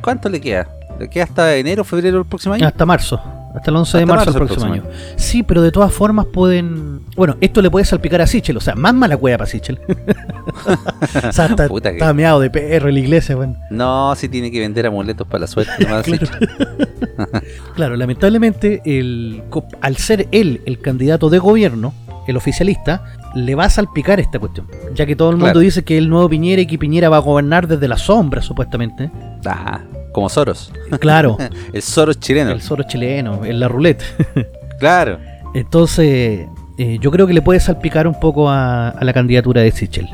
¿Cuánto 0.00 0.28
le 0.28 0.40
queda? 0.40 0.68
¿Le 0.98 1.08
queda 1.08 1.24
hasta 1.24 1.56
enero, 1.56 1.82
febrero 1.84 2.18
del 2.18 2.26
próximo 2.26 2.54
año? 2.54 2.66
Hasta 2.66 2.86
marzo. 2.86 3.20
Hasta 3.54 3.70
el 3.70 3.76
11 3.76 3.98
de 3.98 4.02
Hasta 4.02 4.14
marzo, 4.14 4.30
marzo 4.32 4.32
del 4.38 4.42
el 4.42 4.48
próximo 4.48 4.72
año. 4.72 4.82
Sí, 5.16 5.42
pero 5.42 5.62
de 5.62 5.70
todas 5.70 5.92
formas 5.92 6.26
pueden... 6.26 7.00
Bueno, 7.16 7.36
esto 7.40 7.62
le 7.62 7.70
puede 7.70 7.84
salpicar 7.84 8.20
a 8.20 8.26
Sichel, 8.26 8.56
o 8.56 8.60
sea, 8.60 8.74
más 8.74 8.94
mala 8.94 9.16
cueva 9.16 9.38
para 9.38 9.50
Sichel. 9.50 9.78
o 11.28 11.32
sea, 11.32 11.46
está, 11.46 11.68
Puta 11.68 11.92
que- 11.94 12.12
meado 12.14 12.40
de 12.40 12.50
perro 12.50 12.90
la 12.90 12.98
iglesia, 12.98 13.36
bueno. 13.36 13.56
No, 13.70 14.14
si 14.16 14.28
tiene 14.28 14.50
que 14.50 14.58
vender 14.58 14.86
amuletos 14.86 15.26
para 15.26 15.42
la 15.42 15.46
suerte. 15.46 15.72
nomás, 15.84 16.04
Claro. 16.04 16.26
Claro, 17.76 17.96
lamentablemente, 17.96 18.82
el, 18.84 19.42
al 19.80 19.96
ser 19.96 20.28
él 20.32 20.60
el 20.66 20.80
candidato 20.80 21.30
de 21.30 21.38
gobierno, 21.38 21.92
el 22.26 22.36
oficialista, 22.36 23.04
le 23.34 23.54
va 23.54 23.64
a 23.64 23.70
salpicar 23.70 24.20
esta 24.20 24.38
cuestión. 24.38 24.66
Ya 24.94 25.06
que 25.06 25.16
todo 25.16 25.30
el 25.30 25.36
mundo 25.36 25.46
Claro. 25.52 25.60
dice 25.60 25.84
que 25.84 25.98
el 25.98 26.08
nuevo 26.08 26.28
Piñera 26.28 26.62
y 26.62 26.66
que 26.66 26.78
Piñera 26.78 27.08
va 27.08 27.16
a 27.16 27.20
gobernar 27.20 27.66
desde 27.68 27.88
la 27.88 27.96
sombra, 27.98 28.40
supuestamente. 28.42 29.10
Ah, 29.44 29.80
como 30.12 30.28
Soros. 30.28 30.72
Claro, 31.00 31.36
El 31.72 31.82
Soros 31.82 32.18
chileno. 32.20 32.50
el 32.52 32.60
Soros 32.62 32.86
chileno, 32.86 33.44
en 33.44 33.58
la 33.60 33.68
ruleta. 33.68 34.04
Claro. 34.78 35.18
Entonces, 35.54 36.46
eh, 36.78 36.98
yo 37.00 37.10
creo 37.10 37.26
que 37.26 37.32
le 37.32 37.40
puede 37.42 37.60
salpicar 37.60 38.06
un 38.08 38.18
poco 38.18 38.50
a, 38.50 38.88
a 38.90 39.04
la 39.04 39.12
candidatura 39.12 39.62
de 39.62 39.70
Sichel. 39.70 40.08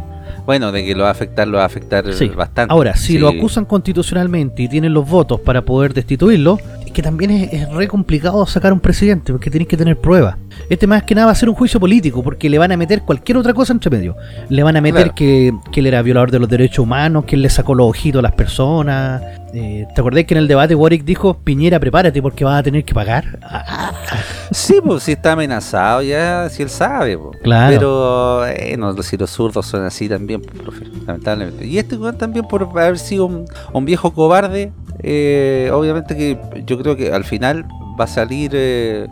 Bueno, 0.46 0.70
de 0.70 0.84
que 0.84 0.94
lo 0.94 1.02
va 1.04 1.08
a 1.08 1.12
afectar, 1.12 1.48
lo 1.48 1.56
va 1.58 1.64
a 1.64 1.66
afectar 1.66 2.04
Sí. 2.12 2.28
bastante. 2.28 2.72
Ahora, 2.72 2.94
si 2.94 3.14
Sí. 3.14 3.18
lo 3.18 3.28
acusan 3.28 3.64
constitucionalmente 3.64 4.62
y 4.62 4.68
tienen 4.68 4.92
los 4.94 5.08
votos 5.08 5.40
para 5.40 5.62
poder 5.62 5.92
destituirlo, 5.94 6.58
es 6.79 6.79
que 6.90 7.02
también 7.02 7.30
es, 7.30 7.52
es 7.52 7.68
re 7.72 7.88
complicado 7.88 8.44
sacar 8.46 8.72
un 8.72 8.80
presidente 8.80 9.32
porque 9.32 9.50
tenéis 9.50 9.68
que 9.68 9.76
tener 9.76 9.96
pruebas. 9.98 10.36
Este 10.68 10.86
más 10.86 11.02
que 11.04 11.14
nada 11.14 11.26
va 11.26 11.32
a 11.32 11.34
ser 11.36 11.48
un 11.48 11.54
juicio 11.54 11.80
político 11.80 12.22
porque 12.22 12.48
le 12.50 12.58
van 12.58 12.72
a 12.72 12.76
meter 12.76 13.02
cualquier 13.02 13.38
otra 13.38 13.52
cosa 13.54 13.72
entre 13.72 13.90
medio. 13.90 14.16
Le 14.48 14.62
van 14.62 14.76
a 14.76 14.80
meter 14.80 15.00
Claro. 15.02 15.14
que, 15.14 15.52
que 15.72 15.80
él 15.80 15.86
era 15.86 16.02
violador 16.02 16.30
de 16.30 16.38
los 16.38 16.48
derechos 16.48 16.80
humanos, 16.80 17.24
que 17.24 17.36
él 17.36 17.42
le 17.42 17.50
sacó 17.50 17.74
los 17.74 17.88
ojitos 17.88 18.18
a 18.20 18.22
las 18.22 18.32
personas. 18.32 19.22
Eh, 19.54 19.86
¿Te 19.94 20.00
acordás 20.00 20.24
que 20.24 20.34
en 20.34 20.38
el 20.38 20.48
debate 20.48 20.74
Warwick 20.74 21.04
dijo, 21.04 21.34
Piñera, 21.34 21.80
prepárate 21.80 22.20
porque 22.22 22.44
vas 22.44 22.60
a 22.60 22.62
tener 22.62 22.84
que 22.84 22.94
pagar? 22.94 23.38
Ah, 23.42 23.92
Sí, 24.52 24.74
pues 24.84 25.04
si 25.04 25.12
está 25.12 25.32
amenazado 25.32 26.02
ya, 26.02 26.48
si 26.50 26.62
él 26.62 26.68
sabe. 26.70 27.16
pues. 27.16 27.38
Claro. 27.42 27.72
Pero, 27.74 28.46
eh, 28.46 28.76
no, 28.76 29.00
si 29.02 29.16
los 29.16 29.30
zurdos 29.30 29.66
son 29.66 29.84
así 29.84 30.08
también, 30.08 30.40
pues, 30.42 30.60
profe, 30.60 30.84
lamentablemente. 31.06 31.66
Y 31.66 31.78
este 31.78 31.96
también 32.18 32.46
por 32.46 32.62
haber 32.62 32.98
sido 32.98 33.26
un, 33.26 33.44
un 33.72 33.84
viejo 33.84 34.12
cobarde, 34.12 34.72
eh, 35.02 35.70
obviamente 35.72 36.16
que 36.16 36.38
yo 36.66 36.76
creo 36.80 36.96
que 36.96 37.12
al 37.12 37.24
final 37.24 37.66
va 37.98 38.04
a 38.04 38.08
salir 38.08 38.52
eh, 38.54 39.08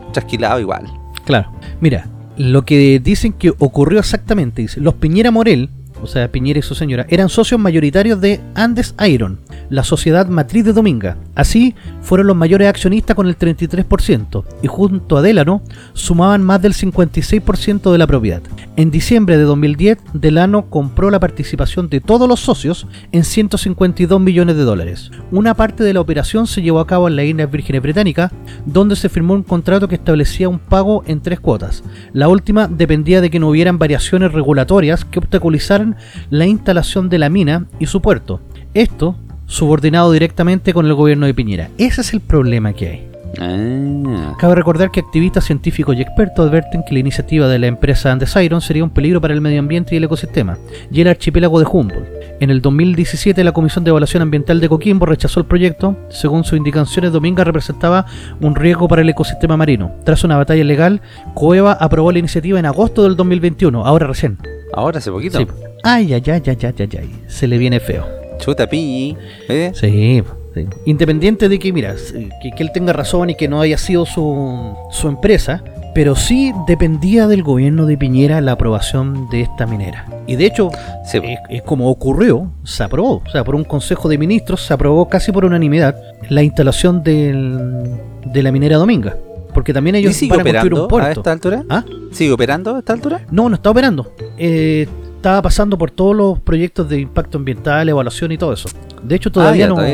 igual. 0.59 0.85
Claro. 1.25 1.51
Mira, 1.79 2.07
lo 2.37 2.63
que 2.65 2.99
dicen 2.99 3.33
que 3.33 3.53
ocurrió 3.59 3.99
exactamente, 3.99 4.61
dice, 4.61 4.79
los 4.79 4.95
Piñera 4.95 5.31
Morel, 5.31 5.69
o 6.01 6.07
sea, 6.07 6.31
Piñera 6.31 6.59
y 6.59 6.63
su 6.63 6.75
señora, 6.75 7.05
eran 7.09 7.29
socios 7.29 7.59
mayoritarios 7.59 8.21
de 8.21 8.39
Andes 8.55 8.95
Iron, 9.07 9.39
la 9.69 9.83
sociedad 9.83 10.27
matriz 10.27 10.65
de 10.65 10.73
Dominga. 10.73 11.17
Así, 11.35 11.75
fueron 12.01 12.27
los 12.27 12.35
mayores 12.35 12.67
accionistas 12.67 13.15
con 13.15 13.27
el 13.27 13.37
33%, 13.37 14.43
y 14.61 14.67
junto 14.67 15.17
a 15.17 15.21
Delano, 15.21 15.61
sumaban 15.93 16.43
más 16.43 16.61
del 16.61 16.73
56% 16.73 17.91
de 17.91 17.97
la 17.97 18.07
propiedad. 18.07 18.41
En 18.75 18.91
diciembre 18.91 19.37
de 19.37 19.43
2010, 19.43 19.97
Delano 20.13 20.69
compró 20.69 21.09
la 21.09 21.19
participación 21.19 21.89
de 21.89 21.99
todos 21.99 22.27
los 22.27 22.39
socios 22.39 22.87
en 23.11 23.23
152 23.23 24.21
millones 24.21 24.55
de 24.55 24.63
dólares. 24.63 25.11
Una 25.31 25.53
parte 25.53 25.83
de 25.83 25.93
la 25.93 26.01
operación 26.01 26.47
se 26.47 26.61
llevó 26.61 26.79
a 26.79 26.87
cabo 26.87 27.07
en 27.07 27.15
las 27.15 27.25
Islas 27.25 27.51
Vírgenes 27.51 27.81
Británicas, 27.81 28.31
donde 28.65 28.95
se 28.95 29.09
firmó 29.09 29.33
un 29.33 29.43
contrato 29.43 29.87
que 29.87 29.95
establecía 29.95 30.49
un 30.49 30.59
pago 30.59 31.03
en 31.07 31.21
tres 31.21 31.39
cuotas. 31.39 31.83
La 32.13 32.27
última 32.29 32.67
dependía 32.67 33.21
de 33.21 33.29
que 33.29 33.39
no 33.39 33.49
hubieran 33.49 33.79
variaciones 33.79 34.31
regulatorias 34.31 35.05
que 35.05 35.19
obstaculizaran 35.19 35.97
la 36.29 36.45
instalación 36.45 37.09
de 37.09 37.19
la 37.19 37.29
mina 37.29 37.65
y 37.79 37.85
su 37.85 38.01
puerto. 38.01 38.39
Esto 38.73 39.15
subordinado 39.49 40.11
directamente 40.11 40.73
con 40.73 40.85
el 40.85 40.93
gobierno 40.93 41.25
de 41.25 41.33
Piñera. 41.33 41.69
Ese 41.77 42.01
es 42.01 42.13
el 42.13 42.21
problema 42.21 42.71
que 42.71 42.87
hay. 42.87 43.05
Ah, 43.39 44.35
Cabe 44.39 44.55
recordar 44.55 44.89
que 44.91 44.99
activistas 44.99 45.45
científicos 45.45 45.95
y 45.95 46.01
expertos 46.01 46.47
advierten 46.47 46.83
que 46.83 46.93
la 46.93 46.99
iniciativa 46.99 47.47
de 47.47 47.59
la 47.59 47.67
empresa 47.67 48.11
Andes 48.11 48.35
Iron 48.37 48.59
sería 48.61 48.83
un 48.83 48.89
peligro 48.89 49.21
para 49.21 49.33
el 49.33 49.41
medio 49.41 49.59
ambiente 49.59 49.93
y 49.93 49.97
el 49.97 50.03
ecosistema, 50.05 50.57
y 50.91 51.01
el 51.01 51.07
archipiélago 51.07 51.59
de 51.59 51.65
Humboldt. 51.71 52.07
En 52.39 52.49
el 52.49 52.61
2017, 52.61 53.43
la 53.43 53.51
Comisión 53.51 53.83
de 53.83 53.89
Evaluación 53.89 54.21
Ambiental 54.23 54.59
de 54.59 54.69
Coquimbo 54.69 55.05
rechazó 55.05 55.39
el 55.41 55.45
proyecto. 55.45 55.95
Según 56.09 56.43
sus 56.43 56.57
indicaciones, 56.57 57.11
Dominga 57.11 57.43
representaba 57.43 58.05
un 58.41 58.55
riesgo 58.55 58.87
para 58.87 59.01
el 59.01 59.09
ecosistema 59.09 59.57
marino. 59.57 59.91
Tras 60.05 60.23
una 60.23 60.37
batalla 60.37 60.63
legal, 60.63 61.01
Coeva 61.35 61.73
aprobó 61.73 62.11
la 62.11 62.19
iniciativa 62.19 62.59
en 62.59 62.65
agosto 62.65 63.03
del 63.03 63.15
2021, 63.15 63.85
ahora 63.85 64.07
recién. 64.07 64.37
ahora 64.73 64.99
hace 64.99 65.11
poquito. 65.11 65.37
Sí. 65.39 65.47
Ay, 65.83 66.13
ay, 66.13 66.23
ay, 66.27 66.41
ay, 66.47 66.57
ay, 66.63 66.73
ay, 66.79 66.89
ay. 66.99 67.15
Se 67.27 67.47
le 67.47 67.57
viene 67.57 67.79
feo. 67.79 68.18
Chuta 68.39 68.67
piñi. 68.67 69.15
¿eh? 69.47 69.71
Sí, 69.73 70.23
sí. 70.55 70.65
Independiente 70.85 71.47
de 71.49 71.59
que, 71.59 71.71
mira, 71.71 71.95
que, 72.41 72.51
que 72.51 72.63
él 72.63 72.71
tenga 72.73 72.93
razón 72.93 73.29
y 73.29 73.35
que 73.35 73.47
no 73.47 73.61
haya 73.61 73.77
sido 73.77 74.05
su, 74.05 74.75
su 74.91 75.07
empresa, 75.07 75.63
pero 75.93 76.15
sí 76.15 76.53
dependía 76.67 77.27
del 77.27 77.43
gobierno 77.43 77.85
de 77.85 77.97
Piñera 77.97 78.41
la 78.41 78.53
aprobación 78.53 79.29
de 79.29 79.41
esta 79.41 79.65
minera. 79.65 80.05
Y 80.27 80.35
de 80.35 80.45
hecho, 80.45 80.69
Sí. 81.05 81.17
es, 81.23 81.39
es 81.49 81.61
como 81.63 81.89
ocurrió, 81.89 82.51
se 82.63 82.83
aprobó. 82.83 83.21
O 83.25 83.29
sea, 83.31 83.43
por 83.43 83.55
un 83.55 83.63
consejo 83.63 84.07
de 84.09 84.17
ministros 84.17 84.61
se 84.65 84.73
aprobó 84.73 85.07
casi 85.09 85.31
por 85.31 85.45
unanimidad 85.45 85.95
la 86.29 86.43
instalación 86.43 87.03
del, 87.03 87.95
de 88.25 88.43
la 88.43 88.51
minera 88.51 88.77
Dominga. 88.77 89.17
Porque 89.53 89.73
también 89.73 89.95
¿Y 89.95 89.99
ellos 89.99 90.15
sigue 90.15 90.29
van 90.37 90.41
a 90.41 90.43
construir 90.43 90.73
operando 90.73 90.83
un 90.83 90.87
puerto. 90.89 91.07
a 91.07 91.11
esta 91.11 91.31
altura? 91.31 91.63
¿Ah? 91.69 91.83
¿Sigue 92.11 92.31
operando 92.31 92.75
a 92.75 92.79
esta 92.79 92.93
altura? 92.93 93.21
No, 93.31 93.49
no 93.49 93.55
está 93.55 93.71
operando. 93.71 94.13
Eh, 94.37 94.87
estaba 95.19 95.41
pasando 95.41 95.77
por 95.77 95.91
todos 95.91 96.15
los 96.15 96.39
proyectos 96.39 96.87
de 96.89 97.01
impacto 97.01 97.37
ambiental, 97.37 97.87
evaluación 97.89 98.31
y 98.31 98.37
todo 98.37 98.53
eso. 98.53 98.69
De 99.03 99.15
hecho, 99.15 99.31
todavía, 99.31 99.65
Ah, 99.65 99.67
ya, 99.67 99.67
no, 99.67 99.75
todavía 99.75 99.93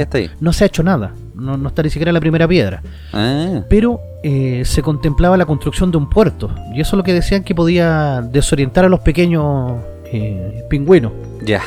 se 0.54 0.64
ha 0.64 0.68
hecho 0.68 0.84
nada. 0.84 1.14
No, 1.36 1.58
no 1.58 1.68
está 1.70 1.84
ni 1.84 1.90
siquiera 1.90 2.12
la 2.12 2.20
primera 2.20 2.48
piedra. 2.48 2.82
Ah, 3.12 3.62
Pero 3.70 4.00
eh, 4.24 4.62
se 4.66 4.82
contemplaba 4.82 5.36
la 5.38 5.46
construcción 5.46 5.92
de 5.92 5.98
un 5.98 6.10
puerto. 6.10 6.50
Y 6.74 6.82
eso 6.82 6.96
es 6.96 6.98
lo 6.98 7.04
que 7.04 7.14
decían 7.14 7.44
que 7.44 7.54
podía 7.54 8.22
desorientar 8.22 8.86
a 8.86 8.90
los 8.90 9.00
pequeños 9.02 9.74
eh, 10.12 10.64
pingüinos. 10.70 11.12
ya. 11.44 11.62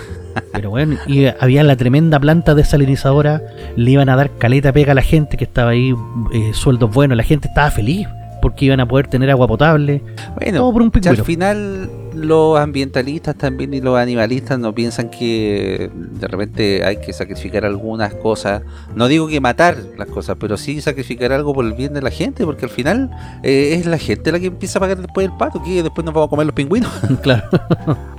Pero 0.53 0.71
bueno, 0.71 0.97
y 1.09 1.27
había 1.41 1.65
la 1.65 1.75
tremenda 1.75 2.21
planta 2.21 2.55
desalinizadora. 2.55 3.43
Le 3.75 3.91
iban 3.91 4.09
a 4.09 4.15
dar 4.15 4.31
caleta 4.39 4.73
pega 4.73 4.93
a 4.93 4.95
la 4.95 5.03
gente 5.03 5.37
que 5.37 5.43
estaba 5.45 5.71
ahí, 5.73 5.93
eh, 6.33 6.51
sueldos 6.55 6.93
buenos. 6.93 7.17
La 7.17 7.25
gente 7.25 7.49
estaba 7.49 7.73
feliz 7.73 8.07
porque 8.41 8.67
iban 8.67 8.79
a 8.79 8.87
poder 8.87 9.09
tener 9.09 9.31
agua 9.33 9.49
potable. 9.49 10.01
Bueno, 10.37 10.61
Todo 10.61 10.73
por 10.73 10.83
un 10.83 10.93
si 10.93 11.09
al 11.09 11.17
pingüino. 11.17 11.25
final 11.25 11.91
los 12.27 12.59
ambientalistas 12.59 13.37
también 13.37 13.73
y 13.75 13.81
los 13.81 13.97
animalistas 13.99 14.59
no 14.59 14.75
piensan 14.75 15.11
que 15.11 15.91
de 15.95 16.27
repente 16.29 16.85
hay 16.85 16.99
que 16.99 17.13
sacrificar 17.13 17.65
algunas 17.65 18.15
cosas. 18.15 18.63
No 18.95 19.09
digo 19.09 19.29
que 19.29 19.41
matar 19.41 19.77
las 19.97 20.09
cosas, 20.09 20.37
pero 20.39 20.57
sí 20.57 20.81
sacrificar 20.81 21.33
algo 21.33 21.55
por 21.55 21.65
el 21.65 21.73
bien 21.75 21.95
de 21.95 22.03
la 22.03 22.11
gente, 22.11 22.45
porque 22.45 22.65
al 22.67 22.71
final 22.71 23.11
eh, 23.43 23.75
es 23.79 23.87
la 23.87 23.99
gente 23.99 24.33
la 24.33 24.41
que 24.41 24.47
empieza 24.47 24.79
a 24.79 24.81
pagar 24.81 24.99
después 24.99 25.27
el 25.27 25.37
pato, 25.37 25.63
que 25.63 25.83
después 25.83 26.05
nos 26.05 26.15
vamos 26.15 26.29
a 26.29 26.31
comer 26.31 26.47
los 26.47 26.55
pingüinos. 26.55 26.91
claro. 27.23 27.45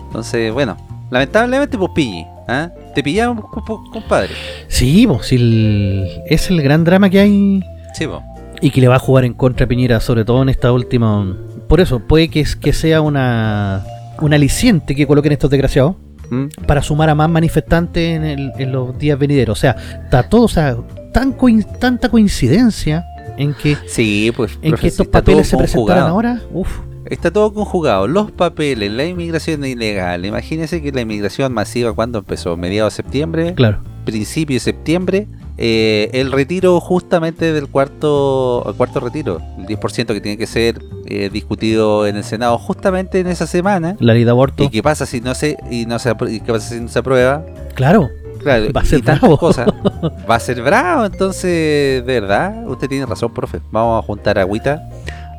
Entonces, 0.07 0.51
bueno, 0.53 0.77
lamentablemente 1.11 1.77
pues 1.77 1.91
pilli, 1.93 2.26
¿ah? 2.47 2.69
Te 2.95 3.03
pillamos, 3.03 3.43
comp- 3.45 3.91
compadre. 3.91 4.34
Sí, 4.67 5.05
pues, 5.07 5.27
si 5.27 5.35
el- 5.35 6.07
es 6.27 6.49
el 6.49 6.61
gran 6.61 6.84
drama 6.84 7.09
que 7.09 7.19
hay 7.19 7.61
Sí, 7.93 8.07
po. 8.07 8.23
y 8.61 8.71
que 8.71 8.81
le 8.81 8.88
va 8.88 8.95
a 8.95 8.99
jugar 8.99 9.26
en 9.26 9.34
contra 9.34 9.65
a 9.65 9.67
Piñera, 9.69 9.99
sobre 9.99 10.26
todo 10.26 10.41
en 10.41 10.49
esta 10.49 10.71
última. 10.71 11.35
Por 11.70 11.80
eso, 11.80 12.00
puede 12.00 12.28
que, 12.30 12.41
es- 12.41 12.56
que 12.58 12.74
sea 12.74 13.00
una, 13.02 13.86
un 14.20 14.34
aliciente 14.34 14.96
que 14.96 15.08
coloquen 15.08 15.32
estos 15.32 15.50
desgraciados 15.50 15.96
¿Mm? 16.30 16.48
para 16.68 16.82
sumar 16.82 17.10
a 17.10 17.16
más 17.16 17.30
manifestantes 17.30 18.16
en, 18.18 18.26
el- 18.26 18.52
en 18.58 18.72
los 18.74 18.98
días 19.00 19.18
venideros. 19.18 19.58
O 19.58 19.62
sea, 19.62 19.76
está 20.04 20.24
todo, 20.24 20.44
o 20.44 20.48
sea, 20.50 20.76
tan 21.14 21.38
coin- 21.38 21.66
tanta 21.80 22.10
coincidencia 22.10 23.06
en 23.38 23.54
que, 23.54 23.78
Sí, 23.88 24.34
pues. 24.36 24.60
en 24.62 24.76
que 24.76 24.88
estos 24.88 25.08
papeles 25.08 25.48
se 25.48 25.56
presentaran 25.58 26.08
ahora. 26.08 26.41
Uf, 26.52 26.80
Está 27.06 27.32
todo 27.32 27.52
conjugado. 27.54 28.08
Los 28.08 28.30
papeles, 28.32 28.91
la 28.91 29.04
inmigración 29.06 29.66
ilegal. 29.66 30.26
Imagínense 30.26 30.80
que 30.82 30.91
la 30.91 31.02
inmigración 31.02 31.52
masiva, 31.54 31.91
cuando 31.94 32.20
empezó? 32.20 32.56
Mediados 32.56 32.94
de 32.94 32.98
septiembre, 32.98 33.54
claro. 33.56 33.80
Principio 34.11 34.56
de 34.56 34.60
septiembre. 34.60 35.27
eh, 35.57 36.10
el 36.14 36.31
retiro 36.31 36.80
justamente 36.80 37.52
del 37.52 37.68
cuarto, 37.68 38.64
el 38.68 38.76
cuarto 38.76 38.99
retiro, 39.02 39.41
el 39.57 39.65
10% 39.65 40.06
que 40.14 40.22
tiene 40.22 40.38
que 40.38 40.48
ser 40.48 40.81
eh, 41.06 41.30
discutido 41.31 42.07
en 42.07 42.15
el 42.15 42.23
Senado 42.23 42.57
justamente 42.57 43.19
en 43.19 43.27
esa 43.27 43.45
semana. 43.48 43.95
La 43.99 44.14
ley 44.14 44.23
de 44.23 44.31
aborto. 44.31 44.64
¿Y 44.64 44.69
qué 44.69 44.81
pasa 44.81 45.06
si 45.06 45.19
no 45.22 45.36
se, 45.36 45.57
y 45.69 45.86
no 45.86 45.99
se, 45.99 46.14
y 46.30 46.40
qué 46.40 46.53
pasa 46.53 46.69
si 46.69 46.80
no 46.80 46.88
se 46.88 46.99
aprueba? 46.99 47.45
Claro, 47.76 48.10
Claro, 48.40 48.72
Va 48.72 48.80
a 48.81 48.86
ser 48.86 49.02
bravo. 49.02 49.38
cosas. 49.38 49.68
Va 50.30 50.36
a 50.36 50.40
ser 50.40 50.61
bravo, 50.61 51.03
entonces, 51.06 52.06
de 52.06 52.19
verdad, 52.22 52.65
usted 52.69 52.88
tiene 52.88 53.06
razón, 53.06 53.34
profe. 53.34 53.60
Vamos 53.69 54.02
a 54.02 54.06
juntar 54.07 54.40
agüita. 54.40 54.88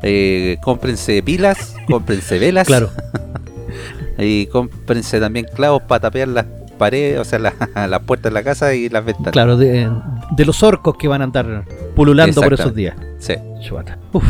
Eh, 0.03 0.59
cómprense 0.63 1.23
pilas, 1.23 1.75
cómprense 1.89 2.39
velas. 2.39 2.67
claro. 2.67 2.91
Y 4.19 4.47
cómprense 4.47 5.19
también 5.19 5.47
clavos 5.55 5.81
para 5.83 6.01
tapear 6.01 6.29
las 6.29 6.45
paredes, 6.81 7.21
o 7.21 7.25
sea, 7.25 7.39
la- 7.39 7.55
las 7.89 8.01
puertas 8.01 8.33
de 8.33 8.35
la 8.35 8.43
casa 8.43 8.75
y 8.75 8.89
las 8.89 9.05
ventanas. 9.05 9.31
Claro, 9.33 9.57
de, 9.57 9.89
de 10.33 10.45
los 10.45 10.63
orcos 10.65 10.97
que 10.99 11.07
van 11.07 11.21
a 11.21 11.25
andar 11.25 11.65
pululando 11.95 12.41
por 12.41 12.55
esos 12.55 12.75
días. 12.75 12.97
Sí. 13.19 13.35
Chuata. 13.63 13.99
Uf, 14.13 14.25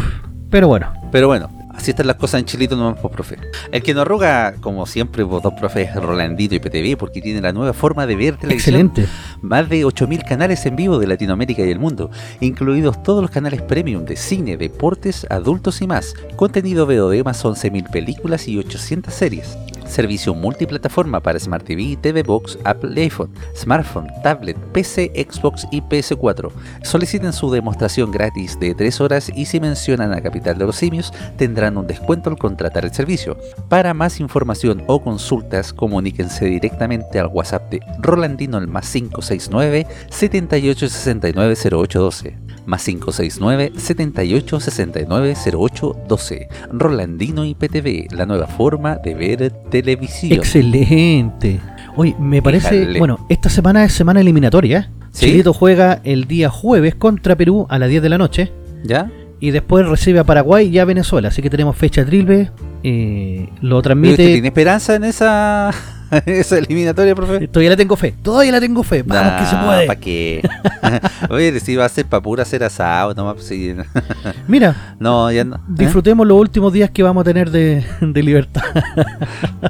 pero 0.51 0.67
bueno, 0.69 0.93
Pero 1.13 1.29
bueno, 1.29 1.49
así 1.73 1.93
están 1.93 2.09
las 2.09 2.17
cosas 2.17 2.41
en 2.41 2.47
Chilito, 2.47 2.75
no 2.77 2.97
pues, 2.97 3.15
profe. 3.15 3.37
El 3.71 3.83
que 3.85 3.95
nos 3.95 4.05
roga, 4.07 4.55
como 4.61 4.85
siempre, 4.85 5.23
vos 5.23 5.41
dos 5.45 5.55
profes, 5.55 5.95
Rolandito 5.95 6.57
y 6.57 6.59
PTV, 6.59 6.97
porque 6.99 7.21
tiene 7.21 7.41
la 7.41 7.53
nueva 7.53 7.73
forma 7.73 8.05
de 8.07 8.17
ver 8.17 8.37
televisión. 8.37 8.81
excelente. 8.81 9.07
Más 9.43 9.69
de 9.69 9.87
8.000 9.87 10.25
canales 10.29 10.67
en 10.67 10.75
vivo 10.75 10.99
de 10.99 11.07
Latinoamérica 11.07 11.63
y 11.65 11.71
el 11.71 11.79
mundo, 11.79 12.11
incluidos 12.41 13.01
todos 13.05 13.23
los 13.23 13.31
canales 13.31 13.63
premium 13.63 14.05
de 14.05 14.17
cine, 14.17 14.57
deportes, 14.57 15.25
adultos 15.31 15.81
y 15.83 15.87
más. 15.87 16.15
Contenido 16.35 16.85
VOD 16.87 17.23
más 17.25 17.45
11.000 17.45 17.91
películas 17.91 18.49
y 18.49 18.59
800 18.59 19.15
series. 19.15 19.57
Servicio 19.87 20.35
multiplataforma 20.35 21.21
para 21.21 21.39
Smart 21.39 21.65
TV, 21.65 21.97
TV 22.01 22.23
Box, 22.23 22.59
Apple 22.65 23.01
iPhone, 23.01 23.31
smartphone, 23.55 24.09
tablet, 24.23 24.57
PC, 24.73 25.13
Xbox 25.31 25.67
y 25.71 25.81
PS4. 25.83 26.51
Soliciten 26.83 27.33
su 27.33 27.51
demostración 27.51 28.11
gratis 28.11 28.59
de 28.59 28.75
3 28.75 29.01
horas 29.01 29.31
y 29.35 29.47
si 29.47 29.61
mencionan 29.61 30.13
a 30.13 30.21
Capital 30.21 30.59
de 30.59 30.67
los 30.67 30.77
Simios 30.77 31.13
tendrán 31.37 31.77
un 31.77 31.87
descuento 31.87 32.31
al 32.31 32.39
contratar 32.39 32.85
el 32.85 32.93
servicio. 32.93 33.37
Para 33.69 33.95
más 33.95 34.21
información 34.21 34.83
o 34.87 35.03
consultas, 35.03 35.73
comuníquense 35.73 36.45
directamente 36.47 37.19
al 37.19 37.29
WhatsApp 37.29 37.71
de 37.71 37.81
Rolandino 37.99 38.57
al 38.57 38.67
más 38.67 38.91
569 38.91 39.87
7869 40.11 41.55
0812 41.55 42.50
más 42.67 42.85
569 42.85 43.73
7869 43.77 45.35
0812 45.53 46.49
Rolandino 46.73 47.45
IPTV, 47.45 48.13
la 48.13 48.27
nueva 48.27 48.47
forma 48.47 48.97
de 48.97 49.15
ver 49.15 49.51
televisión. 49.71 50.33
Excelente. 50.39 51.61
Oye, 51.97 52.15
me 52.19 52.41
parece, 52.43 52.99
bueno, 52.99 53.27
esta 53.29 53.49
semana 53.49 53.85
es 53.85 53.93
semana 53.93 54.21
eliminatoria. 54.21 54.91
¿Sí? 55.13 55.27
Chilito 55.27 55.53
juega 55.53 56.01
el 56.05 56.27
día 56.27 56.51
jueves 56.51 56.95
contra 56.95 57.35
Perú 57.37 57.67
a 57.69 57.79
las 57.81 57.89
10 57.89 58.03
de 58.03 58.09
la 58.09 58.17
noche 58.19 58.53
¿Ya? 58.85 59.11
y 59.41 59.51
después 59.51 59.89
recibe 59.89 60.21
a 60.21 60.25
Paraguay 60.25 60.69
y 60.69 60.79
a 60.79 60.85
Venezuela. 60.85 61.29
Así 61.29 61.43
que 61.43 61.51
tenemos 61.51 61.77
fecha 61.77 62.05
triple. 62.05 62.51
eh, 62.85 63.49
lo 63.61 63.69
¿Pero 63.71 63.83
transmite. 63.83 64.25
tiene 64.27 64.47
esperanza 64.49 64.95
en 64.95 65.03
esa 65.05 65.73
esa 66.27 66.59
eliminatoria, 66.59 67.15
profe. 67.15 67.49
Todavía 67.49 67.71
la 67.71 67.77
tengo 67.77 67.97
fe, 67.97 68.15
todavía 68.23 68.53
la 68.53 68.61
tengo 68.61 68.83
fe. 68.83 69.03
Vamos 69.03 69.33
que 69.41 69.47
se 69.47 69.57
puede. 69.57 69.87
¿Para 69.87 70.01
qué? 70.01 70.49
Oye, 71.31 71.61
si 71.61 71.77
va 71.77 71.85
a 71.85 71.89
ser 71.89 72.07
para 72.07 72.23
pura 72.23 72.43
hacer 72.43 72.65
asado, 72.65 73.15
no 73.15 73.33
pues 73.35 73.47
sí. 73.47 73.75
Mira, 74.49 74.95
no, 74.99 75.31
ya 75.31 75.45
no. 75.45 75.57
¿eh? 75.57 75.61
disfrutemos 75.69 76.27
los 76.27 76.39
últimos 76.39 76.73
días 76.73 76.91
que 76.91 77.03
vamos 77.03 77.23
a 77.23 77.25
tener 77.25 77.51
de, 77.51 77.85
de 78.01 78.23
libertad. 78.23 78.63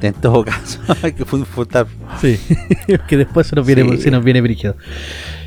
En 0.01 0.13
todo 0.13 0.43
caso, 0.43 0.79
hay 1.03 1.13
que 1.13 1.23
disfrutar. 1.23 1.87
Sí, 2.19 2.39
que 3.07 3.17
después 3.17 3.47
se 3.47 3.55
nos 3.55 3.65
viene, 3.65 3.83
Sí. 3.97 4.03
se 4.03 4.11
nos 4.11 4.23
viene 4.23 4.41
brígido. 4.41 4.75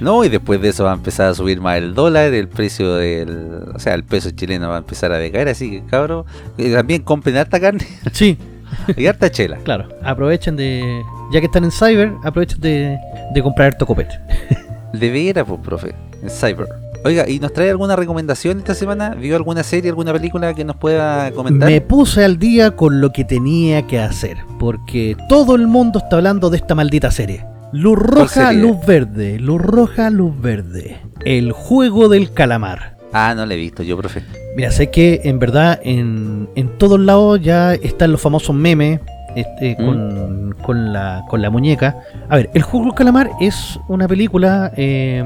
No, 0.00 0.24
y 0.24 0.28
después 0.28 0.60
de 0.60 0.68
eso 0.68 0.84
va 0.84 0.92
a 0.92 0.94
empezar 0.94 1.28
a 1.28 1.34
subir 1.34 1.60
más 1.60 1.78
el 1.78 1.94
dólar, 1.94 2.32
el 2.34 2.48
precio 2.48 2.94
del. 2.96 3.62
O 3.74 3.78
sea, 3.78 3.94
el 3.94 4.04
peso 4.04 4.30
chileno 4.30 4.68
va 4.68 4.76
a 4.76 4.78
empezar 4.78 5.12
a 5.12 5.18
decaer, 5.18 5.48
así 5.48 5.70
que 5.70 5.82
cabrón, 5.84 6.24
también 6.72 7.02
compren 7.02 7.36
harta 7.36 7.58
carne 7.60 7.86
Sí, 8.12 8.36
y 8.96 9.06
harta 9.06 9.30
chela. 9.30 9.59
claro, 9.59 9.88
aprovechen 10.02 10.56
de. 10.56 11.02
Ya 11.32 11.40
que 11.40 11.46
están 11.46 11.64
en 11.64 11.70
Cyber, 11.70 12.12
aprovechen 12.24 12.60
de, 12.60 12.98
de 13.32 13.42
comprar 13.42 13.68
harto 13.68 13.86
copete. 13.86 14.18
De 14.94 15.10
veras, 15.10 15.44
pues, 15.48 15.60
profe, 15.60 15.92
en 16.22 16.30
Cyber. 16.30 16.68
Oiga, 17.05 17.28
¿y 17.28 17.38
nos 17.38 17.52
trae 17.52 17.68
alguna 17.68 17.96
recomendación 17.96 18.59
esta 18.59 18.74
semana? 18.74 19.10
¿Vio 19.10 19.36
alguna 19.36 19.62
serie, 19.62 19.90
alguna 19.90 20.12
película 20.12 20.55
que 20.55 20.64
nos 20.64 20.76
pueda 20.76 21.32
comentar? 21.32 21.68
Me 21.68 21.82
puse 21.82 22.24
al 22.24 22.38
día 22.38 22.76
con 22.76 23.02
lo 23.02 23.12
que 23.12 23.24
tenía 23.24 23.86
que 23.86 23.98
hacer, 23.98 24.38
porque 24.59 25.14
todo 25.28 25.55
el 25.55 25.66
mundo 25.66 25.98
está 25.98 26.16
hablando 26.16 26.48
de 26.48 26.56
esta 26.56 26.74
maldita 26.74 27.10
serie. 27.10 27.44
Luz 27.72 27.98
roja, 27.98 28.52
luz 28.52 28.86
verde, 28.86 29.38
luz 29.38 29.60
roja, 29.60 30.09
luz 30.09 30.40
verde. 30.40 30.96
El 31.24 31.52
juego 31.52 32.09
del 32.09 32.32
calamar. 32.32 32.93
Ah, 33.14 33.32
no 33.34 33.46
la 33.46 33.54
he 33.54 33.56
visto 33.56 33.82
yo, 33.82 33.96
profe. 33.96 34.22
Mira, 34.56 34.70
sé 34.70 34.90
que 34.90 35.20
en 35.24 35.38
verdad 35.38 35.80
en, 35.82 36.48
en 36.56 36.68
todos 36.78 36.98
lados 37.00 37.40
ya 37.40 37.74
están 37.74 38.12
los 38.12 38.20
famosos 38.20 38.54
memes 38.54 39.00
este, 39.36 39.76
Mm. 39.78 39.84
con, 39.86 40.54
con 40.62 40.92
la, 40.92 41.24
con 41.28 41.42
la 41.42 41.50
muñeca. 41.50 41.96
A 42.28 42.36
ver, 42.36 42.50
El 42.54 42.62
Juego 42.62 42.86
del 42.86 42.94
Calamar 42.94 43.30
es 43.40 43.78
una 43.88 44.06
película, 44.06 44.72
eh, 44.76 45.24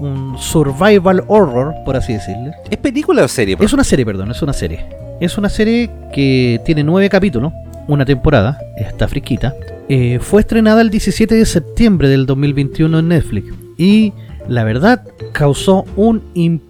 un 0.00 0.36
survival 0.38 1.24
horror, 1.26 1.74
por 1.84 1.96
así 1.96 2.12
decirlo. 2.12 2.52
¿Es 2.70 2.76
película 2.78 3.24
o 3.24 3.28
serie? 3.28 3.56
profe? 3.56 3.66
Es 3.66 3.72
una 3.72 3.84
serie, 3.84 4.04
perdón, 4.06 4.30
es 4.30 4.42
una 4.42 4.52
serie. 4.52 4.84
Es 5.20 5.36
una 5.38 5.48
serie 5.48 5.90
que 6.12 6.60
tiene 6.64 6.84
nueve 6.84 7.08
capítulos, 7.08 7.52
una 7.88 8.04
temporada, 8.04 8.58
está 8.76 9.08
fresquita. 9.08 9.54
Eh, 9.88 10.18
fue 10.20 10.42
estrenada 10.42 10.80
el 10.80 10.90
17 10.90 11.34
de 11.34 11.44
septiembre 11.46 12.08
del 12.08 12.26
2021 12.26 12.98
en 13.00 13.08
Netflix. 13.08 13.52
Y 13.76 14.12
la 14.46 14.62
verdad, 14.64 15.02
causó 15.32 15.84
un 15.96 16.22
impacto 16.34 16.67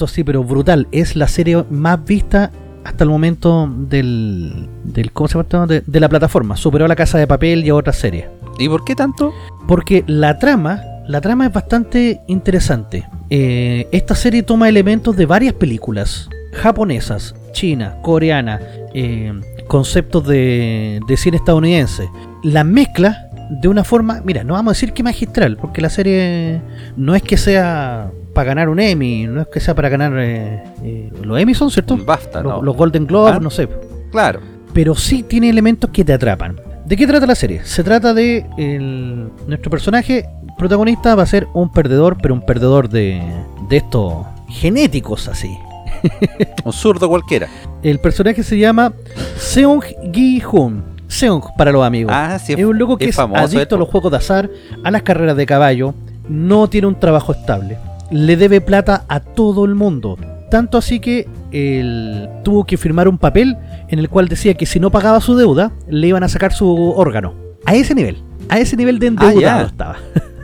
así, 0.00 0.24
pero 0.24 0.42
brutal. 0.44 0.88
Es 0.92 1.16
la 1.16 1.28
serie 1.28 1.64
más 1.70 2.04
vista 2.04 2.50
hasta 2.84 3.04
el 3.04 3.10
momento 3.10 3.68
del. 3.68 4.68
del 4.84 5.12
¿Cómo 5.12 5.28
se 5.28 5.38
llama? 5.38 5.66
De, 5.66 5.82
de 5.86 6.00
la 6.00 6.08
plataforma. 6.08 6.56
Superó 6.56 6.84
a 6.84 6.88
La 6.88 6.96
Casa 6.96 7.18
de 7.18 7.26
Papel 7.26 7.64
y 7.64 7.70
a 7.70 7.74
otras 7.74 7.96
series. 7.96 8.26
¿Y 8.58 8.68
por 8.68 8.84
qué 8.84 8.94
tanto? 8.94 9.32
Porque 9.66 10.04
la 10.06 10.38
trama, 10.38 10.80
la 11.06 11.20
trama 11.20 11.46
es 11.46 11.52
bastante 11.52 12.20
interesante. 12.26 13.06
Eh, 13.30 13.88
esta 13.92 14.14
serie 14.14 14.42
toma 14.42 14.68
elementos 14.68 15.16
de 15.16 15.26
varias 15.26 15.54
películas 15.54 16.28
japonesas, 16.54 17.34
china, 17.52 17.96
coreana, 18.02 18.60
eh, 18.94 19.32
conceptos 19.66 20.26
de, 20.26 21.00
de 21.06 21.16
cine 21.16 21.36
estadounidense. 21.36 22.08
La 22.42 22.64
mezcla 22.64 23.28
de 23.50 23.68
una 23.68 23.84
forma, 23.84 24.22
mira, 24.24 24.42
no 24.42 24.54
vamos 24.54 24.72
a 24.72 24.74
decir 24.74 24.92
que 24.92 25.02
magistral, 25.02 25.56
porque 25.56 25.80
la 25.80 25.90
serie 25.90 26.60
no 26.96 27.14
es 27.14 27.22
que 27.22 27.36
sea 27.36 28.10
para 28.36 28.48
ganar 28.48 28.68
un 28.68 28.78
Emmy, 28.78 29.26
no 29.26 29.40
es 29.40 29.48
que 29.48 29.58
sea 29.60 29.74
para 29.74 29.88
ganar 29.88 30.12
eh, 30.18 30.62
eh, 30.84 31.10
los 31.22 31.40
Emmy 31.40 31.54
son, 31.54 31.70
¿cierto? 31.70 31.96
Basta, 31.96 32.42
Los, 32.42 32.52
¿no? 32.56 32.62
los 32.62 32.76
Golden 32.76 33.06
Globes, 33.06 33.34
Ah. 33.36 33.40
no 33.40 33.50
sé 33.50 33.66
Claro. 34.12 34.40
pero 34.74 34.94
sí 34.94 35.22
tiene 35.22 35.48
elementos 35.48 35.90
que 35.90 36.04
te 36.04 36.12
atrapan. 36.12 36.60
¿De 36.84 36.96
qué 36.96 37.06
trata 37.06 37.26
la 37.26 37.34
serie? 37.34 37.62
Se 37.64 37.82
trata 37.82 38.12
de 38.14 38.46
el- 38.58 39.28
nuestro 39.48 39.70
personaje 39.70 40.26
protagonista 40.58 41.14
va 41.14 41.22
a 41.24 41.26
ser 41.26 41.48
un 41.54 41.72
perdedor, 41.72 42.18
pero 42.22 42.34
un 42.34 42.42
perdedor 42.42 42.88
de, 42.90 43.20
de 43.68 43.76
estos 43.78 44.12
genéticos 44.48 45.26
así. 45.28 45.56
Un 46.64 46.72
zurdo 46.72 47.08
cualquiera. 47.08 47.48
El 47.82 47.98
personaje 48.00 48.42
se 48.42 48.58
llama 48.58 48.92
Seung 49.38 49.82
Gi 50.12 50.42
Hun. 50.52 50.84
Seung 51.08 51.42
para 51.56 51.72
los 51.72 51.84
amigos. 51.84 52.12
Ah, 52.14 52.38
sí, 52.38 52.52
es 52.52 52.64
un 52.64 52.78
loco 52.78 52.96
que 52.98 53.06
es, 53.08 53.16
famoso 53.16 53.42
adicto 53.56 53.76
a 53.76 53.78
los 53.78 53.88
juegos 53.88 54.10
de 54.12 54.18
azar, 54.18 54.50
a 54.84 54.90
las 54.90 55.02
carreras 55.02 55.36
de 55.36 55.46
caballo, 55.46 55.94
no 56.28 56.68
tiene 56.68 56.86
un 56.88 56.98
trabajo 57.00 57.32
estable, 57.32 57.78
le 58.10 58.36
debe 58.36 58.60
plata 58.60 59.04
a 59.08 59.20
todo 59.20 59.64
el 59.64 59.74
mundo. 59.74 60.16
Tanto 60.50 60.78
así 60.78 61.00
que 61.00 61.26
él 61.50 62.28
tuvo 62.44 62.64
que 62.64 62.76
firmar 62.76 63.08
un 63.08 63.18
papel 63.18 63.56
en 63.88 63.98
el 63.98 64.08
cual 64.08 64.28
decía 64.28 64.54
que 64.54 64.66
si 64.66 64.78
no 64.78 64.90
pagaba 64.90 65.20
su 65.20 65.34
deuda, 65.36 65.72
le 65.88 66.06
iban 66.08 66.22
a 66.22 66.28
sacar 66.28 66.52
su 66.52 66.68
órgano. 66.96 67.34
A 67.64 67.74
ese 67.74 67.94
nivel, 67.94 68.18
a 68.48 68.58
ese 68.60 68.76
nivel 68.76 68.98
de 68.98 69.08
endeudado 69.08 69.38
Ah, 69.38 69.40
ya. 69.40 69.62
estaba. 69.62 69.96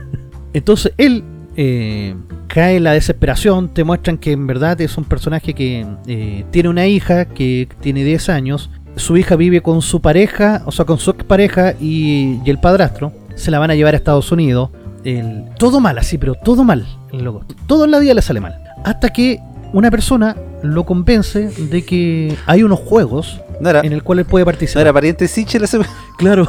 Entonces 0.53 0.93
él 0.97 1.23
eh, 1.55 2.15
cae 2.47 2.77
en 2.77 2.83
la 2.83 2.91
desesperación, 2.93 3.69
te 3.69 3.83
muestran 3.83 4.17
que 4.17 4.31
en 4.33 4.45
verdad 4.45 4.79
es 4.81 4.97
un 4.97 5.05
personaje 5.05 5.53
que 5.53 5.85
eh, 6.07 6.43
tiene 6.51 6.69
una 6.69 6.85
hija 6.87 7.25
que 7.25 7.67
tiene 7.79 8.03
10 8.03 8.29
años, 8.29 8.69
su 8.95 9.17
hija 9.17 9.35
vive 9.35 9.61
con 9.61 9.81
su 9.81 10.01
pareja, 10.01 10.61
o 10.65 10.71
sea, 10.71 10.85
con 10.85 10.99
su 10.99 11.11
expareja 11.11 11.73
y, 11.79 12.39
y 12.45 12.49
el 12.49 12.59
padrastro, 12.59 13.11
se 13.35 13.49
la 13.51 13.57
van 13.59 13.71
a 13.71 13.75
llevar 13.75 13.93
a 13.93 13.97
Estados 13.97 14.31
Unidos. 14.31 14.69
El- 15.03 15.45
todo 15.57 15.79
mal, 15.79 15.97
así, 15.97 16.17
pero 16.17 16.35
todo 16.35 16.63
mal, 16.63 16.85
loco. 17.11 17.45
Todo 17.67 17.85
en 17.85 17.91
la 17.91 17.99
vida 17.99 18.13
le 18.13 18.21
sale 18.21 18.39
mal. 18.39 18.57
Hasta 18.83 19.09
que 19.11 19.39
una 19.73 19.89
persona 19.91 20.35
lo 20.61 20.85
convence 20.85 21.49
de 21.49 21.83
que 21.83 22.35
hay 22.45 22.63
unos 22.63 22.79
juegos 22.79 23.41
No 23.59 23.69
era, 23.69 23.81
en 23.81 23.91
el 23.91 24.03
cual 24.03 24.19
él 24.19 24.25
puede 24.25 24.43
no 24.43 24.51
participar. 24.51 24.81
era 24.81 24.93
pariente 24.93 25.25
de 25.25 25.27
Sichel 25.27 25.63
ese. 25.63 25.79
Claro. 26.17 26.47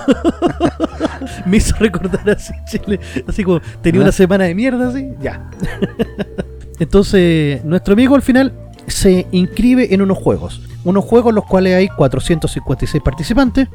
Me 1.47 1.56
hizo 1.56 1.74
recordar 1.78 2.28
así, 2.31 2.52
Chile. 2.66 3.01
Así 3.26 3.43
como 3.44 3.60
tenía 3.82 4.01
¿Ah? 4.01 4.05
una 4.05 4.12
semana 4.12 4.44
de 4.44 4.55
mierda, 4.55 4.89
así. 4.90 5.09
Ya. 5.20 5.51
Entonces, 6.78 7.64
nuestro 7.64 7.94
amigo 7.94 8.14
al 8.14 8.22
final 8.22 8.52
se 8.86 9.26
inscribe 9.32 9.94
en 9.94 10.02
unos 10.02 10.18
juegos. 10.18 10.60
Unos 10.85 11.05
juegos 11.05 11.31
en 11.31 11.36
los 11.36 11.44
cuales 11.47 11.74
hay 11.74 11.89
456 11.89 13.02
participantes 13.02 13.68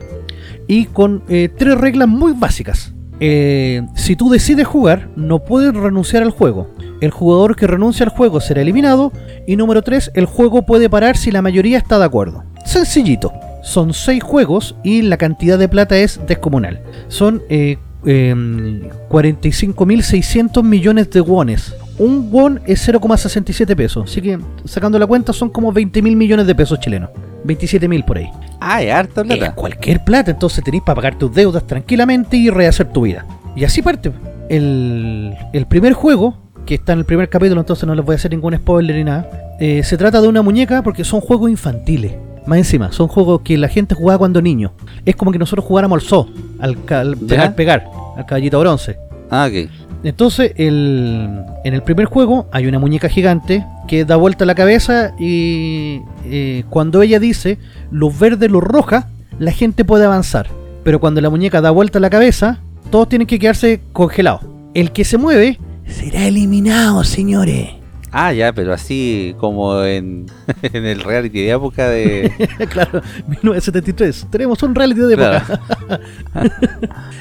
y 0.68 0.86
con 0.86 1.24
eh, 1.28 1.50
tres 1.58 1.78
reglas 1.78 2.08
muy 2.08 2.34
básicas. 2.34 2.94
Eh, 3.20 3.86
si 3.96 4.16
tú 4.16 4.30
decides 4.30 4.68
jugar, 4.68 5.10
no 5.16 5.40
puedes 5.40 5.74
renunciar 5.74 6.24
al 6.24 6.32
juego. 6.32 6.68
El 7.02 7.12
jugador 7.12 7.56
que 7.56 7.68
renuncia 7.68 8.06
al 8.06 8.12
juego 8.12 8.42
será 8.42 8.62
eliminado. 8.62 9.12
Y 9.48 9.56
número 9.56 9.82
3, 9.82 10.12
el 10.14 10.26
juego 10.26 10.66
puede 10.66 10.90
parar 10.90 11.18
si 11.18 11.32
la 11.32 11.42
mayoría 11.42 11.78
está 11.78 12.00
de 12.00 12.06
acuerdo. 12.06 12.44
Sencillito. 12.66 13.32
Son 13.64 13.94
6 13.94 14.24
juegos 14.24 14.76
y 14.84 15.02
la 15.02 15.18
cantidad 15.18 15.60
de 15.60 15.68
plata 15.68 15.98
es 15.98 16.20
descomunal. 16.28 16.82
Son 17.08 17.42
eh, 17.50 17.78
em, 18.06 18.90
45.600 19.10 20.64
millones 20.64 21.10
de 21.10 21.22
wones. 21.22 21.76
Un 22.00 22.30
won 22.32 22.62
es 22.66 22.88
0,67 22.88 23.76
pesos. 23.76 24.10
Así 24.10 24.22
que 24.22 24.40
sacando 24.66 24.98
la 24.98 25.06
cuenta 25.06 25.34
son 25.34 25.50
como 25.50 25.72
20.000 25.74 26.16
millones 26.16 26.48
de 26.48 26.56
pesos 26.56 26.80
chilenos. 26.80 27.10
27.000 27.46 28.06
por 28.06 28.18
ahí. 28.18 28.30
Ah, 28.60 28.82
es 28.82 28.94
harta 28.94 29.22
Es 29.22 29.28
plata. 29.28 29.56
cualquier 29.56 30.04
plata, 30.04 30.32
entonces 30.32 30.64
tenéis 30.64 30.84
para 30.84 30.96
pagar 30.96 31.18
tus 31.18 31.34
deudas 31.34 31.66
tranquilamente 31.68 32.38
y 32.38 32.50
rehacer 32.50 32.92
tu 32.92 33.02
vida. 33.02 33.26
Y 33.56 33.64
así 33.64 33.82
parte. 33.82 34.12
El, 34.50 35.34
el 35.54 35.66
primer 35.68 35.94
juego, 35.94 36.36
que 36.66 36.76
está 36.76 36.94
en 36.94 37.00
el 37.00 37.06
primer 37.06 37.30
capítulo, 37.30 37.62
entonces 37.62 37.86
no 37.86 37.96
les 37.96 38.04
voy 38.06 38.14
a 38.14 38.16
hacer 38.18 38.32
ningún 38.32 38.56
spoiler 38.56 38.96
ni 38.96 39.04
nada. 39.04 39.30
eh, 39.60 39.84
se 39.84 39.98
trata 39.98 40.22
de 40.22 40.28
una 40.28 40.42
muñeca 40.42 40.82
porque 40.84 41.04
son 41.04 41.22
juegos 41.22 41.50
infantiles. 41.52 42.14
Más 42.46 42.58
encima, 42.58 42.92
son 42.92 43.08
juegos 43.10 43.42
que 43.42 43.58
la 43.58 43.68
gente 43.68 43.94
jugaba 43.94 44.18
cuando 44.20 44.42
niño. 44.42 44.72
Es 45.06 45.16
como 45.16 45.32
que 45.32 45.38
nosotros 45.40 45.66
jugáramos 45.66 46.02
al 46.02 46.08
zoo, 46.08 46.30
al, 46.60 46.84
ca- 46.86 47.02
al 47.02 47.16
pegar, 47.18 47.56
pegar, 47.56 47.86
al 48.18 48.26
caballito 48.26 48.60
bronce. 48.60 48.98
Ah, 49.30 49.48
ok. 49.50 49.70
Entonces, 50.04 50.54
el, 50.56 51.44
en 51.66 51.74
el 51.74 51.84
primer 51.84 52.06
juego 52.06 52.48
hay 52.52 52.68
una 52.68 52.80
muñeca 52.80 53.10
gigante 53.10 53.66
que 53.88 54.06
da 54.06 54.16
vuelta 54.16 54.46
la 54.46 54.56
cabeza 54.56 55.14
y 55.20 56.02
eh, 56.26 56.64
cuando 56.70 57.02
ella 57.02 57.20
dice 57.20 57.58
luz 57.92 58.18
verde, 58.18 58.48
luz 58.48 58.64
roja, 58.64 59.08
la 59.40 59.52
gente 59.52 59.84
puede 59.84 60.06
avanzar. 60.06 60.48
Pero 60.84 61.00
cuando 61.00 61.20
la 61.22 61.30
muñeca 61.30 61.60
da 61.62 61.72
vuelta 61.72 62.00
la 62.00 62.10
cabeza, 62.10 62.60
todos 62.92 63.10
tienen 63.10 63.28
que 63.28 63.40
quedarse 63.40 63.82
congelados. 63.92 64.42
El 64.74 64.92
que 64.92 65.04
se 65.04 65.18
mueve 65.18 65.60
será 65.86 66.26
eliminado, 66.28 67.04
señores. 67.04 67.72
Ah, 68.12 68.34
ya, 68.34 68.54
pero 68.54 68.74
así 68.74 69.36
como 69.38 69.84
en, 69.84 70.26
en 70.64 70.86
el 70.86 71.02
reality 71.02 71.42
de 71.42 71.50
época 71.52 71.90
de. 71.90 72.32
claro, 72.70 73.02
1973. 73.28 74.28
Tenemos 74.32 74.64
un 74.64 74.74
reality 74.74 75.02
de 75.02 75.16
Claro. 75.16 75.38
época. 75.38 76.00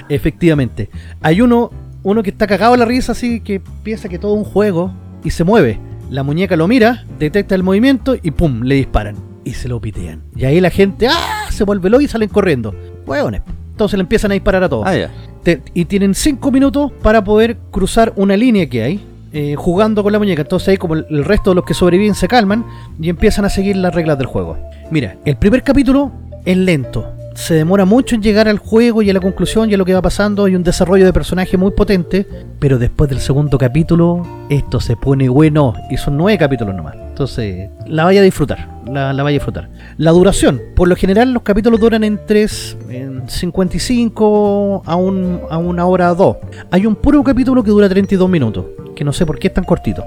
Efectivamente. 0.08 0.88
Hay 1.20 1.40
uno, 1.40 1.70
uno 2.10 2.22
que 2.22 2.30
está 2.30 2.46
cagado 2.46 2.74
a 2.74 2.76
la 2.76 2.84
risa 2.84 3.12
así 3.12 3.40
que 3.40 3.60
piensa 3.82 4.08
que 4.08 4.18
todo 4.18 4.34
es 4.34 4.38
un 4.46 4.52
juego 4.52 4.92
y 5.24 5.30
se 5.30 5.44
mueve. 5.44 5.78
La 6.10 6.22
muñeca 6.22 6.56
lo 6.56 6.66
mira, 6.68 7.04
detecta 7.18 7.54
el 7.54 7.62
movimiento 7.62 8.16
y 8.22 8.30
pum, 8.30 8.62
le 8.62 8.76
disparan. 8.76 9.16
Y 9.44 9.52
se 9.52 9.68
lo 9.68 9.80
pitean. 9.80 10.22
Y 10.36 10.44
ahí 10.44 10.60
la 10.60 10.70
gente 10.70 11.06
¡ah! 11.08 11.46
se 11.50 11.64
vuelve 11.64 11.90
loco 11.90 12.02
y 12.02 12.08
salen 12.08 12.28
corriendo. 12.28 12.74
Hueones. 13.06 13.42
Entonces 13.70 13.96
le 13.96 14.02
empiezan 14.02 14.30
a 14.30 14.34
disparar 14.34 14.62
a 14.64 14.68
todos. 14.68 14.86
Ah. 14.86 15.08
Te- 15.42 15.62
y 15.74 15.84
tienen 15.84 16.14
5 16.14 16.50
minutos 16.50 16.92
para 17.02 17.22
poder 17.24 17.56
cruzar 17.70 18.12
una 18.16 18.36
línea 18.36 18.68
que 18.68 18.82
hay 18.82 19.04
eh, 19.32 19.54
jugando 19.56 20.02
con 20.02 20.12
la 20.12 20.18
muñeca. 20.18 20.42
Entonces 20.42 20.68
ahí 20.68 20.76
como 20.76 20.94
el, 20.94 21.06
el 21.10 21.24
resto 21.24 21.50
de 21.50 21.56
los 21.56 21.64
que 21.64 21.74
sobreviven 21.74 22.14
se 22.14 22.26
calman 22.28 22.64
y 23.00 23.08
empiezan 23.08 23.44
a 23.44 23.50
seguir 23.50 23.76
las 23.76 23.94
reglas 23.94 24.18
del 24.18 24.26
juego. 24.26 24.56
Mira, 24.90 25.16
el 25.24 25.36
primer 25.36 25.62
capítulo 25.62 26.10
es 26.44 26.56
lento. 26.56 27.12
Se 27.38 27.54
demora 27.54 27.84
mucho 27.84 28.16
en 28.16 28.20
llegar 28.20 28.48
al 28.48 28.58
juego 28.58 29.00
y 29.00 29.10
a 29.10 29.12
la 29.12 29.20
conclusión 29.20 29.70
y 29.70 29.74
a 29.74 29.76
lo 29.76 29.84
que 29.84 29.94
va 29.94 30.02
pasando. 30.02 30.46
Hay 30.46 30.56
un 30.56 30.64
desarrollo 30.64 31.04
de 31.04 31.12
personaje 31.12 31.56
muy 31.56 31.70
potente, 31.70 32.26
pero 32.58 32.80
después 32.80 33.08
del 33.08 33.20
segundo 33.20 33.56
capítulo, 33.56 34.26
esto 34.50 34.80
se 34.80 34.96
pone 34.96 35.28
bueno 35.28 35.72
y 35.88 35.96
son 35.98 36.16
nueve 36.16 36.36
capítulos 36.36 36.74
nomás. 36.74 36.96
Entonces, 36.96 37.70
la 37.86 38.02
vaya 38.02 38.20
a 38.20 38.24
disfrutar, 38.24 38.68
la, 38.86 39.12
vaya 39.12 39.28
a 39.28 39.30
disfrutar. 39.30 39.68
La 39.98 40.10
duración, 40.10 40.60
por 40.74 40.88
lo 40.88 40.96
general 40.96 41.32
los 41.32 41.44
capítulos 41.44 41.78
duran 41.78 42.02
en 42.02 42.18
3, 42.26 42.76
en 42.90 43.28
55 43.28 44.82
a, 44.84 44.96
un, 44.96 45.40
a 45.48 45.58
una 45.58 45.86
hora 45.86 46.12
2. 46.14 46.36
Hay 46.72 46.86
un 46.86 46.96
puro 46.96 47.22
capítulo 47.22 47.62
que 47.62 47.70
dura 47.70 47.88
32 47.88 48.28
minutos, 48.28 48.64
que 48.96 49.04
no 49.04 49.12
sé 49.12 49.24
por 49.24 49.38
qué 49.38 49.46
es 49.46 49.54
tan 49.54 49.62
cortito. 49.62 50.02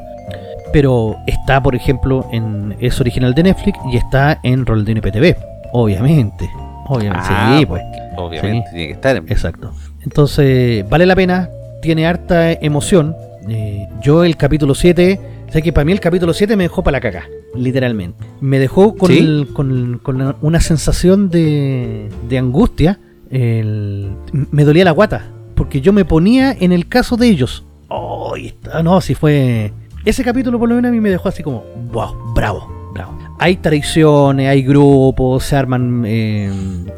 Pero 0.73 1.15
está, 1.25 1.63
por 1.63 1.75
ejemplo, 1.75 2.27
en 2.33 2.75
es 2.81 2.99
original 2.99 3.33
de 3.33 3.43
Netflix 3.43 3.79
y 3.89 3.95
está 3.95 4.41
en 4.43 4.65
Roldino 4.65 4.99
IPTV, 4.99 5.37
obviamente. 5.71 6.49
Obviamente, 6.91 7.27
Ah, 7.29 7.55
sí, 7.59 7.65
pues. 7.65 7.81
Obviamente 8.17 8.69
Sí. 8.69 8.75
tiene 8.75 8.87
que 8.87 8.93
estar. 8.93 9.15
en- 9.15 9.31
Exacto. 9.31 9.71
Entonces, 10.03 10.87
vale 10.89 11.05
la 11.05 11.15
pena, 11.15 11.49
tiene 11.81 12.05
harta 12.05 12.51
emoción. 12.51 13.15
Eh, 13.49 13.87
yo 14.01 14.23
el 14.23 14.35
capítulo 14.37 14.75
7, 14.75 15.19
sé 15.49 15.61
que 15.61 15.71
para 15.73 15.85
mí 15.85 15.91
el 15.93 15.99
capítulo 15.99 16.33
7 16.33 16.55
me 16.57 16.63
dejó 16.63 16.83
para 16.83 16.97
la 16.97 17.01
caca, 17.01 17.25
literalmente. 17.55 18.23
Me 18.41 18.59
dejó 18.59 18.95
con, 18.95 19.09
¿Sí? 19.11 19.19
el- 19.19 19.47
con, 19.53 20.01
una 20.41 20.59
sensación 20.59 21.29
de, 21.29 22.09
de 22.27 22.37
angustia. 22.37 22.99
El- 23.29 24.11
me 24.51 24.63
dolía 24.65 24.83
la 24.83 24.91
guata, 24.91 25.27
porque 25.55 25.79
yo 25.81 25.93
me 25.93 26.03
ponía 26.05 26.51
en 26.59 26.71
el 26.73 26.87
caso 26.89 27.15
de 27.15 27.27
ellos. 27.29 27.63
Oh, 27.87 28.35
está- 28.35 28.83
no, 28.83 28.99
si 29.01 29.15
fue... 29.15 29.71
Ese 30.03 30.23
capítulo 30.23 30.57
por 30.59 30.67
lo 30.67 30.75
menos 30.75 30.89
a 30.89 30.91
mí 30.91 30.99
me 30.99 31.09
dejó 31.09 31.29
así 31.29 31.41
como, 31.43 31.63
wow, 31.91 32.33
bravo, 32.33 32.89
bravo. 32.93 33.17
Hay 33.41 33.55
traiciones, 33.55 34.47
hay 34.47 34.61
grupos, 34.61 35.45
se 35.45 35.55
arman, 35.55 36.03
eh, 36.05 36.51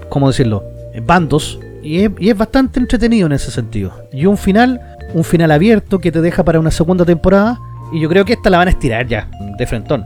¿cómo 0.10 0.28
decirlo? 0.28 0.62
Bandos. 1.06 1.58
Y 1.82 2.00
es, 2.00 2.12
y 2.20 2.30
es 2.32 2.38
bastante 2.38 2.82
entretenido 2.82 3.28
en 3.28 3.32
ese 3.32 3.50
sentido. 3.50 3.94
Y 4.12 4.26
un 4.26 4.36
final, 4.36 4.82
un 5.14 5.24
final 5.24 5.52
abierto 5.52 6.00
que 6.00 6.12
te 6.12 6.20
deja 6.20 6.44
para 6.44 6.60
una 6.60 6.70
segunda 6.70 7.06
temporada. 7.06 7.62
Y 7.94 8.02
yo 8.02 8.10
creo 8.10 8.26
que 8.26 8.34
esta 8.34 8.50
la 8.50 8.58
van 8.58 8.68
a 8.68 8.72
estirar 8.72 9.08
ya, 9.08 9.30
de 9.58 9.66
frentón. 9.66 10.04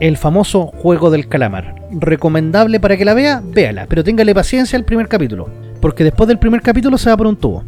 El 0.00 0.18
famoso 0.18 0.66
juego 0.66 1.10
del 1.10 1.28
calamar. 1.28 1.74
Recomendable 1.92 2.78
para 2.78 2.98
que 2.98 3.06
la 3.06 3.14
vea, 3.14 3.42
véala. 3.42 3.86
Pero 3.88 4.04
téngale 4.04 4.34
paciencia 4.34 4.78
al 4.78 4.84
primer 4.84 5.08
capítulo. 5.08 5.48
Porque 5.80 6.04
después 6.04 6.28
del 6.28 6.38
primer 6.38 6.60
capítulo 6.60 6.98
se 6.98 7.08
va 7.08 7.16
por 7.16 7.26
un 7.26 7.36
tubo 7.36 7.64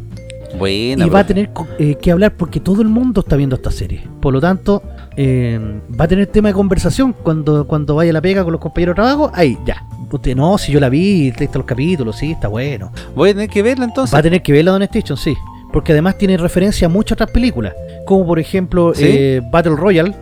Buena, 0.58 1.06
y 1.06 1.08
va 1.10 1.20
a 1.20 1.26
tener 1.26 1.50
eh, 1.78 1.94
que 1.96 2.10
hablar 2.12 2.34
porque 2.36 2.60
todo 2.60 2.82
el 2.82 2.88
mundo 2.88 3.20
está 3.20 3.36
viendo 3.36 3.56
esta 3.56 3.70
serie. 3.70 4.06
Por 4.20 4.32
lo 4.32 4.40
tanto, 4.40 4.82
eh, 5.16 5.58
va 5.98 6.04
a 6.04 6.08
tener 6.08 6.26
tema 6.26 6.48
de 6.48 6.54
conversación 6.54 7.12
cuando, 7.12 7.66
cuando 7.66 7.94
vaya 7.94 8.10
a 8.10 8.14
la 8.14 8.20
pega 8.20 8.42
con 8.44 8.52
los 8.52 8.60
compañeros 8.60 8.94
de 8.94 9.02
trabajo. 9.02 9.30
Ahí, 9.34 9.58
ya. 9.64 9.84
Usted 10.10 10.36
no, 10.36 10.58
si 10.58 10.70
yo 10.72 10.78
la 10.78 10.90
vi, 10.90 11.28
están 11.28 11.48
los 11.54 11.64
capítulos, 11.64 12.16
sí, 12.16 12.32
está 12.32 12.48
bueno. 12.48 12.92
Voy 13.16 13.30
a 13.30 13.32
tener 13.32 13.48
que 13.48 13.62
verla 13.62 13.86
entonces. 13.86 14.14
Va 14.14 14.18
a 14.18 14.22
tener 14.22 14.42
que 14.42 14.52
ver 14.52 14.64
la 14.66 14.72
Don 14.72 14.82
Station, 14.82 15.16
sí. 15.16 15.34
Porque 15.72 15.92
además 15.92 16.18
tiene 16.18 16.36
referencia 16.36 16.86
a 16.86 16.90
muchas 16.90 17.16
otras 17.16 17.30
películas. 17.30 17.72
Como 18.04 18.26
por 18.26 18.38
ejemplo 18.38 18.92
¿Sí? 18.94 19.04
eh, 19.06 19.40
Battle 19.50 19.74
Royale. 19.74 20.14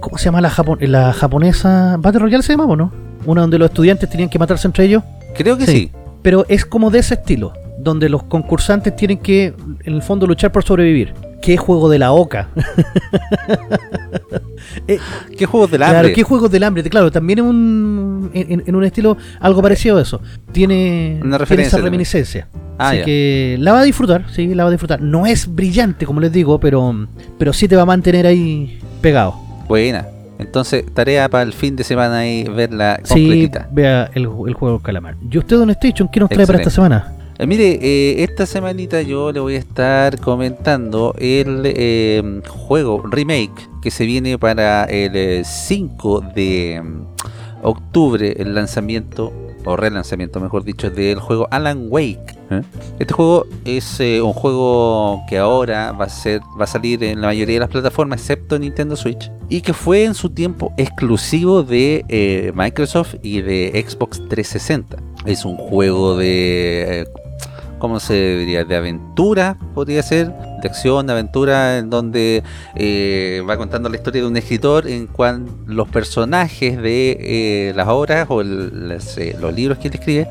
¿Cómo 0.00 0.16
se 0.18 0.26
llama 0.26 0.40
la, 0.40 0.48
japo- 0.50 0.78
la 0.80 1.12
japonesa? 1.12 1.96
¿Battle 1.98 2.20
Royale 2.20 2.42
se 2.44 2.52
llamaba 2.52 2.72
o 2.72 2.76
no? 2.76 2.92
Una 3.26 3.40
donde 3.40 3.58
los 3.58 3.70
estudiantes 3.70 4.08
tenían 4.08 4.28
que 4.28 4.38
matarse 4.38 4.66
entre 4.68 4.84
ellos. 4.84 5.02
Creo 5.34 5.56
que 5.56 5.66
Sí. 5.66 5.72
sí. 5.72 5.92
Pero 6.22 6.44
es 6.48 6.64
como 6.64 6.90
de 6.90 7.00
ese 7.00 7.14
estilo, 7.14 7.52
donde 7.82 8.08
los 8.08 8.22
concursantes 8.24 8.94
tienen 8.96 9.18
que, 9.18 9.54
en 9.84 9.94
el 9.94 10.02
fondo, 10.02 10.26
luchar 10.26 10.52
por 10.52 10.64
sobrevivir. 10.64 11.14
¿Qué 11.40 11.56
juego 11.56 11.88
de 11.88 11.98
la 11.98 12.12
oca? 12.12 12.48
¿Qué 15.36 15.46
juegos 15.46 15.70
del 15.70 15.80
Claro, 15.80 15.98
hambre? 15.98 16.12
¿qué 16.12 16.22
juegos 16.22 16.50
del 16.50 16.62
hambre? 16.62 16.82
Claro, 16.84 17.10
también 17.10 17.40
es 17.40 17.44
un, 17.44 18.30
en, 18.32 18.62
en 18.66 18.74
un 18.74 18.84
estilo 18.84 19.16
algo 19.40 19.60
parecido 19.62 19.98
a 19.98 20.02
eso. 20.02 20.20
Tiene, 20.52 21.14
Una 21.16 21.20
tiene 21.22 21.38
referencia 21.38 21.76
esa 21.78 21.84
reminiscencia. 21.84 22.48
Ah, 22.78 22.88
Así 22.90 22.98
ya. 22.98 23.04
que 23.04 23.56
la 23.60 23.72
va 23.72 23.80
a 23.80 23.84
disfrutar, 23.84 24.24
sí, 24.30 24.54
la 24.54 24.64
va 24.64 24.68
a 24.68 24.72
disfrutar. 24.72 25.00
No 25.00 25.26
es 25.26 25.52
brillante, 25.52 26.06
como 26.06 26.20
les 26.20 26.32
digo, 26.32 26.58
pero, 26.60 27.06
pero 27.38 27.52
sí 27.52 27.68
te 27.68 27.76
va 27.76 27.82
a 27.82 27.86
mantener 27.86 28.26
ahí 28.26 28.78
pegado. 29.00 29.34
Buena. 29.68 30.06
Entonces, 30.38 30.84
tarea 30.92 31.28
para 31.28 31.44
el 31.44 31.52
fin 31.52 31.76
de 31.76 31.84
semana 31.84 32.18
ahí 32.18 32.44
verla 32.44 32.98
Sí, 33.04 33.14
completita. 33.14 33.68
vea 33.70 34.10
el, 34.14 34.22
el 34.22 34.54
juego 34.54 34.72
del 34.76 34.82
calamar. 34.82 35.14
¿Y 35.30 35.38
usted, 35.38 35.56
Don 35.56 35.70
Station, 35.70 36.08
qué 36.08 36.18
nos 36.20 36.28
trae 36.30 36.46
para 36.46 36.58
esta 36.58 36.70
semana? 36.70 37.12
Eh, 37.42 37.46
mire, 37.48 37.76
eh, 37.82 38.22
esta 38.22 38.46
semanita 38.46 39.02
yo 39.02 39.32
le 39.32 39.40
voy 39.40 39.56
a 39.56 39.58
estar 39.58 40.16
comentando 40.20 41.12
el 41.18 41.62
eh, 41.64 42.40
juego 42.46 43.02
remake 43.04 43.68
que 43.82 43.90
se 43.90 44.06
viene 44.06 44.38
para 44.38 44.84
el 44.84 45.16
eh, 45.16 45.42
5 45.44 46.20
de 46.36 46.80
mm, 46.80 47.64
octubre, 47.64 48.36
el 48.38 48.54
lanzamiento 48.54 49.32
o 49.64 49.76
relanzamiento, 49.76 50.38
mejor 50.38 50.62
dicho, 50.62 50.88
del 50.88 51.18
juego 51.18 51.48
Alan 51.50 51.86
Wake. 51.90 52.38
Este 53.00 53.12
juego 53.12 53.46
es 53.64 53.98
un 53.98 54.32
juego 54.34 55.22
que 55.28 55.38
ahora 55.38 55.90
va 55.90 56.04
a 56.04 56.08
ser 56.10 56.42
va 56.60 56.64
a 56.64 56.66
salir 56.68 57.02
en 57.02 57.22
la 57.22 57.28
mayoría 57.28 57.54
de 57.54 57.60
las 57.60 57.70
plataformas 57.70 58.20
excepto 58.20 58.58
Nintendo 58.58 58.94
Switch 58.94 59.32
y 59.48 59.62
que 59.62 59.72
fue 59.72 60.04
en 60.04 60.14
su 60.14 60.30
tiempo 60.30 60.72
exclusivo 60.76 61.62
de 61.62 62.52
Microsoft 62.54 63.14
y 63.22 63.40
de 63.40 63.84
Xbox 63.88 64.20
360. 64.28 64.98
Es 65.24 65.46
un 65.46 65.56
juego 65.56 66.16
de 66.18 67.08
¿cómo 67.82 67.98
se 67.98 68.36
diría? 68.38 68.64
De 68.64 68.76
aventura, 68.76 69.56
podría 69.74 70.04
ser, 70.04 70.28
de 70.62 70.68
acción, 70.68 71.04
de 71.08 71.14
aventura, 71.14 71.78
en 71.78 71.90
donde 71.90 72.44
eh, 72.76 73.42
va 73.48 73.56
contando 73.56 73.88
la 73.88 73.96
historia 73.96 74.22
de 74.22 74.28
un 74.28 74.36
escritor 74.36 74.86
en 74.86 75.08
cual 75.08 75.46
los 75.66 75.88
personajes 75.88 76.80
de 76.80 77.16
eh, 77.18 77.72
las 77.74 77.88
obras 77.88 78.26
o 78.30 78.40
el- 78.40 78.88
las, 78.88 79.18
eh, 79.18 79.36
los 79.40 79.52
libros 79.52 79.78
que 79.78 79.88
él 79.88 79.94
escribe 79.94 80.28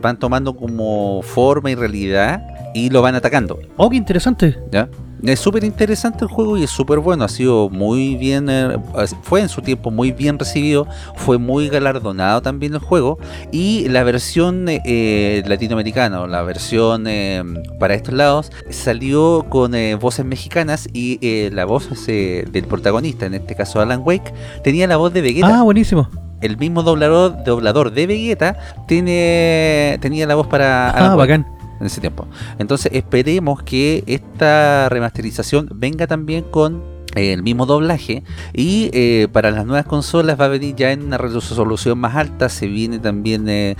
van 0.00 0.18
tomando 0.20 0.54
como 0.54 1.20
forma 1.22 1.68
y 1.72 1.74
realidad 1.74 2.40
y 2.74 2.90
lo 2.90 3.02
van 3.02 3.16
atacando. 3.16 3.58
Oh, 3.76 3.90
qué 3.90 3.96
interesante. 3.96 4.56
¿ya? 4.70 4.88
Es 5.24 5.40
súper 5.40 5.64
interesante 5.64 6.24
el 6.24 6.30
juego 6.30 6.56
y 6.56 6.62
es 6.64 6.70
súper 6.70 6.98
bueno. 6.98 7.24
Ha 7.24 7.28
sido 7.28 7.68
muy 7.68 8.16
bien, 8.16 8.48
eh, 8.48 8.76
fue 9.22 9.40
en 9.40 9.48
su 9.48 9.60
tiempo 9.62 9.90
muy 9.90 10.12
bien 10.12 10.38
recibido, 10.38 10.86
fue 11.16 11.36
muy 11.38 11.68
galardonado 11.68 12.40
también 12.42 12.72
el 12.74 12.78
juego. 12.80 13.18
Y 13.52 13.88
la 13.88 14.02
versión 14.02 14.66
eh, 14.68 15.42
latinoamericana, 15.46 16.22
o 16.22 16.26
la 16.26 16.42
versión 16.42 17.06
eh, 17.06 17.42
para 17.78 17.94
estos 17.94 18.14
lados, 18.14 18.50
salió 18.70 19.46
con 19.48 19.74
eh, 19.74 19.94
voces 19.96 20.24
mexicanas 20.24 20.88
y 20.92 21.18
eh, 21.22 21.50
la 21.52 21.64
voz 21.64 21.88
eh, 22.08 22.46
del 22.50 22.64
protagonista, 22.64 23.26
en 23.26 23.34
este 23.34 23.54
caso 23.54 23.80
Alan 23.80 24.00
Wake, 24.04 24.32
tenía 24.64 24.86
la 24.86 24.96
voz 24.96 25.12
de 25.12 25.20
Vegeta 25.20 25.60
Ah, 25.60 25.62
buenísimo. 25.62 26.08
el 26.40 26.56
mismo 26.56 26.82
doblador, 26.82 27.44
doblador 27.44 27.92
de 27.92 28.06
Vegeta 28.06 28.56
tiene, 28.88 29.98
tenía 30.00 30.26
la 30.26 30.34
voz 30.34 30.46
para 30.46 30.90
Alan 30.90 31.10
Ah, 31.12 31.16
Wake 31.16 31.18
bacán. 31.32 31.59
En 31.80 31.86
ese 31.86 32.00
tiempo. 32.00 32.26
Entonces 32.58 32.92
esperemos 32.94 33.62
que 33.62 34.04
esta 34.06 34.88
remasterización 34.88 35.68
venga 35.74 36.06
también 36.06 36.44
con 36.44 37.00
eh, 37.16 37.32
el 37.32 37.42
mismo 37.42 37.66
doblaje 37.66 38.22
y 38.52 38.88
eh, 38.92 39.26
para 39.32 39.50
las 39.50 39.66
nuevas 39.66 39.84
consolas 39.84 40.40
va 40.40 40.44
a 40.44 40.48
venir 40.48 40.76
ya 40.76 40.92
en 40.92 41.02
una 41.02 41.18
resolución 41.18 41.98
más 41.98 42.14
alta, 42.14 42.48
se 42.48 42.68
viene 42.68 43.00
también 43.00 43.46
eh, 43.48 43.74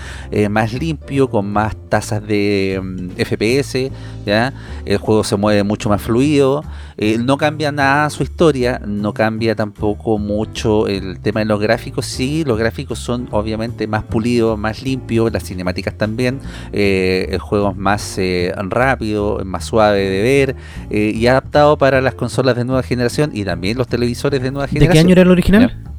más 0.51 0.73
limpio, 0.73 1.31
con 1.31 1.47
más 1.53 1.77
tasas 1.89 2.27
de 2.27 2.81
mm, 2.83 3.11
FPS, 3.25 3.93
¿ya? 4.27 4.53
el 4.85 4.99
juego 4.99 5.23
se 5.23 5.37
mueve 5.37 5.63
mucho 5.63 5.89
más 5.89 6.03
fluido, 6.03 6.65
eh, 7.01 7.19
no 7.19 7.39
cambia 7.39 7.73
nada 7.73 8.11
su 8.11 8.23
historia, 8.23 8.81
no 8.87 9.15
cambia 9.15 9.55
tampoco 9.57 10.19
mucho 10.19 10.87
el 10.87 11.19
tema 11.21 11.41
de 11.41 11.47
los 11.47 11.59
gráficos, 11.59 12.05
sí, 12.05 12.45
los 12.45 12.59
gráficos 12.59 12.99
son 12.99 13.27
obviamente 13.31 13.87
más 13.87 14.05
pulidos, 14.05 14.59
más 14.59 14.83
limpios, 14.83 15.33
las 15.33 15.45
cinemáticas 15.45 15.97
también, 15.97 16.41
eh, 16.73 17.27
el 17.31 17.39
juego 17.39 17.71
es 17.71 17.77
más 17.77 18.19
eh, 18.19 18.53
rápido, 18.69 19.41
más 19.45 19.65
suave 19.65 19.99
de 19.99 20.23
ver 20.23 20.57
eh, 20.91 21.13
y 21.15 21.27
adaptado 21.27 21.79
para 21.79 22.01
las 22.03 22.15
consolas 22.15 22.55
de 22.55 22.65
nueva 22.65 22.83
generación 22.83 23.31
y 23.33 23.45
también 23.45 23.79
los 23.79 23.89
televisores 23.89 24.43
de 24.43 24.51
nueva 24.51 24.67
¿De 24.67 24.73
generación. 24.73 24.93
qué 24.93 24.99
año 25.01 25.13
era 25.13 25.23
el 25.23 25.31
original? 25.31 25.91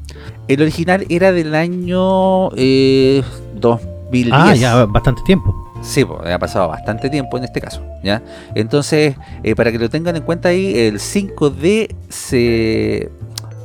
El 0.48 0.62
original 0.62 1.04
era 1.08 1.32
del 1.32 1.54
año 1.54 2.50
eh, 2.56 3.22
2010. 3.54 4.32
Ah, 4.32 4.54
ya, 4.54 4.84
bastante 4.86 5.22
tiempo. 5.24 5.61
Sí, 5.82 6.04
pues, 6.04 6.32
ha 6.32 6.38
pasado 6.38 6.68
bastante 6.68 7.10
tiempo 7.10 7.36
en 7.36 7.44
este 7.44 7.60
caso, 7.60 7.82
¿ya? 8.04 8.22
Entonces, 8.54 9.16
eh, 9.42 9.54
para 9.56 9.72
que 9.72 9.78
lo 9.78 9.90
tengan 9.90 10.14
en 10.16 10.22
cuenta 10.22 10.50
ahí, 10.50 10.78
el 10.78 11.00
5 11.00 11.50
de, 11.50 11.94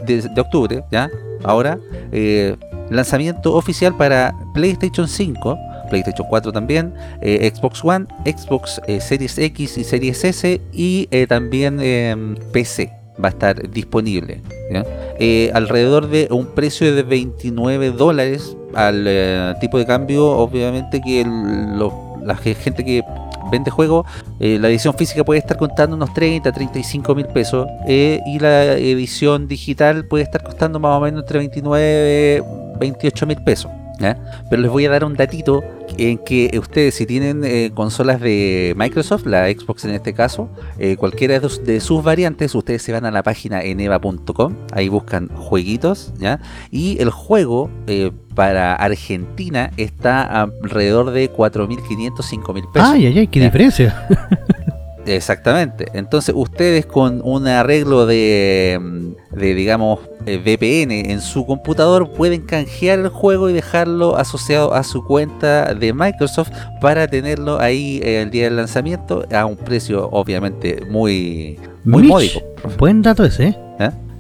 de, 0.06 0.42
octubre, 0.42 0.84
¿ya? 0.92 1.10
Ahora, 1.44 1.78
eh, 2.12 2.56
lanzamiento 2.90 3.54
oficial 3.54 3.96
para 3.96 4.34
PlayStation 4.56 5.08
5, 5.08 5.58
PlayStation 5.92 6.28
4 6.28 6.52
también, 6.52 6.94
eh, 7.22 7.52
Xbox 7.54 7.84
One, 7.86 8.08
Xbox 8.26 8.82
Series 9.00 9.38
X 9.38 9.78
y 9.78 9.84
Series 9.84 10.24
S 10.24 10.60
y 10.74 11.08
también 11.28 11.78
eh, 11.82 12.16
PC 12.52 12.92
va 13.24 13.28
a 13.28 13.32
estar 13.32 13.70
disponible. 13.70 14.42
alrededor 15.54 16.10
de 16.10 16.28
un 16.32 16.48
precio 16.48 16.94
de 16.94 17.04
29 17.04 17.92
dólares 17.92 18.56
al 18.74 19.56
tipo 19.62 19.78
de 19.78 19.86
cambio, 19.86 20.28
obviamente 20.28 21.00
que 21.02 21.24
los- 21.26 22.07
la 22.28 22.36
ge- 22.36 22.54
gente 22.56 22.84
que 22.86 23.04
vende 23.52 23.72
juegos, 23.72 24.06
eh, 24.40 24.58
la 24.60 24.68
edición 24.68 24.94
física 24.94 25.24
puede 25.24 25.40
estar 25.40 25.58
costando 25.58 25.96
unos 25.96 26.14
30, 26.14 26.52
35 26.52 27.16
mil 27.16 27.26
pesos 27.28 27.66
eh, 27.88 28.20
y 28.26 28.40
la 28.40 28.74
edición 28.74 29.48
digital 29.48 30.06
puede 30.06 30.24
estar 30.26 30.44
costando 30.44 30.80
más 30.80 30.98
o 30.98 31.00
menos 31.00 31.22
entre 31.22 31.40
29 31.40 32.44
y 32.76 32.80
28 32.80 33.26
mil 33.26 33.38
pesos. 33.44 33.72
Pero 33.98 34.62
les 34.62 34.72
voy 34.72 34.86
a 34.86 34.90
dar 34.90 35.04
un 35.04 35.16
datito 35.16 35.64
en 35.98 36.18
que 36.18 36.58
ustedes 36.60 36.96
si 36.96 37.06
tienen 37.06 37.44
eh, 37.44 37.72
consolas 37.74 38.20
de 38.22 38.74
Microsoft, 38.78 39.26
la 39.26 39.48
Xbox 39.48 39.86
en 39.86 39.92
este 39.92 40.14
caso, 40.14 40.50
eh, 40.78 40.96
cualquiera 40.98 41.40
de, 41.40 41.50
de, 41.66 41.80
sus 41.80 42.04
variantes, 42.04 42.54
ustedes 42.56 42.82
se 42.82 42.92
van 42.92 43.06
a 43.06 43.12
la 43.12 43.24
página 43.24 43.62
eneva.com, 43.62 44.56
ahí 44.72 44.90
buscan 44.90 45.30
jueguitos, 45.30 46.14
¿ya? 46.18 46.40
Y 46.72 47.02
el 47.02 47.10
juego 47.10 47.70
eh, 47.88 48.12
para 48.36 48.76
Argentina 48.76 49.72
está 49.78 50.44
alrededor 50.44 51.12
de 51.12 51.32
4.500, 51.32 52.16
5.000 52.18 52.72
pesos. 52.72 52.90
Ay, 52.90 53.08
ay, 53.08 53.20
ay, 53.20 53.28
qué 53.28 53.40
¿ya? 53.40 53.46
diferencia. 53.46 54.08
Exactamente. 55.08 55.88
Entonces 55.94 56.36
ustedes 56.38 56.86
con 56.86 57.22
un 57.24 57.48
arreglo 57.48 58.06
de, 58.06 58.80
de 59.32 59.56
digamos, 59.56 60.00
eh, 60.26 60.38
VPN 60.38 61.12
en 61.12 61.22
su 61.22 61.46
computador 61.46 62.12
pueden 62.12 62.42
canjear 62.42 63.00
el 63.00 63.10
juego 63.10 63.50
y 63.50 63.54
dejarlo 63.54 64.18
asociado 64.18 64.74
a 64.74 64.84
su 64.84 65.06
cuenta 65.06 65.74
de 65.74 65.94
Microsoft 65.94 66.52
para 66.82 67.08
tenerlo 67.08 67.60
ahí 67.60 68.02
eh, 68.04 68.22
el 68.22 68.32
día 68.32 68.46
del 68.46 68.58
lanzamiento 68.58 69.26
a 69.34 69.46
un 69.46 69.56
precio 69.56 70.10
obviamente 70.12 70.84
muy, 70.90 71.58
muy 71.86 72.04
Mitch, 72.04 72.12
módico. 72.12 72.40
Buen 72.78 73.02
dato 73.02 73.24
ese, 73.24 73.48
¿eh? 73.48 73.67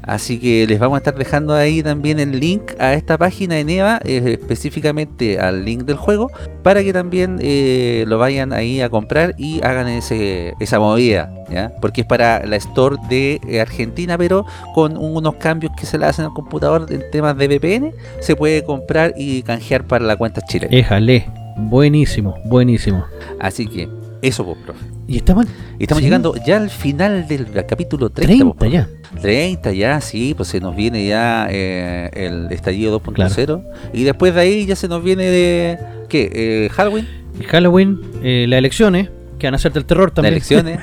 Así 0.07 0.39
que 0.39 0.65
les 0.65 0.79
vamos 0.79 0.95
a 0.95 0.99
estar 0.99 1.15
dejando 1.15 1.53
ahí 1.53 1.83
también 1.83 2.19
el 2.19 2.39
link 2.39 2.71
a 2.79 2.93
esta 2.93 3.17
página 3.17 3.55
de 3.55 3.65
Neva, 3.65 3.99
eh, 4.05 4.37
específicamente 4.39 5.37
al 5.37 5.65
link 5.65 5.83
del 5.83 5.97
juego, 5.97 6.31
para 6.63 6.81
que 6.81 6.93
también 6.93 7.39
eh, 7.41 8.05
lo 8.07 8.17
vayan 8.17 8.53
ahí 8.53 8.79
a 8.79 8.89
comprar 8.89 9.35
y 9.37 9.59
hagan 9.63 9.89
ese, 9.89 10.53
esa 10.61 10.79
movida, 10.79 11.29
¿ya? 11.49 11.73
Porque 11.81 12.01
es 12.01 12.07
para 12.07 12.45
la 12.45 12.55
store 12.55 12.95
de 13.09 13.41
eh, 13.47 13.59
Argentina, 13.59 14.17
pero 14.17 14.45
con 14.73 14.95
unos 14.95 15.35
cambios 15.35 15.73
que 15.77 15.85
se 15.85 15.97
le 15.97 16.05
hacen 16.05 16.23
al 16.23 16.33
computador 16.33 16.87
en 16.89 17.03
temas 17.11 17.37
de 17.37 17.47
VPN, 17.49 17.91
se 18.21 18.35
puede 18.37 18.63
comprar 18.63 19.13
y 19.17 19.43
canjear 19.43 19.85
para 19.85 20.05
la 20.05 20.15
cuenta 20.15 20.41
chilena. 20.41 20.75
Éjale. 20.75 21.25
Buenísimo, 21.57 22.35
buenísimo. 22.45 23.03
Así 23.39 23.65
que 23.65 23.89
eso, 24.27 24.45
pues, 24.45 24.57
profe. 24.65 24.85
Y 25.07 25.17
estamos, 25.17 25.45
estamos 25.79 25.99
Sí. 26.01 26.05
llegando 26.05 26.35
ya 26.45 26.57
al 26.57 26.69
final 26.69 27.27
del 27.27 27.47
capítulo 27.65 28.09
30. 28.09 28.35
30 28.43 28.57
pues, 28.57 28.71
ya. 28.71 28.87
30 29.21 29.71
ya, 29.73 30.01
sí, 30.01 30.33
pues 30.35 30.49
se 30.49 30.59
nos 30.59 30.75
viene 30.75 31.07
ya 31.07 31.47
eh, 31.49 32.09
el 32.13 32.51
estallido 32.51 32.91
2.0 33.01 33.63
y 33.93 34.03
después 34.03 34.33
de 34.35 34.41
ahí 34.41 34.65
ya 34.65 34.75
se 34.75 34.87
nos 34.87 35.03
viene 35.03 35.23
de 35.25 35.77
¿qué? 36.09 36.29
Eh, 36.33 36.69
Halloween, 36.73 37.07
Halloween, 37.47 38.01
eh, 38.21 38.45
las 38.49 38.57
elecciones, 38.59 39.09
que 39.39 39.47
van 39.47 39.53
a 39.53 39.57
hacerte 39.57 39.79
el 39.79 39.85
terror 39.85 40.09
las 40.09 40.15
también. 40.15 40.33
elecciones. 40.33 40.79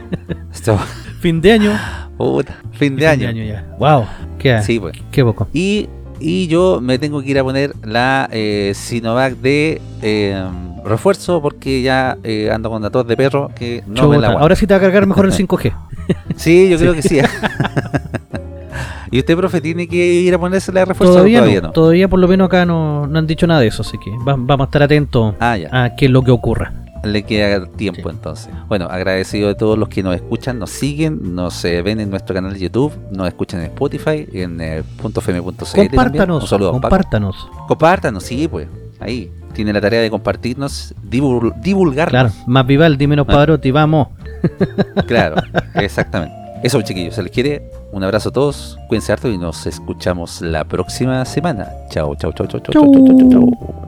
Esto, 0.52 0.78
fin 1.20 1.40
de 1.40 1.52
año. 1.52 1.78
puta, 2.16 2.56
fin 2.72 2.96
de 2.96 3.08
Fin 3.10 3.26
año. 3.26 3.44
ya. 3.44 3.66
Wow. 3.78 4.06
Qué, 4.38 4.62
Sí, 4.62 4.78
pues. 4.80 4.96
qué 5.10 5.24
poco. 5.24 5.48
Y, 5.52 5.88
y 6.20 6.46
yo 6.48 6.80
me 6.80 6.98
tengo 6.98 7.22
que 7.22 7.30
ir 7.30 7.38
a 7.38 7.44
poner 7.44 7.74
la 7.84 8.28
eh, 8.32 8.72
Sinovac 8.74 9.34
de 9.34 9.80
eh, 10.02 10.42
refuerzo 10.84 11.40
porque 11.42 11.82
ya 11.82 12.16
eh, 12.24 12.50
ando 12.52 12.70
con 12.70 12.82
datos 12.82 13.06
de 13.06 13.16
perro 13.16 13.50
que 13.54 13.82
no 13.86 14.08
me 14.08 14.18
la 14.18 14.26
aguanto. 14.28 14.42
Ahora 14.42 14.56
sí 14.56 14.66
te 14.66 14.74
va 14.74 14.78
a 14.78 14.80
cargar 14.80 15.06
mejor 15.06 15.26
el 15.26 15.32
5G. 15.32 15.72
Sí, 16.36 16.68
yo 16.70 16.78
creo 16.78 16.94
que 16.94 17.02
sí. 17.02 17.18
¿Y 19.10 19.18
usted, 19.18 19.36
profe, 19.36 19.60
tiene 19.60 19.86
que 19.88 19.96
ir 19.96 20.34
a 20.34 20.38
ponerse 20.38 20.70
la 20.72 20.84
refuerzo 20.84 21.14
Todavía, 21.14 21.38
todavía 21.40 21.60
no, 21.62 21.66
no? 21.68 21.72
Todavía 21.72 22.08
por 22.08 22.18
lo 22.18 22.28
menos 22.28 22.46
acá 22.46 22.66
no, 22.66 23.06
no 23.06 23.18
han 23.18 23.26
dicho 23.26 23.46
nada 23.46 23.60
de 23.60 23.68
eso, 23.68 23.82
así 23.82 23.96
que 23.98 24.10
va- 24.18 24.36
vamos 24.38 24.60
a 24.60 24.68
estar 24.68 24.82
atentos 24.82 25.34
Ah, 25.40 25.56
a 25.70 25.96
qué 25.96 26.06
es 26.06 26.10
lo 26.10 26.22
que 26.22 26.30
ocurra 26.30 26.72
le 27.04 27.22
queda 27.22 27.66
tiempo 27.66 28.10
entonces. 28.10 28.52
Bueno, 28.68 28.86
agradecido 28.86 29.48
de 29.48 29.54
todos 29.54 29.78
los 29.78 29.88
que 29.88 30.02
nos 30.02 30.14
escuchan, 30.14 30.58
nos 30.58 30.70
siguen, 30.70 31.34
nos 31.34 31.64
eh, 31.64 31.82
ven 31.82 32.00
en 32.00 32.10
nuestro 32.10 32.34
canal 32.34 32.52
de 32.52 32.60
YouTube, 32.60 32.92
nos 33.10 33.28
escuchan 33.28 33.60
en 33.60 33.66
Spotify, 33.66 34.26
en 34.32 34.60
eh, 34.60 34.82
.fm.cl 35.02 35.88
Compártanos, 35.88 36.42
Un 36.42 36.48
saludo, 36.48 36.72
compártanos. 36.72 37.48
Compártanos, 37.66 38.22
sí, 38.24 38.48
pues, 38.48 38.68
ahí. 39.00 39.30
Tiene 39.54 39.72
la 39.72 39.80
tarea 39.80 40.00
de 40.00 40.10
compartirnos, 40.10 40.94
divul 41.02 41.52
divulgar. 41.60 42.10
Claro, 42.10 42.30
más 42.46 42.66
Vivaldi, 42.66 43.06
menos 43.06 43.26
ah. 43.28 43.32
Pavarotti, 43.32 43.70
vamos. 43.70 44.08
claro, 45.06 45.36
exactamente. 45.74 46.36
Eso, 46.62 46.78
pues, 46.78 46.88
chiquillos, 46.88 47.14
se 47.14 47.22
les 47.22 47.32
quiere. 47.32 47.70
Un 47.90 48.04
abrazo 48.04 48.28
a 48.28 48.32
todos, 48.32 48.78
cuídense 48.88 49.12
harto 49.12 49.28
y 49.28 49.38
nos 49.38 49.66
escuchamos 49.66 50.42
la 50.42 50.64
próxima 50.64 51.24
semana. 51.24 51.68
Chao, 51.90 52.14
chao, 52.16 52.32
chao, 52.32 52.46
chao, 52.46 52.60
chao, 52.60 52.72
chao, 52.72 52.92
chao, 52.92 53.30
chao. 53.30 53.87